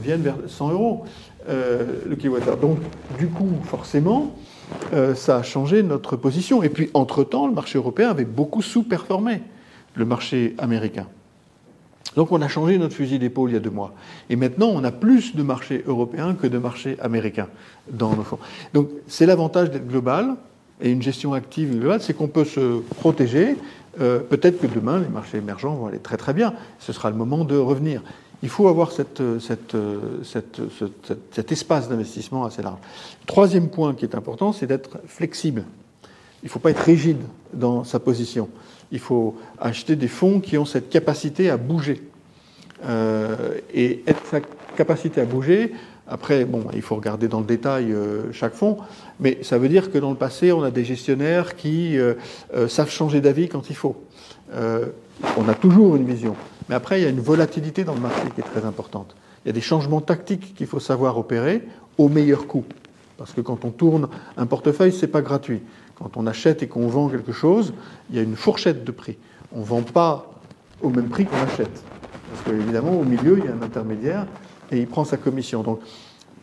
viennent 0.00 0.22
vers 0.22 0.36
100 0.46 0.70
euros. 0.70 1.04
Euh, 1.48 2.02
le 2.06 2.14
kilowattheure. 2.14 2.58
Donc, 2.58 2.76
du 3.18 3.26
coup, 3.28 3.48
forcément, 3.64 4.34
euh, 4.92 5.14
ça 5.14 5.36
a 5.36 5.42
changé 5.42 5.82
notre 5.82 6.14
position. 6.16 6.62
Et 6.62 6.68
puis, 6.68 6.90
entre-temps, 6.92 7.46
le 7.46 7.54
marché 7.54 7.78
européen 7.78 8.10
avait 8.10 8.26
beaucoup 8.26 8.60
sous-performé 8.60 9.40
le 9.94 10.04
marché 10.04 10.54
américain. 10.58 11.06
Donc, 12.16 12.32
on 12.32 12.42
a 12.42 12.48
changé 12.48 12.76
notre 12.76 12.94
fusil 12.94 13.18
d'épaule 13.18 13.50
il 13.50 13.54
y 13.54 13.56
a 13.56 13.60
deux 13.60 13.70
mois. 13.70 13.94
Et 14.28 14.36
maintenant, 14.36 14.68
on 14.74 14.84
a 14.84 14.90
plus 14.90 15.34
de 15.36 15.42
marchés 15.42 15.82
européens 15.86 16.34
que 16.34 16.46
de 16.46 16.58
marchés 16.58 16.98
américains 17.00 17.48
dans 17.90 18.14
nos 18.14 18.24
fonds. 18.24 18.38
Donc, 18.74 18.90
c'est 19.06 19.24
l'avantage 19.24 19.70
d'être 19.70 19.88
global 19.88 20.36
et 20.82 20.90
une 20.90 21.00
gestion 21.00 21.32
active 21.32 21.78
globale, 21.78 22.02
c'est 22.02 22.12
qu'on 22.12 22.28
peut 22.28 22.44
se 22.44 22.80
protéger. 22.98 23.56
Euh, 24.00 24.20
peut-être 24.20 24.60
que 24.60 24.66
demain, 24.66 25.00
les 25.00 25.08
marchés 25.08 25.38
émergents 25.38 25.74
vont 25.74 25.86
aller 25.86 25.98
très 25.98 26.18
très 26.18 26.34
bien. 26.34 26.52
Ce 26.78 26.92
sera 26.92 27.08
le 27.08 27.16
moment 27.16 27.44
de 27.44 27.56
revenir 27.56 28.02
il 28.42 28.48
faut 28.48 28.68
avoir 28.68 28.92
cette, 28.92 29.22
cette, 29.40 29.76
cette, 30.22 30.60
cet 31.32 31.52
espace 31.52 31.88
d'investissement 31.88 32.44
assez 32.44 32.62
large. 32.62 32.78
Troisième 33.26 33.68
point 33.68 33.94
qui 33.94 34.04
est 34.04 34.14
important, 34.14 34.52
c'est 34.52 34.66
d'être 34.66 34.98
flexible. 35.06 35.64
Il 36.42 36.46
ne 36.46 36.50
faut 36.50 36.60
pas 36.60 36.70
être 36.70 36.82
rigide 36.82 37.20
dans 37.52 37.84
sa 37.84 37.98
position. 37.98 38.48
Il 38.92 39.00
faut 39.00 39.36
acheter 39.60 39.96
des 39.96 40.08
fonds 40.08 40.40
qui 40.40 40.56
ont 40.56 40.64
cette 40.64 40.88
capacité 40.88 41.50
à 41.50 41.56
bouger. 41.56 42.02
Euh, 42.84 43.58
et 43.74 44.04
être 44.06 44.24
sa 44.26 44.40
capacité 44.76 45.20
à 45.20 45.24
bouger, 45.24 45.72
après, 46.06 46.44
bon, 46.44 46.64
il 46.74 46.80
faut 46.82 46.94
regarder 46.94 47.28
dans 47.28 47.40
le 47.40 47.46
détail 47.46 47.92
euh, 47.92 48.32
chaque 48.32 48.54
fonds, 48.54 48.78
mais 49.20 49.38
ça 49.42 49.58
veut 49.58 49.68
dire 49.68 49.90
que 49.90 49.98
dans 49.98 50.10
le 50.10 50.16
passé, 50.16 50.52
on 50.52 50.62
a 50.62 50.70
des 50.70 50.84
gestionnaires 50.84 51.56
qui 51.56 51.98
euh, 51.98 52.14
savent 52.68 52.90
changer 52.90 53.20
d'avis 53.20 53.48
quand 53.48 53.68
il 53.68 53.76
faut. 53.76 53.96
on 54.54 55.48
a 55.48 55.54
toujours 55.54 55.96
une 55.96 56.06
vision. 56.06 56.36
Mais 56.68 56.74
après, 56.74 57.00
il 57.00 57.04
y 57.04 57.06
a 57.06 57.10
une 57.10 57.20
volatilité 57.20 57.84
dans 57.84 57.94
le 57.94 58.00
marché 58.00 58.22
qui 58.34 58.40
est 58.40 58.44
très 58.44 58.64
importante. 58.64 59.14
Il 59.44 59.48
y 59.48 59.50
a 59.50 59.52
des 59.52 59.60
changements 59.60 60.00
tactiques 60.00 60.54
qu'il 60.54 60.66
faut 60.66 60.80
savoir 60.80 61.16
opérer 61.18 61.62
au 61.96 62.08
meilleur 62.08 62.46
coût. 62.46 62.64
Parce 63.16 63.32
que 63.32 63.40
quand 63.40 63.64
on 63.64 63.70
tourne 63.70 64.08
un 64.36 64.46
portefeuille, 64.46 64.92
ce 64.92 65.06
n'est 65.06 65.12
pas 65.12 65.22
gratuit. 65.22 65.62
Quand 65.96 66.16
on 66.16 66.26
achète 66.26 66.62
et 66.62 66.68
qu'on 66.68 66.86
vend 66.86 67.08
quelque 67.08 67.32
chose, 67.32 67.72
il 68.10 68.16
y 68.16 68.18
a 68.18 68.22
une 68.22 68.36
fourchette 68.36 68.84
de 68.84 68.92
prix. 68.92 69.16
On 69.52 69.60
ne 69.60 69.64
vend 69.64 69.82
pas 69.82 70.30
au 70.82 70.90
même 70.90 71.08
prix 71.08 71.24
qu'on 71.24 71.38
achète. 71.38 71.82
Parce 72.30 72.44
qu'évidemment, 72.44 72.92
au 72.92 73.04
milieu, 73.04 73.38
il 73.38 73.44
y 73.44 73.48
a 73.48 73.52
un 73.52 73.62
intermédiaire 73.62 74.26
et 74.70 74.78
il 74.78 74.86
prend 74.86 75.04
sa 75.04 75.16
commission. 75.16 75.62
Donc, 75.62 75.80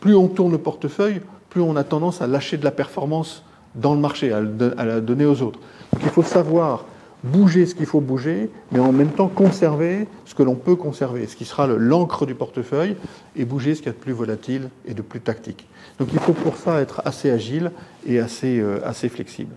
plus 0.00 0.14
on 0.14 0.28
tourne 0.28 0.52
le 0.52 0.58
portefeuille, 0.58 1.22
plus 1.48 1.62
on 1.62 1.76
a 1.76 1.84
tendance 1.84 2.20
à 2.20 2.26
lâcher 2.26 2.56
de 2.58 2.64
la 2.64 2.70
performance 2.72 3.42
dans 3.74 3.94
le 3.94 4.00
marché, 4.00 4.32
à 4.32 4.40
la 4.84 5.00
donner 5.00 5.24
aux 5.24 5.40
autres. 5.42 5.60
Donc, 5.92 6.02
il 6.02 6.10
faut 6.10 6.22
savoir 6.22 6.84
bouger 7.26 7.66
ce 7.66 7.74
qu'il 7.74 7.86
faut 7.86 8.00
bouger, 8.00 8.50
mais 8.72 8.78
en 8.78 8.92
même 8.92 9.10
temps 9.10 9.28
conserver 9.28 10.06
ce 10.24 10.34
que 10.34 10.42
l'on 10.42 10.54
peut 10.54 10.76
conserver, 10.76 11.26
ce 11.26 11.36
qui 11.36 11.44
sera 11.44 11.66
l'encre 11.66 12.26
du 12.26 12.34
portefeuille, 12.34 12.96
et 13.34 13.44
bouger 13.44 13.74
ce 13.74 13.80
qu'il 13.80 13.88
y 13.88 13.90
a 13.90 13.92
de 13.92 13.98
plus 13.98 14.12
volatile 14.12 14.70
et 14.86 14.94
de 14.94 15.02
plus 15.02 15.20
tactique. 15.20 15.66
Donc 15.98 16.08
il 16.12 16.18
faut 16.18 16.32
pour 16.32 16.56
ça 16.56 16.80
être 16.80 17.02
assez 17.04 17.30
agile 17.30 17.72
et 18.06 18.18
assez, 18.18 18.60
euh, 18.60 18.92
flexible. 18.92 19.54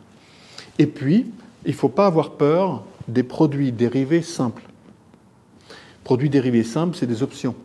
Et 0.78 0.88
puis, 0.88 1.28
il 1.65 1.72
ne 1.72 1.76
faut 1.76 1.89
pas 1.89 2.05
avoir 2.05 2.32
peur 2.32 2.84
des 3.07 3.24
produits 3.24 3.72
dérivés 3.72 4.22
simples. 4.22 4.63
Produits 6.03 6.30
dérivés 6.30 6.63
simples, 6.63 6.95
c'est 6.95 7.05
des 7.05 7.22
options. 7.24 7.55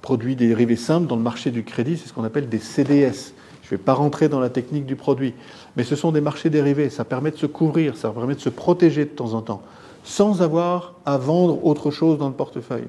Produits 0.00 0.36
dérivés 0.36 0.76
simples 0.76 1.06
dans 1.06 1.16
le 1.16 1.22
marché 1.22 1.50
du 1.50 1.64
crédit, 1.64 1.96
c'est 1.96 2.08
ce 2.08 2.12
qu'on 2.12 2.24
appelle 2.24 2.48
des 2.48 2.58
CDS. 2.58 3.34
Je 3.62 3.66
ne 3.66 3.70
vais 3.70 3.78
pas 3.78 3.94
rentrer 3.94 4.28
dans 4.28 4.40
la 4.40 4.50
technique 4.50 4.86
du 4.86 4.96
produit, 4.96 5.34
mais 5.76 5.84
ce 5.84 5.96
sont 5.96 6.12
des 6.12 6.20
marchés 6.20 6.50
dérivés. 6.50 6.90
Ça 6.90 7.04
permet 7.04 7.30
de 7.30 7.36
se 7.36 7.46
couvrir, 7.46 7.96
ça 7.96 8.10
permet 8.10 8.34
de 8.34 8.40
se 8.40 8.48
protéger 8.48 9.04
de 9.04 9.10
temps 9.10 9.34
en 9.34 9.42
temps, 9.42 9.62
sans 10.04 10.42
avoir 10.42 10.94
à 11.06 11.16
vendre 11.16 11.64
autre 11.64 11.90
chose 11.90 12.18
dans 12.18 12.28
le 12.28 12.34
portefeuille. 12.34 12.88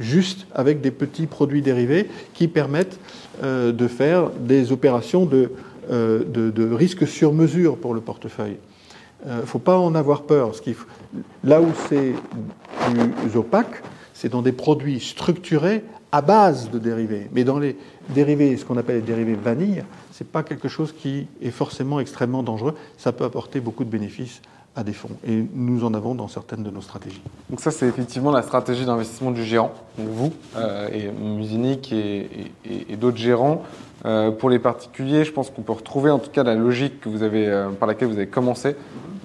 Juste 0.00 0.46
avec 0.52 0.80
des 0.80 0.90
petits 0.90 1.26
produits 1.26 1.62
dérivés 1.62 2.08
qui 2.32 2.48
permettent 2.48 2.98
euh, 3.42 3.70
de 3.70 3.86
faire 3.86 4.30
des 4.30 4.72
opérations 4.72 5.24
de, 5.24 5.52
euh, 5.90 6.24
de, 6.24 6.74
risque 6.74 7.06
sur 7.06 7.32
mesure 7.32 7.76
pour 7.76 7.94
le 7.94 8.00
portefeuille. 8.00 8.56
Il 9.24 9.30
euh, 9.30 9.40
ne 9.42 9.46
faut 9.46 9.60
pas 9.60 9.78
en 9.78 9.94
avoir 9.94 10.22
peur. 10.22 10.52
Là 11.44 11.60
où 11.60 11.68
c'est 11.88 12.12
plus 12.86 13.36
opaque, 13.36 13.82
c'est 14.24 14.30
dans 14.30 14.40
des 14.40 14.52
produits 14.52 15.00
structurés 15.00 15.84
à 16.10 16.22
base 16.22 16.70
de 16.70 16.78
dérivés. 16.78 17.28
Mais 17.32 17.44
dans 17.44 17.58
les 17.58 17.76
dérivés, 18.08 18.56
ce 18.56 18.64
qu'on 18.64 18.78
appelle 18.78 18.96
les 18.96 19.02
dérivés 19.02 19.34
vanille, 19.34 19.84
ce 20.12 20.24
n'est 20.24 20.30
pas 20.30 20.42
quelque 20.42 20.66
chose 20.66 20.94
qui 20.98 21.26
est 21.42 21.50
forcément 21.50 22.00
extrêmement 22.00 22.42
dangereux. 22.42 22.74
Ça 22.96 23.12
peut 23.12 23.24
apporter 23.24 23.60
beaucoup 23.60 23.84
de 23.84 23.90
bénéfices 23.90 24.40
à 24.76 24.82
des 24.82 24.94
fonds. 24.94 25.10
Et 25.28 25.44
nous 25.52 25.84
en 25.84 25.92
avons 25.92 26.14
dans 26.14 26.26
certaines 26.26 26.62
de 26.62 26.70
nos 26.70 26.80
stratégies. 26.80 27.20
Donc 27.50 27.60
ça, 27.60 27.70
c'est 27.70 27.86
effectivement 27.86 28.30
la 28.30 28.40
stratégie 28.40 28.86
d'investissement 28.86 29.30
du 29.30 29.44
gérant, 29.44 29.74
donc 29.98 30.08
vous, 30.08 30.32
euh, 30.56 30.88
et 30.90 31.10
Musinic 31.10 31.92
et, 31.92 32.96
d'autres 32.96 33.18
gérants. 33.18 33.62
Euh, 34.06 34.30
pour 34.30 34.48
les 34.48 34.58
particuliers, 34.58 35.26
je 35.26 35.32
pense 35.32 35.50
qu'on 35.50 35.60
peut 35.60 35.72
retrouver 35.72 36.10
en 36.10 36.18
tout 36.18 36.30
cas 36.30 36.44
la 36.44 36.54
logique 36.54 36.98
que 36.98 37.10
vous 37.10 37.22
avez, 37.22 37.46
euh, 37.46 37.68
par 37.72 37.86
laquelle 37.86 38.08
vous 38.08 38.16
avez 38.16 38.26
commencé. 38.26 38.70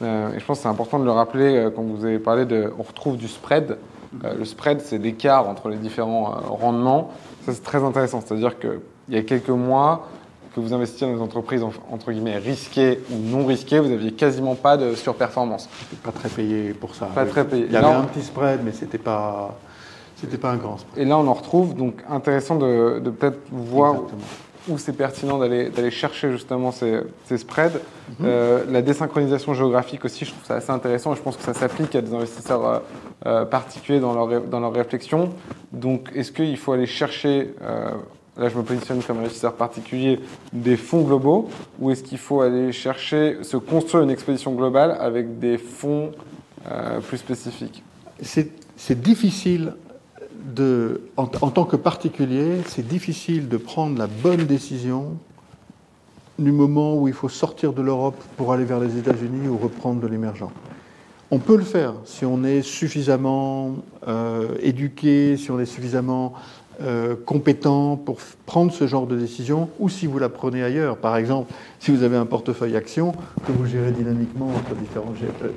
Et 0.02 0.39
je 0.39 0.45
pense 0.45 0.58
que 0.58 0.64
c'est 0.64 0.70
important 0.70 1.00
de 1.00 1.06
le 1.06 1.12
rappeler 1.12 1.70
quand 1.74 1.84
vous 1.84 2.06
avez 2.06 2.20
parlé 2.20 2.45
de, 2.45 2.72
on 2.78 2.84
retrouve 2.84 3.16
du 3.16 3.30
spread. 3.30 3.78
Le 4.14 4.45
spread, 4.45 4.82
c'est 4.82 4.97
l'écart 4.97 5.47
entre 5.47 5.70
les 5.70 5.78
différents 5.78 6.32
rendements. 6.47 7.12
Ça, 7.45 7.53
c'est 7.53 7.64
très 7.64 7.84
intéressant. 7.84 8.22
C'est-à-dire 8.22 8.57
qu'il 8.60 8.80
y 9.10 9.18
a 9.18 9.24
quelques 9.24 9.49
mois, 9.49 10.07
que 10.53 10.60
vous 10.60 10.74
investissiez 10.74 11.07
dans 11.07 11.14
des 11.14 11.22
entreprises 11.22 11.64
entre 11.64 12.12
guillemets 12.12 12.38
risquées 12.38 13.01
ou 13.12 13.16
non 13.18 13.45
risquées, 13.45 13.80
vous 13.80 13.89
n'aviez 13.89 14.12
quasiment 14.12 14.55
pas 14.55 14.78
de 14.78 14.95
surperformance. 14.95 15.70
Pas 16.03 16.12
très 16.12 16.30
payé 16.30 16.74
pour 16.74 16.95
ça. 16.95 17.05
Pas 17.07 17.26
très 17.26 17.45
payé. 17.45 17.66
Il 17.68 17.72
y 17.72 17.78
avait 17.78 17.88
un 17.88 18.03
petit 18.03 18.24
spread, 18.24 18.62
mais 18.64 18.72
c'était 18.72 18.97
pas 18.97 19.57
c'était 20.16 20.38
pas 20.38 20.51
un 20.51 20.57
grand 20.57 20.78
spread. 20.78 21.01
Et 21.01 21.07
là, 21.07 21.18
on 21.18 21.28
en 21.28 21.34
retrouve. 21.34 21.76
Donc, 21.76 22.03
intéressant 22.10 22.55
de, 22.55 22.99
peut-être 22.99 23.39
voir 23.51 24.03
où 24.70 24.78
c'est 24.78 24.93
pertinent 24.93 25.38
d'aller 25.38 25.91
chercher 25.91 26.32
justement 26.32 26.72
ces, 26.72 27.01
ces 27.26 27.38
spreads. 27.38 27.80
Mhm. 28.20 28.26
euh, 28.26 28.63
la 28.70 28.82
désynchronisation 28.82 29.53
géographique 29.53 30.05
aussi, 30.05 30.26
je 30.26 30.32
trouve 30.32 30.45
ça 30.45 30.55
assez 30.55 30.72
intéressant. 30.72 31.13
Et 31.13 31.15
je 31.15 31.22
pense 31.22 31.38
que 31.38 31.43
ça 31.43 31.53
s'applique 31.53 31.95
à 31.95 32.01
des 32.01 32.13
investisseurs 32.13 32.65
euh, 32.65 32.80
euh 33.26 33.45
particuliers 33.45 33.99
dans 33.99 34.13
leur 34.13 34.41
dans 34.41 34.59
leur 34.59 34.74
réflexion. 34.74 35.30
Donc, 35.72 36.09
est-ce 36.15 36.32
qu'il 36.32 36.57
faut 36.57 36.72
aller 36.72 36.86
chercher 36.86 37.53
euh, 37.61 37.91
là 38.38 38.49
je 38.49 38.57
me 38.57 38.63
positionne 38.63 39.01
comme 39.03 39.20
investisseur 39.20 39.53
particulier, 39.53 40.20
des 40.53 40.78
fonds 40.78 41.01
globaux 41.01 41.49
ou 41.80 41.91
est-ce 41.91 42.03
qu'il 42.03 42.17
faut 42.17 42.41
aller 42.41 42.72
chercher, 42.72 43.43
se 43.43 43.57
construire 43.57 44.03
une 44.03 44.11
exposition 44.11 44.53
globale 44.53 44.95
avec 44.99 45.39
des 45.39 45.57
fonds 45.57 46.11
plus 47.07 47.17
spécifiques? 47.17 47.84
C'est 48.22 49.01
difficile 49.01 49.74
en, 51.18 51.28
tant 51.28 51.66
que 51.66 51.76
particulier, 51.76 52.62
c'est 52.68 52.88
difficile 52.88 53.50
de 53.50 53.58
prendre 53.58 53.98
la 53.98 54.08
bonne 54.08 54.46
décision 54.46 55.18
du 56.38 56.52
moment 56.52 56.96
où 56.96 57.08
il 57.08 57.14
faut 57.14 57.30
sortir 57.30 57.74
de 57.74 57.82
l'Europe 57.82 58.22
pour 58.38 58.54
aller 58.54 58.64
vers 58.64 58.80
les 58.80 58.98
États-Unis 58.98 59.48
ou 59.48 59.58
reprendre 59.58 60.02
de 60.02 60.08
l'émergent. 60.08 60.52
On 61.32 61.38
peut 61.38 61.58
le 61.58 61.64
faire 61.64 61.94
si 62.06 62.26
on 62.26 62.44
est 62.44 62.62
suffisamment 62.62 63.76
euh, 64.08 64.56
éduqué, 64.62 65.38
si 65.38 65.52
on 65.52 65.60
est 65.60 65.66
suffisamment 65.66 66.34
euh, 66.82 67.16
compétent 67.26 67.98
pour 67.98 68.20
prendre 68.46 68.72
ce 68.72 68.88
genre 68.88 69.06
de 69.06 69.18
décision, 69.18 69.70
ou 69.80 69.90
si 69.90 70.08
vous 70.08 70.18
la 70.18 70.30
prenez 70.30 70.64
ailleurs. 70.64 70.96
Par 70.96 71.18
exemple, 71.18 71.52
si 71.80 71.92
vous 71.92 72.04
avez 72.04 72.16
un 72.16 72.26
portefeuille 72.26 72.78
action 72.78 73.12
que 73.46 73.52
vous 73.52 73.66
gérez 73.66 73.92
dynamiquement 73.92 74.48
entre 74.48 74.76
différentes 74.76 75.18
euh, 75.44 75.50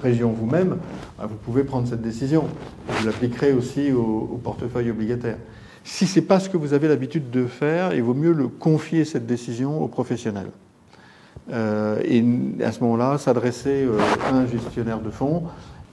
régions 0.00 0.30
vous-même, 0.30 0.76
bah, 1.18 1.26
vous 1.28 1.34
pouvez 1.34 1.64
prendre 1.64 1.88
cette 1.88 2.02
décision. 2.02 2.44
Vous 2.88 3.06
l'appliquerez 3.06 3.52
aussi 3.52 3.90
au, 3.90 4.40
portefeuille 4.44 4.90
obligataire. 4.90 5.38
Si 5.82 6.06
ce 6.06 6.20
n'est 6.20 6.26
pas 6.26 6.38
ce 6.38 6.48
que 6.48 6.56
vous 6.56 6.72
avez 6.72 6.86
l'habitude 6.86 7.30
de 7.30 7.46
faire, 7.46 7.92
il 7.92 8.04
vaut 8.04 8.14
mieux 8.14 8.32
le 8.32 8.46
confier 8.46 9.04
cette 9.04 9.26
décision 9.26 9.82
aux 9.82 9.88
professionnels. 9.88 10.50
Euh, 11.50 12.00
et 12.04 12.24
à 12.62 12.70
ce 12.70 12.78
moment-là, 12.84 13.18
s'adresser 13.18 13.88
à 14.24 14.36
un 14.36 14.46
gestionnaire 14.46 15.00
de 15.00 15.10
fonds 15.10 15.42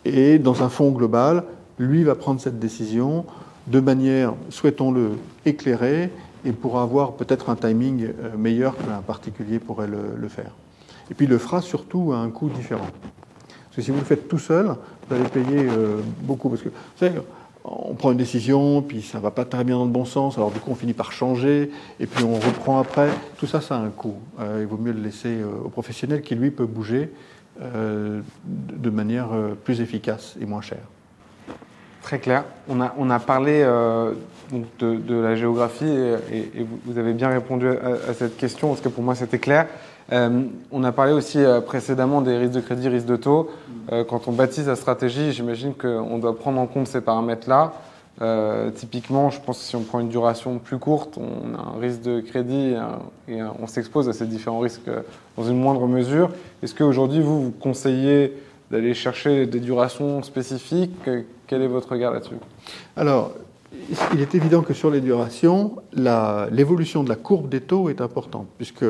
et 0.05 0.37
dans 0.37 0.61
un 0.61 0.69
fonds 0.69 0.91
global, 0.91 1.45
lui 1.79 2.03
va 2.03 2.13
prendre 2.13 2.39
cette 2.39 2.59
décision 2.59 3.25
de 3.67 3.79
manière, 3.79 4.33
souhaitons-le, 4.49 5.11
éclairée 5.45 6.11
et 6.45 6.51
pourra 6.51 6.83
avoir 6.83 7.13
peut-être 7.13 7.49
un 7.49 7.55
timing 7.55 8.03
euh, 8.05 8.37
meilleur 8.37 8.75
qu'un 8.77 9.01
particulier 9.05 9.59
pourrait 9.59 9.87
le, 9.87 10.27
faire. 10.27 10.51
Et 11.09 11.13
puis 11.13 11.25
il 11.25 11.29
le 11.29 11.37
fera 11.37 11.61
surtout 11.61 12.13
à 12.13 12.17
un 12.17 12.29
coût 12.29 12.49
différent. 12.49 12.87
Parce 13.47 13.77
que 13.77 13.81
si 13.81 13.91
vous 13.91 13.97
le 13.97 14.05
faites 14.05 14.27
tout 14.27 14.37
seul, 14.37 14.67
vous 15.07 15.15
allez 15.15 15.25
payer 15.25 15.67
euh, 15.67 15.99
beaucoup. 16.21 16.49
Parce 16.49 16.61
que, 16.61 16.69
vous 16.69 16.75
savez, 16.97 17.19
on 17.63 17.95
prend 17.95 18.11
une 18.11 18.17
décision, 18.17 18.83
puis 18.83 19.01
ça 19.01 19.17
ne 19.17 19.23
va 19.23 19.31
pas 19.31 19.45
très 19.45 19.63
bien 19.63 19.77
dans 19.77 19.85
le 19.85 19.91
bon 19.91 20.05
sens, 20.05 20.37
alors 20.37 20.51
du 20.51 20.59
coup 20.59 20.69
on 20.69 20.75
finit 20.75 20.93
par 20.93 21.11
changer, 21.11 21.71
et 21.99 22.05
puis 22.05 22.23
on 22.23 22.35
reprend 22.35 22.79
après. 22.79 23.09
Tout 23.39 23.47
ça, 23.47 23.59
ça 23.59 23.77
a 23.77 23.79
un 23.79 23.89
coût. 23.89 24.17
Euh, 24.39 24.59
il 24.61 24.67
vaut 24.67 24.77
mieux 24.77 24.91
le 24.91 25.01
laisser 25.01 25.37
au 25.43 25.69
professionnel 25.69 26.21
qui, 26.21 26.35
lui, 26.35 26.51
peut 26.51 26.67
bouger 26.67 27.09
de 27.57 28.89
manière 28.89 29.29
plus 29.63 29.79
efficace 29.79 30.35
et 30.41 30.45
moins 30.45 30.59
chère. 30.59 30.85
Très 32.05 32.19
clair. 32.19 32.43
On 32.69 32.81
a, 32.81 32.93
on 32.99 33.09
a 33.09 33.17
parlé 33.17 33.63
euh, 33.63 34.11
donc 34.51 34.65
de, 34.77 35.15
la 35.15 35.35
géographie 35.35 35.89
et, 36.31 36.63
vous, 36.85 36.99
avez 36.99 37.13
bien 37.13 37.29
répondu 37.29 37.67
à, 37.67 38.13
cette 38.13 38.37
question 38.37 38.67
parce 38.67 38.81
que 38.81 38.89
pour 38.89 39.03
moi 39.03 39.15
c'était 39.15 39.39
clair. 39.39 39.65
Euh, 40.11 40.43
on 40.71 40.83
a 40.83 40.91
parlé 40.91 41.13
aussi 41.13 41.39
euh, 41.39 41.61
précédemment 41.61 42.21
des 42.21 42.37
risques 42.37 42.53
de 42.53 42.61
crédit, 42.61 42.89
risques 42.89 43.07
de 43.07 43.15
taux. 43.15 43.49
quand 44.07 44.27
on 44.27 44.33
baptise 44.33 44.67
la 44.67 44.75
stratégie, 44.75 45.31
j'imagine 45.31 45.73
qu'on 45.73 46.19
doit 46.19 46.37
prendre 46.37 46.61
en 46.61 46.67
compte 46.67 46.87
ces 46.87 47.01
paramètres-là. 47.01 47.73
typiquement, 48.75 49.31
je 49.31 49.41
pense 49.41 49.57
que 49.57 49.63
si 49.63 49.75
on 49.75 49.81
prend 49.81 49.99
une 49.99 50.09
duration 50.09 50.59
plus 50.59 50.77
courte, 50.77 51.17
on 51.17 51.55
a 51.55 51.75
un 51.75 51.79
risque 51.79 52.03
de 52.03 52.19
crédit 52.19 52.75
et, 53.27 53.41
on 53.41 53.65
s'expose 53.65 54.07
à 54.09 54.13
ces 54.13 54.27
différents 54.27 54.59
risques 54.59 54.91
dans 55.37 55.43
une 55.43 55.59
moindre 55.59 55.87
mesure. 55.87 56.29
Est-ce 56.61 56.75
qu'aujourd'hui, 56.75 57.21
vous, 57.21 57.45
vous 57.45 57.51
conseillez 57.51 58.37
d'aller 58.71 58.93
chercher 58.93 59.45
des 59.45 59.59
durations 59.59 60.23
spécifiques 60.23 61.09
quel 61.47 61.61
est 61.61 61.67
votre 61.67 61.91
regard 61.91 62.13
là-dessus? 62.13 62.35
Alors, 62.95 63.33
il 64.13 64.21
est 64.21 64.33
évident 64.35 64.61
que 64.61 64.73
sur 64.73 64.89
les 64.89 65.01
durations, 65.01 65.75
l'évolution 65.93 67.03
de 67.03 67.09
la 67.09 67.15
courbe 67.15 67.49
des 67.49 67.61
taux 67.61 67.89
est 67.89 68.01
importante, 68.01 68.47
puisque 68.57 68.85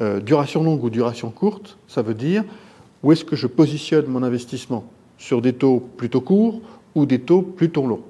euh, 0.00 0.20
duration 0.20 0.62
longue 0.62 0.84
ou 0.84 0.90
duration 0.90 1.30
courte, 1.30 1.78
ça 1.88 2.02
veut 2.02 2.14
dire 2.14 2.44
où 3.02 3.12
est-ce 3.12 3.24
que 3.24 3.36
je 3.36 3.46
positionne 3.46 4.06
mon 4.06 4.22
investissement? 4.22 4.84
Sur 5.18 5.42
des 5.42 5.52
taux 5.52 5.80
plutôt 5.96 6.20
courts 6.20 6.60
ou 6.94 7.06
des 7.06 7.20
taux 7.20 7.42
plutôt 7.42 7.86
longs? 7.86 8.02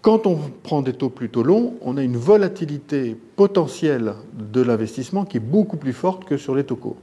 Quand 0.00 0.26
on 0.26 0.38
prend 0.62 0.80
des 0.80 0.94
taux 0.94 1.10
plutôt 1.10 1.42
longs, 1.42 1.74
on 1.82 1.98
a 1.98 2.02
une 2.02 2.16
volatilité 2.16 3.14
potentielle 3.36 4.14
de 4.32 4.62
l'investissement 4.62 5.26
qui 5.26 5.36
est 5.36 5.40
beaucoup 5.40 5.76
plus 5.76 5.92
forte 5.92 6.24
que 6.24 6.38
sur 6.38 6.54
les 6.54 6.64
taux 6.64 6.76
courts. 6.76 6.96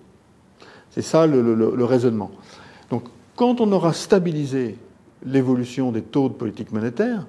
C'est 0.89 1.03
ça 1.03 1.27
le 1.27 1.83
raisonnement. 1.83 2.31
Donc, 2.89 3.03
quand 3.35 3.61
on 3.61 3.71
aura 3.71 3.93
stabilisé 3.93 4.77
l'évolution 5.25 5.91
des 5.91 6.01
taux 6.01 6.29
de 6.29 6.33
politique 6.33 6.71
monétaire, 6.71 7.27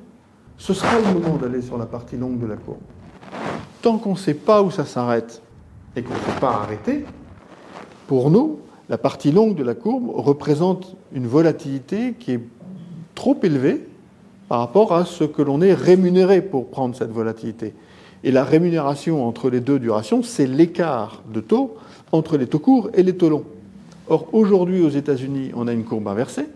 ce 0.56 0.74
sera 0.74 0.98
le 0.98 1.20
moment 1.20 1.36
d'aller 1.36 1.62
sur 1.62 1.78
la 1.78 1.86
partie 1.86 2.16
longue 2.16 2.38
de 2.38 2.46
la 2.46 2.56
courbe. 2.56 2.78
Tant 3.82 3.98
qu'on 3.98 4.12
ne 4.12 4.18
sait 4.18 4.34
pas 4.34 4.62
où 4.62 4.70
ça 4.70 4.84
s'arrête 4.84 5.42
et 5.94 6.02
qu'on 6.02 6.14
ne 6.14 6.18
peut 6.18 6.40
pas 6.40 6.52
arrêter, 6.52 7.04
pour 8.06 8.30
nous, 8.30 8.60
la 8.88 8.98
partie 8.98 9.32
longue 9.32 9.54
de 9.54 9.62
la 9.62 9.74
courbe 9.74 10.10
représente 10.14 10.96
une 11.12 11.26
volatilité 11.26 12.14
qui 12.18 12.32
est 12.32 12.40
trop 13.14 13.36
élevée 13.42 13.86
par 14.48 14.60
rapport 14.60 14.94
à 14.94 15.04
ce 15.04 15.24
que 15.24 15.42
l'on 15.42 15.60
est 15.60 15.74
rémunéré 15.74 16.40
pour 16.40 16.68
prendre 16.68 16.96
cette 16.96 17.10
volatilité. 17.10 17.74
Et 18.24 18.32
la 18.32 18.44
rémunération 18.44 19.26
entre 19.26 19.50
les 19.50 19.60
deux 19.60 19.78
durations, 19.78 20.22
c'est 20.22 20.46
l'écart 20.46 21.22
de 21.32 21.40
taux 21.40 21.76
entre 22.10 22.36
les 22.36 22.46
taux 22.46 22.58
courts 22.58 22.90
et 22.94 23.02
les 23.02 23.16
taux 23.16 23.28
longs. 23.28 23.44
Or, 24.08 24.28
aujourd'hui, 24.32 24.82
aux 24.82 24.88
États-Unis, 24.88 25.50
on 25.54 25.68
a 25.68 25.72
une 25.72 25.84
courbe 25.84 26.08
inversée. 26.08 26.46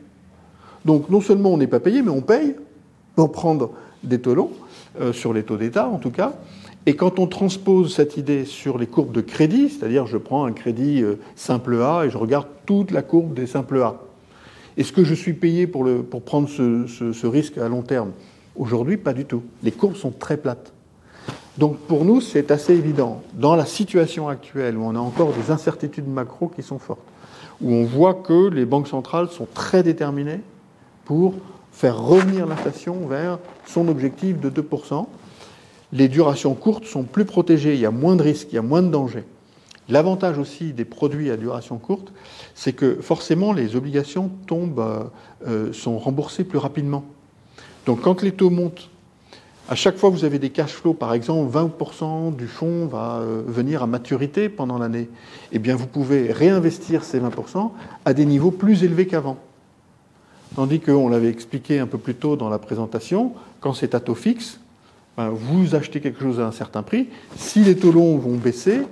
Donc 0.84 1.10
non 1.10 1.20
seulement 1.20 1.50
on 1.50 1.58
n'est 1.58 1.66
pas 1.66 1.80
payé, 1.80 2.02
mais 2.02 2.10
on 2.10 2.22
paye 2.22 2.56
pour 3.14 3.30
prendre 3.30 3.70
des 4.02 4.18
taux 4.18 4.34
longs, 4.34 4.50
euh, 5.00 5.12
sur 5.12 5.32
les 5.32 5.44
taux 5.44 5.56
d'État 5.56 5.86
en 5.88 5.98
tout 5.98 6.10
cas. 6.10 6.32
Et 6.86 6.96
quand 6.96 7.20
on 7.20 7.28
transpose 7.28 7.94
cette 7.94 8.16
idée 8.16 8.44
sur 8.44 8.78
les 8.78 8.88
courbes 8.88 9.12
de 9.12 9.20
crédit, 9.20 9.68
c'est-à-dire 9.68 10.06
je 10.06 10.16
prends 10.16 10.44
un 10.44 10.52
crédit 10.52 11.02
euh, 11.02 11.20
simple 11.36 11.80
A 11.80 12.04
et 12.04 12.10
je 12.10 12.18
regarde 12.18 12.48
toute 12.66 12.90
la 12.90 13.02
courbe 13.02 13.34
des 13.34 13.46
simples 13.46 13.80
A, 13.80 14.00
est-ce 14.76 14.92
que 14.92 15.04
je 15.04 15.14
suis 15.14 15.34
payé 15.34 15.68
pour, 15.68 15.84
le, 15.84 16.02
pour 16.02 16.22
prendre 16.22 16.48
ce, 16.48 16.86
ce 16.88 17.26
risque 17.26 17.58
à 17.58 17.68
long 17.68 17.82
terme? 17.82 18.10
Aujourd'hui, 18.56 18.96
pas 18.96 19.12
du 19.12 19.24
tout. 19.24 19.42
Les 19.62 19.70
courbes 19.70 19.94
sont 19.94 20.10
très 20.10 20.36
plates. 20.36 20.72
Donc 21.58 21.76
pour 21.76 22.04
nous, 22.04 22.20
c'est 22.20 22.50
assez 22.50 22.72
évident. 22.72 23.22
Dans 23.34 23.54
la 23.54 23.66
situation 23.66 24.28
actuelle, 24.28 24.76
où 24.76 24.82
on 24.82 24.96
a 24.96 24.98
encore 24.98 25.32
des 25.32 25.52
incertitudes 25.52 26.08
macro 26.08 26.48
qui 26.48 26.62
sont 26.62 26.78
fortes, 26.78 27.11
où 27.60 27.72
on 27.72 27.84
voit 27.84 28.14
que 28.14 28.48
les 28.48 28.64
banques 28.64 28.88
centrales 28.88 29.28
sont 29.28 29.46
très 29.52 29.82
déterminées 29.82 30.40
pour 31.04 31.34
faire 31.72 32.00
revenir 32.00 32.46
l'inflation 32.46 33.06
vers 33.06 33.38
son 33.66 33.88
objectif 33.88 34.40
de 34.40 34.50
2%. 34.50 35.06
Les 35.92 36.08
durations 36.08 36.54
courtes 36.54 36.86
sont 36.86 37.02
plus 37.02 37.24
protégées, 37.24 37.74
il 37.74 37.80
y 37.80 37.86
a 37.86 37.90
moins 37.90 38.16
de 38.16 38.22
risques, 38.22 38.48
il 38.50 38.54
y 38.54 38.58
a 38.58 38.62
moins 38.62 38.82
de 38.82 38.88
dangers. 38.88 39.24
L'avantage 39.88 40.38
aussi 40.38 40.72
des 40.72 40.84
produits 40.84 41.30
à 41.30 41.36
duration 41.36 41.78
courte, 41.78 42.12
c'est 42.54 42.72
que 42.72 42.94
forcément 43.00 43.52
les 43.52 43.74
obligations 43.76 44.30
tombent, 44.46 44.80
euh, 44.80 45.04
euh, 45.46 45.72
sont 45.72 45.98
remboursées 45.98 46.44
plus 46.44 46.58
rapidement. 46.58 47.04
Donc 47.84 48.00
quand 48.02 48.22
les 48.22 48.32
taux 48.32 48.50
montent, 48.50 48.88
à 49.72 49.74
chaque 49.74 49.96
fois 49.96 50.10
vous 50.10 50.26
avez 50.26 50.38
des 50.38 50.50
cash 50.50 50.72
flows, 50.72 50.92
par 50.92 51.14
exemple 51.14 51.50
20% 51.50 52.36
du 52.36 52.46
fonds 52.46 52.84
va 52.84 53.20
euh, 53.20 53.42
venir 53.46 53.82
à 53.82 53.86
maturité 53.86 54.50
pendant 54.50 54.76
l'année, 54.76 55.08
eh 55.50 55.58
bien 55.58 55.76
vous 55.76 55.86
pouvez 55.86 56.30
réinvestir 56.30 57.04
ces 57.04 57.18
20% 57.18 57.70
à 58.04 58.12
des 58.12 58.26
niveaux 58.26 58.50
plus 58.50 58.84
élevés 58.84 59.06
qu'avant. 59.06 59.38
Tandis 60.56 60.80
qu'on 60.80 61.08
l'avait 61.08 61.30
expliqué 61.30 61.78
un 61.78 61.86
peu 61.86 61.96
plus 61.96 62.14
tôt 62.14 62.36
dans 62.36 62.50
la 62.50 62.58
présentation, 62.58 63.32
quand 63.60 63.72
c'est 63.72 63.94
à 63.94 64.00
taux 64.00 64.14
fixe, 64.14 64.60
ben, 65.16 65.30
vous 65.30 65.74
achetez 65.74 66.00
quelque 66.00 66.20
chose 66.20 66.38
à 66.38 66.46
un 66.46 66.52
certain 66.52 66.82
prix. 66.82 67.08
Si 67.36 67.60
les 67.60 67.74
taux 67.74 67.92
longs 67.92 68.18
vont 68.18 68.36
baisser, 68.36 68.82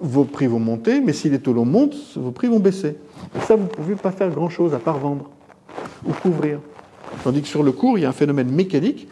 vos 0.00 0.24
prix 0.24 0.48
vont 0.48 0.58
monter, 0.58 1.00
mais 1.00 1.12
si 1.12 1.30
les 1.30 1.38
taux 1.38 1.52
longs 1.52 1.64
montent, 1.64 1.94
vos 2.16 2.32
prix 2.32 2.48
vont 2.48 2.58
baisser. 2.58 2.96
Et 3.36 3.40
ça, 3.42 3.54
vous 3.54 3.62
ne 3.62 3.68
pouvez 3.68 3.94
pas 3.94 4.10
faire 4.10 4.30
grand-chose 4.30 4.74
à 4.74 4.80
part 4.80 4.98
vendre 4.98 5.30
ou 6.04 6.12
couvrir. 6.12 6.58
Tandis 7.22 7.42
que 7.42 7.48
sur 7.48 7.62
le 7.62 7.70
cours, 7.70 7.98
il 7.98 8.02
y 8.02 8.04
a 8.04 8.08
un 8.08 8.12
phénomène 8.12 8.50
mécanique 8.50 9.06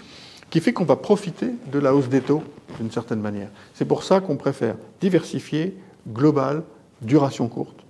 qui 0.51 0.61
fait 0.61 0.73
qu'on 0.73 0.85
va 0.85 0.97
profiter 0.97 1.49
de 1.73 1.79
la 1.79 1.95
hausse 1.95 2.09
des 2.09 2.21
taux 2.21 2.43
d'une 2.79 2.91
certaine 2.91 3.21
manière. 3.21 3.49
C'est 3.75 3.85
pour 3.85 4.03
ça 4.03 4.21
qu'on 4.21 4.37
préfère 4.37 4.77
diversifier, 5.01 5.77
global, 6.09 6.63
duration 7.03 7.49
courte. 7.49 7.85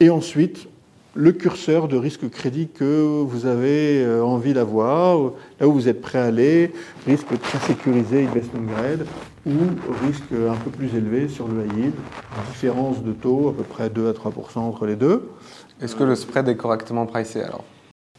Et 0.00 0.10
ensuite, 0.10 0.68
le 1.14 1.32
curseur 1.32 1.88
de 1.88 1.96
risque 1.96 2.28
crédit 2.30 2.68
que 2.68 3.22
vous 3.22 3.44
avez 3.44 4.02
euh, 4.02 4.24
envie 4.24 4.54
d'avoir, 4.54 5.32
là 5.60 5.68
où 5.68 5.72
vous 5.72 5.88
êtes 5.88 6.00
prêt 6.00 6.18
à 6.18 6.24
aller, 6.24 6.72
risque 7.06 7.38
très 7.40 7.58
sécurisé, 7.58 8.26
investment 8.26 8.62
grade, 8.62 9.06
ou 9.44 9.52
risque 10.06 10.32
un 10.32 10.54
peu 10.54 10.70
plus 10.70 10.94
élevé 10.94 11.28
sur 11.28 11.48
le 11.48 11.66
high 11.66 11.76
yield, 11.76 11.94
différence 12.50 13.02
de 13.02 13.12
taux 13.12 13.50
à 13.50 13.52
peu 13.52 13.64
près 13.64 13.90
2 13.90 14.08
à 14.08 14.12
3 14.14 14.32
entre 14.56 14.86
les 14.86 14.96
deux. 14.96 15.28
Est-ce 15.80 15.96
que 15.96 16.04
le 16.04 16.14
spread 16.14 16.48
est 16.48 16.56
correctement 16.56 17.06
pricé 17.06 17.42
alors? 17.42 17.64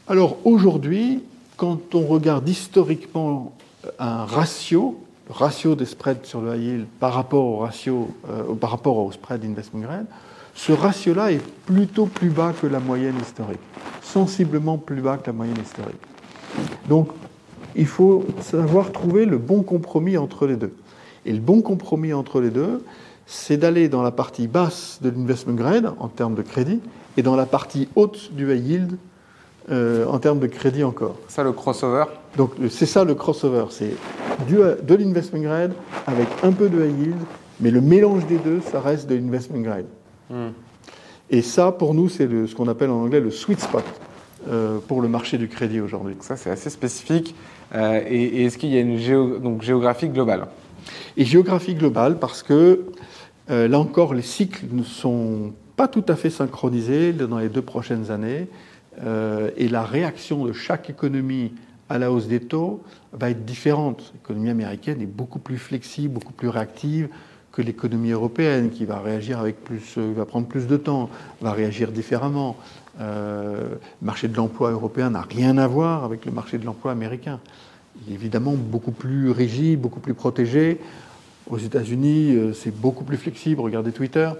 Alors 0.06 0.36
aujourd'hui, 0.44 1.22
quand 1.56 1.94
on 1.94 2.02
regarde 2.02 2.48
historiquement 2.48 3.56
un 3.98 4.24
ratio, 4.24 5.00
le 5.28 5.34
ratio 5.34 5.74
des 5.74 5.86
spreads 5.86 6.24
sur 6.24 6.40
le 6.40 6.56
high 6.56 6.62
yield 6.62 6.86
par 7.00 7.14
rapport 7.14 7.44
au 7.44 7.58
ratio, 7.58 8.08
euh, 8.30 8.54
par 8.54 8.70
rapport 8.70 8.98
au 8.98 9.10
spread 9.12 9.44
investment 9.44 9.80
grade, 9.80 10.06
ce 10.54 10.72
ratio-là 10.72 11.32
est 11.32 11.42
plutôt 11.66 12.06
plus 12.06 12.30
bas 12.30 12.52
que 12.60 12.66
la 12.66 12.80
moyenne 12.80 13.16
historique, 13.20 13.60
sensiblement 14.02 14.78
plus 14.78 15.00
bas 15.00 15.16
que 15.16 15.26
la 15.26 15.32
moyenne 15.32 15.58
historique. 15.62 16.00
Donc, 16.88 17.08
il 17.74 17.86
faut 17.86 18.24
savoir 18.40 18.92
trouver 18.92 19.26
le 19.26 19.38
bon 19.38 19.62
compromis 19.62 20.16
entre 20.16 20.46
les 20.46 20.56
deux. 20.56 20.74
Et 21.26 21.32
le 21.32 21.40
bon 21.40 21.60
compromis 21.60 22.12
entre 22.12 22.40
les 22.40 22.50
deux, 22.50 22.84
c'est 23.26 23.56
d'aller 23.56 23.88
dans 23.88 24.02
la 24.02 24.10
partie 24.10 24.46
basse 24.46 24.98
de 25.02 25.10
l'investment 25.10 25.54
grade 25.54 25.92
en 25.98 26.08
termes 26.08 26.34
de 26.34 26.42
crédit 26.42 26.80
et 27.16 27.22
dans 27.22 27.36
la 27.36 27.46
partie 27.46 27.88
haute 27.96 28.32
du 28.34 28.54
high 28.54 28.64
yield 28.64 28.96
euh, 29.70 30.04
en 30.06 30.18
termes 30.18 30.40
de 30.40 30.46
crédit 30.46 30.84
encore. 30.84 31.16
Ça, 31.28 31.42
le 31.42 31.52
crossover 31.52 32.04
Donc, 32.36 32.50
c'est 32.68 32.84
ça 32.84 33.02
le 33.02 33.14
crossover. 33.14 33.64
C'est 33.70 33.94
de 34.46 34.94
l'investment 34.94 35.40
grade 35.40 35.72
avec 36.06 36.28
un 36.42 36.52
peu 36.52 36.68
de 36.68 36.84
high 36.84 37.00
yield, 37.00 37.16
mais 37.60 37.70
le 37.70 37.80
mélange 37.80 38.26
des 38.26 38.36
deux, 38.36 38.60
ça 38.60 38.80
reste 38.80 39.08
de 39.08 39.14
l'investment 39.14 39.60
grade. 39.60 39.86
Hmm. 40.28 40.50
Et 41.30 41.40
ça, 41.40 41.72
pour 41.72 41.94
nous, 41.94 42.10
c'est 42.10 42.28
ce 42.46 42.54
qu'on 42.54 42.68
appelle 42.68 42.90
en 42.90 43.04
anglais 43.04 43.20
le 43.20 43.30
sweet 43.30 43.58
spot 43.58 43.84
euh, 44.50 44.80
pour 44.86 45.00
le 45.00 45.08
marché 45.08 45.38
du 45.38 45.48
crédit 45.48 45.80
aujourd'hui. 45.80 46.16
Ça, 46.20 46.36
c'est 46.36 46.50
assez 46.50 46.68
spécifique. 46.68 47.34
Euh, 47.74 48.02
et, 48.06 48.44
est-ce 48.44 48.58
qu'il 48.58 48.68
y 48.68 48.76
a 48.76 48.80
une 48.80 49.40
donc, 49.40 49.62
géographie 49.62 50.10
globale? 50.10 50.46
Et 51.16 51.24
géographie 51.24 51.74
globale 51.74 52.18
parce 52.18 52.42
que, 52.42 52.84
là 53.48 53.78
encore, 53.78 54.12
les 54.12 54.20
cycles 54.20 54.66
ne 54.70 54.82
sont 54.82 55.52
pas 55.76 55.88
tout 55.88 56.04
à 56.08 56.16
fait 56.16 56.28
synchronisés 56.28 57.14
dans 57.14 57.38
les 57.38 57.48
deux 57.48 57.62
prochaines 57.62 58.10
années. 58.10 58.46
Et 58.98 59.68
la 59.68 59.82
réaction 59.82 60.44
de 60.44 60.52
chaque 60.52 60.90
économie 60.90 61.52
à 61.88 61.98
la 61.98 62.10
hausse 62.10 62.26
des 62.26 62.40
taux 62.40 62.82
va 63.12 63.30
être 63.30 63.44
différente. 63.44 64.12
L'économie 64.14 64.50
américaine 64.50 65.00
est 65.00 65.06
beaucoup 65.06 65.38
plus 65.38 65.58
flexible, 65.58 66.14
beaucoup 66.14 66.32
plus 66.32 66.48
réactive 66.48 67.08
que 67.52 67.62
l'économie 67.62 68.10
européenne, 68.10 68.70
qui 68.70 68.84
va 68.84 68.98
réagir 68.98 69.38
avec 69.38 69.62
plus, 69.62 69.94
euh, 69.96 70.12
va 70.16 70.24
prendre 70.24 70.48
plus 70.48 70.66
de 70.66 70.76
temps, 70.76 71.08
va 71.40 71.52
réagir 71.52 71.92
différemment. 71.92 72.56
Euh, 73.00 73.68
le 74.00 74.06
marché 74.06 74.26
de 74.26 74.36
l'emploi 74.36 74.72
européen 74.72 75.10
n'a 75.10 75.22
rien 75.22 75.56
à 75.58 75.68
voir 75.68 76.02
avec 76.02 76.26
le 76.26 76.32
marché 76.32 76.58
de 76.58 76.64
l'emploi 76.64 76.90
américain. 76.90 77.38
Il 78.06 78.12
est 78.12 78.16
évidemment 78.16 78.54
beaucoup 78.54 78.90
plus 78.90 79.30
rigide, 79.30 79.80
beaucoup 79.80 80.00
plus 80.00 80.14
protégé. 80.14 80.80
Aux 81.50 81.58
États-Unis, 81.58 82.34
euh, 82.34 82.52
c'est 82.52 82.74
beaucoup 82.74 83.04
plus 83.04 83.16
flexible. 83.16 83.60
Regardez 83.60 83.92
Twitter. 83.92 84.30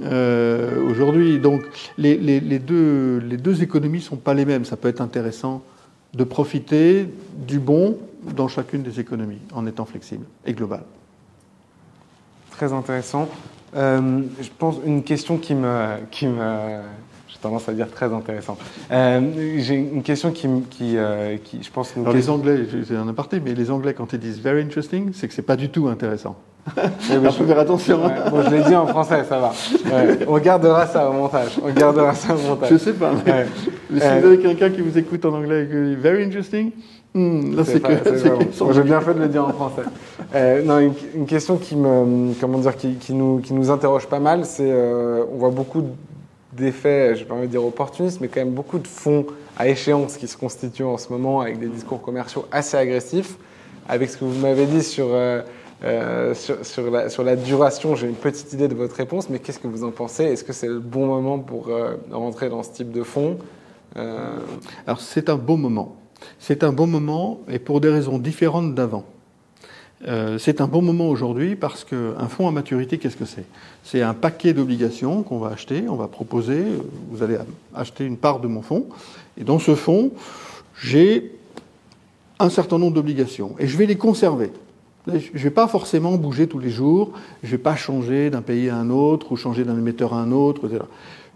Aujourd'hui, 0.00 1.38
donc, 1.38 1.62
les, 1.98 2.18
deux, 2.58 3.62
économies 3.62 3.98
ne 3.98 4.04
sont 4.04 4.16
pas 4.16 4.34
les 4.34 4.44
mêmes. 4.44 4.64
Ça 4.64 4.76
peut 4.76 4.88
être 4.88 5.00
intéressant 5.00 5.62
de 6.14 6.24
profiter 6.24 7.08
du 7.46 7.58
bon 7.58 7.98
dans 8.36 8.48
chacune 8.48 8.82
des 8.82 8.98
économies 9.00 9.40
en 9.52 9.66
étant 9.66 9.84
flexible 9.84 10.24
et 10.44 10.52
global 10.52 10.82
très 12.60 12.74
intéressant. 12.74 13.26
Euh, 13.74 14.20
je 14.38 14.50
pense 14.58 14.76
une 14.84 15.02
question 15.02 15.38
qui 15.38 15.54
me, 15.54 15.96
qui 16.10 16.26
me, 16.26 16.82
tendance 17.40 17.68
à 17.68 17.72
dire 17.72 17.90
très 17.90 18.12
intéressant. 18.12 18.56
Euh, 18.90 19.20
j'ai 19.58 19.74
une 19.74 20.02
question 20.02 20.30
qui, 20.30 20.48
qui, 20.70 20.96
euh, 20.96 21.36
qui 21.42 21.62
je 21.62 21.70
pense. 21.70 21.96
Alors 21.96 22.12
les 22.12 22.30
Anglais, 22.30 22.60
c'est 22.86 22.96
un 22.96 23.08
aparté, 23.08 23.40
mais 23.40 23.54
les 23.54 23.70
Anglais 23.70 23.94
quand 23.94 24.12
ils 24.12 24.18
disent 24.18 24.40
very 24.40 24.62
interesting, 24.62 25.10
c'est 25.12 25.28
que 25.28 25.34
c'est 25.34 25.42
pas 25.42 25.56
du 25.56 25.68
tout 25.68 25.88
intéressant. 25.88 26.36
Il 26.76 27.30
faut 27.32 27.44
faire 27.44 27.58
attention. 27.58 28.00
bon, 28.30 28.42
je 28.42 28.50
l'ai 28.50 28.62
dit 28.62 28.76
en 28.76 28.86
français, 28.86 29.24
ça 29.28 29.38
va. 29.38 29.52
on 30.28 30.38
gardera 30.38 30.86
ça 30.86 31.08
au 31.08 31.12
montage. 31.12 31.58
On 31.64 31.72
gardera 31.72 32.14
ça 32.14 32.34
au 32.34 32.38
montage. 32.38 32.70
Je 32.70 32.76
sais 32.76 32.92
pas. 32.92 33.12
Mais, 33.24 33.46
si 34.00 34.20
vous 34.20 34.26
avez 34.26 34.38
quelqu'un 34.38 34.70
qui 34.70 34.82
vous 34.82 34.96
écoute 34.98 35.24
en 35.24 35.34
anglais 35.34 35.64
et 35.64 35.66
qui 35.66 35.74
dit 35.74 35.96
very 35.96 36.24
interesting, 36.24 36.70
Hmm, 37.12 37.56
là, 37.56 37.64
c'est 37.64 37.80
que. 37.80 37.92
J'ai 38.72 38.82
bien 38.82 39.00
fait 39.00 39.14
de 39.14 39.18
le 39.18 39.28
dire 39.28 39.44
en 39.44 39.52
français. 39.52 39.82
Euh, 40.34 40.62
non, 40.62 40.78
une, 40.78 41.26
question 41.26 41.56
qui 41.56 41.74
me, 41.74 42.32
comment 42.40 42.58
dire, 42.58 42.76
qui, 42.76 42.94
qui, 42.94 43.14
nous, 43.14 43.38
qui 43.38 43.52
nous 43.52 43.70
interroge 43.70 44.06
pas 44.06 44.20
mal, 44.20 44.44
c'est, 44.44 44.70
euh, 44.70 45.24
on 45.32 45.38
voit 45.38 45.50
beaucoup 45.50 45.82
d'effets, 46.52 47.14
je 47.14 47.20
vais 47.20 47.26
pas 47.26 47.40
de 47.40 47.46
dire 47.46 47.64
opportunistes, 47.64 48.20
mais 48.20 48.28
quand 48.28 48.40
même 48.40 48.54
beaucoup 48.54 48.78
de 48.78 48.86
fonds 48.86 49.26
à 49.56 49.68
échéance 49.68 50.16
qui 50.16 50.26
se 50.26 50.36
constituent 50.36 50.84
en 50.84 50.96
ce 50.96 51.10
moment 51.10 51.40
avec 51.40 51.58
des 51.58 51.68
discours 51.68 52.02
commerciaux 52.02 52.46
assez 52.50 52.76
agressifs. 52.76 53.36
Avec 53.88 54.10
ce 54.10 54.16
que 54.16 54.24
vous 54.24 54.38
m'avez 54.38 54.66
dit 54.66 54.82
sur, 54.82 55.06
euh, 55.10 55.42
euh 55.84 56.34
sur, 56.34 56.90
la, 56.90 57.08
sur, 57.08 57.24
la, 57.24 57.36
duration, 57.36 57.96
j'ai 57.96 58.06
une 58.06 58.14
petite 58.14 58.52
idée 58.52 58.68
de 58.68 58.74
votre 58.74 58.94
réponse, 58.94 59.28
mais 59.28 59.38
qu'est-ce 59.38 59.58
que 59.58 59.66
vous 59.66 59.84
en 59.84 59.90
pensez? 59.90 60.24
Est-ce 60.24 60.44
que 60.44 60.52
c'est 60.52 60.68
le 60.68 60.78
bon 60.78 61.06
moment 61.06 61.38
pour 61.38 61.68
euh, 61.68 61.96
rentrer 62.10 62.48
dans 62.48 62.62
ce 62.62 62.70
type 62.70 62.92
de 62.92 63.02
fonds? 63.02 63.38
Alors, 64.86 65.00
c'est 65.00 65.28
un 65.28 65.36
bon 65.36 65.56
moment. 65.56 65.96
C'est 66.38 66.62
un 66.62 66.72
bon 66.72 66.86
moment 66.86 67.40
et 67.48 67.58
pour 67.58 67.80
des 67.80 67.88
raisons 67.88 68.18
différentes 68.18 68.74
d'avant. 68.74 69.04
Euh, 70.08 70.38
c'est 70.38 70.62
un 70.62 70.66
bon 70.66 70.80
moment 70.80 71.08
aujourd'hui 71.08 71.56
parce 71.56 71.84
qu'un 71.84 72.28
fonds 72.28 72.48
à 72.48 72.50
maturité, 72.52 72.96
qu'est-ce 72.98 73.16
que 73.16 73.26
c'est? 73.26 73.44
C'est 73.84 74.00
un 74.00 74.14
paquet 74.14 74.54
d'obligations 74.54 75.22
qu'on 75.22 75.38
va 75.38 75.48
acheter, 75.48 75.84
on 75.88 75.96
va 75.96 76.08
proposer, 76.08 76.64
vous 77.10 77.22
allez 77.22 77.36
acheter 77.74 78.04
une 78.06 78.16
part 78.16 78.40
de 78.40 78.48
mon 78.48 78.62
fonds, 78.62 78.86
et 79.38 79.44
dans 79.44 79.58
ce 79.58 79.74
fonds, 79.74 80.10
j'ai 80.80 81.32
un 82.38 82.48
certain 82.48 82.78
nombre 82.78 82.94
d'obligations, 82.94 83.54
et 83.58 83.66
je 83.66 83.76
vais 83.76 83.86
les 83.86 83.96
conserver. 83.96 84.50
Je 85.06 85.12
ne 85.12 85.38
vais 85.38 85.50
pas 85.50 85.66
forcément 85.66 86.16
bouger 86.16 86.46
tous 86.46 86.58
les 86.58 86.70
jours, 86.70 87.12
je 87.42 87.48
ne 87.48 87.52
vais 87.52 87.62
pas 87.62 87.76
changer 87.76 88.30
d'un 88.30 88.42
pays 88.42 88.70
à 88.70 88.76
un 88.76 88.88
autre, 88.88 89.32
ou 89.32 89.36
changer 89.36 89.64
d'un 89.64 89.76
émetteur 89.76 90.14
à 90.14 90.20
un 90.20 90.32
autre, 90.32 90.66
etc. 90.66 90.82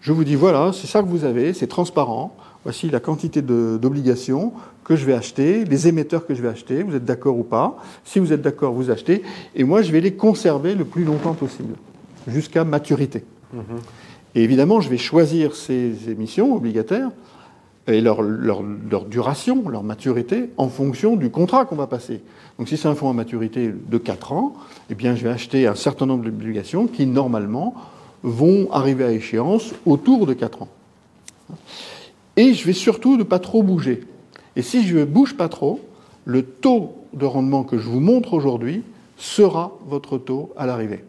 Je 0.00 0.12
vous 0.12 0.24
dis, 0.24 0.36
voilà, 0.36 0.72
c'est 0.72 0.86
ça 0.86 1.02
que 1.02 1.08
vous 1.08 1.24
avez, 1.24 1.52
c'est 1.52 1.66
transparent, 1.66 2.34
voici 2.62 2.88
la 2.88 3.00
quantité 3.00 3.42
d'obligations 3.42 4.52
que 4.84 4.96
je 4.96 5.04
vais 5.06 5.14
acheter, 5.14 5.64
les 5.64 5.88
émetteurs 5.88 6.26
que 6.26 6.34
je 6.34 6.42
vais 6.42 6.48
acheter, 6.48 6.82
vous 6.82 6.94
êtes 6.94 7.04
d'accord 7.04 7.38
ou 7.38 7.42
pas. 7.42 7.78
Si 8.04 8.18
vous 8.18 8.32
êtes 8.32 8.42
d'accord, 8.42 8.74
vous 8.74 8.90
achetez, 8.90 9.22
et 9.56 9.64
moi 9.64 9.82
je 9.82 9.90
vais 9.90 10.00
les 10.00 10.12
conserver 10.12 10.74
le 10.74 10.84
plus 10.84 11.04
longtemps 11.04 11.34
possible, 11.34 11.74
jusqu'à 12.28 12.64
maturité. 12.64 13.24
Mhm. 13.52 13.62
Et 14.34 14.42
évidemment, 14.42 14.80
je 14.80 14.90
vais 14.90 14.98
choisir 14.98 15.54
ces 15.54 16.10
émissions 16.10 16.54
obligataires 16.54 17.10
et 17.86 18.00
leur, 18.00 18.22
leur, 18.22 18.62
leur, 18.62 19.04
duration, 19.04 19.68
leur 19.68 19.82
maturité, 19.82 20.50
en 20.56 20.68
fonction 20.68 21.16
du 21.16 21.30
contrat 21.30 21.64
qu'on 21.64 21.76
va 21.76 21.86
passer. 21.86 22.20
Donc 22.58 22.68
si 22.68 22.76
c'est 22.76 22.88
un 22.88 22.94
fonds 22.94 23.10
à 23.10 23.12
maturité 23.12 23.72
de 23.72 23.98
4 23.98 24.32
ans, 24.32 24.54
eh 24.90 24.94
bien 24.94 25.14
je 25.14 25.24
vais 25.24 25.30
acheter 25.30 25.66
un 25.66 25.74
certain 25.74 26.06
nombre 26.06 26.24
d'obligations 26.24 26.86
qui, 26.86 27.06
normalement, 27.06 27.74
vont 28.22 28.70
arriver 28.72 29.04
à 29.04 29.12
échéance 29.12 29.74
autour 29.86 30.26
de 30.26 30.32
4 30.32 30.62
ans. 30.62 30.68
Et 32.36 32.54
je 32.54 32.66
vais 32.66 32.72
surtout 32.72 33.16
ne 33.16 33.22
pas 33.22 33.38
trop 33.38 33.62
bouger. 33.62 34.02
Et 34.56 34.62
si 34.62 34.86
je 34.86 34.98
ne 34.98 35.04
bouge 35.04 35.36
pas 35.36 35.48
trop, 35.48 35.80
le 36.24 36.42
taux 36.42 36.94
de 37.12 37.26
rendement 37.26 37.64
que 37.64 37.78
je 37.78 37.88
vous 37.88 38.00
montre 38.00 38.34
aujourd'hui 38.34 38.82
sera 39.16 39.76
votre 39.86 40.18
taux 40.18 40.52
à 40.56 40.66
l'arrivée. 40.66 41.04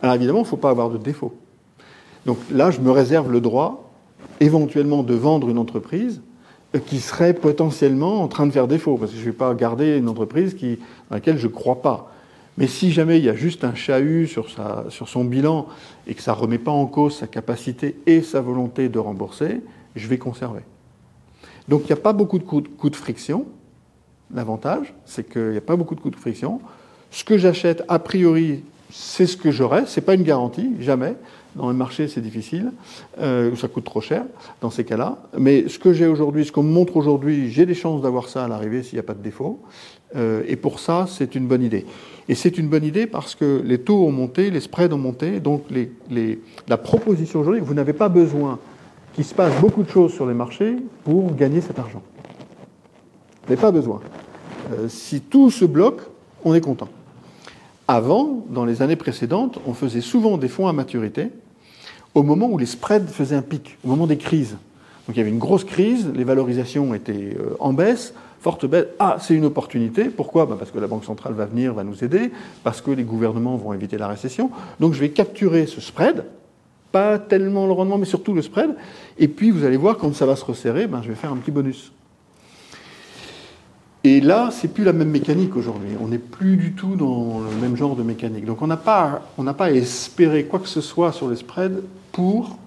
Alors 0.00 0.14
évidemment, 0.14 0.40
il 0.40 0.42
ne 0.42 0.48
faut 0.48 0.56
pas 0.56 0.70
avoir 0.70 0.90
de 0.90 0.98
défaut. 0.98 1.34
Donc 2.26 2.38
là, 2.50 2.70
je 2.70 2.80
me 2.80 2.90
réserve 2.90 3.30
le 3.30 3.40
droit 3.40 3.90
éventuellement 4.40 5.02
de 5.02 5.14
vendre 5.14 5.48
une 5.48 5.58
entreprise 5.58 6.20
qui 6.86 7.00
serait 7.00 7.34
potentiellement 7.34 8.22
en 8.22 8.28
train 8.28 8.46
de 8.46 8.50
faire 8.50 8.66
défaut, 8.66 8.96
parce 8.96 9.12
que 9.12 9.16
je 9.16 9.22
ne 9.22 9.26
vais 9.26 9.36
pas 9.36 9.52
garder 9.54 9.98
une 9.98 10.08
entreprise 10.08 10.54
qui, 10.54 10.76
dans 11.10 11.16
laquelle 11.16 11.38
je 11.38 11.46
ne 11.46 11.52
crois 11.52 11.82
pas. 11.82 12.12
Mais 12.56 12.66
si 12.66 12.92
jamais 12.92 13.18
il 13.18 13.24
y 13.24 13.28
a 13.28 13.34
juste 13.34 13.64
un 13.64 13.74
chahut 13.74 14.26
sur, 14.26 14.46
sur 14.88 15.08
son 15.08 15.24
bilan 15.24 15.66
et 16.06 16.14
que 16.14 16.22
ça 16.22 16.32
ne 16.32 16.36
remet 16.38 16.58
pas 16.58 16.70
en 16.70 16.86
cause 16.86 17.16
sa 17.16 17.26
capacité 17.26 17.96
et 18.06 18.22
sa 18.22 18.40
volonté 18.40 18.88
de 18.88 18.98
rembourser, 18.98 19.60
je 19.96 20.06
vais 20.08 20.18
conserver. 20.18 20.62
Donc 21.68 21.82
il 21.82 21.86
n'y 21.86 21.92
a 21.92 21.96
pas 21.96 22.12
beaucoup 22.12 22.38
de 22.38 22.44
coûts 22.44 22.90
de, 22.90 22.96
friction. 22.96 23.46
L'avantage, 24.34 24.94
c'est 25.04 25.28
qu'il 25.28 25.50
n'y 25.50 25.58
a 25.58 25.62
pas 25.62 25.76
beaucoup 25.76 25.94
de 25.94 26.00
coûts 26.00 26.10
de 26.10 26.16
friction. 26.16 26.60
Ce 27.10 27.24
que 27.24 27.36
j'achète, 27.36 27.84
a 27.88 27.98
priori, 27.98 28.62
c'est 28.90 29.26
ce 29.26 29.36
que 29.36 29.50
j'aurais, 29.50 29.84
c'est 29.86 30.00
pas 30.00 30.14
une 30.14 30.22
garantie, 30.22 30.70
jamais. 30.80 31.14
Dans 31.54 31.68
le 31.68 31.74
marché, 31.74 32.08
c'est 32.08 32.22
difficile, 32.22 32.72
euh, 33.20 33.54
ça 33.56 33.68
coûte 33.68 33.84
trop 33.84 34.00
cher 34.00 34.24
dans 34.62 34.70
ces 34.70 34.84
cas-là. 34.84 35.18
Mais 35.38 35.68
ce 35.68 35.78
que 35.78 35.92
j'ai 35.92 36.06
aujourd'hui, 36.06 36.46
ce 36.46 36.52
qu'on 36.52 36.62
me 36.62 36.72
montre 36.72 36.96
aujourd'hui, 36.96 37.50
j'ai 37.50 37.66
des 37.66 37.74
chances 37.74 38.00
d'avoir 38.00 38.30
ça 38.30 38.44
à 38.44 38.48
l'arrivée 38.48 38.82
s'il 38.82 38.94
n'y 38.94 39.00
a 39.00 39.02
pas 39.02 39.12
de 39.12 39.22
défaut. 39.22 39.60
Euh, 40.16 40.42
et 40.46 40.56
pour 40.56 40.80
ça, 40.80 41.06
c'est 41.08 41.34
une 41.34 41.46
bonne 41.46 41.62
idée. 41.62 41.84
Et 42.28 42.34
c'est 42.34 42.56
une 42.56 42.68
bonne 42.68 42.84
idée 42.84 43.06
parce 43.06 43.34
que 43.34 43.60
les 43.64 43.78
taux 43.78 44.06
ont 44.06 44.12
monté, 44.12 44.50
les 44.50 44.60
spreads 44.60 44.94
ont 44.94 44.98
monté, 44.98 45.40
donc 45.40 45.64
les, 45.70 45.92
les, 46.10 46.40
la 46.68 46.78
proposition 46.78 47.40
aujourd'hui, 47.40 47.60
vous 47.60 47.74
n'avez 47.74 47.92
pas 47.92 48.08
besoin 48.08 48.58
qu'il 49.12 49.24
se 49.24 49.34
passe 49.34 49.52
beaucoup 49.60 49.82
de 49.82 49.90
choses 49.90 50.12
sur 50.12 50.26
les 50.26 50.34
marchés 50.34 50.76
pour 51.04 51.34
gagner 51.34 51.60
cet 51.60 51.78
argent. 51.78 52.02
N'avez 53.48 53.60
pas 53.60 53.70
besoin. 53.70 54.00
Euh, 54.72 54.88
si 54.88 55.20
tout 55.20 55.50
se 55.50 55.64
bloque, 55.64 56.00
on 56.44 56.54
est 56.54 56.60
content. 56.60 56.88
Avant, 57.88 58.44
dans 58.48 58.64
les 58.64 58.80
années 58.80 58.96
précédentes, 58.96 59.58
on 59.66 59.74
faisait 59.74 60.00
souvent 60.00 60.38
des 60.38 60.48
fonds 60.48 60.68
à 60.68 60.72
maturité 60.72 61.30
au 62.14 62.22
moment 62.22 62.48
où 62.48 62.58
les 62.58 62.66
spreads 62.66 63.08
faisaient 63.08 63.36
un 63.36 63.42
pic, 63.42 63.78
au 63.84 63.88
moment 63.88 64.06
des 64.06 64.18
crises. 64.18 64.56
Donc 65.06 65.16
il 65.16 65.18
y 65.18 65.20
avait 65.20 65.30
une 65.30 65.38
grosse 65.38 65.64
crise, 65.64 66.10
les 66.14 66.24
valorisations 66.24 66.94
étaient 66.94 67.36
euh, 67.38 67.56
en 67.58 67.72
baisse, 67.72 68.14
forte 68.40 68.66
baisse. 68.66 68.86
Ah, 68.98 69.16
c'est 69.20 69.34
une 69.34 69.44
opportunité. 69.44 70.04
Pourquoi? 70.04 70.46
Bah, 70.46 70.56
Parce 70.58 70.70
que 70.70 70.78
la 70.78 70.86
Banque 70.86 71.04
centrale 71.04 71.32
va 71.32 71.46
venir, 71.46 71.74
va 71.74 71.84
nous 71.84 72.04
aider, 72.04 72.30
parce 72.62 72.80
que 72.80 72.90
les 72.90 73.02
gouvernements 73.02 73.56
vont 73.56 73.72
éviter 73.72 73.98
la 73.98 74.08
récession. 74.08 74.50
Donc 74.78 74.94
je 74.94 75.00
vais 75.00 75.10
capturer 75.10 75.66
ce 75.66 75.80
spread, 75.80 76.24
pas 76.92 77.18
tellement 77.18 77.66
le 77.66 77.72
rendement, 77.72 77.98
mais 77.98 78.04
surtout 78.04 78.34
le 78.34 78.42
spread. 78.42 78.70
Et 79.18 79.28
puis 79.28 79.50
vous 79.50 79.64
allez 79.64 79.76
voir, 79.76 79.96
quand 79.96 80.14
ça 80.14 80.26
va 80.26 80.36
se 80.36 80.44
resserrer, 80.44 80.86
ben, 80.86 81.00
je 81.02 81.08
vais 81.08 81.14
faire 81.14 81.32
un 81.32 81.36
petit 81.36 81.50
bonus. 81.50 81.92
Et 84.04 84.20
là, 84.20 84.50
c'est 84.50 84.68
plus 84.68 84.84
la 84.84 84.92
même 84.92 85.10
mécanique 85.10 85.54
aujourd'hui. 85.56 85.90
On 86.02 86.08
n'est 86.08 86.18
plus 86.18 86.56
du 86.56 86.72
tout 86.72 86.96
dans 86.96 87.40
le 87.40 87.56
même 87.60 87.76
genre 87.76 87.94
de 87.94 88.02
mécanique. 88.02 88.44
Donc 88.44 88.60
on 88.60 88.66
n'a 88.66 88.76
pas, 88.76 89.22
on 89.38 89.44
n'a 89.44 89.54
pas 89.54 89.70
espéré 89.70 90.44
quoi 90.44 90.58
que 90.58 90.68
ce 90.68 90.80
soit 90.80 91.12
sur 91.12 91.28
les 91.30 91.36
spreads 91.36 91.82
pour 92.10 92.58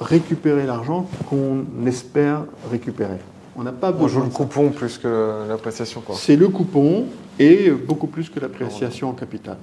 récupérer 0.00 0.66
l'argent 0.66 1.08
qu'on 1.30 1.64
espère 1.86 2.44
récupérer. 2.70 3.18
On 3.56 3.62
n'a 3.62 3.72
pas 3.72 3.90
On 3.90 4.08
joue 4.08 4.20
besoin. 4.20 4.24
le 4.24 4.30
coupon 4.30 4.68
plus 4.70 4.98
que 4.98 5.48
l'appréciation, 5.48 6.00
quoi. 6.02 6.14
C'est 6.18 6.36
le 6.36 6.48
coupon 6.48 7.04
et 7.38 7.70
beaucoup 7.70 8.06
plus 8.06 8.28
que 8.28 8.40
l'appréciation 8.40 9.10
en 9.10 9.12
capital. 9.12 9.56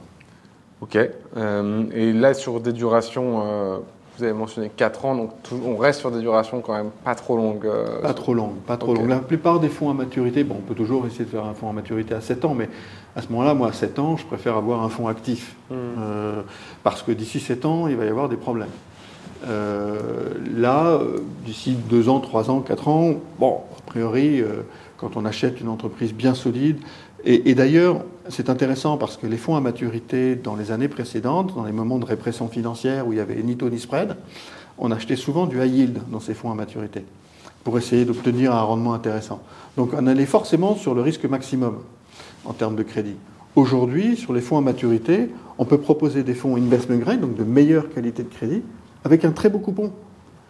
Ok. 0.81 0.97
Euh, 1.37 1.83
et 1.93 2.13
là, 2.13 2.33
sur 2.33 2.59
des 2.59 2.71
durations, 2.71 3.43
euh, 3.45 3.77
vous 4.19 4.25
avez 4.25 4.33
mentionné 4.33 4.69
4 4.75 5.05
ans, 5.05 5.15
donc 5.15 5.31
tout- 5.43 5.59
on 5.65 5.77
reste 5.77 6.01
sur 6.01 6.11
des 6.11 6.19
durations 6.19 6.59
quand 6.61 6.73
même 6.73 6.89
pas 7.05 7.15
trop 7.15 7.37
longues. 7.37 7.65
euh, 7.65 8.01
Pas 8.01 8.13
trop 8.13 8.33
longue, 8.33 8.55
pas 8.67 8.75
trop 8.77 8.91
Ok. 8.91 8.97
longue. 8.99 9.09
La 9.09 9.19
plupart 9.19 9.59
des 9.61 9.69
fonds 9.69 9.89
à 9.89 9.93
maturité, 9.93 10.43
bon, 10.43 10.55
on 10.59 10.61
peut 10.61 10.75
toujours 10.75 11.05
essayer 11.07 11.23
de 11.25 11.29
faire 11.29 11.45
un 11.45 11.53
fonds 11.53 11.69
à 11.69 11.73
maturité 11.73 12.13
à 12.13 12.21
7 12.21 12.43
ans, 12.43 12.53
mais 12.53 12.69
à 13.15 13.21
ce 13.21 13.29
moment-là, 13.29 13.53
moi, 13.53 13.69
à 13.69 13.71
7 13.73 13.97
ans, 13.97 14.17
je 14.17 14.25
préfère 14.25 14.57
avoir 14.57 14.83
un 14.83 14.89
fonds 14.89 15.07
actif. 15.07 15.55
Hmm. 15.69 15.73
Euh, 15.99 16.41
parce 16.83 17.01
que 17.01 17.11
d'ici 17.13 17.39
7 17.39 17.65
ans, 17.65 17.87
il 17.87 17.95
va 17.95 18.05
y 18.05 18.09
avoir 18.09 18.27
des 18.27 18.35
problèmes. 18.37 18.67
Euh, 19.47 19.99
là, 20.53 20.99
d'ici 21.45 21.77
2 21.89 22.09
ans, 22.09 22.19
3 22.19 22.49
ans, 22.51 22.59
4 22.59 22.89
ans, 22.89 23.13
bon, 23.39 23.61
a 23.77 23.81
priori, 23.89 24.43
quand 24.97 25.15
on 25.15 25.23
achète 25.25 25.61
une 25.61 25.69
entreprise 25.69 26.13
bien 26.13 26.33
solide, 26.35 26.77
et, 27.23 27.49
et 27.49 27.55
d'ailleurs, 27.55 28.01
c'est 28.29 28.49
intéressant 28.49 28.97
parce 28.97 29.17
que 29.17 29.27
les 29.27 29.37
fonds 29.37 29.55
à 29.55 29.61
maturité, 29.61 30.35
dans 30.35 30.55
les 30.55 30.71
années 30.71 30.87
précédentes, 30.87 31.55
dans 31.55 31.65
les 31.65 31.71
moments 31.71 31.99
de 31.99 32.05
répression 32.05 32.47
financière 32.47 33.07
où 33.07 33.13
il 33.13 33.17
y 33.17 33.21
avait 33.21 33.41
ni 33.41 33.55
taux 33.57 33.69
ni 33.69 33.79
spread, 33.79 34.15
on 34.77 34.91
achetait 34.91 35.15
souvent 35.15 35.45
du 35.45 35.61
high 35.61 35.73
yield 35.73 35.99
dans 36.11 36.19
ces 36.19 36.33
fonds 36.33 36.51
à 36.51 36.55
maturité 36.55 37.03
pour 37.63 37.77
essayer 37.77 38.05
d'obtenir 38.05 38.53
un 38.53 38.61
rendement 38.61 38.93
intéressant. 38.93 39.41
Donc 39.77 39.91
on 39.93 40.07
allait 40.07 40.25
forcément 40.25 40.75
sur 40.75 40.95
le 40.95 41.01
risque 41.01 41.25
maximum 41.25 41.79
en 42.45 42.53
termes 42.53 42.75
de 42.75 42.83
crédit. 42.83 43.15
Aujourd'hui, 43.55 44.15
sur 44.15 44.33
les 44.33 44.41
fonds 44.41 44.57
à 44.57 44.61
maturité, 44.61 45.29
on 45.57 45.65
peut 45.65 45.79
proposer 45.79 46.23
des 46.23 46.33
fonds 46.33 46.55
investment 46.55 46.97
grade, 46.97 47.19
donc 47.19 47.35
de 47.35 47.43
meilleure 47.43 47.89
qualité 47.89 48.23
de 48.23 48.29
crédit, 48.29 48.61
avec 49.03 49.25
un 49.25 49.31
très 49.31 49.49
beau 49.49 49.59
coupon. 49.59 49.91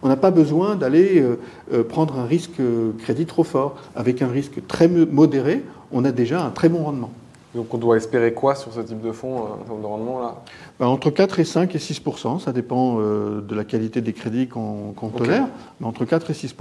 On 0.01 0.07
n'a 0.07 0.17
pas 0.17 0.31
besoin 0.31 0.75
d'aller 0.75 1.19
euh, 1.19 1.39
euh, 1.73 1.83
prendre 1.83 2.17
un 2.19 2.25
risque 2.25 2.59
euh, 2.59 2.91
crédit 2.99 3.25
trop 3.25 3.43
fort. 3.43 3.75
Avec 3.95 4.21
un 4.21 4.29
risque 4.29 4.65
très 4.67 4.87
mo- 4.87 5.05
modéré, 5.11 5.63
on 5.91 6.05
a 6.05 6.11
déjà 6.11 6.45
un 6.45 6.51
très 6.51 6.69
bon 6.69 6.83
rendement. 6.83 7.11
Donc 7.55 7.73
on 7.73 7.77
doit 7.77 7.97
espérer 7.97 8.33
quoi 8.33 8.53
sur 8.55 8.71
ce 8.73 8.79
type 8.81 9.01
de 9.01 9.11
fonds 9.11 9.37
euh, 9.37 9.41
en 9.61 9.65
termes 9.65 9.81
de 9.81 9.85
rendement 9.87 10.19
là? 10.19 10.35
Ben, 10.79 10.85
entre 10.87 11.09
4 11.09 11.39
et 11.39 11.43
5 11.45 11.73
et 11.73 11.79
6% 11.79 12.39
ça 12.39 12.51
dépend 12.53 12.97
euh, 12.99 13.41
de 13.41 13.55
la 13.55 13.63
qualité 13.63 14.01
des 14.01 14.13
crédits 14.13 14.47
qu'on 14.47 14.93
Ok. 15.01 15.17
tolère, 15.17 15.47
mais 15.79 15.87
entre 15.87 16.05
4 16.05 16.29
et 16.29 16.33
6 16.33 16.55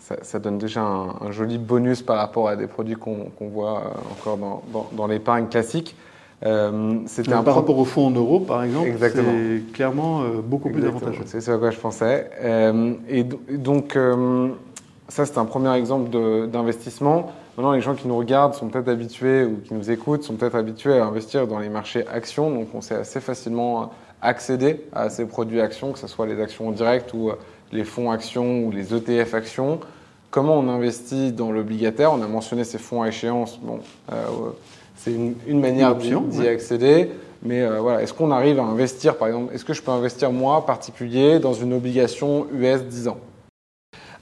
ça, 0.00 0.16
ça 0.22 0.38
donne 0.38 0.58
déjà 0.58 0.82
un, 0.82 1.14
un 1.20 1.30
joli 1.32 1.56
bonus 1.58 2.02
par 2.02 2.18
rapport 2.18 2.48
à 2.48 2.56
des 2.56 2.66
produits 2.66 2.94
qu'on 2.96 3.30
voit 3.40 3.78
euh, 3.80 3.88
encore 4.12 4.36
dans, 4.36 4.62
dans- 4.72 4.86
dans 4.92 5.06
l'épargne 5.06 5.46
classique. 5.46 5.96
Euh, 6.44 6.98
C'était 7.06 7.30
Par 7.30 7.42
pro- 7.42 7.54
rapport 7.54 7.78
au 7.78 7.84
fonds 7.86 8.08
en 8.08 8.10
euros, 8.10 8.40
par 8.40 8.62
exemple, 8.64 8.90
c'est 9.00 9.62
clairement 9.72 10.22
euh, 10.22 10.40
beaucoup 10.44 10.68
plus 10.68 10.84
avantageux. 10.84 11.22
C'est 11.26 11.40
ce 11.40 11.50
à 11.52 11.56
quoi 11.58 11.70
je 11.70 11.78
pensais. 11.78 12.28
Et 13.08 13.24
do- 13.24 13.40
et 13.48 13.56
donc, 13.56 13.96
ça, 15.08 15.24
c'est 15.24 15.38
un 15.38 15.44
premier 15.46 15.72
exemple 15.74 16.10
d'investissement. 16.50 17.32
Maintenant, 17.56 17.72
les 17.72 17.80
gens 17.80 17.94
qui 17.94 18.08
nous 18.08 18.16
regardent 18.16 18.54
sont 18.54 18.68
peut-être 18.68 18.88
habitués 18.88 19.44
ou 19.44 19.58
qui 19.64 19.74
nous 19.74 19.90
écoutent 19.90 20.24
sont 20.24 20.34
peut-être 20.34 20.56
habitués 20.56 20.98
à 20.98 21.04
investir 21.06 21.46
dans 21.46 21.60
les 21.60 21.68
marchés 21.68 22.04
actions. 22.08 22.50
Donc, 22.50 22.68
on 22.74 22.80
sait 22.80 22.96
assez 22.96 23.20
facilement 23.20 23.92
accéder 24.20 24.80
à 24.92 25.08
ces 25.08 25.24
produits 25.26 25.60
actions, 25.60 25.92
que 25.92 25.98
ce 25.98 26.08
soit 26.08 26.26
les 26.26 26.40
actions 26.40 26.68
en 26.68 26.72
direct 26.72 27.12
ou 27.14 27.30
euh, 27.30 27.34
les 27.70 27.84
fonds 27.84 28.10
actions 28.10 28.64
ou 28.64 28.72
les 28.72 28.92
ETF 28.94 29.34
actions. 29.34 29.78
Comment 30.30 30.58
on 30.58 30.68
investit 30.68 31.30
dans 31.30 31.52
l'obligataire? 31.52 32.12
On 32.12 32.22
a 32.22 32.26
mentionné 32.26 32.64
ces 32.64 32.78
fonds 32.78 33.02
à 33.02 33.08
échéance. 33.08 33.58
Bon, 33.62 33.78
euh, 34.12 34.16
c'est 34.96 35.12
une, 35.12 35.34
une 35.46 35.60
manière 35.60 35.94
d'y 35.94 36.12
ouais. 36.14 36.48
accéder. 36.48 37.10
Mais 37.44 37.62
euh, 37.62 37.78
voilà, 37.80 38.02
est-ce 38.02 38.14
qu'on 38.14 38.30
arrive 38.32 38.58
à 38.58 38.64
investir, 38.64 39.16
par 39.16 39.28
exemple, 39.28 39.54
est-ce 39.54 39.64
que 39.64 39.74
je 39.74 39.82
peux 39.82 39.92
investir 39.92 40.32
moi, 40.32 40.64
particulier, 40.66 41.38
dans 41.38 41.52
une 41.52 41.72
obligation 41.74 42.46
US 42.52 42.82
10 42.82 43.08
ans? 43.08 43.18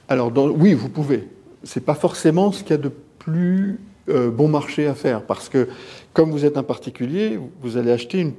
Alors, 0.09 0.31
dans- 0.31 0.49
oui, 0.51 0.75
vous 0.75 0.89
pouvez. 0.91 1.29
C'est 1.63 1.85
pas 1.85 1.95
forcément 1.95 2.51
ce 2.51 2.63
qu'il 2.63 2.73
y 2.73 2.75
a 2.75 2.83
de 2.83 2.91
plus 3.25 3.79
euh, 4.09 4.31
bon 4.31 4.49
marché 4.49 4.87
à 4.87 4.95
faire, 4.95 5.23
parce 5.23 5.49
que 5.49 5.69
comme 6.13 6.31
vous 6.31 6.45
êtes 6.45 6.57
un 6.57 6.65
particulier, 6.65 7.39
vous 7.63 7.77
allez 7.77 7.93
acheter 7.93 8.19
une 8.19 8.33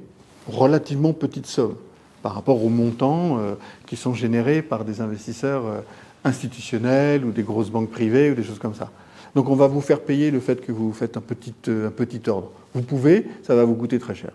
relativement 0.46 1.14
petite 1.14 1.46
somme 1.46 1.76
par 2.22 2.34
rapport 2.34 2.62
aux 2.62 2.68
montants 2.68 3.38
euh, 3.38 3.54
qui 3.86 3.96
sont 3.96 4.12
générés 4.12 4.60
par 4.60 4.84
des 4.84 5.00
investisseurs 5.00 5.66
euh, 5.66 5.80
institutionnels 6.24 7.24
ou 7.24 7.30
des 7.30 7.42
grosses 7.42 7.70
banques 7.70 7.90
privées 7.90 8.30
ou 8.30 8.34
des 8.34 8.42
choses 8.42 8.58
comme 8.58 8.74
ça. 8.74 8.90
Donc, 9.34 9.48
on 9.48 9.56
va 9.56 9.66
vous 9.66 9.80
faire 9.80 10.00
payer 10.00 10.30
le 10.30 10.38
fait 10.38 10.60
que 10.60 10.70
vous 10.70 10.92
faites 10.92 11.16
un 11.16 11.20
petit, 11.20 11.54
un 11.66 11.90
petit 11.90 12.20
ordre. 12.28 12.52
Vous 12.74 12.82
pouvez, 12.82 13.26
ça 13.42 13.54
va 13.54 13.64
vous 13.64 13.74
coûter 13.74 13.98
très 13.98 14.14
cher. 14.14 14.30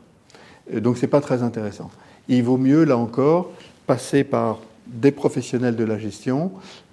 Donc, 0.73 0.97
c'est 0.97 1.07
pas 1.07 1.21
très 1.21 1.41
intéressant. 1.41 1.89
Il 2.27 2.43
vaut 2.43 2.57
mieux, 2.57 2.83
là 2.83 2.97
encore, 2.97 3.51
passer 3.87 4.23
par 4.23 4.59
des 4.93 5.11
professionnels 5.11 5.75
de 5.75 5.83
la 5.83 5.97
gestion 5.97 6.51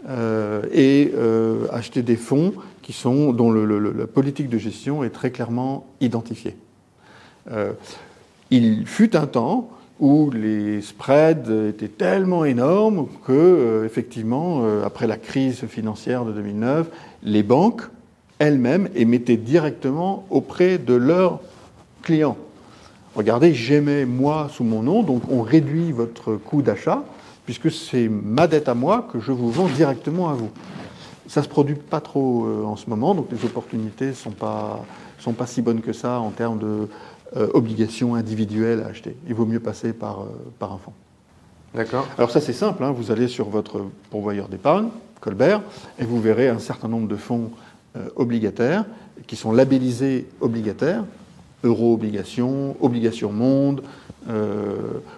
euh, 0.09 0.62
et 0.73 1.12
euh, 1.14 1.66
acheter 1.73 2.02
des 2.02 2.16
fonds 2.16 2.52
qui 2.82 2.93
sont, 2.93 3.32
dont 3.32 3.51
la 3.51 4.06
politique 4.06 4.48
de 4.48 4.59
gestion 4.59 5.02
est 5.02 5.10
très 5.10 5.31
clairement 5.31 5.86
identifiée. 6.01 6.56
Euh, 7.51 7.73
il 8.51 8.86
fut 8.86 9.16
un 9.16 9.27
temps 9.27 9.70
où 9.98 10.31
les 10.31 10.82
spreads 10.82 11.51
étaient 11.68 11.89
tellement 11.89 12.44
énormes 12.44 13.09
que, 13.27 13.82
effectivement, 13.86 14.62
après 14.85 15.06
la 15.06 15.16
crise 15.16 15.64
financière 15.66 16.24
de 16.24 16.32
2009, 16.32 16.89
les 17.23 17.43
banques 17.43 17.82
elles-mêmes 18.39 18.89
émettaient 18.94 19.39
directement 19.39 20.27
auprès 20.31 20.78
de 20.78 20.94
leurs 20.94 21.40
clients. 22.02 22.36
Regardez, 23.16 23.55
j'émets 23.55 24.05
moi 24.05 24.48
sous 24.52 24.62
mon 24.62 24.82
nom, 24.82 25.02
donc 25.02 25.23
on 25.31 25.40
réduit 25.40 25.90
votre 25.90 26.35
coût 26.35 26.60
d'achat, 26.60 27.02
puisque 27.47 27.70
c'est 27.70 28.09
ma 28.09 28.47
dette 28.47 28.68
à 28.68 28.74
moi 28.74 29.09
que 29.10 29.20
je 29.20 29.32
vous 29.32 29.51
vends 29.51 29.68
directement 29.68 30.28
à 30.28 30.35
vous. 30.35 30.51
Ça 31.27 31.43
se 31.43 31.48
produit 31.48 31.74
pas 31.74 32.01
trop 32.01 32.44
euh, 32.44 32.64
en 32.64 32.77
ce 32.77 32.90
moment, 32.90 33.14
donc 33.14 33.28
les 33.32 33.44
opportunités 33.44 34.12
sont 34.12 34.31
pas 34.31 34.85
sont 35.18 35.32
pas 35.32 35.47
si 35.47 35.62
bonnes 35.62 35.81
que 35.81 35.93
ça 35.93 36.20
en 36.20 36.31
termes 36.31 36.59
de 36.59 36.89
euh, 37.36 37.48
obligations 37.55 38.14
individuelles 38.14 38.82
à 38.86 38.90
acheter. 38.90 39.16
Il 39.27 39.35
vaut 39.35 39.47
mieux 39.47 39.60
passer 39.60 39.93
par 39.93 40.20
euh, 40.20 40.27
par 40.59 40.73
un 40.73 40.78
fonds. 40.78 40.93
D'accord 41.74 42.06
Alors 42.16 42.31
ça 42.31 42.40
c'est 42.40 42.52
simple, 42.52 42.85
hein, 42.85 42.93
vous 42.93 43.10
allez 43.10 43.28
sur 43.28 43.48
votre 43.48 43.85
pourvoyeur 44.10 44.48
d'épargne, 44.48 44.89
Colbert, 45.20 45.62
et 45.98 46.05
vous 46.05 46.20
verrez 46.20 46.48
un 46.48 46.59
certain 46.59 46.89
nombre 46.89 47.09
de 47.09 47.16
fonds 47.16 47.51
euh, 47.97 48.09
obligataires 48.16 48.85
qui 49.27 49.36
sont 49.36 49.52
labellisés 49.52 50.27
obligataires, 50.40 51.05
euro-obligations, 51.64 52.77
obligations 52.81 53.32
monde, 53.32 53.82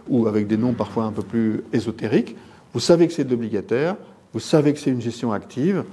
ou 0.08 0.26
avec 0.26 0.46
des 0.46 0.56
noms 0.56 0.74
parfois 0.74 1.04
un 1.04 1.12
peu 1.12 1.22
plus 1.22 1.62
ésotériques. 1.72 2.36
Vous 2.74 2.80
savez 2.80 3.06
que 3.06 3.12
c'est 3.12 3.24
de 3.24 3.30
l'obligataire, 3.30 3.96
vous 4.34 4.40
savez 4.40 4.72
que 4.72 4.78
c'est 4.78 4.90
une 4.90 5.00
gestion 5.00 5.32
active, 5.32 5.84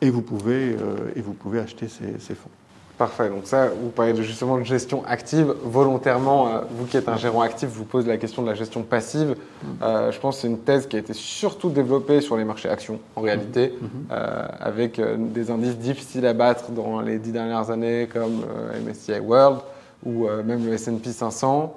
et 0.00 0.10
vous 0.10 0.22
pouvez, 0.22 0.72
euh, 0.72 1.12
et 1.16 1.20
vous 1.20 1.32
pouvez 1.32 1.60
acheter 1.60 1.88
ces, 1.88 2.18
ces 2.18 2.34
fonds. 2.34 2.50
Parfait. 2.98 3.28
Donc 3.28 3.46
ça, 3.46 3.68
vous 3.68 3.88
parlez 3.88 4.12
de, 4.12 4.22
justement 4.22 4.56
de 4.56 4.62
gestion 4.62 5.04
active. 5.04 5.52
Volontairement, 5.64 6.46
euh, 6.48 6.60
vous 6.70 6.84
qui 6.84 6.96
êtes 6.96 7.08
un 7.08 7.16
gérant 7.16 7.40
actif, 7.40 7.68
vous 7.70 7.84
posez 7.84 8.08
la 8.08 8.18
question 8.18 8.42
de 8.42 8.46
la 8.46 8.54
gestion 8.54 8.82
passive. 8.82 9.34
Euh, 9.82 10.12
je 10.12 10.20
pense 10.20 10.36
que 10.36 10.42
c'est 10.42 10.48
une 10.48 10.58
thèse 10.58 10.86
qui 10.86 10.94
a 10.94 11.00
été 11.00 11.12
surtout 11.12 11.70
développée 11.70 12.20
sur 12.20 12.36
les 12.36 12.44
marchés 12.44 12.68
actions, 12.68 13.00
en 13.16 13.22
réalité, 13.22 13.72
euh, 14.12 14.46
avec 14.60 14.98
euh, 15.00 15.16
des 15.18 15.50
indices 15.50 15.76
difficiles 15.76 16.26
à 16.26 16.34
battre 16.34 16.70
dans 16.70 17.00
les 17.00 17.18
dix 17.18 17.32
dernières 17.32 17.70
années, 17.70 18.08
comme 18.12 18.42
euh, 18.48 18.80
MSCI 18.86 19.18
World 19.18 19.60
ou 20.04 20.28
euh, 20.28 20.42
même 20.42 20.64
le 20.64 20.74
S&P 20.74 21.10
500. 21.10 21.74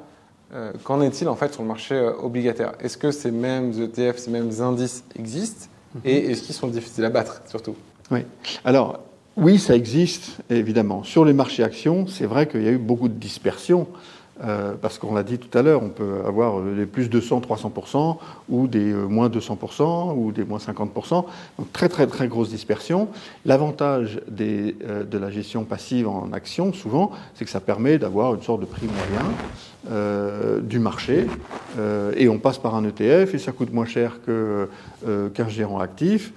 Qu'en 0.84 1.02
est-il 1.02 1.28
en 1.28 1.36
fait 1.36 1.54
sur 1.54 1.62
le 1.62 1.68
marché 1.68 2.00
obligataire? 2.22 2.74
Est-ce 2.80 2.98
que 2.98 3.12
ces 3.12 3.32
mêmes 3.32 3.74
ETF, 3.82 4.18
ces 4.18 4.32
mêmes 4.32 4.52
indices 4.62 5.04
existent? 5.18 5.68
Mhm. 5.96 6.02
et 6.04 6.32
est-ce 6.32 6.44
qu'ils 6.44 6.56
sont 6.56 6.68
difficiles 6.68 7.06
à 7.06 7.10
battre 7.10 7.42
surtout? 7.48 7.76
Oui. 8.12 8.20
Alors, 8.66 9.00
oui, 9.38 9.60
ça 9.60 9.76
existe, 9.76 10.38
évidemment. 10.50 11.04
Sur 11.04 11.24
les 11.24 11.34
marchés 11.34 11.64
actions, 11.64 12.08
c'est 12.08 12.26
vrai 12.26 12.48
qu'il 12.48 12.64
y 12.64 12.68
a 12.68 12.72
eu 12.72 12.78
beaucoup 12.78 13.08
de 13.08 13.14
dispersion. 13.14 13.88
Euh, 14.44 14.74
parce 14.80 15.00
qu'on 15.00 15.16
l'a 15.16 15.24
dit 15.24 15.40
tout 15.40 15.56
à 15.58 15.64
l'heure, 15.64 15.82
on 15.82 15.90
peut 15.90 16.22
avoir 16.26 16.62
des 16.62 16.86
plus 16.86 17.10
200, 17.10 17.42
300%, 17.42 18.18
ou 18.50 18.68
des 18.68 18.92
euh, 18.92 19.08
moins 19.08 19.30
200%, 19.30 20.16
ou 20.16 20.32
des 20.32 20.44
moins 20.44 20.60
50%. 20.60 21.26
Donc 21.58 21.72
très 21.74 21.90
très 21.90 22.06
très 22.06 22.28
grosse 22.28 22.50
dispersion. 22.50 23.08
L'avantage 23.46 24.20
euh, 24.40 25.04
de 25.04 25.18
la 25.18 25.32
gestion 25.32 25.64
passive 25.64 26.08
en 26.08 26.30
action, 26.34 26.72
souvent, 26.72 27.12
c'est 27.34 27.46
que 27.46 27.52
ça 27.52 27.60
permet 27.60 27.98
d'avoir 27.98 28.36
une 28.36 28.44
sorte 28.44 28.62
de 28.62 28.66
prix 28.66 28.88
moyen 28.88 29.32
du 30.64 30.80
marché, 30.80 31.28
et 32.18 32.28
on 32.28 32.40
passe 32.40 32.58
par 32.58 32.76
un 32.76 32.84
ETF, 32.84 33.36
et 33.36 33.38
ça 33.38 33.54
coûte 33.54 33.72
moins 33.72 33.86
cher 33.86 34.20
qu'un 34.26 35.48
gérant 35.48 35.80
actif. 35.80 36.34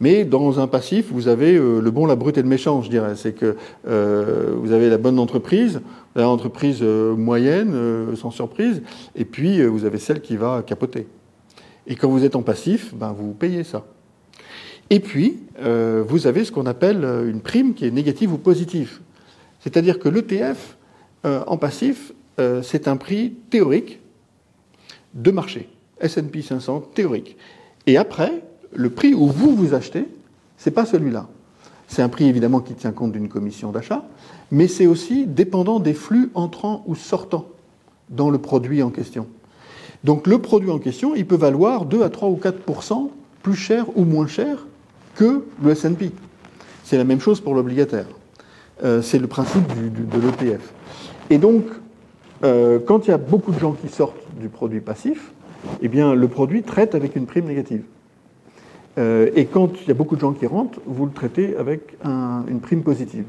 mais 0.00 0.24
dans 0.24 0.58
un 0.58 0.66
passif, 0.66 1.08
vous 1.10 1.28
avez 1.28 1.58
le 1.58 1.90
bon, 1.90 2.06
la 2.06 2.16
brute 2.16 2.38
et 2.38 2.42
le 2.42 2.48
méchant, 2.48 2.80
je 2.80 2.88
dirais. 2.88 3.16
C'est 3.16 3.32
que 3.32 3.56
vous 3.84 4.72
avez 4.72 4.88
la 4.88 4.96
bonne 4.96 5.18
entreprise, 5.18 5.82
entreprise 6.24 6.78
euh, 6.82 7.14
moyenne, 7.14 7.72
euh, 7.74 8.16
sans 8.16 8.30
surprise, 8.30 8.82
et 9.14 9.24
puis 9.24 9.60
euh, 9.60 9.66
vous 9.66 9.84
avez 9.84 9.98
celle 9.98 10.20
qui 10.20 10.36
va 10.36 10.62
capoter. 10.62 11.06
Et 11.86 11.94
quand 11.94 12.08
vous 12.08 12.24
êtes 12.24 12.36
en 12.36 12.42
passif, 12.42 12.94
ben, 12.94 13.12
vous 13.12 13.32
payez 13.32 13.64
ça. 13.64 13.84
Et 14.88 15.00
puis, 15.00 15.40
vous 15.58 16.28
avez 16.28 16.44
ce 16.44 16.52
qu'on 16.52 16.66
appelle 16.66 17.04
une 17.26 17.40
prime 17.40 17.74
qui 17.74 17.86
est 17.86 17.90
négative 17.90 18.32
ou 18.32 18.38
positive. 18.38 19.00
C'est-à-dire 19.58 19.98
que 19.98 20.08
l'ETF, 20.08 20.76
en 21.24 21.56
passif, 21.56 22.12
c'est 22.62 22.86
un 22.86 22.96
prix 22.96 23.34
théorique 23.50 24.00
de 25.14 25.32
marché. 25.32 25.68
S&P 26.00 26.40
500 26.40 26.82
théorique. 26.94 27.36
Et 27.88 27.96
après, 27.96 28.44
le 28.72 28.90
prix 28.90 29.12
où 29.12 29.26
vous 29.26 29.56
vous 29.56 29.74
achetez, 29.74 30.06
c'est 30.56 30.70
pas 30.70 30.86
celui-là. 30.86 31.28
C'est 31.88 32.02
un 32.02 32.08
prix 32.08 32.26
évidemment 32.26 32.60
qui 32.60 32.74
tient 32.74 32.92
compte 32.92 33.12
d'une 33.12 33.28
commission 33.28 33.70
d'achat, 33.70 34.04
mais 34.50 34.68
c'est 34.68 34.86
aussi 34.86 35.26
dépendant 35.26 35.80
des 35.80 35.94
flux 35.94 36.30
entrants 36.34 36.82
ou 36.86 36.94
sortants 36.94 37.46
dans 38.10 38.30
le 38.30 38.38
produit 38.38 38.82
en 38.82 38.90
question. 38.90 39.26
Donc 40.04 40.26
le 40.26 40.38
produit 40.38 40.70
en 40.70 40.78
question, 40.78 41.14
il 41.14 41.26
peut 41.26 41.36
valoir 41.36 41.84
2 41.84 42.02
à 42.02 42.10
3 42.10 42.28
ou 42.28 42.36
4% 42.36 43.08
plus 43.42 43.54
cher 43.54 43.86
ou 43.96 44.04
moins 44.04 44.26
cher 44.26 44.66
que 45.14 45.44
le 45.62 45.70
S&P. 45.70 46.10
C'est 46.84 46.98
la 46.98 47.04
même 47.04 47.20
chose 47.20 47.40
pour 47.40 47.54
l'obligataire. 47.54 48.06
Euh, 48.84 49.02
c'est 49.02 49.18
le 49.18 49.26
principe 49.26 49.66
de 49.68 50.20
l'ETF. 50.20 50.72
Et 51.30 51.38
donc, 51.38 51.64
euh, 52.44 52.78
quand 52.84 53.06
il 53.06 53.10
y 53.10 53.14
a 53.14 53.18
beaucoup 53.18 53.52
de 53.52 53.58
gens 53.58 53.72
qui 53.72 53.88
sortent 53.88 54.16
du 54.38 54.48
produit 54.48 54.80
passif, 54.80 55.32
eh 55.80 55.88
bien, 55.88 56.14
le 56.14 56.28
produit 56.28 56.62
traite 56.62 56.94
avec 56.94 57.16
une 57.16 57.26
prime 57.26 57.46
négative. 57.46 57.82
Euh, 58.98 59.30
et 59.34 59.44
quand 59.46 59.70
il 59.82 59.88
y 59.88 59.90
a 59.90 59.94
beaucoup 59.94 60.16
de 60.16 60.20
gens 60.20 60.32
qui 60.32 60.46
rentrent, 60.46 60.80
vous 60.86 61.04
le 61.06 61.12
traitez 61.12 61.56
avec 61.56 61.96
une 62.04 62.60
prime 62.60 62.82
positive. 62.82 63.24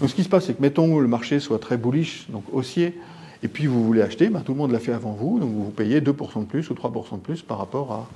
Donc 0.00 0.10
ce 0.10 0.14
qui 0.14 0.24
se 0.24 0.28
passe, 0.28 0.46
c'est 0.46 0.54
que 0.54 0.62
mettons 0.62 0.98
le 0.98 1.06
marché 1.06 1.38
soit 1.38 1.58
très 1.58 1.76
bullish, 1.76 2.26
donc 2.30 2.42
haussier, 2.52 2.98
et 3.42 3.48
puis 3.48 3.66
vous 3.66 3.84
voulez 3.84 4.02
acheter, 4.02 4.28
ben, 4.28 4.40
tout 4.40 4.52
le 4.52 4.58
monde 4.58 4.72
l'a 4.72 4.78
fait 4.78 4.92
avant 4.92 5.12
vous, 5.12 5.38
donc 5.38 5.50
vous 5.50 5.70
payez 5.70 6.00
2% 6.00 6.40
de 6.40 6.44
plus 6.44 6.70
ou 6.70 6.74
3% 6.74 7.12
de 7.12 7.16
plus 7.18 7.42
par 7.42 7.58
rapport 7.58 7.92
à 7.92 8.06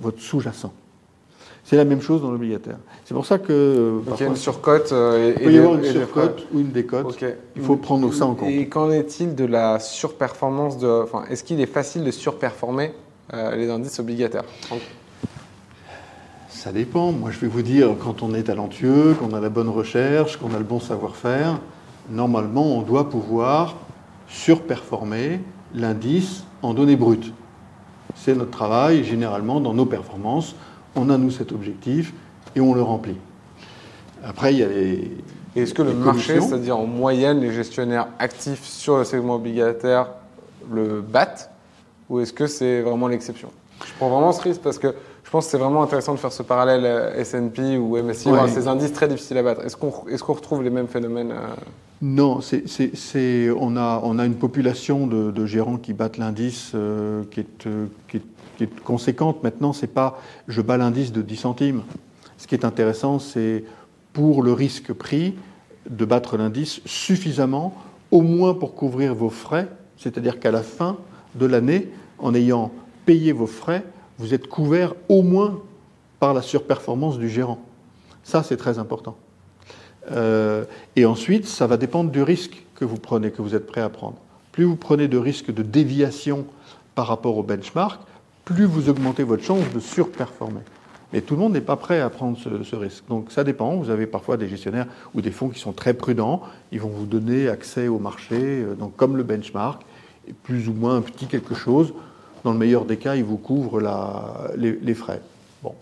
votre 0.00 0.20
sous-jacent. 0.20 0.72
C'est 1.64 1.76
la 1.76 1.84
même 1.84 2.00
chose 2.00 2.22
dans 2.22 2.30
l'obligataire. 2.30 2.78
C'est 3.04 3.14
pour 3.14 3.24
ça 3.24 3.38
que. 3.38 4.00
Donc 4.04 4.18
il 4.18 4.24
y 4.24 4.26
a 4.26 4.28
une 4.28 4.36
surcote. 4.36 4.90
Euh, 4.90 5.32
il 5.36 5.44
peut 5.44 5.52
y 5.52 5.58
avoir 5.58 5.76
une 5.76 5.84
surcote 5.84 6.46
ou 6.52 6.58
une 6.58 6.72
décote. 6.72 7.24
Il 7.54 7.62
faut 7.62 7.76
prendre 7.76 8.12
ça 8.12 8.26
en 8.26 8.34
compte. 8.34 8.50
Et 8.50 8.68
qu'en 8.68 8.90
est-il 8.90 9.36
de 9.36 9.44
la 9.44 9.78
surperformance 9.78 10.78
de. 10.78 10.88
Enfin, 10.88 11.24
est-ce 11.30 11.44
qu'il 11.44 11.60
est 11.60 11.66
facile 11.66 12.02
de 12.02 12.10
surperformer 12.10 12.92
euh, 13.32 13.54
les 13.54 13.70
indices 13.70 14.00
obligataires? 14.00 14.44
Ça 16.62 16.70
dépend. 16.70 17.10
Moi, 17.10 17.32
je 17.32 17.40
vais 17.40 17.48
vous 17.48 17.62
dire, 17.62 17.96
quand 17.98 18.22
on 18.22 18.34
est 18.34 18.44
talentueux, 18.44 19.16
qu'on 19.18 19.34
a 19.34 19.40
la 19.40 19.48
bonne 19.48 19.68
recherche, 19.68 20.36
qu'on 20.36 20.54
a 20.54 20.58
le 20.58 20.64
bon 20.64 20.78
savoir-faire, 20.78 21.58
normalement, 22.08 22.78
on 22.78 22.82
doit 22.82 23.10
pouvoir 23.10 23.74
surperformer 24.28 25.40
l'indice 25.74 26.44
en 26.62 26.72
données 26.72 26.94
brutes. 26.94 27.32
C'est 28.14 28.36
notre 28.36 28.52
travail, 28.52 29.02
généralement, 29.02 29.58
dans 29.58 29.74
nos 29.74 29.86
performances, 29.86 30.54
on 30.94 31.10
a, 31.10 31.18
nous, 31.18 31.32
cet 31.32 31.50
objectif 31.50 32.14
et 32.54 32.60
on 32.60 32.74
le 32.74 32.82
remplit. 32.82 33.18
Après, 34.22 34.52
il 34.54 34.60
y 34.60 34.62
a 34.62 34.68
les. 34.68 35.10
Est-ce 35.56 35.74
que 35.74 35.82
le 35.82 35.94
marché, 35.94 36.40
c'est-à-dire 36.40 36.78
en 36.78 36.86
moyenne, 36.86 37.40
les 37.40 37.52
gestionnaires 37.52 38.06
actifs 38.20 38.62
sur 38.62 38.98
le 38.98 39.04
segment 39.04 39.34
obligataire 39.34 40.10
le 40.70 41.00
battent 41.00 41.50
Ou 42.08 42.20
est-ce 42.20 42.32
que 42.32 42.46
c'est 42.46 42.82
vraiment 42.82 43.08
l'exception? 43.08 43.50
Je 43.84 43.92
prends 43.98 44.10
vraiment 44.10 44.30
ce 44.30 44.42
risque 44.42 44.60
parce 44.60 44.78
que 44.78 44.94
pense 45.32 45.46
que 45.46 45.52
c'est 45.52 45.58
vraiment 45.58 45.82
intéressant 45.82 46.12
de 46.12 46.18
faire 46.18 46.30
ce 46.30 46.42
parallèle 46.42 46.84
euh, 46.84 47.14
S&P 47.14 47.78
ou 47.78 47.96
MSCI, 47.96 48.28
ces 48.48 48.68
indices 48.68 48.92
très 48.92 49.08
difficiles 49.08 49.38
à 49.38 49.42
battre. 49.42 49.64
Est-ce 49.64 49.78
qu'on 49.78 50.06
est 50.06 50.22
retrouve 50.22 50.62
les 50.62 50.70
mêmes 50.70 50.88
phénomènes 50.88 51.32
euh? 51.32 51.54
Non, 52.02 52.40
on, 52.40 53.76
a, 53.76 54.00
on 54.04 54.18
a 54.18 54.26
une 54.26 54.34
population 54.34 55.06
de, 55.06 55.46
gérants 55.46 55.78
qui 55.78 55.94
battent 55.94 56.18
l'indice 56.18 56.72
euh, 56.74 57.22
qui, 57.30 57.40
est, 57.40 57.68
qui, 58.08 58.18
est, 58.60 58.80
conséquente. 58.80 59.42
Maintenant, 59.42 59.72
c'est 59.72 59.86
pas 59.86 60.20
je 60.48 60.60
bats 60.60 60.76
l'indice 60.76 61.12
de 61.12 61.22
10 61.22 61.36
centimes. 61.36 61.82
Ce 62.36 62.46
qui 62.46 62.54
est 62.54 62.66
intéressant, 62.66 63.18
c'est 63.18 63.64
pour 64.12 64.42
le 64.42 64.52
risque 64.52 64.92
pris 64.92 65.34
de 65.88 66.04
battre 66.04 66.36
l'indice 66.36 66.82
suffisamment, 66.84 67.74
au 68.10 68.20
moins 68.20 68.52
pour 68.52 68.74
couvrir 68.74 69.14
vos 69.14 69.30
frais, 69.30 69.68
c'est-à-dire 69.96 70.40
qu'à 70.40 70.50
la 70.50 70.62
fin 70.62 70.98
de 71.36 71.46
l'année, 71.46 71.88
en 72.18 72.34
ayant 72.34 72.70
payé 73.06 73.32
vos 73.32 73.46
frais, 73.46 73.84
vous 74.22 74.34
êtes 74.34 74.46
couvert 74.46 74.94
au 75.08 75.22
moins 75.22 75.58
par 76.20 76.32
la 76.32 76.42
surperformance 76.42 77.18
du 77.18 77.28
gérant. 77.28 77.58
Ça, 78.22 78.44
c'est 78.44 78.56
très 78.56 78.78
important. 78.78 79.16
Euh, 80.12 80.64
et 80.94 81.04
ensuite, 81.06 81.44
ça 81.44 81.66
va 81.66 81.76
dépendre 81.76 82.12
du 82.12 82.22
risque 82.22 82.64
que 82.76 82.84
vous 82.84 82.98
prenez, 82.98 83.32
que 83.32 83.42
vous 83.42 83.56
êtes 83.56 83.66
prêt 83.66 83.80
à 83.80 83.88
prendre. 83.88 84.18
Plus 84.52 84.62
vous 84.62 84.76
prenez 84.76 85.08
de 85.08 85.18
risques 85.18 85.52
de 85.52 85.64
déviation 85.64 86.46
par 86.94 87.08
rapport 87.08 87.36
au 87.36 87.42
benchmark, 87.42 88.00
plus 88.44 88.64
vous 88.64 88.88
augmentez 88.88 89.24
votre 89.24 89.42
chance 89.42 89.64
de 89.74 89.80
surperformer. 89.80 90.60
Mais 91.12 91.20
tout 91.20 91.34
le 91.34 91.40
monde 91.40 91.54
n'est 91.54 91.60
pas 91.60 91.76
prêt 91.76 92.00
à 92.00 92.08
prendre 92.08 92.38
ce, 92.38 92.76
risque. 92.76 93.02
Donc 93.08 93.32
ça 93.32 93.42
dépend. 93.42 93.74
Vous 93.74 93.90
avez 93.90 94.06
parfois 94.06 94.36
des 94.36 94.46
gestionnaires 94.46 94.86
ou 95.14 95.20
des 95.20 95.32
fonds 95.32 95.48
qui 95.48 95.58
sont 95.58 95.72
très 95.72 95.94
prudents. 95.94 96.42
Ils 96.70 96.80
vont 96.80 96.90
vous 96.90 97.06
donner 97.06 97.48
accès 97.48 97.88
au 97.88 97.98
marché, 97.98 98.36
euh, 98.38 98.74
donc 98.74 98.94
comme 98.94 99.16
le 99.16 99.24
benchmark, 99.24 99.82
et 100.28 100.32
plus 100.32 100.68
ou 100.68 100.74
moins 100.74 100.94
un 100.94 101.02
petit 101.02 101.26
quelque 101.26 101.56
chose 101.56 101.92
dans 102.44 102.52
le 102.52 102.58
meilleur 102.58 102.84
des 102.84 102.96
cas, 102.96 103.14
ils 103.14 103.24
vous 103.24 103.36
couvrent 103.36 103.80
les, 104.56 104.94
frais. 104.94 105.20
Bon, 105.62 105.74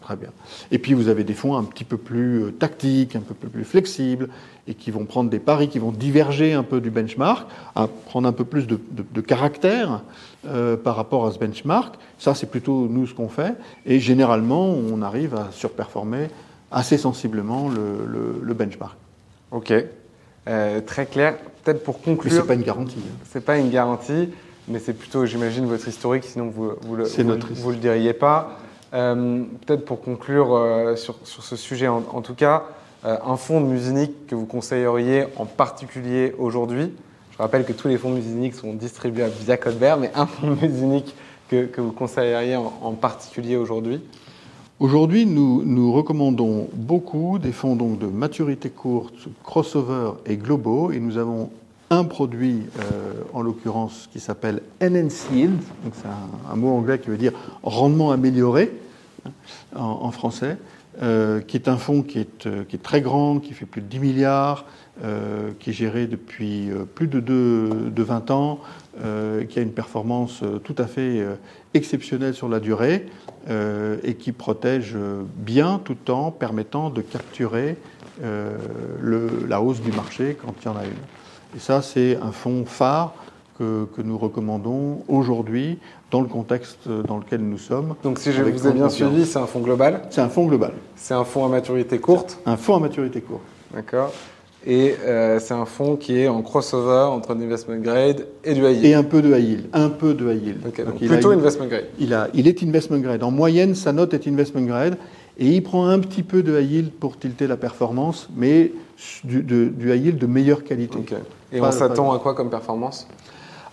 très 0.00 0.16
bien. 0.16 0.30
Et 0.70 0.78
puis 0.78 0.94
vous 0.94 1.08
avez 1.08 1.24
des 1.24 1.34
fonds 1.34 1.56
un 1.56 1.64
petit 1.64 1.84
peu 1.84 1.96
plus 1.96 2.44
euh, 2.44 2.50
tactiques, 2.50 3.16
un 3.16 3.20
peu 3.20 3.34
plus 3.34 3.64
flexibles, 3.64 4.28
et 4.66 4.74
qui 4.74 4.90
vont 4.90 5.04
prendre 5.04 5.30
des 5.30 5.38
paris 5.38 5.68
qui 5.68 5.78
vont 5.78 5.92
diverger 5.92 6.52
un 6.52 6.62
peu 6.62 6.80
du 6.80 6.90
benchmark, 6.90 7.46
à 7.74 7.86
prendre 7.86 8.28
un 8.28 8.32
peu 8.32 8.44
plus 8.44 8.66
de, 8.66 9.20
caractère 9.20 10.02
euh, 10.46 10.76
par 10.76 10.96
rapport 10.96 11.26
à 11.26 11.32
ce 11.32 11.38
benchmark. 11.38 11.96
Ça, 12.18 12.34
c'est 12.34 12.50
plutôt 12.50 12.86
nous 12.88 13.06
ce 13.06 13.14
qu'on 13.14 13.28
fait. 13.28 13.54
Et 13.86 14.00
généralement, 14.00 14.68
on 14.68 15.02
arrive 15.02 15.34
à 15.34 15.48
surperformer 15.52 16.28
assez 16.70 16.98
sensiblement 16.98 17.68
le, 17.68 18.54
benchmark. 18.54 18.96
Ok. 19.50 19.72
Euh, 20.48 20.80
très 20.80 21.06
clair. 21.06 21.36
Peut-être 21.64 21.84
pour 21.84 22.00
conclure. 22.00 22.32
Mais 22.32 22.38
ce 22.38 22.42
n'est 22.42 22.46
pas 22.46 22.54
une 22.54 22.62
garantie. 22.62 22.98
Hein. 22.98 23.24
C'est 23.30 23.44
pas 23.44 23.58
une 23.58 23.70
garantie 23.70 24.30
mais 24.70 24.78
c'est 24.78 24.94
plutôt, 24.94 25.26
j'imagine, 25.26 25.66
votre 25.66 25.86
historique, 25.88 26.24
sinon 26.24 26.46
vous 26.46 26.72
vous 26.82 26.96
le, 26.96 27.04
vous, 27.04 27.70
le 27.70 27.76
diriez 27.76 28.12
pas. 28.12 28.58
Euh, 28.92 29.44
peut-être 29.66 29.84
pour 29.84 30.00
conclure 30.00 30.54
euh, 30.54 30.96
sur, 30.96 31.16
sur, 31.24 31.42
ce 31.42 31.56
sujet, 31.56 31.88
en, 31.88 32.22
tout 32.22 32.34
cas, 32.34 32.64
euh, 33.04 33.16
un 33.24 33.36
fonds 33.36 33.60
de 33.60 33.66
Musinique 33.66 34.26
que 34.26 34.34
vous 34.34 34.46
conseilleriez 34.46 35.26
en 35.36 35.46
particulier 35.46 36.34
aujourd'hui. 36.38 36.92
Je 37.32 37.38
rappelle 37.38 37.64
que 37.64 37.72
tous 37.72 37.88
les 37.88 37.98
fonds 37.98 38.10
de 38.10 38.16
Musinique 38.16 38.54
sont 38.54 38.74
distribués 38.74 39.26
via 39.40 39.56
Codebert, 39.56 39.96
mais 39.96 40.10
un 40.14 40.26
fonds 40.26 40.50
de 40.50 40.66
Musinique 40.66 41.14
que, 41.48 41.66
que 41.66 41.80
vous 41.80 41.92
conseilleriez 41.92 42.56
en, 42.56 42.72
en 42.82 42.92
particulier 42.92 43.56
aujourd'hui 43.56 44.00
Aujourd'hui, 44.80 45.26
nous, 45.26 45.62
nous, 45.62 45.92
recommandons 45.92 46.70
beaucoup 46.72 47.38
des 47.38 47.52
fonds 47.52 47.76
donc, 47.76 47.98
de 47.98 48.06
maturité 48.06 48.70
courte, 48.70 49.28
crossover 49.44 50.12
et 50.24 50.38
globaux, 50.38 50.90
et 50.90 50.98
nous 51.00 51.18
avons 51.18 51.50
un 51.90 52.04
produit, 52.04 52.62
euh, 52.78 53.22
en 53.34 53.42
l'occurrence, 53.42 54.08
qui 54.12 54.20
s'appelle 54.20 54.62
donc 54.80 55.92
c'est 55.94 56.06
un, 56.50 56.56
mot 56.56 56.70
anglais 56.70 57.00
qui 57.00 57.08
veut 57.08 57.16
dire 57.16 57.32
rendement 57.64 58.12
amélioré 58.12 58.72
hein, 59.26 59.32
en, 59.74 60.10
français, 60.12 60.56
euh, 61.02 61.40
qui 61.40 61.56
est 61.56 61.66
un 61.68 61.76
fonds 61.76 62.02
qui 62.02 62.20
est, 62.20 62.46
euh, 62.46 62.62
qui 62.62 62.76
est, 62.76 62.80
très 62.82 63.00
grand, 63.00 63.40
qui 63.40 63.54
fait 63.54 63.66
plus 63.66 63.80
de 63.82 63.88
10 63.88 63.98
milliards, 63.98 64.64
qui 65.58 65.70
est 65.70 65.72
géré 65.72 66.06
depuis 66.06 66.68
plus 66.94 67.06
de, 67.06 67.20
de 67.20 68.02
20 68.02 68.30
ans, 68.32 68.60
qui 68.98 69.58
a 69.58 69.62
une 69.62 69.72
performance 69.72 70.42
tout 70.62 70.74
à 70.76 70.86
fait 70.86 71.26
exceptionnelle 71.72 72.34
sur 72.34 72.50
la 72.50 72.60
durée 72.60 73.06
et 73.48 74.14
qui 74.16 74.32
protège 74.32 74.98
bien 75.36 75.80
tout 75.82 76.10
en 76.10 76.30
permettant 76.30 76.90
de 76.90 77.00
capturer 77.00 77.78
la 78.22 79.62
hausse 79.62 79.80
du 79.80 79.92
marché 79.92 80.36
quand 80.38 80.52
il 80.60 80.66
y 80.66 80.68
en 80.68 80.76
a 80.76 80.84
une. 80.84 81.19
Et 81.56 81.58
ça, 81.58 81.82
c'est 81.82 82.16
un 82.22 82.32
fonds 82.32 82.64
phare 82.64 83.14
que, 83.58 83.86
que 83.96 84.02
nous 84.02 84.16
recommandons 84.16 85.02
aujourd'hui 85.08 85.78
dans 86.10 86.20
le 86.20 86.28
contexte 86.28 86.88
dans 87.06 87.18
lequel 87.18 87.40
nous 87.40 87.58
sommes. 87.58 87.94
Donc 88.02 88.18
si 88.18 88.32
je 88.32 88.42
vous 88.42 88.66
ai 88.68 88.72
bien 88.72 88.88
suivi, 88.88 89.26
c'est 89.26 89.38
un 89.38 89.46
fonds 89.46 89.60
global, 89.60 90.02
C'est 90.10 90.20
un 90.20 90.28
fonds 90.28 90.46
global, 90.46 90.72
c'est 90.96 91.14
un 91.14 91.24
fonds 91.24 91.44
à 91.44 91.48
maturité 91.48 91.98
courte, 91.98 92.38
un 92.46 92.56
fonds 92.56 92.76
à 92.76 92.80
maturité 92.80 93.20
courte. 93.20 93.42
d'accord 93.74 94.12
Et 94.66 94.94
euh, 95.04 95.38
c'est 95.40 95.54
un 95.54 95.66
fonds 95.66 95.96
qui 95.96 96.18
est 96.18 96.28
en 96.28 96.42
crossover 96.42 97.08
entre 97.12 97.34
l'investment 97.34 97.76
grade 97.76 98.26
et 98.44 98.54
du 98.54 98.60
high 98.60 98.72
yield. 98.76 98.84
Et 98.86 98.94
un 98.94 99.02
peu 99.04 99.20
de 99.22 99.28
high 99.36 99.44
yield, 99.48 99.66
un 99.72 99.88
peu 99.90 100.14
de 100.14 100.32
high 100.32 100.42
yield. 100.46 100.62
Donc, 100.62 100.80
donc 100.84 100.94
il 101.00 101.08
a 101.10 101.14
plutôt 101.14 101.32
une- 101.32 101.38
investment 101.40 101.66
grade. 101.66 101.86
Il, 101.98 102.14
a, 102.14 102.28
il 102.34 102.48
est 102.48 102.62
investment 102.62 102.98
grade. 102.98 103.22
En 103.22 103.30
moyenne, 103.30 103.74
sa 103.74 103.92
note 103.92 104.14
est 104.14 104.26
investment 104.26 104.62
grade. 104.62 104.96
Et 105.38 105.46
il 105.46 105.62
prend 105.62 105.86
un 105.86 105.98
petit 106.00 106.22
peu 106.22 106.42
de 106.42 106.58
high 106.60 106.70
yield 106.70 106.90
pour 106.92 107.18
tilter 107.18 107.46
la 107.46 107.56
performance, 107.56 108.28
mais 108.36 108.72
du, 109.24 109.42
de- 109.42 109.66
du 109.68 109.92
high 109.94 110.04
yield 110.06 110.18
de 110.18 110.26
meilleure 110.26 110.64
qualité. 110.64 110.98
Ok. 110.98 111.14
Et 111.52 111.60
on 111.60 111.70
s'attend 111.72 112.12
à 112.12 112.18
quoi 112.18 112.34
comme 112.34 112.50
performance 112.50 113.06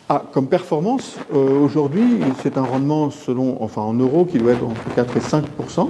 Ah, 0.10 0.24
comme 0.32 0.48
performance, 0.48 1.18
euh, 1.34 1.60
aujourd'hui, 1.60 2.20
c'est 2.42 2.58
un 2.58 2.64
rendement 2.64 3.12
selon, 3.12 3.62
enfin 3.62 3.82
en 3.82 3.94
euros 3.94 4.26
qui 4.26 4.40
doit 4.40 4.54
être 4.54 4.64
entre 4.64 4.96
4 4.96 5.18
et 5.18 5.20
5% 5.20 5.90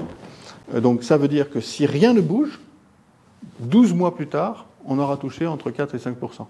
Euh, 0.74 0.82
Donc 0.82 1.04
ça 1.04 1.18
veut 1.18 1.30
dire 1.30 1.50
que 1.50 1.62
si 1.62 1.86
rien 1.86 2.14
ne 2.14 2.22
bouge, 2.22 2.60
12 3.60 3.94
mois 3.94 4.16
plus 4.16 4.28
tard, 4.28 4.66
on 4.86 5.00
aura 5.00 5.18
touché 5.18 5.48
entre 5.48 5.72
4 5.72 5.96
et 5.96 5.98
5% 5.98 6.46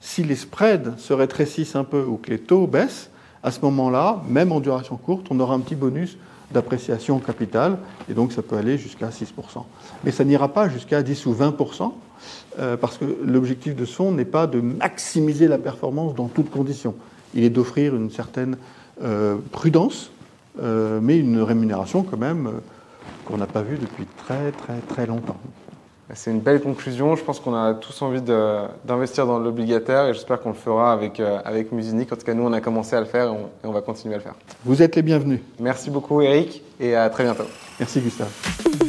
Si 0.00 0.22
les 0.22 0.36
spreads 0.36 0.96
se 0.98 1.12
rétrécissent 1.12 1.76
un 1.76 1.84
peu 1.84 2.04
ou 2.04 2.16
que 2.16 2.30
les 2.30 2.38
taux 2.38 2.66
baissent, 2.66 3.10
à 3.42 3.50
ce 3.50 3.60
moment-là, 3.62 4.22
même 4.28 4.52
en 4.52 4.60
duration 4.60 4.96
courte, 4.96 5.26
on 5.30 5.40
aura 5.40 5.54
un 5.54 5.60
petit 5.60 5.76
bonus 5.76 6.18
d'appréciation 6.50 7.16
au 7.16 7.20
capital, 7.20 7.78
et 8.08 8.14
donc 8.14 8.32
ça 8.32 8.42
peut 8.42 8.56
aller 8.56 8.78
jusqu'à 8.78 9.08
6% 9.10 9.64
Mais 10.04 10.10
ça 10.10 10.24
n'ira 10.24 10.48
pas 10.48 10.68
jusqu'à 10.68 11.02
10 11.02 11.26
ou 11.26 11.34
20 11.34 11.54
euh, 11.60 11.88
parce 12.80 12.98
que 12.98 13.04
l'objectif 13.24 13.76
de 13.76 13.84
fonds 13.84 14.10
n'est 14.10 14.24
pas 14.24 14.46
de 14.46 14.60
maximiser 14.60 15.46
la 15.48 15.58
performance 15.58 16.14
dans 16.14 16.26
toutes 16.28 16.50
conditions. 16.50 16.94
Il 17.34 17.44
est 17.44 17.50
d'offrir 17.50 17.94
une 17.94 18.10
certaine 18.10 18.56
euh, 19.02 19.36
prudence, 19.52 20.10
euh, 20.60 20.98
mais 21.02 21.18
une 21.18 21.40
rémunération 21.40 22.02
quand 22.02 22.16
même 22.16 22.46
euh, 22.46 22.50
qu'on 23.24 23.36
n'a 23.36 23.46
pas 23.46 23.62
vue 23.62 23.78
depuis 23.78 24.06
très 24.16 24.50
très 24.50 24.78
très 24.88 25.06
longtemps. 25.06 25.36
C'est 26.14 26.30
une 26.30 26.40
belle 26.40 26.62
conclusion. 26.62 27.16
Je 27.16 27.22
pense 27.22 27.38
qu'on 27.38 27.54
a 27.54 27.74
tous 27.74 28.00
envie 28.00 28.22
d'investir 28.22 29.26
dans 29.26 29.38
l'obligataire 29.38 30.06
et 30.06 30.14
j'espère 30.14 30.40
qu'on 30.40 30.48
le 30.48 30.54
fera 30.54 30.92
avec, 30.92 31.20
euh, 31.20 31.38
avec 31.44 31.70
Musinic. 31.70 32.10
En 32.10 32.16
tout 32.16 32.24
cas, 32.24 32.32
nous, 32.32 32.44
on 32.44 32.52
a 32.54 32.62
commencé 32.62 32.96
à 32.96 33.00
le 33.00 33.06
faire 33.06 33.26
et 33.26 33.30
on, 33.30 33.40
et 33.62 33.66
on 33.66 33.72
va 33.72 33.82
continuer 33.82 34.14
à 34.14 34.18
le 34.18 34.24
faire. 34.24 34.34
Vous 34.64 34.82
êtes 34.82 34.96
les 34.96 35.02
bienvenus. 35.02 35.40
Merci 35.60 35.90
beaucoup, 35.90 36.22
Eric, 36.22 36.62
et 36.80 36.96
à 36.96 37.10
très 37.10 37.24
bientôt. 37.24 37.44
Merci 37.78 38.00
Gustave. 38.00 38.87